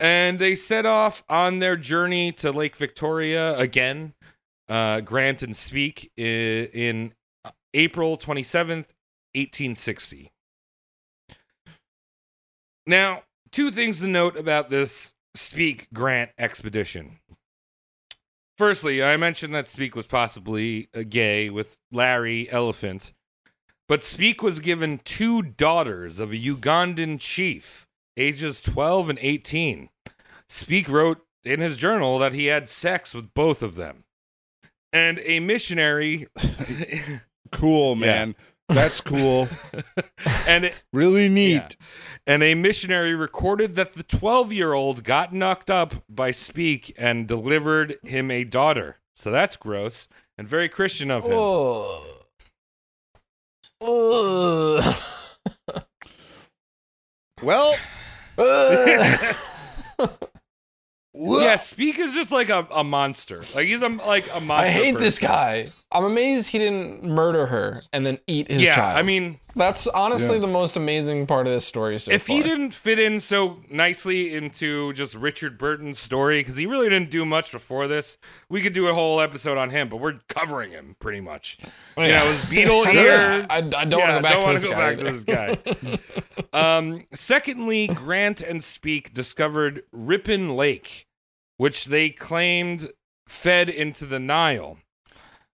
and 0.00 0.38
they 0.38 0.54
set 0.54 0.86
off 0.86 1.24
on 1.28 1.60
their 1.60 1.76
journey 1.76 2.32
to 2.32 2.52
Lake 2.52 2.76
Victoria 2.76 3.56
again. 3.56 4.14
Uh, 4.68 5.00
Grant 5.00 5.42
and 5.42 5.56
Speke 5.56 6.10
in 6.16 7.12
April 7.72 8.16
27th, 8.16 8.92
1860. 9.34 10.32
Now, 12.86 13.22
two 13.50 13.70
things 13.70 14.00
to 14.00 14.08
note 14.08 14.36
about 14.36 14.70
this 14.70 15.14
Speke 15.34 15.88
Grant 15.92 16.30
expedition. 16.38 17.18
Firstly, 18.56 19.02
I 19.02 19.16
mentioned 19.16 19.54
that 19.54 19.66
Speke 19.66 19.96
was 19.96 20.06
possibly 20.06 20.88
gay 21.08 21.50
with 21.50 21.76
Larry 21.90 22.48
Elephant, 22.50 23.12
but 23.88 24.04
Speke 24.04 24.42
was 24.42 24.60
given 24.60 25.00
two 25.04 25.42
daughters 25.42 26.20
of 26.20 26.32
a 26.32 26.36
Ugandan 26.36 27.18
chief, 27.18 27.88
ages 28.16 28.62
12 28.62 29.10
and 29.10 29.18
18. 29.20 29.88
Speke 30.48 30.88
wrote 30.88 31.22
in 31.42 31.60
his 31.60 31.78
journal 31.78 32.18
that 32.18 32.32
he 32.32 32.46
had 32.46 32.68
sex 32.68 33.12
with 33.12 33.34
both 33.34 33.62
of 33.62 33.74
them. 33.74 34.04
And 34.92 35.20
a 35.24 35.40
missionary 35.40 36.28
Cool, 37.54 37.94
man. 37.94 38.34
That's 38.68 39.00
cool. 39.02 39.48
and 40.46 40.64
it, 40.66 40.74
Really 40.92 41.28
neat. 41.28 41.52
Yeah. 41.54 41.68
and 42.26 42.42
a 42.42 42.54
missionary 42.54 43.14
recorded 43.14 43.74
that 43.76 43.92
the 43.94 44.04
12-year-old 44.04 45.04
got 45.04 45.32
knocked 45.32 45.70
up 45.70 45.94
by 46.08 46.30
Speke 46.30 46.94
and 46.96 47.28
delivered 47.28 47.96
him 48.02 48.30
a 48.30 48.44
daughter. 48.44 48.96
So 49.14 49.30
that's 49.30 49.56
gross 49.56 50.08
and 50.38 50.48
very 50.48 50.68
Christian 50.68 51.10
of 51.10 51.24
him. 51.24 51.34
Oh. 51.34 52.04
Ugh. 53.82 54.96
Well, 57.42 57.74
Ugh. 61.16 61.42
Yeah, 61.42 61.56
Speke 61.56 61.98
is 62.00 62.12
just 62.14 62.32
like 62.32 62.48
a, 62.48 62.66
a 62.72 62.82
monster. 62.82 63.44
Like 63.54 63.66
he's 63.66 63.82
a 63.82 63.88
like 63.88 64.28
a 64.34 64.40
monster. 64.40 64.66
I 64.66 64.70
hate 64.70 64.98
this 64.98 65.18
guy. 65.20 65.70
I'm 65.92 66.04
amazed 66.04 66.48
he 66.48 66.58
didn't 66.58 67.04
murder 67.04 67.46
her 67.46 67.84
and 67.92 68.04
then 68.04 68.18
eat 68.26 68.50
his 68.50 68.60
Yeah, 68.62 68.74
child. 68.74 68.98
I 68.98 69.02
mean, 69.02 69.38
that's 69.54 69.86
honestly 69.86 70.34
Yeah. 70.40 70.46
the 70.46 70.52
most 70.52 70.74
amazing 70.76 71.28
part 71.28 71.46
of 71.46 71.52
this 71.52 71.64
story 71.64 72.00
so 72.00 72.10
if 72.10 72.22
far. 72.26 72.36
he 72.36 72.42
didn't 72.42 72.74
fit 72.74 72.98
in 72.98 73.20
so 73.20 73.60
nicely 73.70 74.34
into 74.34 74.92
just 74.94 75.14
Richard 75.14 75.56
Burton's 75.56 76.00
story, 76.00 76.40
because 76.40 76.56
he 76.56 76.66
really 76.66 76.88
didn't 76.88 77.10
do 77.12 77.24
much 77.24 77.52
before 77.52 77.86
this, 77.86 78.18
we 78.48 78.60
could 78.60 78.72
do 78.72 78.88
a 78.88 78.94
whole 78.94 79.20
episode 79.20 79.56
on 79.56 79.70
him. 79.70 79.88
But 79.88 79.98
we're 79.98 80.18
covering 80.28 80.72
him 80.72 80.96
pretty 80.98 81.20
much. 81.20 81.58
You 81.96 82.08
know, 82.08 82.26
his 82.32 82.44
Beetle 82.46 82.88
ear. 82.88 83.46
I, 83.48 83.58
I 83.58 83.60
don't 83.60 84.00
Yeah, 84.00 84.20
want 84.20 84.60
to 84.62 84.68
go 84.68 84.74
back, 84.74 84.98
to, 84.98 85.12
this 85.12 85.24
go 85.24 85.36
guy 85.36 85.54
back 85.54 85.68
to 85.68 85.78
this 85.84 86.00
guy. 86.02 86.48
um, 86.78 87.06
secondly, 87.14 87.86
Grant 87.86 88.40
and 88.40 88.64
Speke 88.64 89.14
discovered 89.14 89.82
Ripon 89.92 90.56
Lake, 90.56 91.03
which 91.56 91.86
they 91.86 92.10
claimed 92.10 92.88
fed 93.26 93.68
into 93.68 94.06
the 94.06 94.18
Nile. 94.18 94.78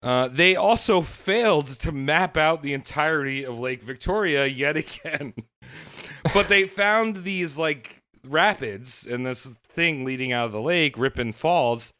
Uh, 0.03 0.27
they 0.27 0.55
also 0.55 1.01
failed 1.01 1.65
to 1.67 1.91
map 1.91 2.37
out 2.37 2.61
the 2.61 2.73
entirety 2.73 3.43
of 3.43 3.57
Lake 3.57 3.81
Victoria 3.81 4.45
yet 4.45 4.77
again. 4.77 5.33
but 6.33 6.47
they 6.47 6.67
found 6.67 7.17
these 7.17 7.57
like 7.57 8.03
rapids 8.27 9.05
and 9.09 9.25
this 9.25 9.55
thing 9.67 10.05
leading 10.05 10.31
out 10.31 10.45
of 10.47 10.51
the 10.51 10.61
lake, 10.61 10.97
Ripon 10.97 11.31
Falls, 11.31 11.93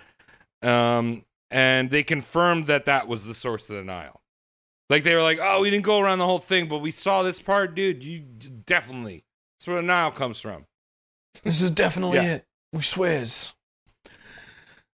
um, 0.61 1.23
and 1.51 1.89
they 1.89 2.03
confirmed 2.03 2.67
that 2.67 2.85
that 2.85 3.07
was 3.07 3.25
the 3.25 3.33
source 3.33 3.69
of 3.69 3.75
the 3.77 3.83
Nile. 3.83 4.21
Like 4.89 5.03
they 5.03 5.15
were 5.15 5.21
like, 5.23 5.39
"Oh, 5.41 5.61
we 5.61 5.71
didn't 5.71 5.85
go 5.85 5.99
around 5.99 6.19
the 6.19 6.25
whole 6.25 6.37
thing, 6.39 6.67
but 6.67 6.79
we 6.79 6.91
saw 6.91 7.23
this 7.23 7.39
part, 7.39 7.73
dude. 7.75 8.03
You 8.03 8.19
definitely 8.19 9.23
that's 9.57 9.65
where 9.67 9.77
the 9.77 9.81
Nile 9.81 10.11
comes 10.11 10.39
from." 10.39 10.65
This 11.43 11.59
is 11.61 11.71
definitely 11.71 12.17
Yeah. 12.17 12.35
it. 12.35 12.45
We 12.71 12.81
swears. 12.83 13.53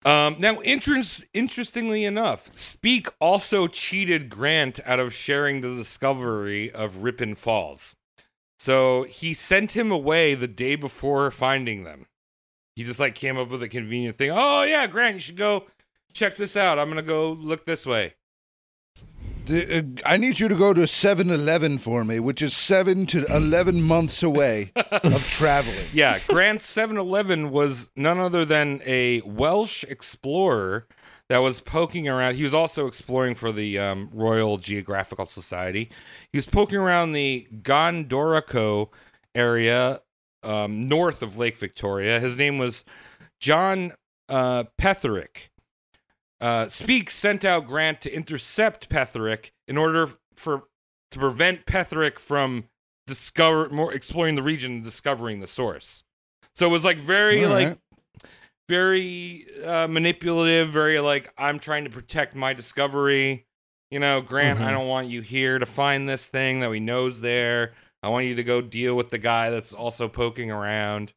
Um, 0.07 0.37
now, 0.39 0.63
interest, 0.63 1.25
interestingly 1.35 2.05
enough, 2.05 2.49
Speke 2.55 3.09
also 3.21 3.67
cheated 3.67 4.31
Grant 4.31 4.79
out 4.87 5.01
of 5.01 5.13
sharing 5.13 5.61
the 5.61 5.75
discovery 5.75 6.71
of 6.71 7.03
Ripon 7.03 7.35
Falls. 7.35 7.97
So 8.57 9.03
he 9.03 9.35
sent 9.35 9.77
him 9.77 9.91
away 9.91 10.37
the 10.37 10.47
day 10.47 10.77
before 10.77 11.33
finding 11.33 11.83
them. 11.83 12.07
He 12.77 12.85
just 12.85 13.01
like 13.01 13.17
came 13.17 13.37
up 13.37 13.49
with 13.49 13.65
a 13.65 13.69
convenient 13.69 14.15
thing. 14.15 14.31
Oh 14.33 14.63
yeah, 14.63 14.87
Grant, 14.87 15.15
you 15.15 15.21
should 15.21 15.37
go 15.37 15.65
check 16.13 16.37
this 16.37 16.57
out. 16.57 16.79
I'm 16.79 16.89
gonna 16.89 17.03
go 17.03 17.33
look 17.33 17.67
this 17.67 17.85
way. 17.85 18.15
The, 19.47 19.79
uh, 19.79 19.83
I 20.05 20.17
need 20.17 20.41
you 20.41 20.49
to 20.49 20.57
go 20.57 20.75
to 20.75 20.83
7-Eleven 20.83 21.79
for 21.79 22.05
me, 22.05 22.19
which 22.19 22.43
is 22.43 22.55
seven 22.57 23.07
to 23.07 23.25
eleven 23.27 23.81
months 23.81 24.23
away 24.23 24.73
of 24.91 25.27
traveling. 25.29 25.87
Yeah, 25.93 26.19
Grant's 26.27 26.67
7-Eleven 26.75 27.51
was 27.51 27.91
none 27.95 28.19
other 28.19 28.45
than 28.45 28.83
a 28.85 29.21
Welsh 29.21 29.85
explorer 29.85 30.87
that 31.29 31.39
was 31.39 31.61
poking 31.61 32.09
around. 32.09 32.35
He 32.35 32.43
was 32.43 32.55
also 32.55 32.87
exploring 32.87 33.35
for 33.37 33.53
the 33.53 33.79
um, 33.79 34.11
Royal 34.13 34.59
Geographical 34.59 35.25
Society. 35.25 35.91
He 36.33 36.39
was 36.39 36.47
poking 36.47 36.79
around 36.79 37.13
the 37.13 37.47
Gondokoro 37.63 38.89
area 39.35 40.01
um, 40.43 40.89
north 40.89 41.23
of 41.23 41.37
Lake 41.37 41.57
Victoria. 41.57 42.21
His 42.21 42.37
name 42.37 42.59
was 42.59 42.85
John 43.41 43.93
uh, 44.29 44.65
Petherick. 44.79 45.51
Uh, 46.41 46.69
Speke 46.69 47.11
sent 47.11 47.45
out 47.45 47.67
Grant 47.67 48.01
to 48.03 48.15
intercept 48.15 48.89
Petherick 48.89 49.53
in 49.67 49.77
order 49.79 50.11
for 50.35 50.65
to 51.11 51.19
prevent 51.19 51.67
Petherick 51.67 52.19
from 52.19 52.69
discover 53.07 53.69
more 53.71 53.93
exploring 53.95 54.35
the 54.35 54.43
region 54.43 54.73
and 54.73 54.85
discovering 54.85 55.41
the 55.41 55.47
source. 55.47 56.05
So 56.55 56.67
it 56.67 56.71
was 56.71 56.85
like 56.85 56.99
very 56.99 57.45
All 57.45 57.51
like 57.53 57.69
right. 57.69 57.79
very 58.69 59.47
uh, 59.65 59.87
manipulative, 59.87 60.69
very 60.71 60.99
like 61.01 61.33
I'm 61.39 61.59
trying 61.59 61.85
to 61.85 61.91
protect 61.91 62.35
my 62.35 62.53
discovery. 62.53 63.47
You 63.91 64.01
know, 64.01 64.21
Grant, 64.21 64.61
I 64.61 64.65
Mhm. 64.65 64.73
don't 64.73 64.89
want 64.89 65.09
you 65.09 65.21
here 65.23 65.59
to 65.59 65.67
find 65.67 66.09
this 66.09 66.27
thing 66.29 66.61
that 66.61 66.71
we 66.71 66.81
know's 66.81 67.21
there. 67.21 67.73
I 68.03 68.09
want 68.09 68.27
you 68.27 68.35
to 68.35 68.45
go 68.45 68.61
deal 68.61 68.97
with 68.97 69.11
the 69.11 69.19
guy 69.19 69.51
that's 69.51 69.73
also 69.73 70.09
poking 70.09 70.51
around. 70.51 71.15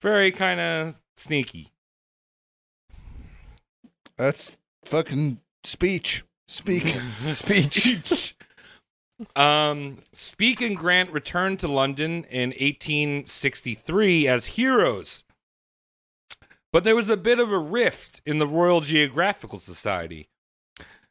Very 0.00 0.30
kind 0.30 0.60
of 0.60 1.00
sneaky. 1.16 1.70
That's 4.16 4.56
fucking 4.84 5.40
speech. 5.64 6.24
Speke. 6.46 7.00
Speech. 7.28 8.36
um, 9.34 9.98
Speke 10.12 10.60
and 10.60 10.76
Grant 10.76 11.10
returned 11.10 11.58
to 11.60 11.68
London 11.68 12.24
in 12.24 12.50
1863 12.50 14.28
as 14.28 14.46
heroes. 14.46 15.24
But 16.72 16.84
there 16.84 16.96
was 16.96 17.08
a 17.08 17.16
bit 17.16 17.38
of 17.38 17.52
a 17.52 17.58
rift 17.58 18.20
in 18.26 18.38
the 18.38 18.46
Royal 18.46 18.80
Geographical 18.80 19.58
Society. 19.58 20.28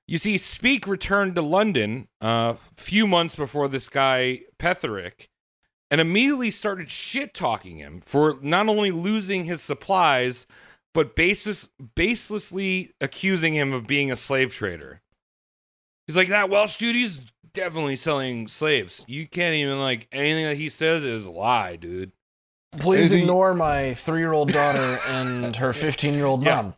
You 0.07 0.17
see, 0.17 0.37
Speke 0.37 0.85
returned 0.87 1.35
to 1.35 1.41
London 1.41 2.09
a 2.21 2.25
uh, 2.25 2.55
few 2.75 3.07
months 3.07 3.35
before 3.35 3.69
this 3.69 3.87
guy, 3.87 4.41
Petherick, 4.59 5.29
and 5.89 6.01
immediately 6.01 6.51
started 6.51 6.89
shit 6.89 7.33
talking 7.33 7.77
him 7.77 8.01
for 8.01 8.37
not 8.41 8.67
only 8.67 8.91
losing 8.91 9.45
his 9.45 9.61
supplies, 9.61 10.45
but 10.93 11.15
basis, 11.15 11.69
baselessly 11.95 12.91
accusing 13.01 13.53
him 13.53 13.73
of 13.73 13.87
being 13.87 14.11
a 14.11 14.15
slave 14.15 14.53
trader. 14.53 15.01
He's 16.07 16.15
like, 16.17 16.27
that 16.29 16.49
Welsh 16.49 16.77
dude, 16.77 16.95
he's 16.95 17.21
definitely 17.53 17.95
selling 17.95 18.47
slaves. 18.47 19.05
You 19.07 19.27
can't 19.27 19.55
even, 19.55 19.79
like, 19.79 20.07
anything 20.11 20.45
that 20.45 20.57
he 20.57 20.69
says 20.69 21.03
is 21.03 21.25
a 21.25 21.31
lie, 21.31 21.75
dude. 21.77 22.11
Please 22.79 23.05
Is 23.05 23.11
he- 23.11 23.19
ignore 23.21 23.53
my 23.53 23.93
three-year-old 23.93 24.51
daughter 24.51 24.99
and 25.07 25.55
her 25.55 25.69
15-year-old 25.73 26.43
Yeah. 26.43 26.55
mom. 26.61 26.73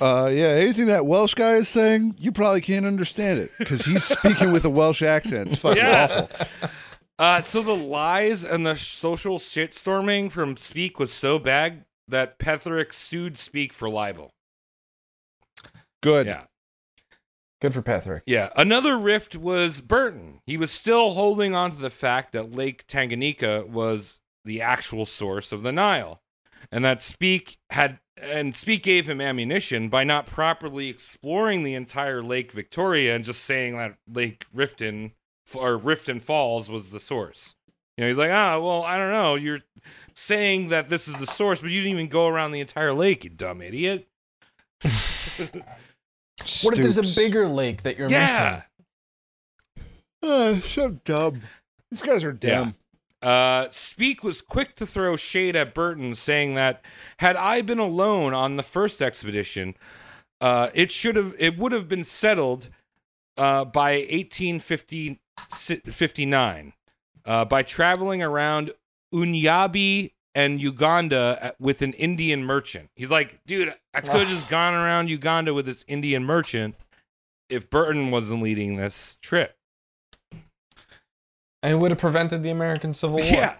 Uh, 0.00 0.28
yeah, 0.32 0.46
anything 0.48 0.86
that 0.86 1.06
Welsh 1.06 1.34
guy 1.34 1.52
is 1.54 1.68
saying, 1.68 2.16
you 2.18 2.32
probably 2.32 2.60
can't 2.60 2.84
understand 2.86 3.38
it 3.38 3.50
because 3.58 3.84
he's 3.84 4.02
speaking 4.04 4.52
with 4.52 4.64
a 4.64 4.70
Welsh 4.70 5.02
accent. 5.02 5.52
It's 5.52 5.60
fucking 5.60 5.78
Yeah. 5.82 6.26
awful. 6.30 6.70
Uh, 7.18 7.40
so 7.40 7.62
the 7.62 7.76
lies 7.76 8.44
and 8.44 8.66
the 8.66 8.74
social 8.74 9.38
shitstorming 9.38 10.32
from 10.32 10.56
Speke 10.56 10.98
was 10.98 11.12
so 11.12 11.38
bad 11.38 11.84
that 12.08 12.38
Petherick 12.38 12.92
sued 12.92 13.36
Speke 13.36 13.72
for 13.72 13.88
libel. 13.88 14.30
Good. 16.02 16.26
Yeah. 16.26 16.44
Good 17.60 17.72
for 17.72 17.82
Petherick. 17.82 18.22
Yeah. 18.26 18.50
Another 18.56 18.98
rift 18.98 19.36
was 19.36 19.80
Burton. 19.80 20.40
He 20.46 20.56
was 20.56 20.70
still 20.70 21.14
holding 21.14 21.54
on 21.54 21.70
to 21.70 21.76
the 21.78 21.90
fact 21.90 22.32
that 22.32 22.52
Lake 22.52 22.86
Tanganyika 22.86 23.66
was 23.66 24.20
the 24.44 24.60
actual 24.60 25.06
source 25.06 25.50
of 25.50 25.62
the 25.62 25.72
Nile. 25.72 26.20
And 26.70 26.84
that 26.84 27.02
Speke 27.02 27.56
had 27.70 28.00
and 28.22 28.54
Speke 28.54 28.82
gave 28.82 29.08
him 29.08 29.20
ammunition 29.20 29.88
by 29.88 30.04
not 30.04 30.26
properly 30.26 30.88
exploring 30.88 31.62
the 31.62 31.74
entire 31.74 32.22
Lake 32.22 32.52
Victoria 32.52 33.16
and 33.16 33.24
just 33.24 33.42
saying 33.42 33.76
that 33.76 33.96
Lake 34.10 34.44
Riften 34.54 35.12
or 35.54 35.78
Riften 35.78 36.20
Falls 36.20 36.70
was 36.70 36.90
the 36.90 37.00
source. 37.00 37.56
You 37.96 38.02
know, 38.02 38.08
he's 38.08 38.18
like, 38.18 38.30
ah, 38.30 38.58
well, 38.58 38.82
I 38.82 38.98
don't 38.98 39.12
know. 39.12 39.36
You're 39.36 39.60
saying 40.14 40.70
that 40.70 40.88
this 40.88 41.06
is 41.08 41.18
the 41.18 41.26
source, 41.26 41.60
but 41.60 41.70
you 41.70 41.80
didn't 41.80 41.98
even 41.98 42.08
go 42.08 42.26
around 42.26 42.52
the 42.52 42.60
entire 42.60 42.92
lake, 42.92 43.24
you 43.24 43.30
dumb 43.30 43.62
idiot. 43.62 44.08
What 46.62 46.74
if 46.74 46.80
there's 46.80 46.98
a 46.98 47.14
bigger 47.14 47.48
lake 47.48 47.84
that 47.84 47.96
you're 47.96 48.08
missing? 48.08 48.18
Yeah. 48.18 48.62
Uh, 50.22 50.56
so 50.56 50.90
dumb. 51.04 51.42
These 51.90 52.02
guys 52.02 52.24
are 52.24 52.32
dumb. 52.32 52.74
Uh, 53.22 53.68
Speke 53.68 54.24
was 54.24 54.42
quick 54.42 54.74
to 54.76 54.86
throw 54.86 55.16
shade 55.16 55.56
at 55.56 55.74
Burton, 55.74 56.14
saying 56.14 56.54
that 56.56 56.84
had 57.18 57.36
I 57.36 57.62
been 57.62 57.78
alone 57.78 58.34
on 58.34 58.56
the 58.56 58.62
first 58.62 59.00
expedition, 59.00 59.74
uh, 60.40 60.68
it 60.74 60.90
should 60.90 61.16
have 61.16 61.34
it 61.38 61.56
would 61.56 61.72
have 61.72 61.88
been 61.88 62.04
settled 62.04 62.68
uh, 63.38 63.64
by 63.64 64.04
1859 64.10 66.72
uh, 67.24 67.44
by 67.44 67.62
traveling 67.62 68.22
around 68.22 68.72
Unyabi 69.12 70.12
and 70.34 70.60
Uganda 70.60 71.54
with 71.58 71.82
an 71.82 71.92
Indian 71.92 72.44
merchant. 72.44 72.90
He's 72.96 73.10
like, 73.10 73.40
dude, 73.46 73.74
I 73.92 74.00
could 74.00 74.20
have 74.20 74.28
just 74.28 74.48
gone 74.48 74.74
around 74.74 75.08
Uganda 75.08 75.54
with 75.54 75.66
this 75.66 75.84
Indian 75.86 76.24
merchant 76.24 76.74
if 77.48 77.70
Burton 77.70 78.10
wasn't 78.10 78.42
leading 78.42 78.76
this 78.76 79.16
trip. 79.22 79.56
And 81.62 81.72
it 81.72 81.76
would 81.76 81.92
have 81.92 82.00
prevented 82.00 82.42
the 82.42 82.50
American 82.50 82.92
Civil 82.92 83.18
War. 83.18 83.26
Yeah. 83.26 83.54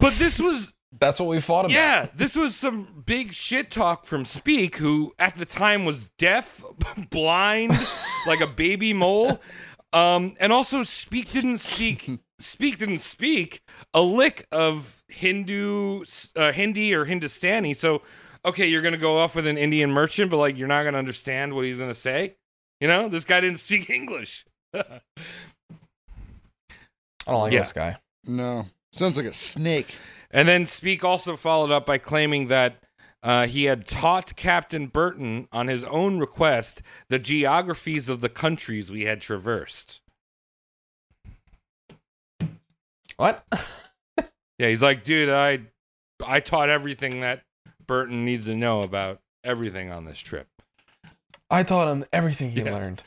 But 0.00 0.14
this 0.18 0.38
was 0.38 0.74
That's 0.98 1.18
what 1.20 1.28
we 1.28 1.40
fought 1.40 1.66
about. 1.66 1.70
Yeah, 1.72 2.08
this 2.14 2.36
was 2.36 2.54
some 2.54 3.02
big 3.06 3.32
shit 3.32 3.70
talk 3.70 4.04
from 4.04 4.24
Speke, 4.24 4.76
who 4.76 5.14
at 5.18 5.36
the 5.36 5.44
time 5.44 5.84
was 5.84 6.06
deaf, 6.18 6.62
blind, 7.10 7.72
like 8.26 8.40
a 8.40 8.46
baby 8.46 8.92
mole. 8.92 9.40
Um, 9.90 10.36
and 10.38 10.52
also 10.52 10.82
Speke 10.82 11.32
didn't 11.32 11.56
speak 11.56 12.20
Speke 12.38 12.78
didn't 12.78 12.98
speak 12.98 13.62
a 13.94 14.00
lick 14.00 14.46
of 14.52 15.02
Hindu 15.08 16.04
uh, 16.36 16.52
Hindi 16.52 16.94
or 16.94 17.04
Hindustani. 17.04 17.74
So 17.74 18.02
okay, 18.44 18.66
you're 18.66 18.82
gonna 18.82 18.96
go 18.96 19.18
off 19.18 19.34
with 19.36 19.46
an 19.46 19.58
Indian 19.58 19.90
merchant, 19.90 20.30
but 20.30 20.36
like 20.38 20.56
you're 20.56 20.68
not 20.68 20.84
gonna 20.84 20.98
understand 20.98 21.54
what 21.54 21.64
he's 21.64 21.78
gonna 21.80 21.94
say. 21.94 22.36
You 22.80 22.86
know, 22.88 23.08
this 23.08 23.24
guy 23.24 23.40
didn't 23.40 23.58
speak 23.58 23.90
English. 23.90 24.44
I 24.72 25.00
don't 27.26 27.40
like 27.42 27.52
Yeah. 27.52 27.60
this 27.60 27.72
guy. 27.72 27.96
No. 28.24 28.66
Sounds 28.92 29.16
like 29.16 29.26
a 29.26 29.32
snake. 29.32 29.94
And 30.30 30.46
then 30.48 30.66
Speke 30.66 31.04
also 31.04 31.36
followed 31.36 31.70
up 31.70 31.86
by 31.86 31.98
claiming 31.98 32.48
that 32.48 32.82
uh, 33.22 33.46
he 33.46 33.64
had 33.64 33.86
taught 33.86 34.36
Captain 34.36 34.86
Burton 34.86 35.48
on 35.50 35.66
his 35.66 35.82
own 35.84 36.18
request 36.20 36.82
the 37.08 37.18
geographies 37.18 38.08
of 38.08 38.20
the 38.20 38.28
countries 38.28 38.92
we 38.92 39.02
had 39.04 39.20
traversed. 39.20 40.00
What? 43.18 43.44
Yeah, 44.58 44.66
he's 44.70 44.82
like, 44.82 45.04
dude, 45.04 45.28
I 45.28 45.60
I 46.26 46.40
taught 46.40 46.68
everything 46.68 47.20
that 47.20 47.42
Burton 47.86 48.24
needed 48.24 48.46
to 48.46 48.56
know 48.56 48.80
about 48.82 49.20
everything 49.44 49.92
on 49.92 50.04
this 50.04 50.18
trip. 50.18 50.48
I 51.48 51.62
taught 51.62 51.86
him 51.86 52.04
everything 52.12 52.50
he 52.50 52.62
Yeah. 52.62 52.72
learned. 52.74 53.04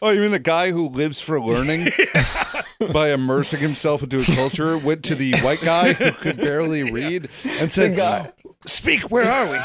Oh, 0.00 0.08
you 0.08 0.22
mean 0.22 0.30
the 0.30 0.38
guy 0.38 0.70
who 0.70 0.88
lives 0.88 1.20
for 1.20 1.38
learning 1.38 1.90
by 2.94 3.10
immersing 3.10 3.60
himself 3.60 4.02
into 4.02 4.20
a 4.20 4.24
culture 4.24 4.78
went 4.78 5.04
to 5.04 5.14
the 5.14 5.38
white 5.40 5.60
guy 5.60 5.92
who 5.92 6.12
could 6.12 6.38
barely 6.38 6.90
read 6.90 7.28
and 7.44 7.70
said, 7.70 7.94
guy- 7.94 8.32
"Speke, 8.64 9.10
where 9.10 9.30
are 9.30 9.44
we?" 9.52 9.58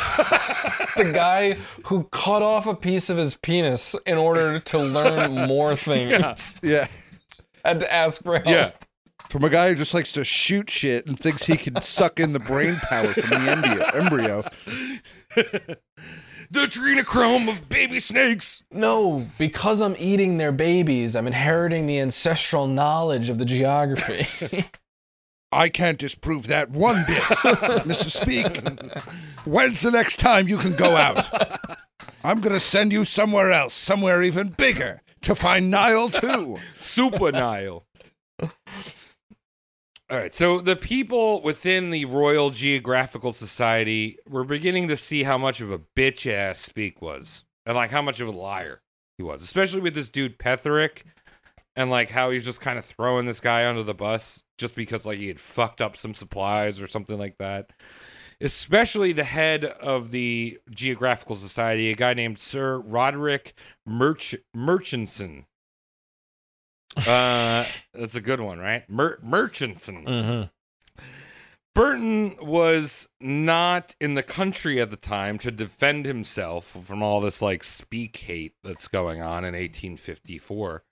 the 1.02 1.12
guy 1.14 1.54
who 1.86 2.04
cut 2.12 2.42
off 2.42 2.68
a 2.68 2.76
piece 2.76 3.10
of 3.10 3.16
his 3.16 3.36
penis 3.36 3.96
in 4.06 4.18
order 4.18 4.60
to 4.60 4.80
learn 4.80 5.48
more 5.48 5.78
things 5.78 6.60
yeah, 6.62 6.88
had 7.64 7.80
to 7.80 7.90
ask 7.94 8.22
for 8.22 8.34
help. 8.40 8.48
Yeah. 8.50 8.72
From 9.32 9.46
a 9.46 9.50
guy 9.50 9.70
who 9.70 9.76
just 9.76 9.94
likes 9.94 10.12
to 10.12 10.26
shoot 10.26 10.70
shit 10.70 11.06
and 11.08 11.18
thinks 11.18 11.44
he 11.44 11.56
can 11.56 11.82
suck 11.82 12.20
in 12.20 12.34
the 12.34 12.40
brain 12.40 12.76
power 12.90 13.08
from 13.08 13.46
the 13.46 13.52
embryo. 13.52 13.84
embryo. 13.94 14.44
The 16.54 16.68
adrenochrome 16.68 17.48
of 17.48 17.70
baby 17.70 18.02
snakes. 18.02 18.62
No, 18.74 19.30
because 19.38 19.80
I'm 19.80 19.96
eating 19.98 20.38
their 20.38 20.52
babies, 20.52 21.16
I'm 21.16 21.26
inheriting 21.26 21.88
the 21.88 21.98
ancestral 21.98 22.68
knowledge 22.68 23.30
of 23.30 23.38
the 23.38 23.46
geography. 23.46 24.66
I 25.54 25.70
can't 25.70 25.98
disprove 25.98 26.48
that 26.48 26.70
one 26.70 27.06
bit, 27.08 27.22
Mr. 27.88 28.10
Speke. 28.10 29.06
When's 29.46 29.80
the 29.80 29.92
next 29.92 30.18
time 30.18 30.50
you 30.50 30.58
can 30.58 30.76
go 30.76 30.98
out? 30.98 31.26
I'm 32.26 32.42
gonna 32.42 32.60
send 32.60 32.92
you 32.92 33.06
somewhere 33.06 33.54
else, 33.54 33.74
somewhere 33.74 34.22
even 34.22 34.50
bigger, 34.50 35.02
to 35.22 35.36
find 35.36 35.72
Nile 35.72 36.10
too. 36.10 36.58
Super 36.78 37.32
Nile. 37.32 37.86
All 40.12 40.18
right, 40.18 40.34
so 40.34 40.60
the 40.60 40.76
people 40.76 41.42
within 41.42 41.90
the 41.90 42.04
Royal 42.04 42.50
Geographical 42.50 43.32
Society 43.32 44.18
were 44.28 44.44
beginning 44.44 44.90
to 44.90 44.98
see 44.98 45.24
how 45.24 45.38
much 45.38 45.62
of 45.62 45.72
a 45.72 45.80
bitch 45.80 46.30
ass 46.30 46.60
Speke 46.60 47.02
was, 47.02 47.46
and 47.66 47.78
like 47.78 47.92
how 47.92 48.02
much 48.02 48.20
of 48.20 48.28
a 48.28 48.32
liar 48.32 48.82
He 49.18 49.24
was, 49.24 49.42
especially 49.42 49.80
with 49.80 49.94
this 49.94 50.10
dude 50.10 50.38
Petherick, 50.38 51.04
and 51.78 51.90
like 51.90 52.10
how 52.10 52.30
he 52.30 52.36
was 52.36 52.44
just 52.44 52.60
kind 52.60 52.78
of 52.78 52.84
throwing 52.84 53.26
this 53.26 53.40
guy 53.40 53.66
under 53.66 53.84
the 53.84 53.94
bus 53.94 54.44
just 54.58 54.76
because 54.76 55.06
like 55.06 55.18
he 55.18 55.30
had 55.30 55.40
fucked 55.40 55.80
up 55.80 55.96
some 55.96 56.14
supplies 56.14 56.82
or 56.82 56.90
something 56.90 57.18
like 57.18 57.38
that. 57.38 57.70
Especially 58.42 59.14
the 59.14 59.24
head 59.24 59.64
of 59.64 60.12
the 60.12 60.60
Geographical 60.70 61.38
Society, 61.38 61.90
a 61.90 61.96
guy 61.96 62.14
named 62.14 62.38
Sir 62.38 62.80
Roderick 62.80 63.54
Murch- 63.86 64.36
Murchison. 64.54 65.46
Uh, 66.98 67.66
that's 67.94 68.16
a 68.16 68.22
good 68.22 68.40
one, 68.42 68.60
right? 68.60 68.90
Mer- 68.90 69.20
Murchison. 69.22 70.06
Mm-hmm. 70.06 71.04
Burton 71.74 72.36
was 72.42 73.08
not 73.22 73.96
in 74.02 74.16
the 74.16 74.24
country 74.24 74.82
at 74.82 74.90
the 74.90 74.98
time 74.98 75.38
to 75.40 75.52
defend 75.52 76.06
himself 76.06 76.66
from 76.84 77.02
all 77.02 77.22
this 77.22 77.42
like 77.42 77.64
Speke 77.64 78.18
hate 78.18 78.56
that's 78.62 78.90
going 78.90 79.22
on 79.22 79.46
in 79.46 79.54
1854. 79.54 80.84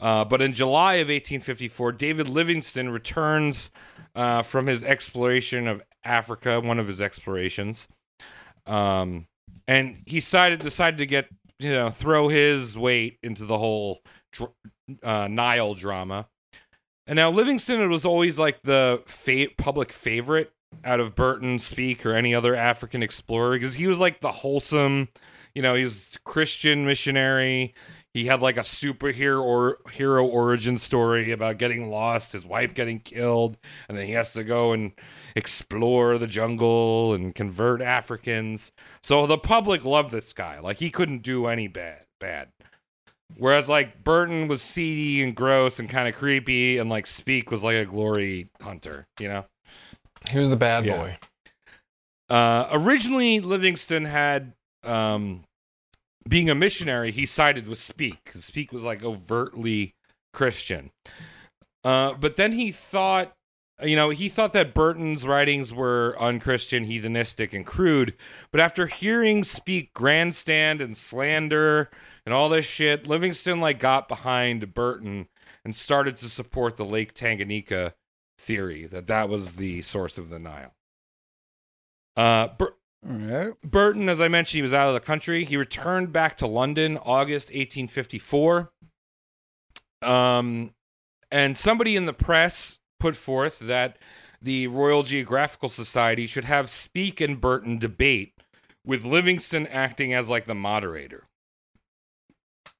Uh, 0.00 0.24
but 0.24 0.40
in 0.40 0.52
July 0.52 0.94
of 0.94 1.08
1854, 1.08 1.92
David 1.92 2.28
Livingstone 2.28 2.88
returns 2.90 3.70
uh, 4.14 4.42
from 4.42 4.66
his 4.66 4.84
exploration 4.84 5.66
of 5.66 5.82
Africa, 6.04 6.60
one 6.60 6.78
of 6.78 6.86
his 6.86 7.00
explorations, 7.00 7.88
um, 8.66 9.26
and 9.66 9.96
he 10.06 10.16
decided 10.16 10.60
decided 10.60 10.98
to 10.98 11.06
get 11.06 11.28
you 11.58 11.70
know 11.70 11.90
throw 11.90 12.28
his 12.28 12.76
weight 12.76 13.18
into 13.22 13.44
the 13.44 13.58
whole 13.58 14.02
dr- 14.32 14.52
uh, 15.02 15.28
Nile 15.28 15.74
drama. 15.74 16.28
And 17.06 17.16
now 17.16 17.30
Livingstone 17.30 17.88
was 17.90 18.04
always 18.04 18.38
like 18.38 18.62
the 18.62 19.02
fa- 19.06 19.48
public 19.58 19.92
favorite 19.92 20.52
out 20.84 21.00
of 21.00 21.14
Burton, 21.14 21.58
Speke, 21.58 22.04
or 22.06 22.14
any 22.14 22.34
other 22.34 22.54
African 22.54 23.02
explorer 23.02 23.52
because 23.52 23.74
he 23.74 23.86
was 23.86 24.00
like 24.00 24.20
the 24.20 24.32
wholesome, 24.32 25.08
you 25.54 25.62
know, 25.62 25.74
he's 25.74 26.18
Christian 26.24 26.86
missionary. 26.86 27.74
He 28.14 28.26
had 28.26 28.40
like 28.40 28.56
a 28.56 28.60
superhero 28.60 29.42
or 29.42 29.78
hero 29.90 30.24
origin 30.24 30.76
story 30.76 31.32
about 31.32 31.58
getting 31.58 31.90
lost, 31.90 32.32
his 32.32 32.46
wife 32.46 32.72
getting 32.72 33.00
killed, 33.00 33.58
and 33.88 33.98
then 33.98 34.06
he 34.06 34.12
has 34.12 34.32
to 34.34 34.44
go 34.44 34.72
and 34.72 34.92
explore 35.34 36.16
the 36.16 36.28
jungle 36.28 37.12
and 37.12 37.34
convert 37.34 37.82
Africans. 37.82 38.70
So 39.02 39.26
the 39.26 39.36
public 39.36 39.84
loved 39.84 40.12
this 40.12 40.32
guy. 40.32 40.60
Like 40.60 40.78
he 40.78 40.90
couldn't 40.90 41.22
do 41.22 41.48
any 41.48 41.66
bad 41.66 42.04
bad. 42.24 42.48
Whereas 43.36 43.68
like 43.68 44.04
Burton 44.04 44.48
was 44.48 44.62
seedy 44.62 45.22
and 45.22 45.34
gross 45.34 45.78
and 45.78 45.88
kind 45.88 46.08
of 46.08 46.14
creepy, 46.14 46.78
and 46.78 46.88
like 46.88 47.06
Speke 47.06 47.50
was 47.50 47.64
like 47.64 47.76
a 47.76 47.84
glory 47.84 48.48
hunter, 48.60 49.06
you 49.18 49.28
know. 49.28 49.44
He 50.28 50.38
was 50.38 50.48
the 50.48 50.56
bad 50.56 50.84
Yeah. 50.84 50.96
boy. 50.96 51.18
Uh, 52.30 52.68
originally, 52.72 53.40
Livingstone 53.40 54.06
had, 54.06 54.52
um, 54.82 55.42
being 56.26 56.48
a 56.48 56.54
missionary, 56.54 57.10
he 57.10 57.26
sided 57.26 57.68
with 57.68 57.78
Speke 57.78 58.20
because 58.24 58.44
Speke 58.44 58.72
was 58.72 58.82
like 58.82 59.04
overtly 59.04 59.94
Christian. 60.32 60.90
Uh, 61.82 62.14
but 62.14 62.36
then 62.36 62.52
he 62.52 62.72
thought, 62.72 63.34
you 63.82 63.94
know, 63.96 64.08
he 64.10 64.28
thought 64.30 64.54
that 64.54 64.72
Burton's 64.72 65.26
writings 65.26 65.72
were 65.72 66.16
unchristian, 66.18 66.86
heathenistic, 66.86 67.52
and 67.52 67.66
crude. 67.66 68.14
But 68.50 68.60
after 68.60 68.86
hearing 68.86 69.44
Speak 69.44 69.92
grandstand 69.92 70.80
and 70.80 70.96
slander 70.96 71.90
and 72.26 72.34
all 72.34 72.48
this 72.48 72.66
shit, 72.66 73.06
Livingstone 73.06 73.60
like 73.60 73.78
got 73.78 74.08
behind 74.08 74.74
Burton 74.74 75.28
and 75.64 75.74
started 75.74 76.16
to 76.18 76.28
support 76.28 76.76
the 76.76 76.84
Lake 76.84 77.14
Tanganyika 77.14 77.92
theory 78.38 78.86
that 78.86 79.06
that 79.06 79.28
was 79.28 79.56
the 79.56 79.82
source 79.82 80.18
of 80.18 80.30
the 80.30 80.38
Nile. 80.38 80.74
Uh, 82.16 82.48
Bur- 82.48 82.74
right. 83.02 83.52
Burton, 83.62 84.08
as 84.08 84.20
I 84.20 84.28
mentioned, 84.28 84.58
he 84.58 84.62
was 84.62 84.74
out 84.74 84.88
of 84.88 84.94
the 84.94 85.00
country. 85.00 85.44
He 85.44 85.56
returned 85.56 86.12
back 86.12 86.36
to 86.38 86.46
London 86.46 86.96
August 86.98 87.48
1854. 87.48 88.72
Um, 90.02 90.72
and 91.30 91.56
somebody 91.56 91.96
in 91.96 92.06
the 92.06 92.12
press 92.12 92.78
put 93.00 93.16
forth 93.16 93.58
that 93.60 93.98
the 94.40 94.66
Royal 94.66 95.02
Geographical 95.02 95.68
Society 95.68 96.26
should 96.26 96.44
have 96.44 96.68
Speke 96.68 97.20
and 97.20 97.40
Burton 97.40 97.78
debate 97.78 98.34
with 98.84 99.04
Livingstone 99.04 99.66
acting 99.66 100.12
as 100.12 100.28
like 100.28 100.46
the 100.46 100.54
moderator. 100.54 101.24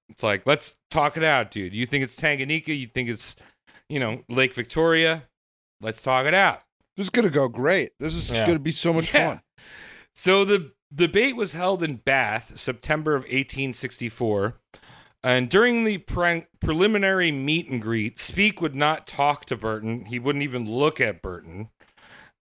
It's 0.09 0.23
like, 0.23 0.47
let's 0.47 0.77
talk 0.91 1.17
it 1.17 1.25
out, 1.25 1.51
dude. 1.51 1.75
You 1.75 1.87
think 1.87 2.05
it's 2.05 2.21
Tanganyika? 2.21 2.79
You 2.79 2.87
think 2.87 3.09
it's, 3.09 3.37
you 3.89 3.99
know, 3.99 4.23
Lake 4.29 4.55
Victoria? 4.55 5.25
Let's 5.81 6.03
talk 6.03 6.27
it 6.27 6.35
out. 6.35 6.63
This 6.97 7.07
is 7.07 7.11
gonna 7.11 7.31
go 7.31 7.49
great. 7.49 7.91
This 7.99 8.15
is 8.15 8.31
Yeah. 8.31 8.47
gonna 8.47 8.59
be 8.59 8.73
so 8.73 8.93
much 8.93 9.13
Yeah. 9.13 9.29
fun. 9.29 9.41
So 10.15 10.45
the 10.45 10.73
debate 10.95 11.35
was 11.37 11.55
held 11.55 11.83
in 11.83 11.97
Bath, 11.97 12.59
September 12.59 13.15
of 13.17 13.25
1864. 13.29 14.61
And 15.23 15.49
during 15.49 15.85
the 15.85 15.99
pre- 15.99 16.47
preliminary 16.61 17.33
meet 17.33 17.69
and 17.69 17.81
greet, 17.81 18.19
Speke 18.19 18.61
would 18.61 18.77
not 18.77 19.07
talk 19.07 19.47
to 19.47 19.57
Burton. 19.57 20.05
He 20.05 20.19
wouldn't 20.19 20.43
even 20.45 20.71
look 20.71 21.01
at 21.01 21.23
Burton. 21.23 21.71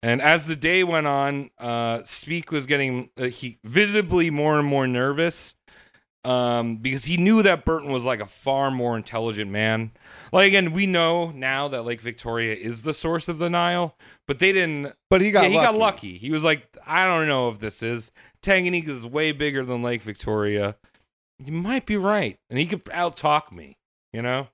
And 0.03 0.23
as 0.23 0.47
the 0.47 0.57
day 0.57 0.83
went 0.83 1.07
on, 1.07 1.51
uh, 1.59 2.03
Speke 2.05 2.51
was 2.51 2.65
getting 2.65 3.11
uh, 3.19 3.25
he 3.25 3.59
visibly 3.65 4.31
more 4.31 4.59
and 4.59 4.67
more 4.67 4.87
nervous 4.87 5.55
um, 6.25 6.77
because 6.77 7.07
he 7.07 7.17
knew 7.17 7.43
that 7.43 7.65
Burton 7.65 7.91
was 7.91 8.05
like 8.05 8.21
a 8.21 8.27
far 8.27 8.71
more 8.71 8.97
intelligent 8.97 9.51
man. 9.51 9.91
Like 10.33 10.49
again, 10.49 10.73
we 10.73 10.87
know 10.87 11.31
now 11.31 11.69
that 11.69 11.85
Lake 11.85 12.01
Victoria 12.01 12.55
is 12.55 12.83
the 12.83 12.93
source 12.93 13.29
of 13.29 13.39
the 13.39 13.49
Nile, 13.49 13.97
but 14.27 14.39
they 14.39 14.53
didn't 14.53 14.95
But 15.09 15.21
he 15.23 15.31
got 15.31 15.43
yeah, 15.45 15.49
he 15.49 15.55
lucky. 15.57 15.67
got 15.67 15.77
lucky. 15.79 16.19
He 16.19 16.31
was 16.31 16.45
like, 16.45 16.77
I 16.87 17.07
don't 17.07 17.27
know 17.29 17.49
if 17.49 17.59
this 17.59 17.83
is 17.83 18.13
Tanganyika 18.43 18.89
is 18.89 19.07
way 19.07 19.33
bigger 19.33 19.65
than 19.65 19.83
Lake 19.83 20.03
Victoria. 20.03 20.77
You 21.43 21.53
might 21.53 21.87
be 21.87 21.97
right, 21.97 22.39
and 22.51 22.59
he 22.59 22.67
could 22.67 22.85
outtalk 22.87 23.51
me. 23.53 23.79
You 24.13 24.23
know. 24.23 24.49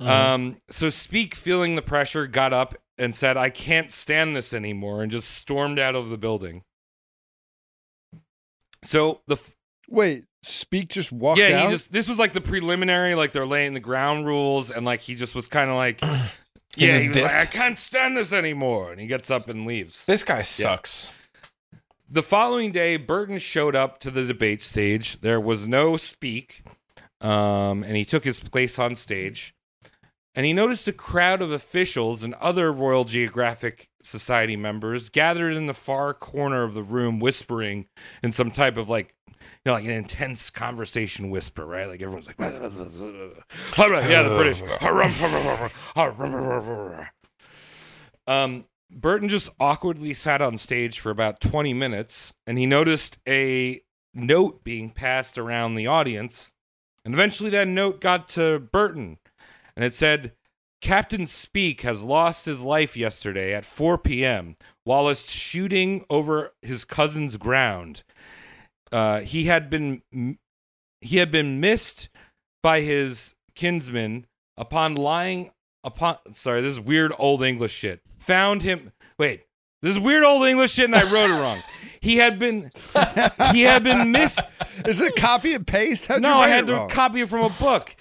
Um. 0.00 0.58
So 0.70 0.90
Speke, 0.90 1.34
feeling 1.34 1.74
the 1.74 1.82
pressure, 1.82 2.26
got 2.26 2.52
up 2.52 2.74
and 2.98 3.14
said, 3.14 3.36
"I 3.36 3.48
can't 3.50 3.90
stand 3.90 4.36
this 4.36 4.52
anymore," 4.52 5.02
and 5.02 5.10
just 5.10 5.28
stormed 5.30 5.78
out 5.78 5.96
of 5.96 6.08
the 6.10 6.18
building. 6.18 6.62
So 8.84 9.22
the 9.26 9.34
f- 9.36 9.56
Wait, 9.88 10.24
Speke 10.42 10.88
just 10.88 11.10
walked 11.10 11.40
yeah, 11.40 11.60
out. 11.60 11.66
he 11.66 11.72
just 11.72 11.92
this 11.92 12.08
was 12.08 12.18
like 12.18 12.32
the 12.32 12.40
preliminary, 12.40 13.14
like 13.14 13.32
they're 13.32 13.46
laying 13.46 13.74
the 13.74 13.80
ground 13.80 14.26
rules, 14.26 14.70
and 14.70 14.84
like 14.84 15.00
he 15.00 15.14
just 15.14 15.34
was 15.34 15.48
kind 15.48 15.70
of 15.70 15.76
like, 15.76 16.00
yeah, 16.76 16.98
he 16.98 17.08
was 17.08 17.16
like. 17.16 17.32
I 17.32 17.46
can't 17.46 17.78
stand 17.78 18.16
this 18.16 18.32
anymore, 18.32 18.92
and 18.92 19.00
he 19.00 19.06
gets 19.06 19.30
up 19.30 19.48
and 19.48 19.66
leaves. 19.66 20.04
This 20.04 20.22
guy 20.22 20.42
sucks. 20.42 21.10
The 22.10 22.22
following 22.22 22.72
day, 22.72 22.96
Burton 22.96 23.38
showed 23.38 23.76
up 23.76 24.00
to 24.00 24.10
the 24.10 24.24
debate 24.24 24.62
stage. 24.62 25.20
There 25.20 25.40
was 25.40 25.66
no 25.66 25.96
Speke, 25.98 26.62
um, 27.20 27.82
and 27.82 27.96
he 27.96 28.04
took 28.04 28.24
his 28.24 28.40
place 28.40 28.78
on 28.78 28.94
stage. 28.94 29.54
And 30.34 30.46
he 30.46 30.52
noticed 30.52 30.86
a 30.86 30.92
crowd 30.92 31.42
of 31.42 31.50
officials 31.50 32.22
and 32.22 32.32
other 32.34 32.72
Royal 32.72 33.04
Geographic 33.04 33.90
Society 34.00 34.56
members 34.56 35.08
gathered 35.08 35.52
in 35.52 35.66
the 35.66 35.74
far 35.74 36.14
corner 36.14 36.62
of 36.62 36.74
the 36.74 36.82
room, 36.82 37.18
whispering 37.18 37.88
in 38.22 38.30
some 38.30 38.52
type 38.52 38.76
of 38.76 38.88
like, 38.88 39.08
you 39.08 39.17
know, 39.64 39.72
like 39.72 39.84
an 39.84 39.90
intense 39.90 40.50
conversation 40.50 41.30
whisper, 41.30 41.64
right? 41.66 41.86
Like 41.88 42.02
everyone's 42.02 42.26
like, 42.26 42.40
all 43.78 43.90
right, 43.90 44.08
yeah, 44.08 44.22
the 44.22 44.30
British. 44.30 44.62
Um, 48.26 48.62
Burton 48.90 49.28
just 49.28 49.48
awkwardly 49.60 50.14
sat 50.14 50.40
on 50.42 50.56
stage 50.56 50.98
for 51.00 51.10
about 51.10 51.40
20 51.40 51.74
minutes 51.74 52.34
and 52.46 52.58
he 52.58 52.66
noticed 52.66 53.18
a 53.28 53.80
note 54.14 54.64
being 54.64 54.90
passed 54.90 55.38
around 55.38 55.74
the 55.74 55.86
audience. 55.86 56.52
And 57.04 57.14
eventually 57.14 57.50
that 57.50 57.68
note 57.68 58.00
got 58.00 58.28
to 58.28 58.58
Burton 58.58 59.18
and 59.76 59.84
it 59.84 59.94
said, 59.94 60.32
Captain 60.80 61.26
Speke 61.26 61.80
has 61.82 62.04
lost 62.04 62.46
his 62.46 62.60
life 62.60 62.96
yesterday 62.96 63.52
at 63.52 63.64
4 63.64 63.98
p.m. 63.98 64.56
whilst 64.84 65.28
shooting 65.28 66.04
over 66.08 66.52
his 66.62 66.84
cousin's 66.84 67.36
ground. 67.36 68.04
Uh, 68.92 69.20
he 69.20 69.44
had 69.44 69.68
been 69.70 70.02
he 71.00 71.16
had 71.18 71.30
been 71.30 71.60
missed 71.60 72.08
by 72.62 72.80
his 72.80 73.34
kinsman 73.54 74.26
upon 74.56 74.94
lying 74.94 75.50
upon 75.84 76.16
sorry 76.32 76.60
this 76.60 76.72
is 76.72 76.80
weird 76.80 77.12
old 77.18 77.42
english 77.42 77.72
shit 77.72 78.00
found 78.18 78.62
him 78.62 78.92
wait 79.18 79.42
this 79.82 79.92
is 79.92 79.98
weird 80.00 80.24
old 80.24 80.46
english 80.46 80.72
shit 80.72 80.86
and 80.86 80.94
i 80.96 81.02
wrote 81.12 81.30
it 81.30 81.34
wrong 81.40 81.62
he 82.00 82.16
had 82.16 82.38
been 82.38 82.70
he 83.52 83.62
had 83.62 83.82
been 83.84 84.10
missed 84.12 84.40
Is 84.86 85.00
it 85.00 85.16
copy 85.16 85.54
and 85.54 85.66
paste? 85.66 86.06
How'd 86.06 86.22
no 86.22 86.28
you 86.28 86.34
i 86.44 86.48
had 86.48 86.64
it 86.64 86.66
to 86.68 86.72
wrong? 86.74 86.88
copy 86.88 87.20
it 87.22 87.28
from 87.28 87.44
a 87.44 87.50
book 87.50 87.94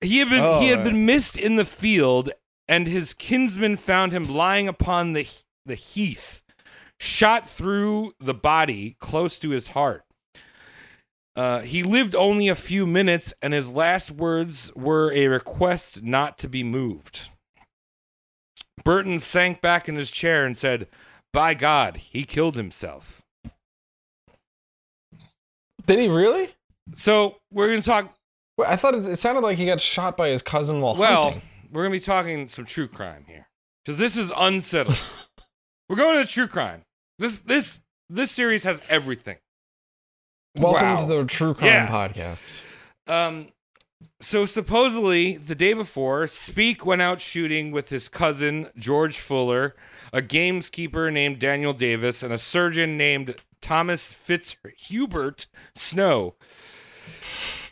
he 0.00 0.18
had 0.18 0.28
been 0.30 0.40
Oh, 0.42 0.60
he 0.60 0.68
had 0.68 0.78
right. 0.78 0.84
been 0.84 1.04
missed 1.06 1.36
in 1.38 1.56
the 1.56 1.64
field 1.64 2.30
and 2.68 2.86
his 2.86 3.12
kinsman 3.14 3.76
found 3.76 4.12
him 4.12 4.28
lying 4.28 4.66
upon 4.68 5.12
the 5.12 5.26
the 5.66 5.74
heath 5.74 6.42
shot 7.00 7.48
through 7.48 8.12
the 8.20 8.34
body 8.34 8.94
close 9.00 9.38
to 9.40 9.50
his 9.50 9.68
heart 9.68 10.04
uh, 11.36 11.60
he 11.60 11.82
lived 11.82 12.14
only 12.14 12.48
a 12.48 12.54
few 12.56 12.86
minutes, 12.86 13.32
and 13.40 13.54
his 13.54 13.70
last 13.70 14.10
words 14.10 14.70
were 14.74 15.10
a 15.12 15.28
request 15.28 16.02
not 16.02 16.36
to 16.36 16.48
be 16.48 16.62
moved. 16.64 17.30
Burton 18.84 19.18
sank 19.20 19.62
back 19.62 19.88
in 19.88 19.94
his 19.94 20.10
chair 20.10 20.44
and 20.44 20.56
said, 20.56 20.88
By 21.32 21.54
God, 21.54 21.98
he 21.98 22.24
killed 22.24 22.56
himself. 22.56 23.22
Did 25.86 26.00
he 26.00 26.08
really? 26.08 26.50
So 26.92 27.36
we're 27.52 27.68
gonna 27.68 27.80
talk. 27.82 28.12
Wait, 28.58 28.68
I 28.68 28.76
thought 28.76 28.94
it, 28.96 29.06
it 29.06 29.18
sounded 29.20 29.42
like 29.42 29.56
he 29.56 29.66
got 29.66 29.80
shot 29.80 30.16
by 30.16 30.28
his 30.28 30.42
cousin 30.42 30.80
while 30.80 30.96
Well, 30.96 31.22
hunting. 31.22 31.42
we're 31.70 31.84
gonna 31.84 31.92
be 31.92 32.00
talking 32.00 32.48
some 32.48 32.64
true 32.64 32.88
crime 32.88 33.24
here 33.28 33.46
because 33.84 33.98
this 33.98 34.16
is 34.16 34.32
unsettling. 34.36 34.98
we're 35.88 35.96
going 35.96 36.20
to 36.20 36.30
true 36.30 36.48
crime. 36.48 36.82
This 37.20 37.38
this 37.40 37.80
this 38.08 38.30
series 38.30 38.64
has 38.64 38.80
everything. 38.88 39.36
Welcome 40.56 40.82
Wow. 40.88 41.06
to 41.06 41.14
the 41.18 41.24
True 41.26 41.52
Crime 41.52 41.68
Yeah. 41.68 41.86
Podcast. 41.86 42.62
Um, 43.06 43.48
so 44.20 44.46
supposedly 44.46 45.36
the 45.36 45.54
day 45.54 45.74
before, 45.74 46.26
Speke 46.26 46.86
went 46.86 47.02
out 47.02 47.20
shooting 47.20 47.72
with 47.72 47.90
his 47.90 48.08
cousin 48.08 48.68
George 48.74 49.18
Fuller, 49.18 49.76
a 50.14 50.22
gameskeeper 50.22 51.12
named 51.12 51.38
Daniel 51.38 51.74
Davis, 51.74 52.22
and 52.22 52.32
a 52.32 52.38
surgeon 52.38 52.96
named 52.96 53.34
Thomas 53.60 54.10
Fitzhubert 54.14 55.46
Snow. 55.74 56.36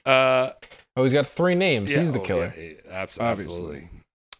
Uh, 0.05 0.51
Oh, 0.95 1.05
he's 1.05 1.12
got 1.15 1.27
three 1.27 1.55
names. 1.55 1.91
yeah, 1.91 2.01
he's 2.01 2.12
the 2.12 2.20
oh, 2.20 2.25
killer. 2.25 2.53
yeah, 2.55 2.73
yeah, 2.85 2.93
abs- 2.93 3.19
absolutely. 3.19 3.89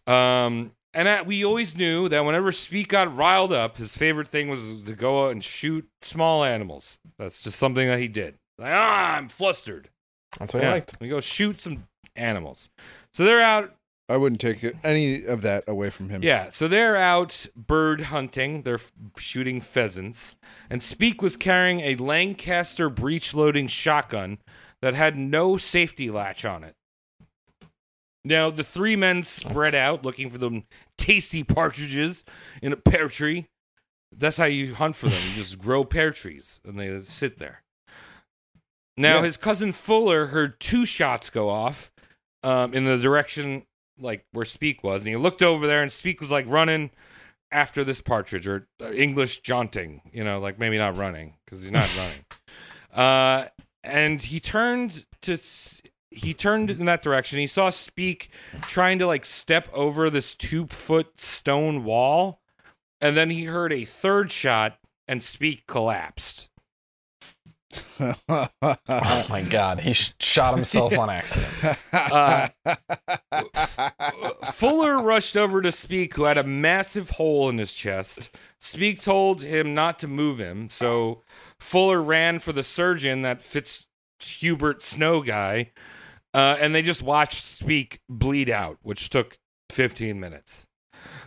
Um, 0.05 0.71
and 0.93 1.07
that, 1.07 1.25
we 1.25 1.43
always 1.45 1.75
knew 1.77 2.09
that 2.09 2.25
whenever 2.25 2.51
Speke 2.51 2.87
got 2.87 3.15
riled 3.15 3.51
up, 3.53 3.77
his 3.77 3.95
favorite 3.95 4.27
thing 4.27 4.49
was 4.49 4.83
to 4.85 4.95
go 4.95 5.25
out 5.25 5.31
and 5.31 5.43
shoot 5.43 5.87
small 6.01 6.43
animals. 6.43 6.97
That's 7.17 7.41
just 7.43 7.59
something 7.59 7.87
that 7.87 7.99
he 7.99 8.07
did. 8.07 8.37
Like, 8.57 8.71
ah, 8.73 9.15
I'm 9.15 9.29
flustered. 9.29 9.89
That's 10.39 10.53
what 10.53 10.61
Yeah, 10.63 10.69
he 10.69 10.73
liked. 10.73 10.97
we 10.99 11.09
go 11.09 11.19
shoot 11.19 11.59
some 11.59 11.87
animals. 12.15 12.69
So 13.13 13.23
they're 13.25 13.41
out. 13.41 13.73
I 14.09 14.17
wouldn't 14.17 14.41
take 14.41 14.65
any 14.83 15.23
of 15.23 15.43
that 15.43 15.63
away 15.67 15.91
from 15.91 16.09
him. 16.09 16.23
Yeah, 16.23 16.49
so 16.49 16.67
they're 16.67 16.97
out 16.97 17.45
bird 17.55 18.01
hunting. 18.01 18.63
They're 18.63 18.73
f- 18.75 18.91
shooting 19.17 19.61
pheasants, 19.61 20.35
and 20.67 20.81
Speke 20.81 21.21
was 21.21 21.37
carrying 21.37 21.81
a 21.81 21.95
Lancaster 21.95 22.89
breech-loading 22.89 23.67
shotgun 23.67 24.39
that 24.81 24.95
had 24.95 25.15
no 25.15 25.57
safety 25.57 26.09
latch 26.09 26.43
on 26.43 26.63
it. 26.63 26.73
Now 28.25 28.49
the 28.49 28.63
three 28.63 28.95
men 28.95 29.23
spread 29.23 29.73
out 29.75 30.03
looking 30.03 30.29
for 30.29 30.37
them 30.37 30.63
tasty 30.97 31.43
partridges 31.43 32.25
in 32.61 32.73
a 32.73 32.77
pear 32.77 33.07
tree. 33.07 33.47
That's 34.15 34.37
how 34.37 34.45
you 34.45 34.73
hunt 34.75 34.95
for 34.95 35.07
them. 35.09 35.21
You 35.29 35.35
just 35.35 35.59
grow 35.61 35.83
pear 35.85 36.11
trees, 36.11 36.59
and 36.65 36.79
they 36.79 36.99
sit 37.01 37.37
there. 37.37 37.63
Now 38.97 39.17
Yeah. 39.17 39.23
his 39.23 39.37
cousin 39.37 39.71
Fuller 39.71 40.27
heard 40.27 40.59
two 40.59 40.85
shots 40.85 41.29
go 41.29 41.49
off 41.49 41.91
um, 42.43 42.73
in 42.73 42.85
the 42.85 42.97
direction 42.97 43.63
like 43.99 44.25
where 44.31 44.45
Speke 44.45 44.83
was, 44.83 45.03
and 45.03 45.09
he 45.09 45.15
looked 45.15 45.41
over 45.43 45.67
there, 45.67 45.81
and 45.81 45.91
Speke 45.91 46.19
was 46.21 46.31
like 46.31 46.45
running 46.47 46.89
after 47.51 47.83
this 47.83 48.01
partridge 48.01 48.47
or 48.47 48.67
uh, 48.81 48.91
English 48.91 49.39
jaunting, 49.39 50.01
you 50.13 50.23
know, 50.23 50.39
like 50.39 50.59
maybe 50.59 50.77
not 50.77 50.95
running 50.97 51.35
because 51.45 51.61
he's 51.63 51.71
not 51.71 51.89
running. 51.97 52.25
Uh, 52.93 53.47
and 53.83 54.21
he 54.21 54.39
turned 54.39 55.05
to 55.21 55.37
he 56.11 56.33
turned 56.33 56.71
in 56.71 56.85
that 56.85 57.03
direction. 57.03 57.39
He 57.39 57.47
saw 57.47 57.69
Speke 57.69 58.29
trying 58.63 58.99
to 58.99 59.07
like 59.07 59.25
step 59.25 59.67
over 59.73 60.09
this 60.09 60.35
two 60.35 60.67
foot 60.67 61.19
stone 61.19 61.83
wall, 61.83 62.41
and 63.01 63.15
then 63.15 63.29
he 63.29 63.45
heard 63.45 63.71
a 63.71 63.85
third 63.85 64.31
shot, 64.31 64.77
and 65.07 65.21
Speke 65.23 65.65
collapsed. 65.67 66.49
Oh 68.29 69.25
my 69.29 69.41
god, 69.47 69.81
he 69.81 69.93
sh- 69.93 70.13
shot 70.19 70.55
himself 70.55 70.97
on 70.97 71.09
accident. 71.09 71.77
Uh, 71.93 72.47
Fuller 74.51 74.99
rushed 74.99 75.37
over 75.37 75.61
to 75.61 75.71
Speke, 75.71 76.13
who 76.15 76.23
had 76.23 76.37
a 76.37 76.43
massive 76.43 77.11
hole 77.11 77.49
in 77.49 77.57
his 77.59 77.73
chest. 77.73 78.35
Speke 78.59 79.01
told 79.01 79.43
him 79.43 79.75
not 79.75 79.99
to 79.99 80.07
move 80.07 80.39
him, 80.39 80.69
so 80.69 81.21
Fuller 81.59 82.01
ran 82.01 82.39
for 82.39 82.51
the 82.53 82.63
surgeon, 82.63 83.21
that 83.21 83.41
Fitzhubert 83.41 84.81
Snow 84.81 85.21
guy, 85.21 85.71
uh, 86.33 86.57
and 86.59 86.73
they 86.73 86.81
just 86.81 87.01
watched 87.01 87.43
Speke 87.43 87.99
bleed 88.09 88.49
out, 88.49 88.77
which 88.81 89.09
took 89.09 89.37
15 89.69 90.19
minutes. 90.19 90.65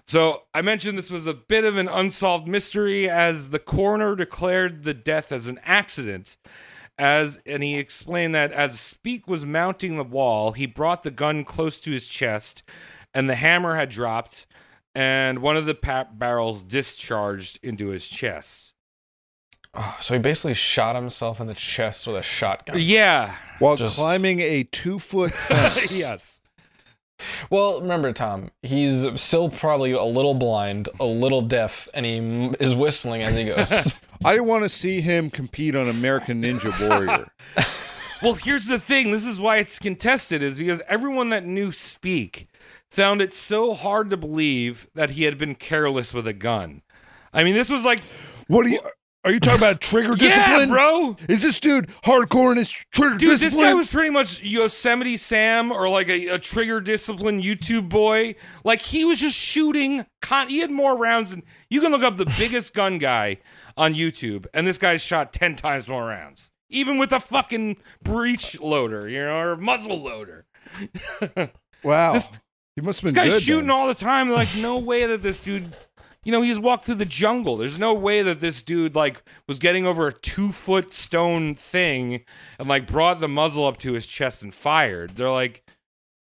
So 0.06 0.42
I 0.52 0.62
mentioned 0.62 0.98
this 0.98 1.10
was 1.10 1.26
a 1.26 1.34
bit 1.34 1.64
of 1.64 1.76
an 1.76 1.88
unsolved 1.88 2.46
mystery 2.46 3.08
as 3.08 3.50
the 3.50 3.58
coroner 3.58 4.14
declared 4.14 4.82
the 4.82 4.94
death 4.94 5.32
as 5.32 5.46
an 5.46 5.60
accident. 5.64 6.36
As 6.98 7.40
and 7.46 7.62
he 7.62 7.78
explained 7.78 8.34
that 8.34 8.52
as 8.52 8.78
Speke 8.78 9.26
was 9.26 9.46
mounting 9.46 9.96
the 9.96 10.04
wall, 10.04 10.52
he 10.52 10.66
brought 10.66 11.02
the 11.02 11.10
gun 11.10 11.44
close 11.44 11.80
to 11.80 11.90
his 11.90 12.06
chest, 12.06 12.62
and 13.14 13.30
the 13.30 13.34
hammer 13.34 13.76
had 13.76 13.88
dropped, 13.88 14.46
and 14.94 15.40
one 15.40 15.56
of 15.56 15.64
the 15.64 16.06
barrels 16.12 16.62
discharged 16.62 17.58
into 17.62 17.88
his 17.88 18.06
chest. 18.06 18.71
Oh, 19.74 19.96
so 20.00 20.14
he 20.14 20.20
basically 20.20 20.54
shot 20.54 20.94
himself 20.96 21.40
in 21.40 21.46
the 21.46 21.54
chest 21.54 22.06
with 22.06 22.16
a 22.16 22.22
shotgun. 22.22 22.76
Yeah. 22.78 23.34
While 23.58 23.76
Just- 23.76 23.96
climbing 23.96 24.40
a 24.40 24.64
two 24.64 24.98
foot 24.98 25.32
fence. 25.34 25.96
yes. 25.96 26.40
Well, 27.50 27.80
remember, 27.80 28.12
Tom, 28.12 28.50
he's 28.62 29.06
still 29.20 29.48
probably 29.48 29.92
a 29.92 30.02
little 30.02 30.34
blind, 30.34 30.88
a 30.98 31.04
little 31.04 31.40
deaf, 31.40 31.88
and 31.94 32.04
he 32.04 32.16
is 32.58 32.74
whistling 32.74 33.22
as 33.22 33.36
he 33.36 33.44
goes. 33.44 33.96
I 34.24 34.40
want 34.40 34.64
to 34.64 34.68
see 34.68 35.00
him 35.00 35.30
compete 35.30 35.76
on 35.76 35.88
American 35.88 36.42
Ninja 36.42 36.72
Warrior. 36.88 37.30
Well, 38.22 38.34
here's 38.34 38.66
the 38.66 38.78
thing. 38.78 39.10
This 39.10 39.26
is 39.26 39.40
why 39.40 39.56
it's 39.56 39.80
contested, 39.80 40.44
is 40.44 40.56
because 40.56 40.80
everyone 40.86 41.30
that 41.30 41.44
knew 41.44 41.72
Speke 41.72 42.46
found 42.88 43.20
it 43.20 43.32
so 43.32 43.74
hard 43.74 44.10
to 44.10 44.16
believe 44.16 44.86
that 44.94 45.10
he 45.10 45.24
had 45.24 45.36
been 45.36 45.56
careless 45.56 46.14
with 46.14 46.28
a 46.28 46.32
gun. 46.32 46.82
I 47.32 47.42
mean, 47.42 47.54
this 47.54 47.68
was 47.68 47.84
like, 47.84 47.98
What 48.46 48.62
do 48.62 48.70
you? 48.70 48.78
Are 49.24 49.30
you 49.30 49.38
talking 49.38 49.60
about 49.60 49.80
trigger 49.80 50.10
yeah, 50.10 50.16
discipline, 50.16 50.70
bro. 50.70 51.16
Is 51.28 51.42
this 51.42 51.60
dude 51.60 51.86
hardcore 52.02 52.50
in 52.50 52.58
his 52.58 52.70
trigger 52.70 53.18
discipline? 53.18 53.18
Dude, 53.18 53.40
this 53.40 53.54
guy 53.56 53.72
was 53.72 53.88
pretty 53.88 54.10
much 54.10 54.42
Yosemite 54.42 55.16
Sam 55.16 55.70
or 55.70 55.88
like 55.88 56.08
a, 56.08 56.28
a 56.28 56.38
trigger 56.40 56.80
discipline 56.80 57.40
YouTube 57.40 57.88
boy. 57.88 58.34
Like 58.64 58.80
he 58.80 59.04
was 59.04 59.20
just 59.20 59.38
shooting. 59.38 60.06
Con- 60.22 60.48
he 60.48 60.58
had 60.58 60.72
more 60.72 60.98
rounds 60.98 61.30
than 61.30 61.44
you 61.70 61.80
can 61.80 61.92
look 61.92 62.02
up 62.02 62.16
the 62.16 62.26
biggest 62.36 62.74
gun 62.74 62.98
guy 62.98 63.38
on 63.76 63.94
YouTube, 63.94 64.46
and 64.52 64.66
this 64.66 64.78
guy 64.78 64.96
shot 64.96 65.32
ten 65.32 65.54
times 65.54 65.88
more 65.88 66.06
rounds, 66.06 66.50
even 66.68 66.98
with 66.98 67.12
a 67.12 67.20
fucking 67.20 67.76
breech 68.02 68.60
loader, 68.60 69.08
you 69.08 69.20
know, 69.20 69.38
or 69.38 69.56
muzzle 69.56 70.02
loader. 70.02 70.46
wow. 71.84 72.12
this- 72.12 72.40
he 72.74 72.80
must 72.80 73.02
have 73.02 73.12
been 73.12 73.24
guy's 73.24 73.34
good. 73.34 73.42
shooting 73.42 73.66
then. 73.66 73.70
all 73.70 73.86
the 73.86 73.94
time. 73.94 74.30
Like, 74.30 74.48
no 74.56 74.78
way 74.78 75.04
that 75.06 75.22
this 75.22 75.42
dude, 75.42 75.76
you 76.24 76.32
know, 76.32 76.42
he's 76.42 76.58
walked 76.60 76.84
through 76.84 76.96
the 76.96 77.04
jungle. 77.04 77.56
There's 77.56 77.78
no 77.78 77.94
way 77.94 78.22
that 78.22 78.40
this 78.40 78.62
dude 78.62 78.94
like 78.94 79.22
was 79.48 79.58
getting 79.58 79.86
over 79.86 80.06
a 80.06 80.12
two 80.12 80.52
foot 80.52 80.92
stone 80.92 81.54
thing 81.54 82.24
and 82.58 82.68
like 82.68 82.86
brought 82.86 83.20
the 83.20 83.28
muzzle 83.28 83.66
up 83.66 83.76
to 83.78 83.92
his 83.94 84.06
chest 84.06 84.42
and 84.42 84.54
fired. 84.54 85.10
They're 85.16 85.30
like, 85.30 85.62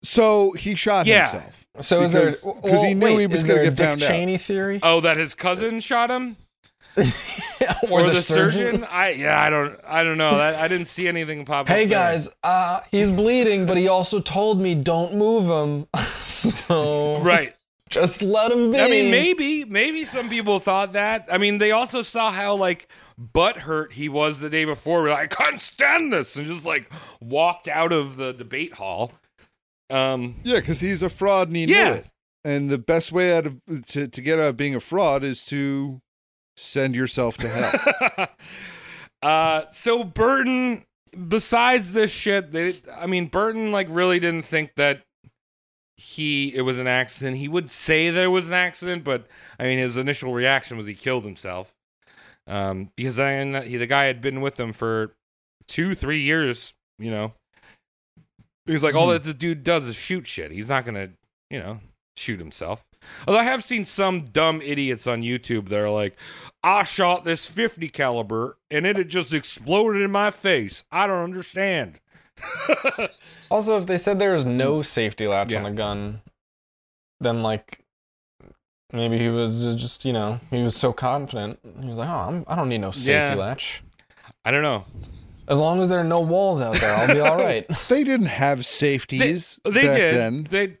So 0.03 0.53
he 0.53 0.73
shot 0.75 1.05
Yeah. 1.05 1.29
himself. 1.29 1.65
So 1.81 2.01
is 2.01 2.11
Because- 2.11 2.41
there? 2.41 2.53
'cause 2.53 2.61
well, 2.63 2.83
he 2.83 2.93
knew 2.95 3.05
wait, 3.05 3.19
he 3.19 3.27
was 3.27 3.43
gonna 3.43 3.53
there 3.53 3.61
a 3.61 3.65
get 3.65 3.75
Dick 3.77 3.85
found 3.85 4.03
out. 4.03 4.07
Cheney 4.09 4.37
theory, 4.39 4.79
oh, 4.81 4.99
that 5.01 5.17
his 5.17 5.35
cousin 5.35 5.79
shot 5.79 6.09
him 6.09 6.37
or, 6.97 8.01
or, 8.01 8.09
the, 8.09 8.21
surgeon? 8.21 8.83
I 8.83 9.11
yeah, 9.11 9.39
I 9.39 9.49
don't, 9.49 9.79
I 9.87 10.03
don't 10.03 10.17
know. 10.17 10.37
That 10.37 10.55
I 10.55 10.67
didn't 10.67 10.87
see 10.87 11.07
anything 11.07 11.45
pop 11.45 11.61
up. 11.61 11.67
Hey 11.69 11.85
guys, 11.85 12.27
uh, 12.43 12.81
he's 12.91 13.09
bleeding, 13.09 13.65
but 13.65 13.77
he 13.77 13.87
also 13.87 14.19
told 14.19 14.59
me 14.59 14.75
don't 14.75 15.15
move 15.15 15.45
him. 15.49 15.87
so 16.25 17.19
right? 17.19 17.53
Just 17.91 18.21
let 18.21 18.51
him 18.51 18.71
be. 18.71 18.79
I 18.79 18.87
mean, 18.87 19.11
maybe, 19.11 19.63
maybe 19.65 20.05
some 20.05 20.29
people 20.29 20.59
thought 20.59 20.93
that. 20.93 21.27
I 21.31 21.37
mean, 21.37 21.59
they 21.59 21.71
also 21.71 22.01
saw 22.01 22.31
how 22.31 22.55
like 22.55 22.87
butthurt 23.21 23.91
he 23.91 24.09
was 24.09 24.39
the 24.39 24.49
day 24.49 24.65
before. 24.65 25.03
We're 25.03 25.11
like, 25.11 25.39
I 25.39 25.43
can't 25.43 25.61
stand 25.61 26.11
this, 26.11 26.35
and 26.35 26.47
just 26.47 26.65
like 26.65 26.89
walked 27.19 27.67
out 27.67 27.91
of 27.93 28.17
the 28.17 28.33
debate 28.33 28.73
hall. 28.73 29.11
Um, 29.89 30.35
Yeah, 30.43 30.59
because 30.59 30.79
he's 30.79 31.03
a 31.03 31.09
fraud 31.09 31.47
and 31.49 31.57
he 31.57 31.65
Yeah. 31.65 31.89
knew 31.89 31.93
it. 31.95 32.05
And 32.43 32.69
the 32.71 32.77
best 32.79 33.11
way 33.11 33.37
out 33.37 33.45
of 33.45 33.59
to, 33.87 34.07
to 34.07 34.21
get 34.21 34.39
out 34.39 34.45
of 34.45 34.57
being 34.57 34.73
a 34.73 34.79
fraud 34.79 35.23
is 35.23 35.45
to 35.45 36.01
send 36.57 36.95
yourself 36.95 37.37
to 37.37 37.47
hell. 37.49 38.27
uh, 39.21 39.67
so 39.69 40.03
Burton, 40.03 40.85
besides 41.27 41.93
this 41.93 42.11
shit, 42.11 42.51
they, 42.51 42.75
I 42.97 43.05
mean, 43.05 43.27
Burton 43.27 43.71
like 43.71 43.87
really 43.91 44.19
didn't 44.19 44.45
think 44.45 44.71
that 44.77 45.03
he 46.01 46.55
it 46.55 46.61
was 46.61 46.79
an 46.79 46.87
accident. 46.87 47.37
He 47.37 47.47
would 47.47 47.69
say 47.69 48.09
there 48.09 48.31
was 48.31 48.47
an 48.47 48.55
accident, 48.55 49.03
but 49.03 49.27
I 49.59 49.63
mean, 49.63 49.77
his 49.77 49.97
initial 49.97 50.33
reaction 50.33 50.75
was 50.75 50.87
he 50.87 50.95
killed 50.95 51.23
himself. 51.23 51.75
Um, 52.47 52.89
because 52.95 53.19
I 53.19 53.63
he 53.63 53.77
the 53.77 53.85
guy 53.85 54.05
had 54.05 54.19
been 54.19 54.41
with 54.41 54.59
him 54.59 54.73
for 54.73 55.13
two, 55.67 55.93
three 55.93 56.21
years. 56.21 56.73
You 56.97 57.11
know, 57.11 57.33
he's 58.65 58.83
like 58.83 58.95
all 58.95 59.07
that 59.09 59.23
this 59.23 59.35
dude 59.35 59.63
does 59.63 59.87
is 59.87 59.95
shoot 59.95 60.25
shit. 60.25 60.51
He's 60.51 60.67
not 60.67 60.85
gonna, 60.85 61.09
you 61.51 61.59
know, 61.59 61.79
shoot 62.17 62.39
himself. 62.39 62.83
Although 63.27 63.39
I 63.39 63.43
have 63.43 63.63
seen 63.63 63.85
some 63.85 64.25
dumb 64.25 64.59
idiots 64.61 65.05
on 65.05 65.21
YouTube 65.21 65.69
that 65.69 65.79
are 65.79 65.89
like, 65.89 66.17
I 66.63 66.83
shot 66.83 67.25
this 67.25 67.45
50 67.45 67.89
caliber 67.89 68.57
and 68.71 68.85
it 68.85 68.95
had 68.95 69.09
just 69.09 69.33
exploded 69.33 70.01
in 70.01 70.11
my 70.11 70.31
face. 70.31 70.83
I 70.91 71.07
don't 71.07 71.23
understand. 71.23 71.99
Also, 73.51 73.77
if 73.77 73.85
they 73.85 73.97
said 73.97 74.17
there 74.17 74.33
was 74.33 74.45
no 74.45 74.77
hmm. 74.77 74.81
safety 74.83 75.27
latch 75.27 75.51
Yeah. 75.51 75.57
on 75.57 75.63
the 75.65 75.71
gun, 75.71 76.21
then 77.19 77.43
like 77.43 77.83
maybe 78.93 79.19
he 79.19 79.29
was 79.29 79.61
just 79.75 80.05
you 80.05 80.13
know 80.13 80.39
he 80.49 80.63
was 80.63 80.75
so 80.75 80.93
confident. 80.93 81.59
He 81.81 81.87
was 81.89 81.97
like, 81.97 82.09
oh, 82.09 82.13
I'm, 82.13 82.45
I 82.47 82.55
don't 82.55 82.69
need 82.69 82.79
no 82.81 82.91
safety 82.91 83.11
Yeah. 83.11 83.35
latch. 83.35 83.83
I 84.45 84.51
don't 84.51 84.63
know. 84.63 84.85
As 85.47 85.59
long 85.59 85.81
as 85.81 85.89
there 85.89 85.99
are 85.99 86.03
no 86.05 86.21
walls 86.21 86.61
out 86.61 86.75
there, 86.79 86.95
I'll 86.95 87.13
be 87.13 87.19
all 87.19 87.37
right. 87.49 87.67
They 87.89 88.03
didn't 88.05 88.27
have 88.27 88.65
safeties 88.65 89.59
They 89.65 89.83
back 89.83 89.97
did. 89.97 90.15
then. 90.15 90.47
They 90.49 90.77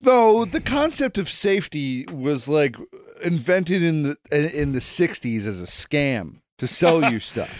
Though 0.00 0.44
the 0.44 0.60
concept 0.60 1.16
of 1.16 1.30
safety 1.30 2.04
was 2.12 2.46
like 2.46 2.76
invented 3.24 3.82
in 3.82 4.02
the 4.02 4.16
in 4.52 4.72
the 4.72 4.80
'60s 4.80 5.46
as 5.46 5.62
a 5.62 5.64
scam 5.64 6.40
to 6.58 6.66
sell 6.66 7.10
you 7.10 7.18
stuff, 7.32 7.50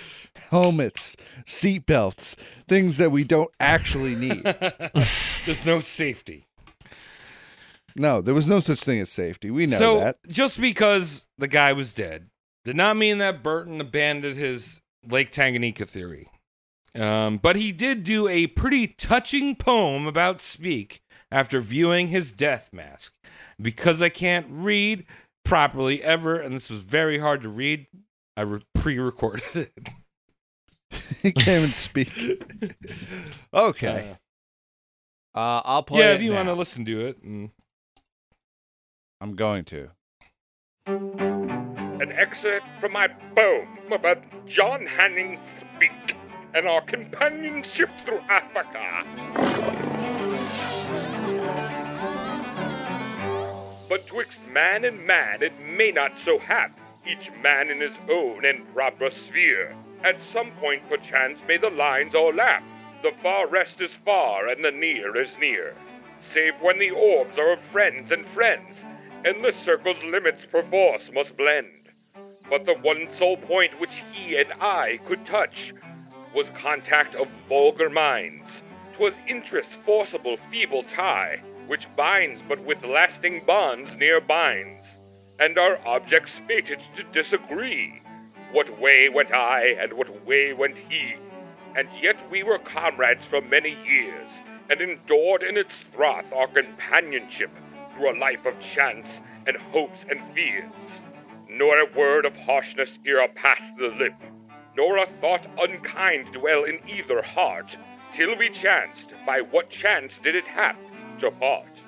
helmets, 0.54 1.16
seatbelts, 1.44 2.36
things 2.68 2.96
that 2.98 3.10
we 3.10 3.24
don't 3.24 3.50
actually 3.58 4.14
need. 4.14 4.44
there's 5.46 5.66
no 5.66 5.80
safety. 5.80 6.46
No, 7.96 8.20
there 8.20 8.34
was 8.34 8.48
no 8.48 8.60
such 8.60 8.84
thing 8.84 9.00
as 9.00 9.10
safety. 9.10 9.50
We 9.50 9.66
know 9.66 9.76
so 9.76 10.00
that. 10.00 10.18
just 10.28 10.60
because 10.60 11.26
the 11.38 11.48
guy 11.48 11.72
was 11.72 11.92
dead 11.92 12.30
did 12.64 12.76
not 12.76 12.96
mean 12.96 13.18
that 13.18 13.42
Burton 13.42 13.80
abandoned 13.80 14.36
his 14.36 14.80
Lake 15.08 15.32
Tanganyika 15.32 15.88
theory. 15.88 16.28
Um, 16.94 17.38
but 17.38 17.56
he 17.56 17.72
did 17.72 18.04
do 18.04 18.28
a 18.28 18.46
pretty 18.46 18.86
touching 18.86 19.56
poem 19.56 20.06
about 20.06 20.40
Speke 20.40 21.02
after 21.32 21.60
viewing 21.60 22.08
his 22.08 22.30
death 22.30 22.70
mask. 22.72 23.14
Because 23.60 24.00
I 24.00 24.08
can't 24.08 24.46
read 24.48 25.04
properly 25.44 26.02
ever, 26.02 26.36
and 26.36 26.54
this 26.54 26.70
was 26.70 26.80
very 26.80 27.18
hard 27.18 27.42
to 27.42 27.48
read, 27.48 27.86
I 28.36 28.42
re- 28.42 28.64
pre-recorded 28.74 29.56
it. 29.56 29.72
he 31.22 31.32
came 31.32 31.64
and 31.64 31.74
speak. 31.74 32.12
okay. 33.52 34.16
Uh, 35.34 35.60
I'll 35.64 35.82
play. 35.82 36.00
yeah, 36.00 36.12
it 36.12 36.16
if 36.16 36.22
you 36.22 36.32
want 36.32 36.48
to 36.48 36.54
listen 36.54 36.84
to 36.84 37.06
it. 37.06 37.22
And 37.22 37.50
I'm 39.20 39.34
going 39.34 39.64
to. 39.66 39.90
An 40.86 42.12
excerpt 42.12 42.66
from 42.80 42.92
my 42.92 43.08
poem 43.34 43.92
about 43.92 44.22
John 44.46 44.86
Hanning's 44.86 45.40
Speke 45.58 46.16
and 46.54 46.66
our 46.68 46.82
companionship 46.82 47.90
through 47.98 48.20
Africa. 48.28 49.04
But 53.88 54.06
twixt 54.06 54.40
man 54.52 54.84
and 54.84 55.06
man 55.06 55.42
it 55.42 55.52
may 55.60 55.90
not 55.90 56.18
so 56.18 56.38
hap, 56.38 56.78
each 57.06 57.30
man 57.42 57.70
in 57.70 57.80
his 57.80 57.96
own 58.10 58.44
and 58.44 58.66
proper 58.72 59.10
sphere. 59.10 59.74
At 60.04 60.20
some 60.20 60.50
point, 60.60 60.86
perchance, 60.90 61.42
may 61.48 61.56
the 61.56 61.70
lines 61.70 62.14
o'erlap. 62.14 62.62
The 63.02 63.12
far 63.22 63.46
rest 63.46 63.80
is 63.80 63.94
far, 63.94 64.48
and 64.48 64.62
the 64.62 64.70
near 64.70 65.16
is 65.16 65.38
near. 65.38 65.74
Save 66.18 66.60
when 66.60 66.78
the 66.78 66.90
orbs 66.90 67.38
are 67.38 67.52
of 67.52 67.60
friends 67.60 68.12
and 68.12 68.26
friends, 68.26 68.84
and 69.24 69.42
the 69.42 69.50
circle's 69.50 70.04
limits 70.04 70.44
perforce 70.44 71.10
must 71.10 71.38
blend. 71.38 71.88
But 72.50 72.66
the 72.66 72.74
one 72.74 73.10
sole 73.10 73.38
point 73.38 73.80
which 73.80 74.02
he 74.12 74.36
and 74.36 74.52
I 74.60 74.98
could 75.06 75.24
touch 75.24 75.72
was 76.34 76.50
contact 76.50 77.14
of 77.14 77.28
vulgar 77.48 77.88
minds. 77.88 78.62
'Twas 78.92 79.14
interest 79.26 79.70
forcible, 79.86 80.36
feeble 80.50 80.82
tie, 80.82 81.40
which 81.66 81.88
binds 81.96 82.42
but 82.42 82.60
with 82.60 82.84
lasting 82.84 83.42
bonds 83.46 83.96
near 83.96 84.20
binds. 84.20 84.98
And 85.40 85.58
our 85.58 85.78
objects 85.86 86.40
fated 86.40 86.80
to 86.94 87.04
disagree. 87.04 88.03
What 88.54 88.78
way 88.78 89.08
went 89.08 89.32
I, 89.32 89.74
and 89.80 89.94
what 89.94 90.24
way 90.24 90.52
went 90.52 90.78
he? 90.78 91.16
And 91.74 91.88
yet 92.00 92.30
we 92.30 92.44
were 92.44 92.60
comrades 92.60 93.24
for 93.24 93.40
many 93.40 93.76
years, 93.84 94.30
and 94.70 94.80
endured 94.80 95.42
in 95.42 95.56
its 95.56 95.80
froth 95.80 96.32
our 96.32 96.46
companionship 96.46 97.50
through 97.92 98.12
a 98.12 98.16
life 98.16 98.46
of 98.46 98.60
chance 98.60 99.20
and 99.48 99.56
hopes 99.56 100.06
and 100.08 100.22
fears. 100.32 100.70
Nor 101.50 101.80
a 101.80 101.92
word 101.96 102.24
of 102.24 102.36
harshness 102.36 103.00
e'er 103.04 103.26
passed 103.34 103.76
the 103.76 103.88
lip, 103.88 104.14
nor 104.76 104.98
a 104.98 105.06
thought 105.20 105.48
unkind 105.60 106.30
dwell 106.32 106.62
in 106.62 106.78
either 106.86 107.22
heart, 107.22 107.76
till 108.12 108.36
we 108.36 108.50
chanced, 108.50 109.14
by 109.26 109.40
what 109.40 109.68
chance 109.68 110.20
did 110.20 110.36
it 110.36 110.46
hap, 110.46 110.78
to 111.18 111.32
part. 111.32 111.82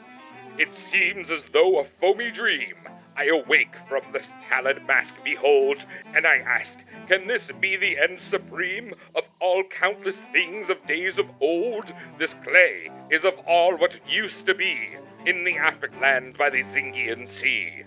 It 0.58 0.74
seems 0.74 1.30
as 1.30 1.44
though 1.44 1.78
a 1.78 1.84
foamy 1.84 2.32
dream. 2.32 2.74
I 3.16 3.26
awake 3.26 3.74
from 3.88 4.02
this 4.12 4.26
pallid 4.48 4.86
mask, 4.86 5.14
behold, 5.24 5.84
and 6.14 6.26
I 6.26 6.36
ask, 6.38 6.78
can 7.08 7.26
this 7.26 7.48
be 7.60 7.76
the 7.76 7.98
end 7.98 8.20
supreme 8.20 8.94
of 9.14 9.24
all 9.40 9.62
countless 9.64 10.16
things 10.32 10.68
of 10.68 10.86
days 10.86 11.18
of 11.18 11.26
old? 11.40 11.92
This 12.18 12.34
clay 12.44 12.90
is 13.10 13.24
of 13.24 13.34
all 13.46 13.76
what 13.76 13.98
used 14.08 14.46
to 14.46 14.54
be 14.54 14.96
in 15.24 15.44
the 15.44 15.56
Afric 15.56 15.92
land 16.00 16.36
by 16.36 16.50
the 16.50 16.62
Zingian 16.64 17.28
Sea. 17.28 17.84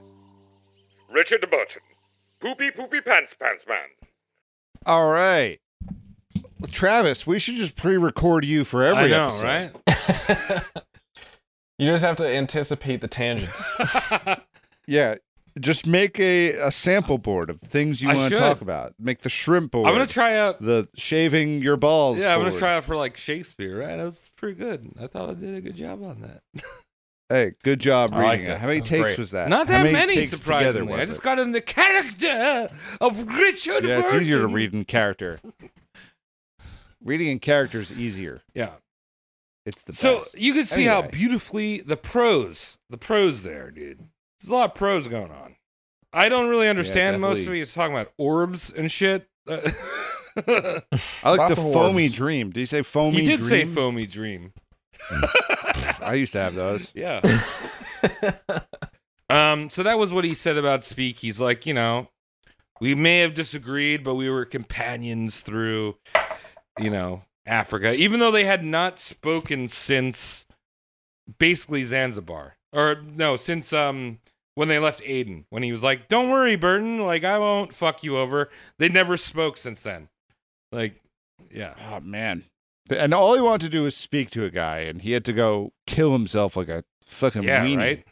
Richard 1.11 1.49
Burton, 1.49 1.81
Poopy 2.39 2.71
Poopy 2.71 3.01
Pants 3.01 3.35
Pants 3.39 3.65
Man. 3.67 3.87
All 4.85 5.09
right. 5.09 5.59
Well, 6.59 6.69
Travis, 6.71 7.25
we 7.27 7.39
should 7.39 7.55
just 7.55 7.75
pre-record 7.75 8.45
you 8.45 8.65
for 8.65 8.83
every 8.83 9.13
I 9.13 9.17
know, 9.17 9.27
episode. 9.27 9.73
right? 9.87 10.61
You 11.79 11.87
just 11.87 12.03
have 12.03 12.17
to 12.17 12.27
anticipate 12.27 12.99
the 12.99 13.07
tangents. 13.07 13.73
Yeah. 14.89 15.15
Just 15.59 15.85
make 15.87 16.19
a, 16.19 16.51
a 16.51 16.71
sample 16.71 17.17
board 17.17 17.49
of 17.49 17.59
things 17.59 18.01
you 18.01 18.09
I 18.09 18.15
want 18.15 18.29
to 18.29 18.35
should. 18.35 18.41
talk 18.41 18.61
about. 18.61 18.93
Make 18.99 19.21
the 19.21 19.29
shrimp 19.29 19.71
board. 19.71 19.87
I'm 19.87 19.93
gonna 19.93 20.05
try 20.05 20.37
out. 20.37 20.61
the 20.61 20.87
shaving 20.95 21.61
your 21.61 21.75
balls. 21.75 22.19
Yeah, 22.19 22.33
I'm 22.33 22.39
gonna 22.39 22.51
board. 22.51 22.59
try 22.59 22.75
out 22.75 22.83
for 22.85 22.95
like 22.95 23.17
Shakespeare. 23.17 23.79
Right, 23.79 23.97
that 23.97 24.05
was 24.05 24.29
pretty 24.37 24.57
good. 24.57 24.91
I 25.01 25.07
thought 25.07 25.29
I 25.29 25.33
did 25.33 25.55
a 25.55 25.61
good 25.61 25.75
job 25.75 26.03
on 26.03 26.21
that. 26.21 26.41
Hey, 27.31 27.51
good 27.63 27.79
job 27.79 28.09
I 28.11 28.23
like 28.23 28.39
reading 28.39 28.51
it. 28.53 28.57
How 28.57 28.65
many 28.65 28.79
That's 28.79 28.89
takes 28.89 29.03
great. 29.03 29.17
was 29.19 29.31
that? 29.31 29.49
Not 29.49 29.67
that 29.67 29.83
many, 29.83 30.15
together 30.15 30.35
surprisingly. 30.35 30.93
I 30.95 31.05
just 31.05 31.19
it? 31.19 31.23
got 31.23 31.37
in 31.37 31.51
the 31.51 31.61
character 31.61 32.69
of 32.99 33.27
Richard. 33.27 33.85
Yeah, 33.85 33.99
it's 33.99 34.11
easier 34.13 34.37
to 34.37 34.41
Burton. 34.45 34.55
read 34.55 34.73
in 34.73 34.83
character. 34.85 35.39
Reading 37.03 37.27
in 37.27 37.37
character 37.37 37.79
is 37.81 37.91
easier. 37.97 38.41
Yeah. 38.55 38.71
It's 39.63 39.83
the 39.83 39.93
So 39.93 40.17
best. 40.17 40.39
you 40.39 40.53
can 40.55 40.65
see 40.65 40.85
how 40.85 41.03
beautifully 41.03 41.81
the 41.81 41.97
prose, 41.97 42.79
the 42.89 42.97
prose 42.97 43.43
there, 43.43 43.69
dude. 43.69 43.99
There's 44.39 44.49
a 44.49 44.53
lot 44.55 44.69
of 44.71 44.75
pros 44.75 45.07
going 45.07 45.31
on. 45.31 45.55
I 46.13 46.29
don't 46.29 46.47
really 46.49 46.67
understand 46.67 47.21
most 47.21 47.31
of 47.31 47.45
definitely. 47.45 47.57
it. 47.59 47.61
He's 47.63 47.73
talking 47.73 47.95
about 47.95 48.11
orbs 48.17 48.71
and 48.71 48.91
shit. 48.91 49.27
Uh, 49.47 49.59
I 50.47 50.81
like 51.31 51.39
Lots 51.39 51.55
the 51.55 51.61
foamy 51.61 52.03
orbs. 52.05 52.15
dream. 52.15 52.51
Did 52.51 52.59
he 52.61 52.65
say 52.65 52.81
foamy 52.81 53.17
he 53.17 53.25
did 53.25 53.39
dream? 53.39 53.49
say 53.49 53.65
foamy 53.65 54.05
dream. 54.07 54.53
I 56.01 56.13
used 56.15 56.33
to 56.33 56.39
have 56.39 56.55
those. 56.55 56.91
Yeah. 56.95 57.21
um. 59.29 59.69
So 59.69 59.83
that 59.83 59.97
was 59.99 60.11
what 60.11 60.23
he 60.25 60.33
said 60.33 60.57
about 60.57 60.83
Speke. 60.83 61.17
He's 61.17 61.39
like, 61.39 61.65
you 61.65 61.73
know, 61.73 62.09
we 62.79 62.95
may 62.95 63.19
have 63.19 63.33
disagreed, 63.33 64.03
but 64.03 64.15
we 64.15 64.29
were 64.29 64.45
companions 64.45 65.41
through, 65.41 65.97
you 66.79 66.89
know, 66.89 67.21
Africa, 67.45 67.93
even 67.93 68.19
though 68.19 68.31
they 68.31 68.45
had 68.45 68.63
not 68.63 68.99
spoken 68.99 69.67
since 69.67 70.45
basically 71.37 71.83
Zanzibar, 71.83 72.55
or 72.73 73.01
no, 73.03 73.35
since 73.35 73.73
um 73.73 74.19
when 74.59 74.67
they 74.67 74.77
left 74.77 75.01
Aden, 75.05 75.45
when 75.49 75.63
he 75.63 75.71
was 75.71 75.83
like, 75.83 76.09
"Don't 76.09 76.29
worry, 76.29 76.57
Burton, 76.57 77.05
like 77.05 77.23
I 77.23 77.37
won't 77.37 77.73
fuck 77.73 78.03
you 78.03 78.17
over." 78.17 78.49
They 78.77 78.89
never 78.89 79.15
spoke 79.15 79.55
since 79.57 79.81
then. 79.83 80.09
Like, 80.73 81.01
yeah. 81.49 81.75
Oh 81.89 82.01
man. 82.01 82.43
And 82.91 83.13
all 83.13 83.35
he 83.35 83.41
wanted 83.41 83.61
to 83.61 83.69
do 83.69 83.83
was 83.83 83.95
speak 83.95 84.29
to 84.31 84.43
a 84.43 84.49
guy, 84.49 84.79
and 84.79 85.01
he 85.01 85.13
had 85.13 85.23
to 85.25 85.33
go 85.33 85.71
kill 85.87 86.11
himself 86.11 86.57
like 86.57 86.67
a 86.67 86.83
fucking 87.05 87.43
Yeah, 87.43 87.63
weenie. 87.63 87.77
right? 87.77 88.07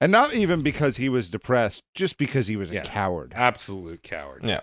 And 0.00 0.12
not 0.12 0.34
even 0.34 0.62
because 0.62 0.98
he 0.98 1.08
was 1.08 1.30
depressed, 1.30 1.82
just 1.94 2.16
because 2.16 2.46
he 2.46 2.56
was 2.56 2.70
a 2.70 2.80
coward. 2.80 3.32
Absolute 3.34 4.02
coward. 4.02 4.42
Yeah. 4.44 4.60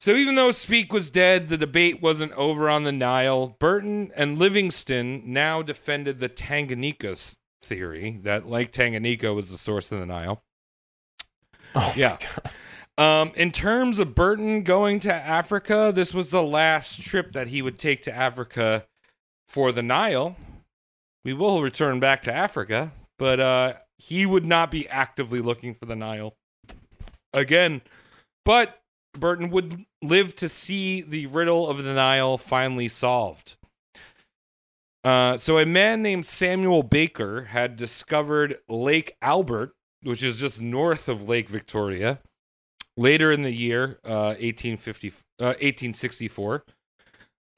So 0.00 0.16
even 0.16 0.34
though 0.34 0.50
Speke 0.50 0.92
was 0.92 1.10
dead, 1.10 1.48
the 1.48 1.56
debate 1.56 2.02
wasn't 2.02 2.32
over 2.32 2.68
on 2.68 2.82
the 2.84 2.92
Nile. 2.92 3.56
Burton 3.60 4.10
and 4.16 4.38
Livingstone 4.38 5.22
now 5.24 5.62
defended 5.62 6.18
the 6.18 6.28
Tanganyika 6.28 7.12
s- 7.12 7.36
theory 7.64 8.20
that 8.22 8.48
Lake 8.48 8.72
Tanganyika 8.72 9.34
was 9.34 9.50
the 9.50 9.58
source 9.58 9.90
of 9.92 9.98
the 9.98 10.06
Nile. 10.06 10.42
Oh, 11.74 11.92
yeah. 11.96 12.18
Um, 12.96 13.32
in 13.34 13.50
terms 13.50 13.98
of 13.98 14.14
Burton 14.14 14.62
going 14.62 15.00
to 15.00 15.12
Africa, 15.12 15.92
this 15.94 16.14
was 16.14 16.30
the 16.30 16.42
last 16.42 17.02
trip 17.02 17.32
that 17.32 17.48
he 17.48 17.60
would 17.62 17.78
take 17.78 18.02
to 18.02 18.14
Africa 18.14 18.86
for 19.48 19.72
the 19.72 19.82
Nile. 19.82 20.36
We 21.24 21.32
will 21.32 21.62
return 21.62 21.98
back 21.98 22.22
to 22.22 22.32
Africa, 22.32 22.92
but 23.18 23.40
uh, 23.40 23.72
he 23.98 24.26
would 24.26 24.46
not 24.46 24.70
be 24.70 24.88
actively 24.88 25.40
looking 25.40 25.74
for 25.74 25.86
the 25.86 25.96
Nile 25.96 26.36
again. 27.32 27.82
But 28.44 28.80
Burton 29.18 29.50
would 29.50 29.84
live 30.02 30.36
to 30.36 30.48
see 30.48 31.00
the 31.00 31.26
riddle 31.26 31.68
of 31.68 31.82
the 31.82 31.94
Nile 31.94 32.38
finally 32.38 32.88
solved. 32.88 33.56
Uh, 35.04 35.36
so, 35.36 35.58
a 35.58 35.66
man 35.66 36.02
named 36.02 36.24
Samuel 36.24 36.82
Baker 36.82 37.44
had 37.44 37.76
discovered 37.76 38.56
Lake 38.68 39.16
Albert, 39.20 39.74
which 40.02 40.22
is 40.22 40.40
just 40.40 40.62
north 40.62 41.10
of 41.10 41.28
Lake 41.28 41.48
Victoria, 41.48 42.20
later 42.96 43.30
in 43.30 43.42
the 43.42 43.52
year, 43.52 43.98
uh, 44.04 44.34
1850, 44.40 45.08
uh, 45.40 45.54
1864, 45.60 46.64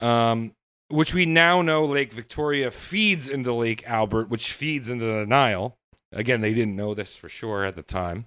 um, 0.00 0.52
which 0.88 1.14
we 1.14 1.24
now 1.24 1.62
know 1.62 1.84
Lake 1.84 2.12
Victoria 2.12 2.72
feeds 2.72 3.28
into 3.28 3.52
Lake 3.52 3.84
Albert, 3.86 4.28
which 4.28 4.52
feeds 4.52 4.88
into 4.88 5.04
the 5.04 5.24
Nile. 5.24 5.78
Again, 6.12 6.40
they 6.40 6.54
didn't 6.54 6.76
know 6.76 6.94
this 6.94 7.14
for 7.14 7.28
sure 7.28 7.64
at 7.64 7.76
the 7.76 7.82
time. 7.82 8.26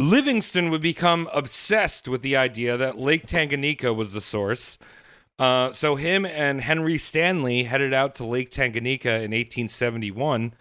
Livingstone 0.00 0.70
would 0.70 0.80
become 0.80 1.28
obsessed 1.32 2.08
with 2.08 2.22
the 2.22 2.36
idea 2.36 2.76
that 2.76 2.98
Lake 2.98 3.26
Tanganyika 3.26 3.94
was 3.94 4.12
the 4.12 4.20
source. 4.20 4.78
Uh, 5.38 5.70
so 5.72 5.94
him 5.96 6.26
and 6.26 6.60
Henry 6.60 6.98
Stanley 6.98 7.64
headed 7.64 7.94
out 7.94 8.14
to 8.16 8.24
Lake 8.26 8.50
Tanganyika 8.50 9.06
in 9.22 9.30
1871. 9.32 10.52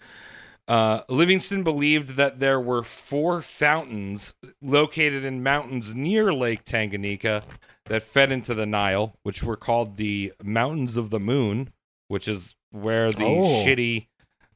Uh, 0.68 1.02
Livingstone 1.10 1.64
believed 1.64 2.10
that 2.18 2.40
there 2.40 2.60
were 2.60 2.84
four 2.84 3.41
fountains 3.41 4.34
located 4.62 5.24
in 5.24 5.41
mountains 5.41 5.95
near 5.95 6.34
Lake 6.34 6.66
Tanganyika 6.66 7.44
that 7.86 8.04
fed 8.04 8.32
into 8.32 8.54
the 8.54 8.66
Nile, 8.66 9.16
which 9.24 9.44
were 9.44 9.56
called 9.56 9.95
the 9.98 10.34
Mountains 10.44 10.98
of 10.98 11.10
the 11.10 11.22
Moon, 11.22 11.72
which 12.10 12.28
is 12.28 12.54
where 12.72 13.12
the 13.14 13.24
Oh. 13.26 13.44
shitty 13.66 14.08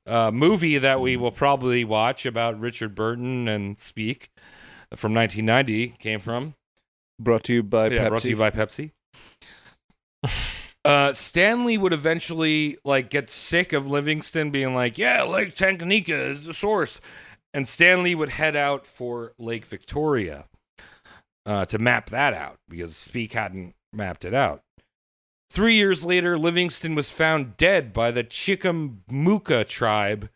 uh, 0.06 0.32
movie 0.32 0.78
that 0.78 1.00
we 1.00 1.16
will 1.16 1.32
probably 1.32 1.86
watch 1.86 2.26
about 2.26 2.60
Richard 2.60 2.94
Burton 2.94 3.48
and 3.48 3.80
Speke 3.80 4.30
from 4.96 5.14
1990 5.14 5.96
came 5.98 6.20
from. 6.20 6.56
Brought 7.20 7.44
to 7.46 7.54
you 7.54 7.64
by 7.64 7.88
yeah, 7.88 8.06
Pepsi. 8.06 8.10
brought 8.10 8.22
to 8.22 8.30
you 8.30 8.36
by 8.36 8.50
Pepsi. 8.52 8.92
Uh, 10.84 11.14
Stanley 11.14 11.78
would 11.78 11.94
eventually 11.94 12.78
like 12.84 13.10
get 13.10 13.30
sick 13.30 13.72
of 13.72 13.88
Livingstone 13.88 14.50
being 14.50 14.74
like, 14.74 14.98
"Yeah, 14.98 15.24
Lake 15.24 15.54
Tanganyika 15.54 16.32
is 16.32 16.46
the 16.46 16.54
source," 16.54 17.00
and 17.54 17.68
Stanley 17.68 18.16
would 18.16 18.30
head 18.30 18.56
out 18.56 18.88
for 18.88 19.34
Lake 19.38 19.66
Victoria 19.66 20.48
uh, 21.46 21.66
to 21.66 21.78
map 21.78 22.10
that 22.10 22.34
out 22.34 22.58
because 22.68 22.96
Speke 22.96 23.34
hadn't 23.34 23.76
mapped 23.94 24.26
it 24.26 24.34
out. 24.34 24.64
Three 25.52 25.76
years 25.76 26.06
later, 26.06 26.38
Livingstone 26.38 26.96
was 26.96 27.12
found 27.12 27.58
dead 27.58 27.92
by 27.92 28.10
the 28.10 28.24
Chickamauga 28.24 29.66
tribe 29.66 30.30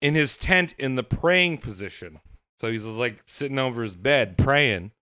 in 0.00 0.14
his 0.14 0.38
tent 0.38 0.74
in 0.78 0.96
the 0.96 1.02
praying 1.02 1.58
position. 1.58 2.20
So 2.58 2.70
he's 2.70 2.84
like 2.84 3.22
sitting 3.26 3.58
over 3.58 3.82
his 3.82 3.94
bed 3.94 4.38
praying. 4.38 4.92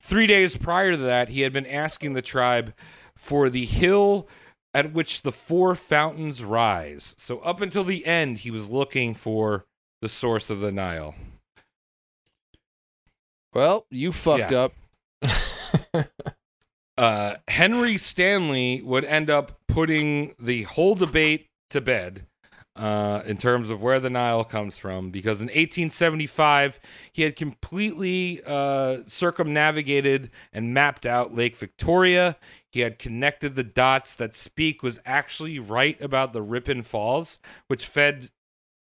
Three 0.00 0.26
days 0.26 0.56
prior 0.56 0.92
to 0.92 0.96
that, 0.96 1.28
he 1.28 1.42
had 1.42 1.52
been 1.52 1.66
asking 1.66 2.14
the 2.14 2.22
tribe 2.22 2.72
for 3.18 3.50
the 3.50 3.66
hill 3.66 4.28
at 4.72 4.92
which 4.92 5.22
the 5.22 5.32
four 5.32 5.74
fountains 5.74 6.44
rise. 6.44 7.14
So 7.18 7.40
up 7.40 7.60
until 7.60 7.82
the 7.82 8.06
end, 8.06 8.38
he 8.38 8.50
was 8.52 8.70
looking 8.70 9.12
for 9.12 9.66
the 10.00 10.08
source 10.08 10.50
of 10.50 10.60
the 10.60 10.70
Nile. 10.70 11.16
Well, 13.52 13.86
you 13.90 14.12
fucked 14.12 14.52
Yeah. 14.52 14.68
up. 15.24 16.06
uh, 16.96 17.34
Henry 17.48 17.96
Stanley 17.96 18.82
would 18.82 19.04
end 19.04 19.30
up 19.30 19.58
putting 19.66 20.34
the 20.38 20.62
whole 20.64 20.94
debate 20.94 21.48
to 21.70 21.80
bed 21.80 22.26
uh, 22.76 23.22
in 23.26 23.36
terms 23.36 23.70
of 23.70 23.82
where 23.82 23.98
the 23.98 24.10
Nile 24.10 24.44
comes 24.44 24.78
from, 24.78 25.10
because 25.10 25.40
in 25.40 25.46
1875 25.46 26.78
he 27.12 27.22
had 27.22 27.34
completely 27.34 28.40
uh, 28.46 28.98
circumnavigated 29.06 30.30
and 30.52 30.72
mapped 30.72 31.04
out 31.04 31.34
Lake 31.34 31.56
Victoria. 31.56 32.36
He 32.72 32.80
had 32.80 32.98
connected 32.98 33.54
the 33.56 33.64
dots 33.64 34.14
that 34.16 34.34
Speke 34.34 34.82
was 34.82 35.00
actually 35.06 35.58
right 35.58 36.00
about 36.02 36.32
the 36.32 36.42
Ripon 36.42 36.82
Falls, 36.82 37.38
which 37.66 37.86
fed 37.86 38.28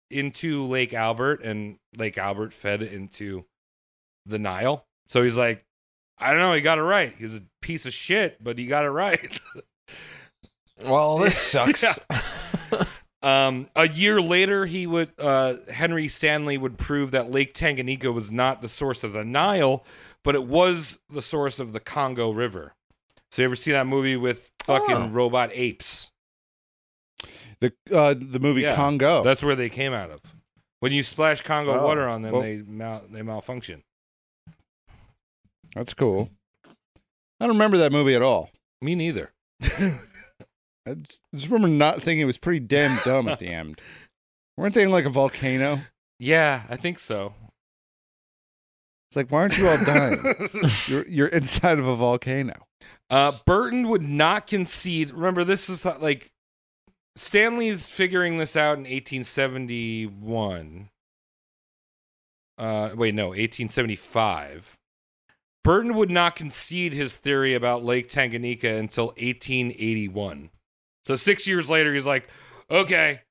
into 0.10 0.66
Lake 0.66 0.94
Albert, 0.94 1.42
and 1.44 1.78
Lake 1.96 2.18
Albert 2.18 2.54
fed 2.54 2.82
into 2.82 3.46
the 4.26 4.40
Nile. 4.40 4.86
So 5.08 5.24
he's 5.24 5.38
like, 5.38 5.66
I 6.18 6.32
don't 6.32 6.40
know, 6.40 6.54
he 6.54 6.62
got 6.62 6.80
it 6.80 6.84
right. 6.84 7.14
He's 7.18 7.36
a 7.36 7.44
piece 7.62 7.86
of 7.86 7.94
shit, 7.94 8.44
but 8.44 8.58
he 8.58 8.66
got 8.66 8.86
it 8.86 8.90
right. 8.90 9.40
Well, 10.84 11.18
this 11.18 11.38
sucks. 11.42 11.84
um, 13.22 13.68
a 13.76 13.88
year 13.88 14.22
later, 14.22 14.66
he 14.66 14.86
would 14.86 15.12
uh, 15.18 15.56
Henry 15.72 16.08
Stanley 16.08 16.58
would 16.58 16.78
prove 16.78 17.12
that 17.12 17.32
Lake 17.32 17.54
Tanganyika 17.54 18.14
was 18.14 18.32
not 18.32 18.62
the 18.62 18.68
source 18.68 19.04
of 19.04 19.14
the 19.14 19.26
Nile, 19.26 19.84
but 20.24 20.36
it 20.36 20.44
was 20.44 21.00
the 21.10 21.22
source 21.22 21.60
of 21.60 21.74
the 21.74 21.80
Congo 21.80 22.30
River. 22.32 22.74
So 23.32 23.42
you 23.42 23.46
ever 23.46 23.56
see 23.56 23.72
that 23.74 23.88
movie 23.88 24.16
with 24.16 24.52
fucking 24.64 24.96
Oh. 24.96 25.08
robot 25.10 25.50
apes? 25.54 26.12
The 27.60 27.74
uh, 27.94 28.14
the 28.18 28.40
movie 28.40 28.62
Yeah, 28.62 28.76
Congo. 28.76 29.24
That's 29.24 29.44
where 29.44 29.56
they 29.56 29.70
came 29.70 29.94
out 29.94 30.12
of. 30.12 30.22
When 30.80 30.92
you 30.92 31.02
splash 31.04 31.42
Congo 31.42 31.74
Oh, 31.80 31.86
water 31.86 32.08
on 32.08 32.22
them, 32.22 32.34
well- 32.34 32.42
they 32.42 32.58
mal- 32.58 33.04
they 33.10 33.22
malfunction. 33.24 33.84
That's 35.76 35.94
cool. 35.94 36.30
I 37.40 37.46
don't 37.46 37.56
remember 37.56 37.78
that 37.78 37.92
movie 37.92 38.16
at 38.16 38.22
all. 38.22 38.50
Me 38.82 38.96
neither. 38.96 39.32
I 39.62 40.94
just, 41.34 41.50
remember 41.50 41.68
not 41.68 41.96
thinking 41.96 42.22
it 42.22 42.26
was 42.26 42.38
pretty 42.38 42.60
damn 42.62 43.00
dumb 43.04 43.28
at 43.28 43.40
the 43.40 43.48
end. 43.50 43.82
Weren't 44.56 44.74
they 44.74 44.84
in 44.84 44.92
like 44.92 45.06
a 45.06 45.10
volcano? 45.10 45.82
Yeah, 46.20 46.64
I 46.70 46.78
think 46.78 46.98
so. 47.00 47.34
It's 49.10 49.16
like, 49.18 49.30
why 49.32 49.42
aren't 49.42 49.58
you 49.58 49.68
all 49.68 49.84
dying? 49.84 50.18
you're 50.88 51.08
you're 51.08 51.28
inside 51.28 51.80
of 51.80 51.88
a 51.88 51.96
volcano. 51.96 52.54
Uh, 53.10 53.34
Burton 53.46 53.88
would 53.88 54.04
not 54.04 54.48
concede. 54.48 55.12
Remember, 55.12 55.44
this 55.44 55.70
is 55.70 55.86
like 55.86 56.32
Stanley's 57.16 57.88
figuring 57.88 58.38
this 58.38 58.56
out 58.56 58.78
in 58.78 58.84
1871. 58.84 60.90
Uh, 62.58 62.90
wait, 62.96 63.14
no, 63.14 63.28
1875. 63.28 64.78
Burton 65.64 65.96
would 65.96 66.10
not 66.10 66.36
concede 66.36 66.94
his 66.94 67.16
theory 67.16 67.54
about 67.54 67.84
Lake 67.84 68.08
Tanganyika 68.08 68.80
until 68.80 69.08
1881. 69.08 70.50
So 71.06 71.16
six 71.16 71.48
years 71.48 71.70
later, 71.70 71.94
he's 71.94 72.06
like, 72.06 72.28
"Okay." 72.70 73.22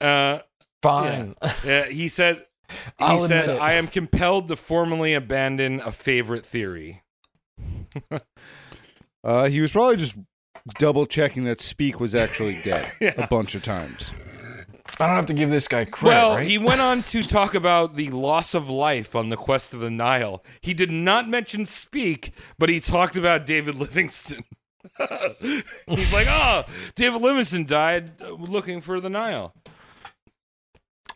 Uh, 0.00 0.40
Fine. 0.82 1.34
yeah, 1.64 1.86
he 1.86 2.08
said. 2.08 2.44
He 2.98 3.04
I'll 3.04 3.20
said, 3.20 3.50
"I 3.50 3.74
am 3.74 3.86
compelled 3.86 4.48
to 4.48 4.56
formally 4.56 5.14
abandon 5.14 5.80
a 5.80 5.92
favorite 5.92 6.44
theory." 6.44 7.02
Uh, 9.24 9.48
he 9.48 9.60
was 9.60 9.72
probably 9.72 9.96
just 9.96 10.16
double 10.78 11.06
checking 11.06 11.44
that 11.44 11.60
Speke 11.60 11.98
was 11.98 12.14
actually 12.14 12.60
dead 12.64 12.92
a 13.16 13.26
bunch 13.26 13.54
of 13.54 13.62
times. 13.62 14.12
I 15.00 15.06
don't 15.06 15.16
have 15.16 15.26
to 15.26 15.34
give 15.34 15.50
this 15.50 15.66
guy 15.66 15.86
credit, 15.86 16.14
well, 16.14 16.36
right? 16.36 16.46
he 16.46 16.58
went 16.58 16.80
on 16.80 17.02
to 17.04 17.22
talk 17.22 17.54
about 17.54 17.94
the 17.94 18.10
loss 18.10 18.54
of 18.54 18.68
life 18.68 19.16
on 19.16 19.30
the 19.30 19.36
quest 19.36 19.72
of 19.72 19.80
the 19.80 19.90
Nile. 19.90 20.44
He 20.60 20.74
did 20.74 20.90
not 20.90 21.26
mention 21.26 21.64
Speke, 21.64 22.32
but 22.58 22.68
he 22.68 22.80
talked 22.80 23.16
about 23.16 23.46
David 23.46 23.76
Livingstone. 23.76 24.44
He's 25.88 26.12
like, 26.12 26.26
"Oh, 26.28 26.64
David 26.94 27.22
Livingstone 27.22 27.64
died 27.64 28.20
uh, 28.22 28.32
looking 28.32 28.82
for 28.82 29.00
the 29.00 29.08
Nile." 29.08 29.54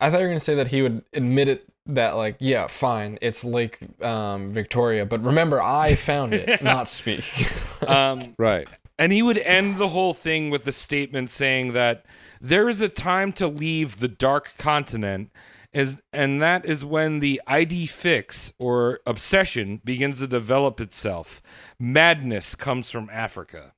I 0.01 0.09
thought 0.09 0.17
you 0.17 0.23
were 0.23 0.29
gonna 0.31 0.39
say 0.39 0.55
that 0.55 0.69
he 0.69 0.81
would 0.81 1.03
admit 1.13 1.47
it 1.47 1.71
that 1.95 2.15
like, 2.15 2.37
yeah, 2.39 2.67
fine, 2.67 3.17
it's 3.21 3.43
Lake 3.43 3.79
um, 4.01 4.51
Victoria, 4.53 5.05
but 5.05 5.23
remember, 5.23 5.61
I 5.61 5.95
found 5.95 6.33
it, 6.33 6.61
not 6.61 6.87
Speke. 6.87 7.23
Um, 7.87 8.35
Right. 8.37 8.67
And 8.97 9.13
he 9.13 9.21
would 9.21 9.37
end 9.37 9.77
the 9.77 9.87
whole 9.87 10.13
thing 10.13 10.49
with 10.49 10.67
a 10.67 10.73
statement 10.73 11.29
saying 11.29 11.71
that 11.71 12.05
there 12.41 12.67
is 12.67 12.81
a 12.81 12.89
time 12.89 13.31
to 13.33 13.47
leave 13.47 13.99
the 13.99 14.09
dark 14.09 14.51
continent, 14.57 15.31
is 15.71 16.01
and 16.11 16.41
that 16.41 16.65
is 16.65 16.83
when 16.83 17.21
the 17.21 17.41
idée 17.47 17.89
fixe 17.89 18.51
or 18.59 18.99
obsession 19.05 19.79
begins 19.85 20.19
to 20.19 20.27
develop 20.27 20.81
itself. 20.81 21.41
Madness 21.79 22.55
comes 22.55 22.91
from 22.91 23.09
Africa. 23.11 23.73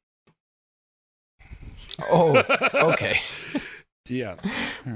oh, 2.09 2.41
okay. 2.73 3.21
Yeah. 4.07 4.35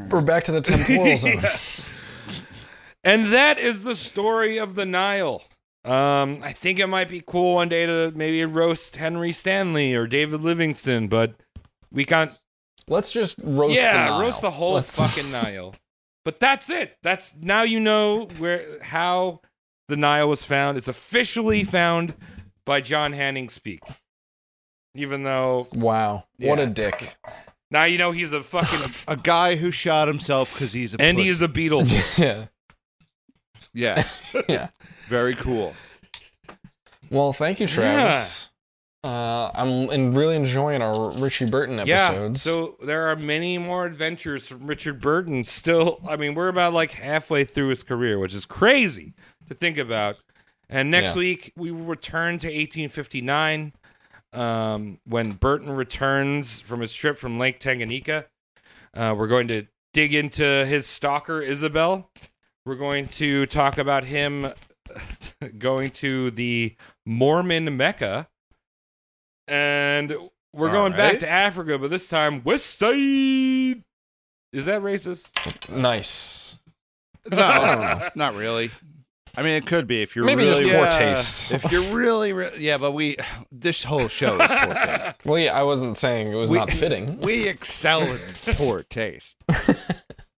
We're 0.09 0.21
back 0.21 0.43
to 0.45 0.51
the 0.51 0.61
temporal 0.61 1.17
zones. 1.17 1.85
And 3.05 3.31
that 3.31 3.57
is 3.59 3.83
the 3.85 3.95
story 3.95 4.57
of 4.57 4.75
the 4.75 4.85
Nile. 4.85 5.43
Um, 5.85 6.39
I 6.41 6.51
think 6.51 6.79
it 6.79 6.87
might 6.87 7.07
be 7.07 7.21
cool 7.25 7.53
one 7.53 7.69
day 7.69 7.85
to 7.85 8.11
maybe 8.15 8.43
roast 8.43 8.95
Henry 8.95 9.31
Stanley 9.31 9.93
or 9.93 10.07
David 10.07 10.41
Livingstone, 10.41 11.07
but 11.07 11.35
we 11.91 12.03
can't 12.05 12.31
Let's 12.87 13.11
just 13.11 13.35
roast. 13.43 13.75
yeah, 13.75 14.05
the 14.05 14.09
Nile. 14.11 14.21
roast 14.21 14.41
the 14.41 14.51
whole 14.51 14.73
Let's- 14.73 14.97
fucking 14.97 15.31
Nile. 15.43 15.75
But 16.23 16.39
that's 16.39 16.71
it. 16.71 16.97
That's 17.03 17.35
now 17.39 17.61
you 17.61 17.79
know 17.79 18.25
where 18.39 18.81
how 18.81 19.41
the 19.87 19.95
Nile 19.95 20.27
was 20.27 20.43
found. 20.43 20.75
It's 20.75 20.87
officially 20.87 21.63
found 21.63 22.15
by 22.65 22.81
John 22.81 23.13
Hanning 23.13 23.47
Speke. 23.49 23.83
Even 24.95 25.21
though 25.21 25.67
Wow, 25.73 26.23
what 26.39 26.57
a 26.59 26.65
dick. 26.65 27.15
now 27.69 27.83
you 27.83 27.99
know 27.99 28.11
he's 28.11 28.31
a 28.33 28.41
fucking 28.41 28.91
A 29.07 29.17
guy 29.17 29.55
who 29.57 29.69
shot 29.69 30.07
himself 30.07 30.51
because 30.51 30.73
he's 30.73 30.95
a 30.95 31.01
and 31.01 31.19
he 31.19 31.27
is 31.27 31.43
a 31.43 31.47
beetle. 31.47 31.83
yeah, 32.17 32.45
yeah, 33.75 34.07
yeah. 34.49 34.69
very 35.07 35.35
cool. 35.35 35.73
Well, 37.11 37.33
thank 37.33 37.59
you, 37.59 37.67
Travis. 37.67 38.49
Uh, 39.03 39.51
I'm 39.53 39.67
in, 39.91 40.13
really 40.13 40.35
enjoying 40.35 40.81
our 40.81 41.11
Richie 41.11 41.45
Burton 41.45 41.75
episodes. 41.79 42.43
yeah. 42.43 42.51
So 42.51 42.75
there 42.83 43.07
are 43.11 43.15
many 43.15 43.59
more 43.59 43.85
adventures 43.85 44.47
from 44.47 44.65
Richard 44.65 44.99
Burton. 44.99 45.43
Still, 45.43 45.99
I 46.07 46.15
mean, 46.15 46.33
we're 46.33 46.47
about 46.47 46.73
like 46.73 46.93
halfway 46.93 47.43
through 47.43 47.67
his 47.67 47.83
career, 47.83 48.17
which 48.17 48.33
is 48.33 48.47
crazy 48.47 49.13
to 49.47 49.53
think 49.53 49.77
about. 49.77 50.15
And 50.69 50.89
next 50.89 51.15
Yeah. 51.15 51.19
week 51.19 51.53
we 51.55 51.69
will 51.69 51.83
return 51.85 52.39
to 52.39 52.47
1859 52.47 53.73
um, 54.33 54.99
when 55.05 55.33
Burton 55.33 55.71
returns 55.71 56.59
from 56.61 56.81
his 56.81 56.91
trip 56.91 57.19
from 57.19 57.37
Lake 57.37 57.59
Tanganyika. 57.59 58.25
Uh, 58.95 59.13
we're 59.15 59.27
going 59.27 59.47
to 59.49 59.67
dig 59.93 60.15
into 60.15 60.65
his 60.65 60.87
stalker 60.87 61.41
Isabel. 61.41 62.09
We're 62.65 62.75
going 62.75 63.07
to 63.09 63.45
talk 63.45 63.77
about 63.77 64.03
him 64.05 64.47
going 65.57 65.89
to 65.89 66.31
the 66.31 66.75
Mormon 67.05 67.77
Mecca, 67.77 68.27
and 69.47 70.09
we're 70.53 70.69
All 70.69 70.73
going 70.73 70.93
back 70.93 71.19
to 71.19 71.29
Africa, 71.29 71.77
but 71.77 71.89
this 71.91 72.07
time 72.07 72.43
West 72.43 72.79
Side. 72.79 73.83
Is 74.53 74.65
that 74.67 74.81
racist? 74.81 75.69
Nice. 75.69 76.55
No, 77.29 78.09
not 78.15 78.35
really. 78.35 78.71
I 79.37 79.41
mean, 79.43 79.51
it 79.55 79.65
could 79.65 79.85
be 79.85 80.01
if 80.01 80.15
you're 80.15 80.23
Maybe 80.25 80.43
really 80.45 80.63
just 80.63 80.75
poor 80.75 80.85
Yeah. 80.85 81.15
taste. 81.15 81.51
if 81.51 81.69
you're 81.71 81.93
really, 81.93 82.31
re- 82.31 82.51
yeah. 82.57 82.77
But 82.77 82.93
we, 82.93 83.17
this 83.51 83.83
whole 83.83 84.07
show 84.07 84.39
is 84.41 84.47
poor 84.49 84.73
taste. 84.85 85.15
Well, 85.25 85.39
yeah, 85.39 85.59
I 85.59 85.63
wasn't 85.63 85.97
saying 85.97 86.31
it 86.31 86.35
was 86.35 86.49
We- 86.49 86.57
not 86.57 86.69
fitting. 86.69 87.19
We 87.19 87.47
excel 87.47 88.01
in 88.01 88.19
poor 88.55 88.81
taste. 88.83 89.35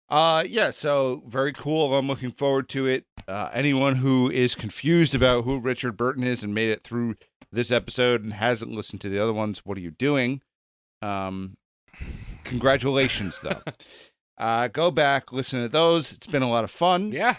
Uh, 0.09 0.45
yeah. 0.47 0.71
So 0.71 1.23
very 1.27 1.53
cool. 1.53 1.97
I'm 1.97 2.07
looking 2.07 2.31
forward 2.31 2.69
to 2.71 2.87
it. 2.87 3.05
Uh, 3.27 3.51
anyone 3.53 3.97
who 3.97 4.31
is 4.31 4.55
confused 4.55 5.15
about 5.15 5.45
who 5.45 5.59
Richard 5.59 5.97
Burton 5.97 6.23
is 6.23 6.43
and 6.43 6.55
made 6.55 6.71
it 6.71 6.85
through 6.85 7.17
this 7.51 7.71
episode 7.71 8.23
and 8.23 8.33
hasn't 8.33 8.73
listened 8.73 9.01
to 9.03 9.09
the 9.09 9.19
other 9.19 9.33
ones, 9.33 9.63
what 9.65 9.77
are 9.79 9.81
you 9.81 9.91
doing? 9.91 10.43
Um, 11.03 11.57
congratulations, 12.45 13.41
though. 13.41 13.61
Uh, 14.39 14.69
go 14.69 14.91
back, 14.91 15.33
listen 15.33 15.63
to 15.63 15.69
those. 15.69 16.13
It's 16.13 16.27
been 16.27 16.43
a 16.43 16.51
lot 16.51 16.63
of 16.63 16.71
fun. 16.71 17.11
Yeah. 17.11 17.37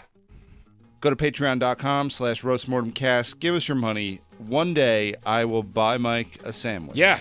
Go 1.00 1.10
to 1.10 1.16
patreon.com 1.16 2.10
slash 2.10 2.42
roastmortemcast. 2.42 3.38
Give 3.38 3.54
us 3.54 3.68
your 3.68 3.76
money. 3.76 4.20
One 4.38 4.74
day 4.74 5.14
I 5.24 5.44
will 5.44 5.62
buy 5.62 5.96
Mike 5.96 6.40
a 6.42 6.52
sandwich. 6.52 6.96
Yeah. 6.96 7.20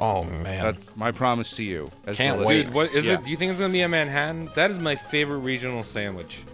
Oh 0.00 0.24
man. 0.24 0.64
That's 0.64 0.90
my 0.96 1.12
promise 1.12 1.54
to 1.56 1.62
you. 1.62 1.90
As 2.06 2.16
Can't 2.16 2.40
the 2.40 2.48
wait. 2.48 2.64
Dude, 2.64 2.74
what 2.74 2.92
is 2.92 3.06
Yeah. 3.06 3.14
it? 3.14 3.24
Do 3.24 3.30
you 3.30 3.36
think 3.36 3.52
it's 3.52 3.60
gonna 3.60 3.72
be 3.72 3.82
a 3.82 3.88
Manhattan? 3.88 4.50
That 4.56 4.70
is 4.70 4.78
my 4.78 4.96
favorite 4.96 5.38
regional 5.38 5.82
sandwich. 5.82 6.44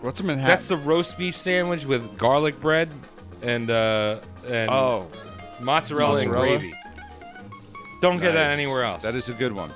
What's 0.00 0.20
a 0.20 0.22
Manhattan? 0.22 0.48
That's 0.48 0.68
the 0.68 0.76
roast 0.76 1.18
beef 1.18 1.34
sandwich 1.34 1.86
with 1.86 2.16
garlic 2.16 2.60
bread 2.60 2.90
and 3.42 3.70
uh 3.70 4.20
and 4.46 4.70
oh, 4.70 5.10
mozzarella, 5.60 6.20
and 6.20 6.30
gravy. 6.30 6.74
Don't 8.00 8.20
get 8.20 8.32
that 8.32 8.52
anywhere 8.52 8.84
else. 8.84 9.02
That 9.02 9.14
is 9.14 9.28
a 9.28 9.34
good 9.34 9.52
one. 9.52 9.72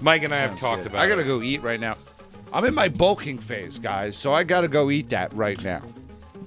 Mike 0.00 0.24
and 0.24 0.34
I 0.34 0.36
have 0.38 0.58
talked 0.58 0.82
good. 0.82 0.92
about. 0.92 1.02
I 1.02 1.08
gotta 1.08 1.22
it. 1.22 1.26
go 1.26 1.42
eat 1.42 1.62
right 1.62 1.80
now. 1.80 1.96
I'm 2.52 2.64
in 2.64 2.74
my 2.74 2.88
bulking 2.88 3.38
phase, 3.38 3.78
guys, 3.78 4.16
so 4.16 4.32
I 4.32 4.44
gotta 4.44 4.68
go 4.68 4.90
eat 4.90 5.08
that 5.10 5.32
right 5.32 5.62
now. 5.62 5.82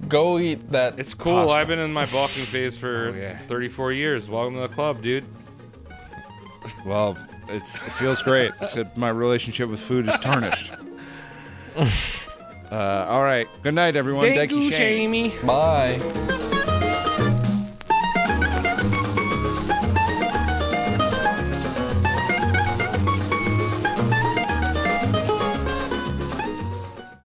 Go 0.08 0.38
eat 0.38 0.70
that. 0.72 0.98
It's 0.98 1.14
cool. 1.14 1.46
pasta. 1.46 1.54
I've 1.60 1.68
been 1.68 1.78
in 1.78 1.92
my 1.92 2.06
bulking 2.06 2.44
phase 2.46 2.76
for 2.78 3.12
Oh, 3.14 3.18
yeah. 3.18 3.38
34 3.38 3.92
years. 3.92 4.28
Welcome 4.28 4.54
to 4.54 4.60
the 4.60 4.68
club, 4.68 5.02
dude. 5.02 5.24
Well, 6.84 7.16
it's 7.48 7.76
it 7.82 7.90
feels 7.92 8.22
great, 8.22 8.52
except 8.60 8.96
my 8.96 9.08
relationship 9.08 9.68
with 9.68 9.80
food 9.80 10.08
is 10.08 10.16
tarnished. 10.18 10.72
uh, 11.76 13.06
all 13.08 13.22
right. 13.22 13.46
Good 13.62 13.74
night, 13.74 13.96
everyone. 13.96 14.26
Thank 14.26 14.50
you, 14.52 14.70
Shane. 14.70 15.12
Jamie. 15.12 15.32
Bye. 15.44 16.72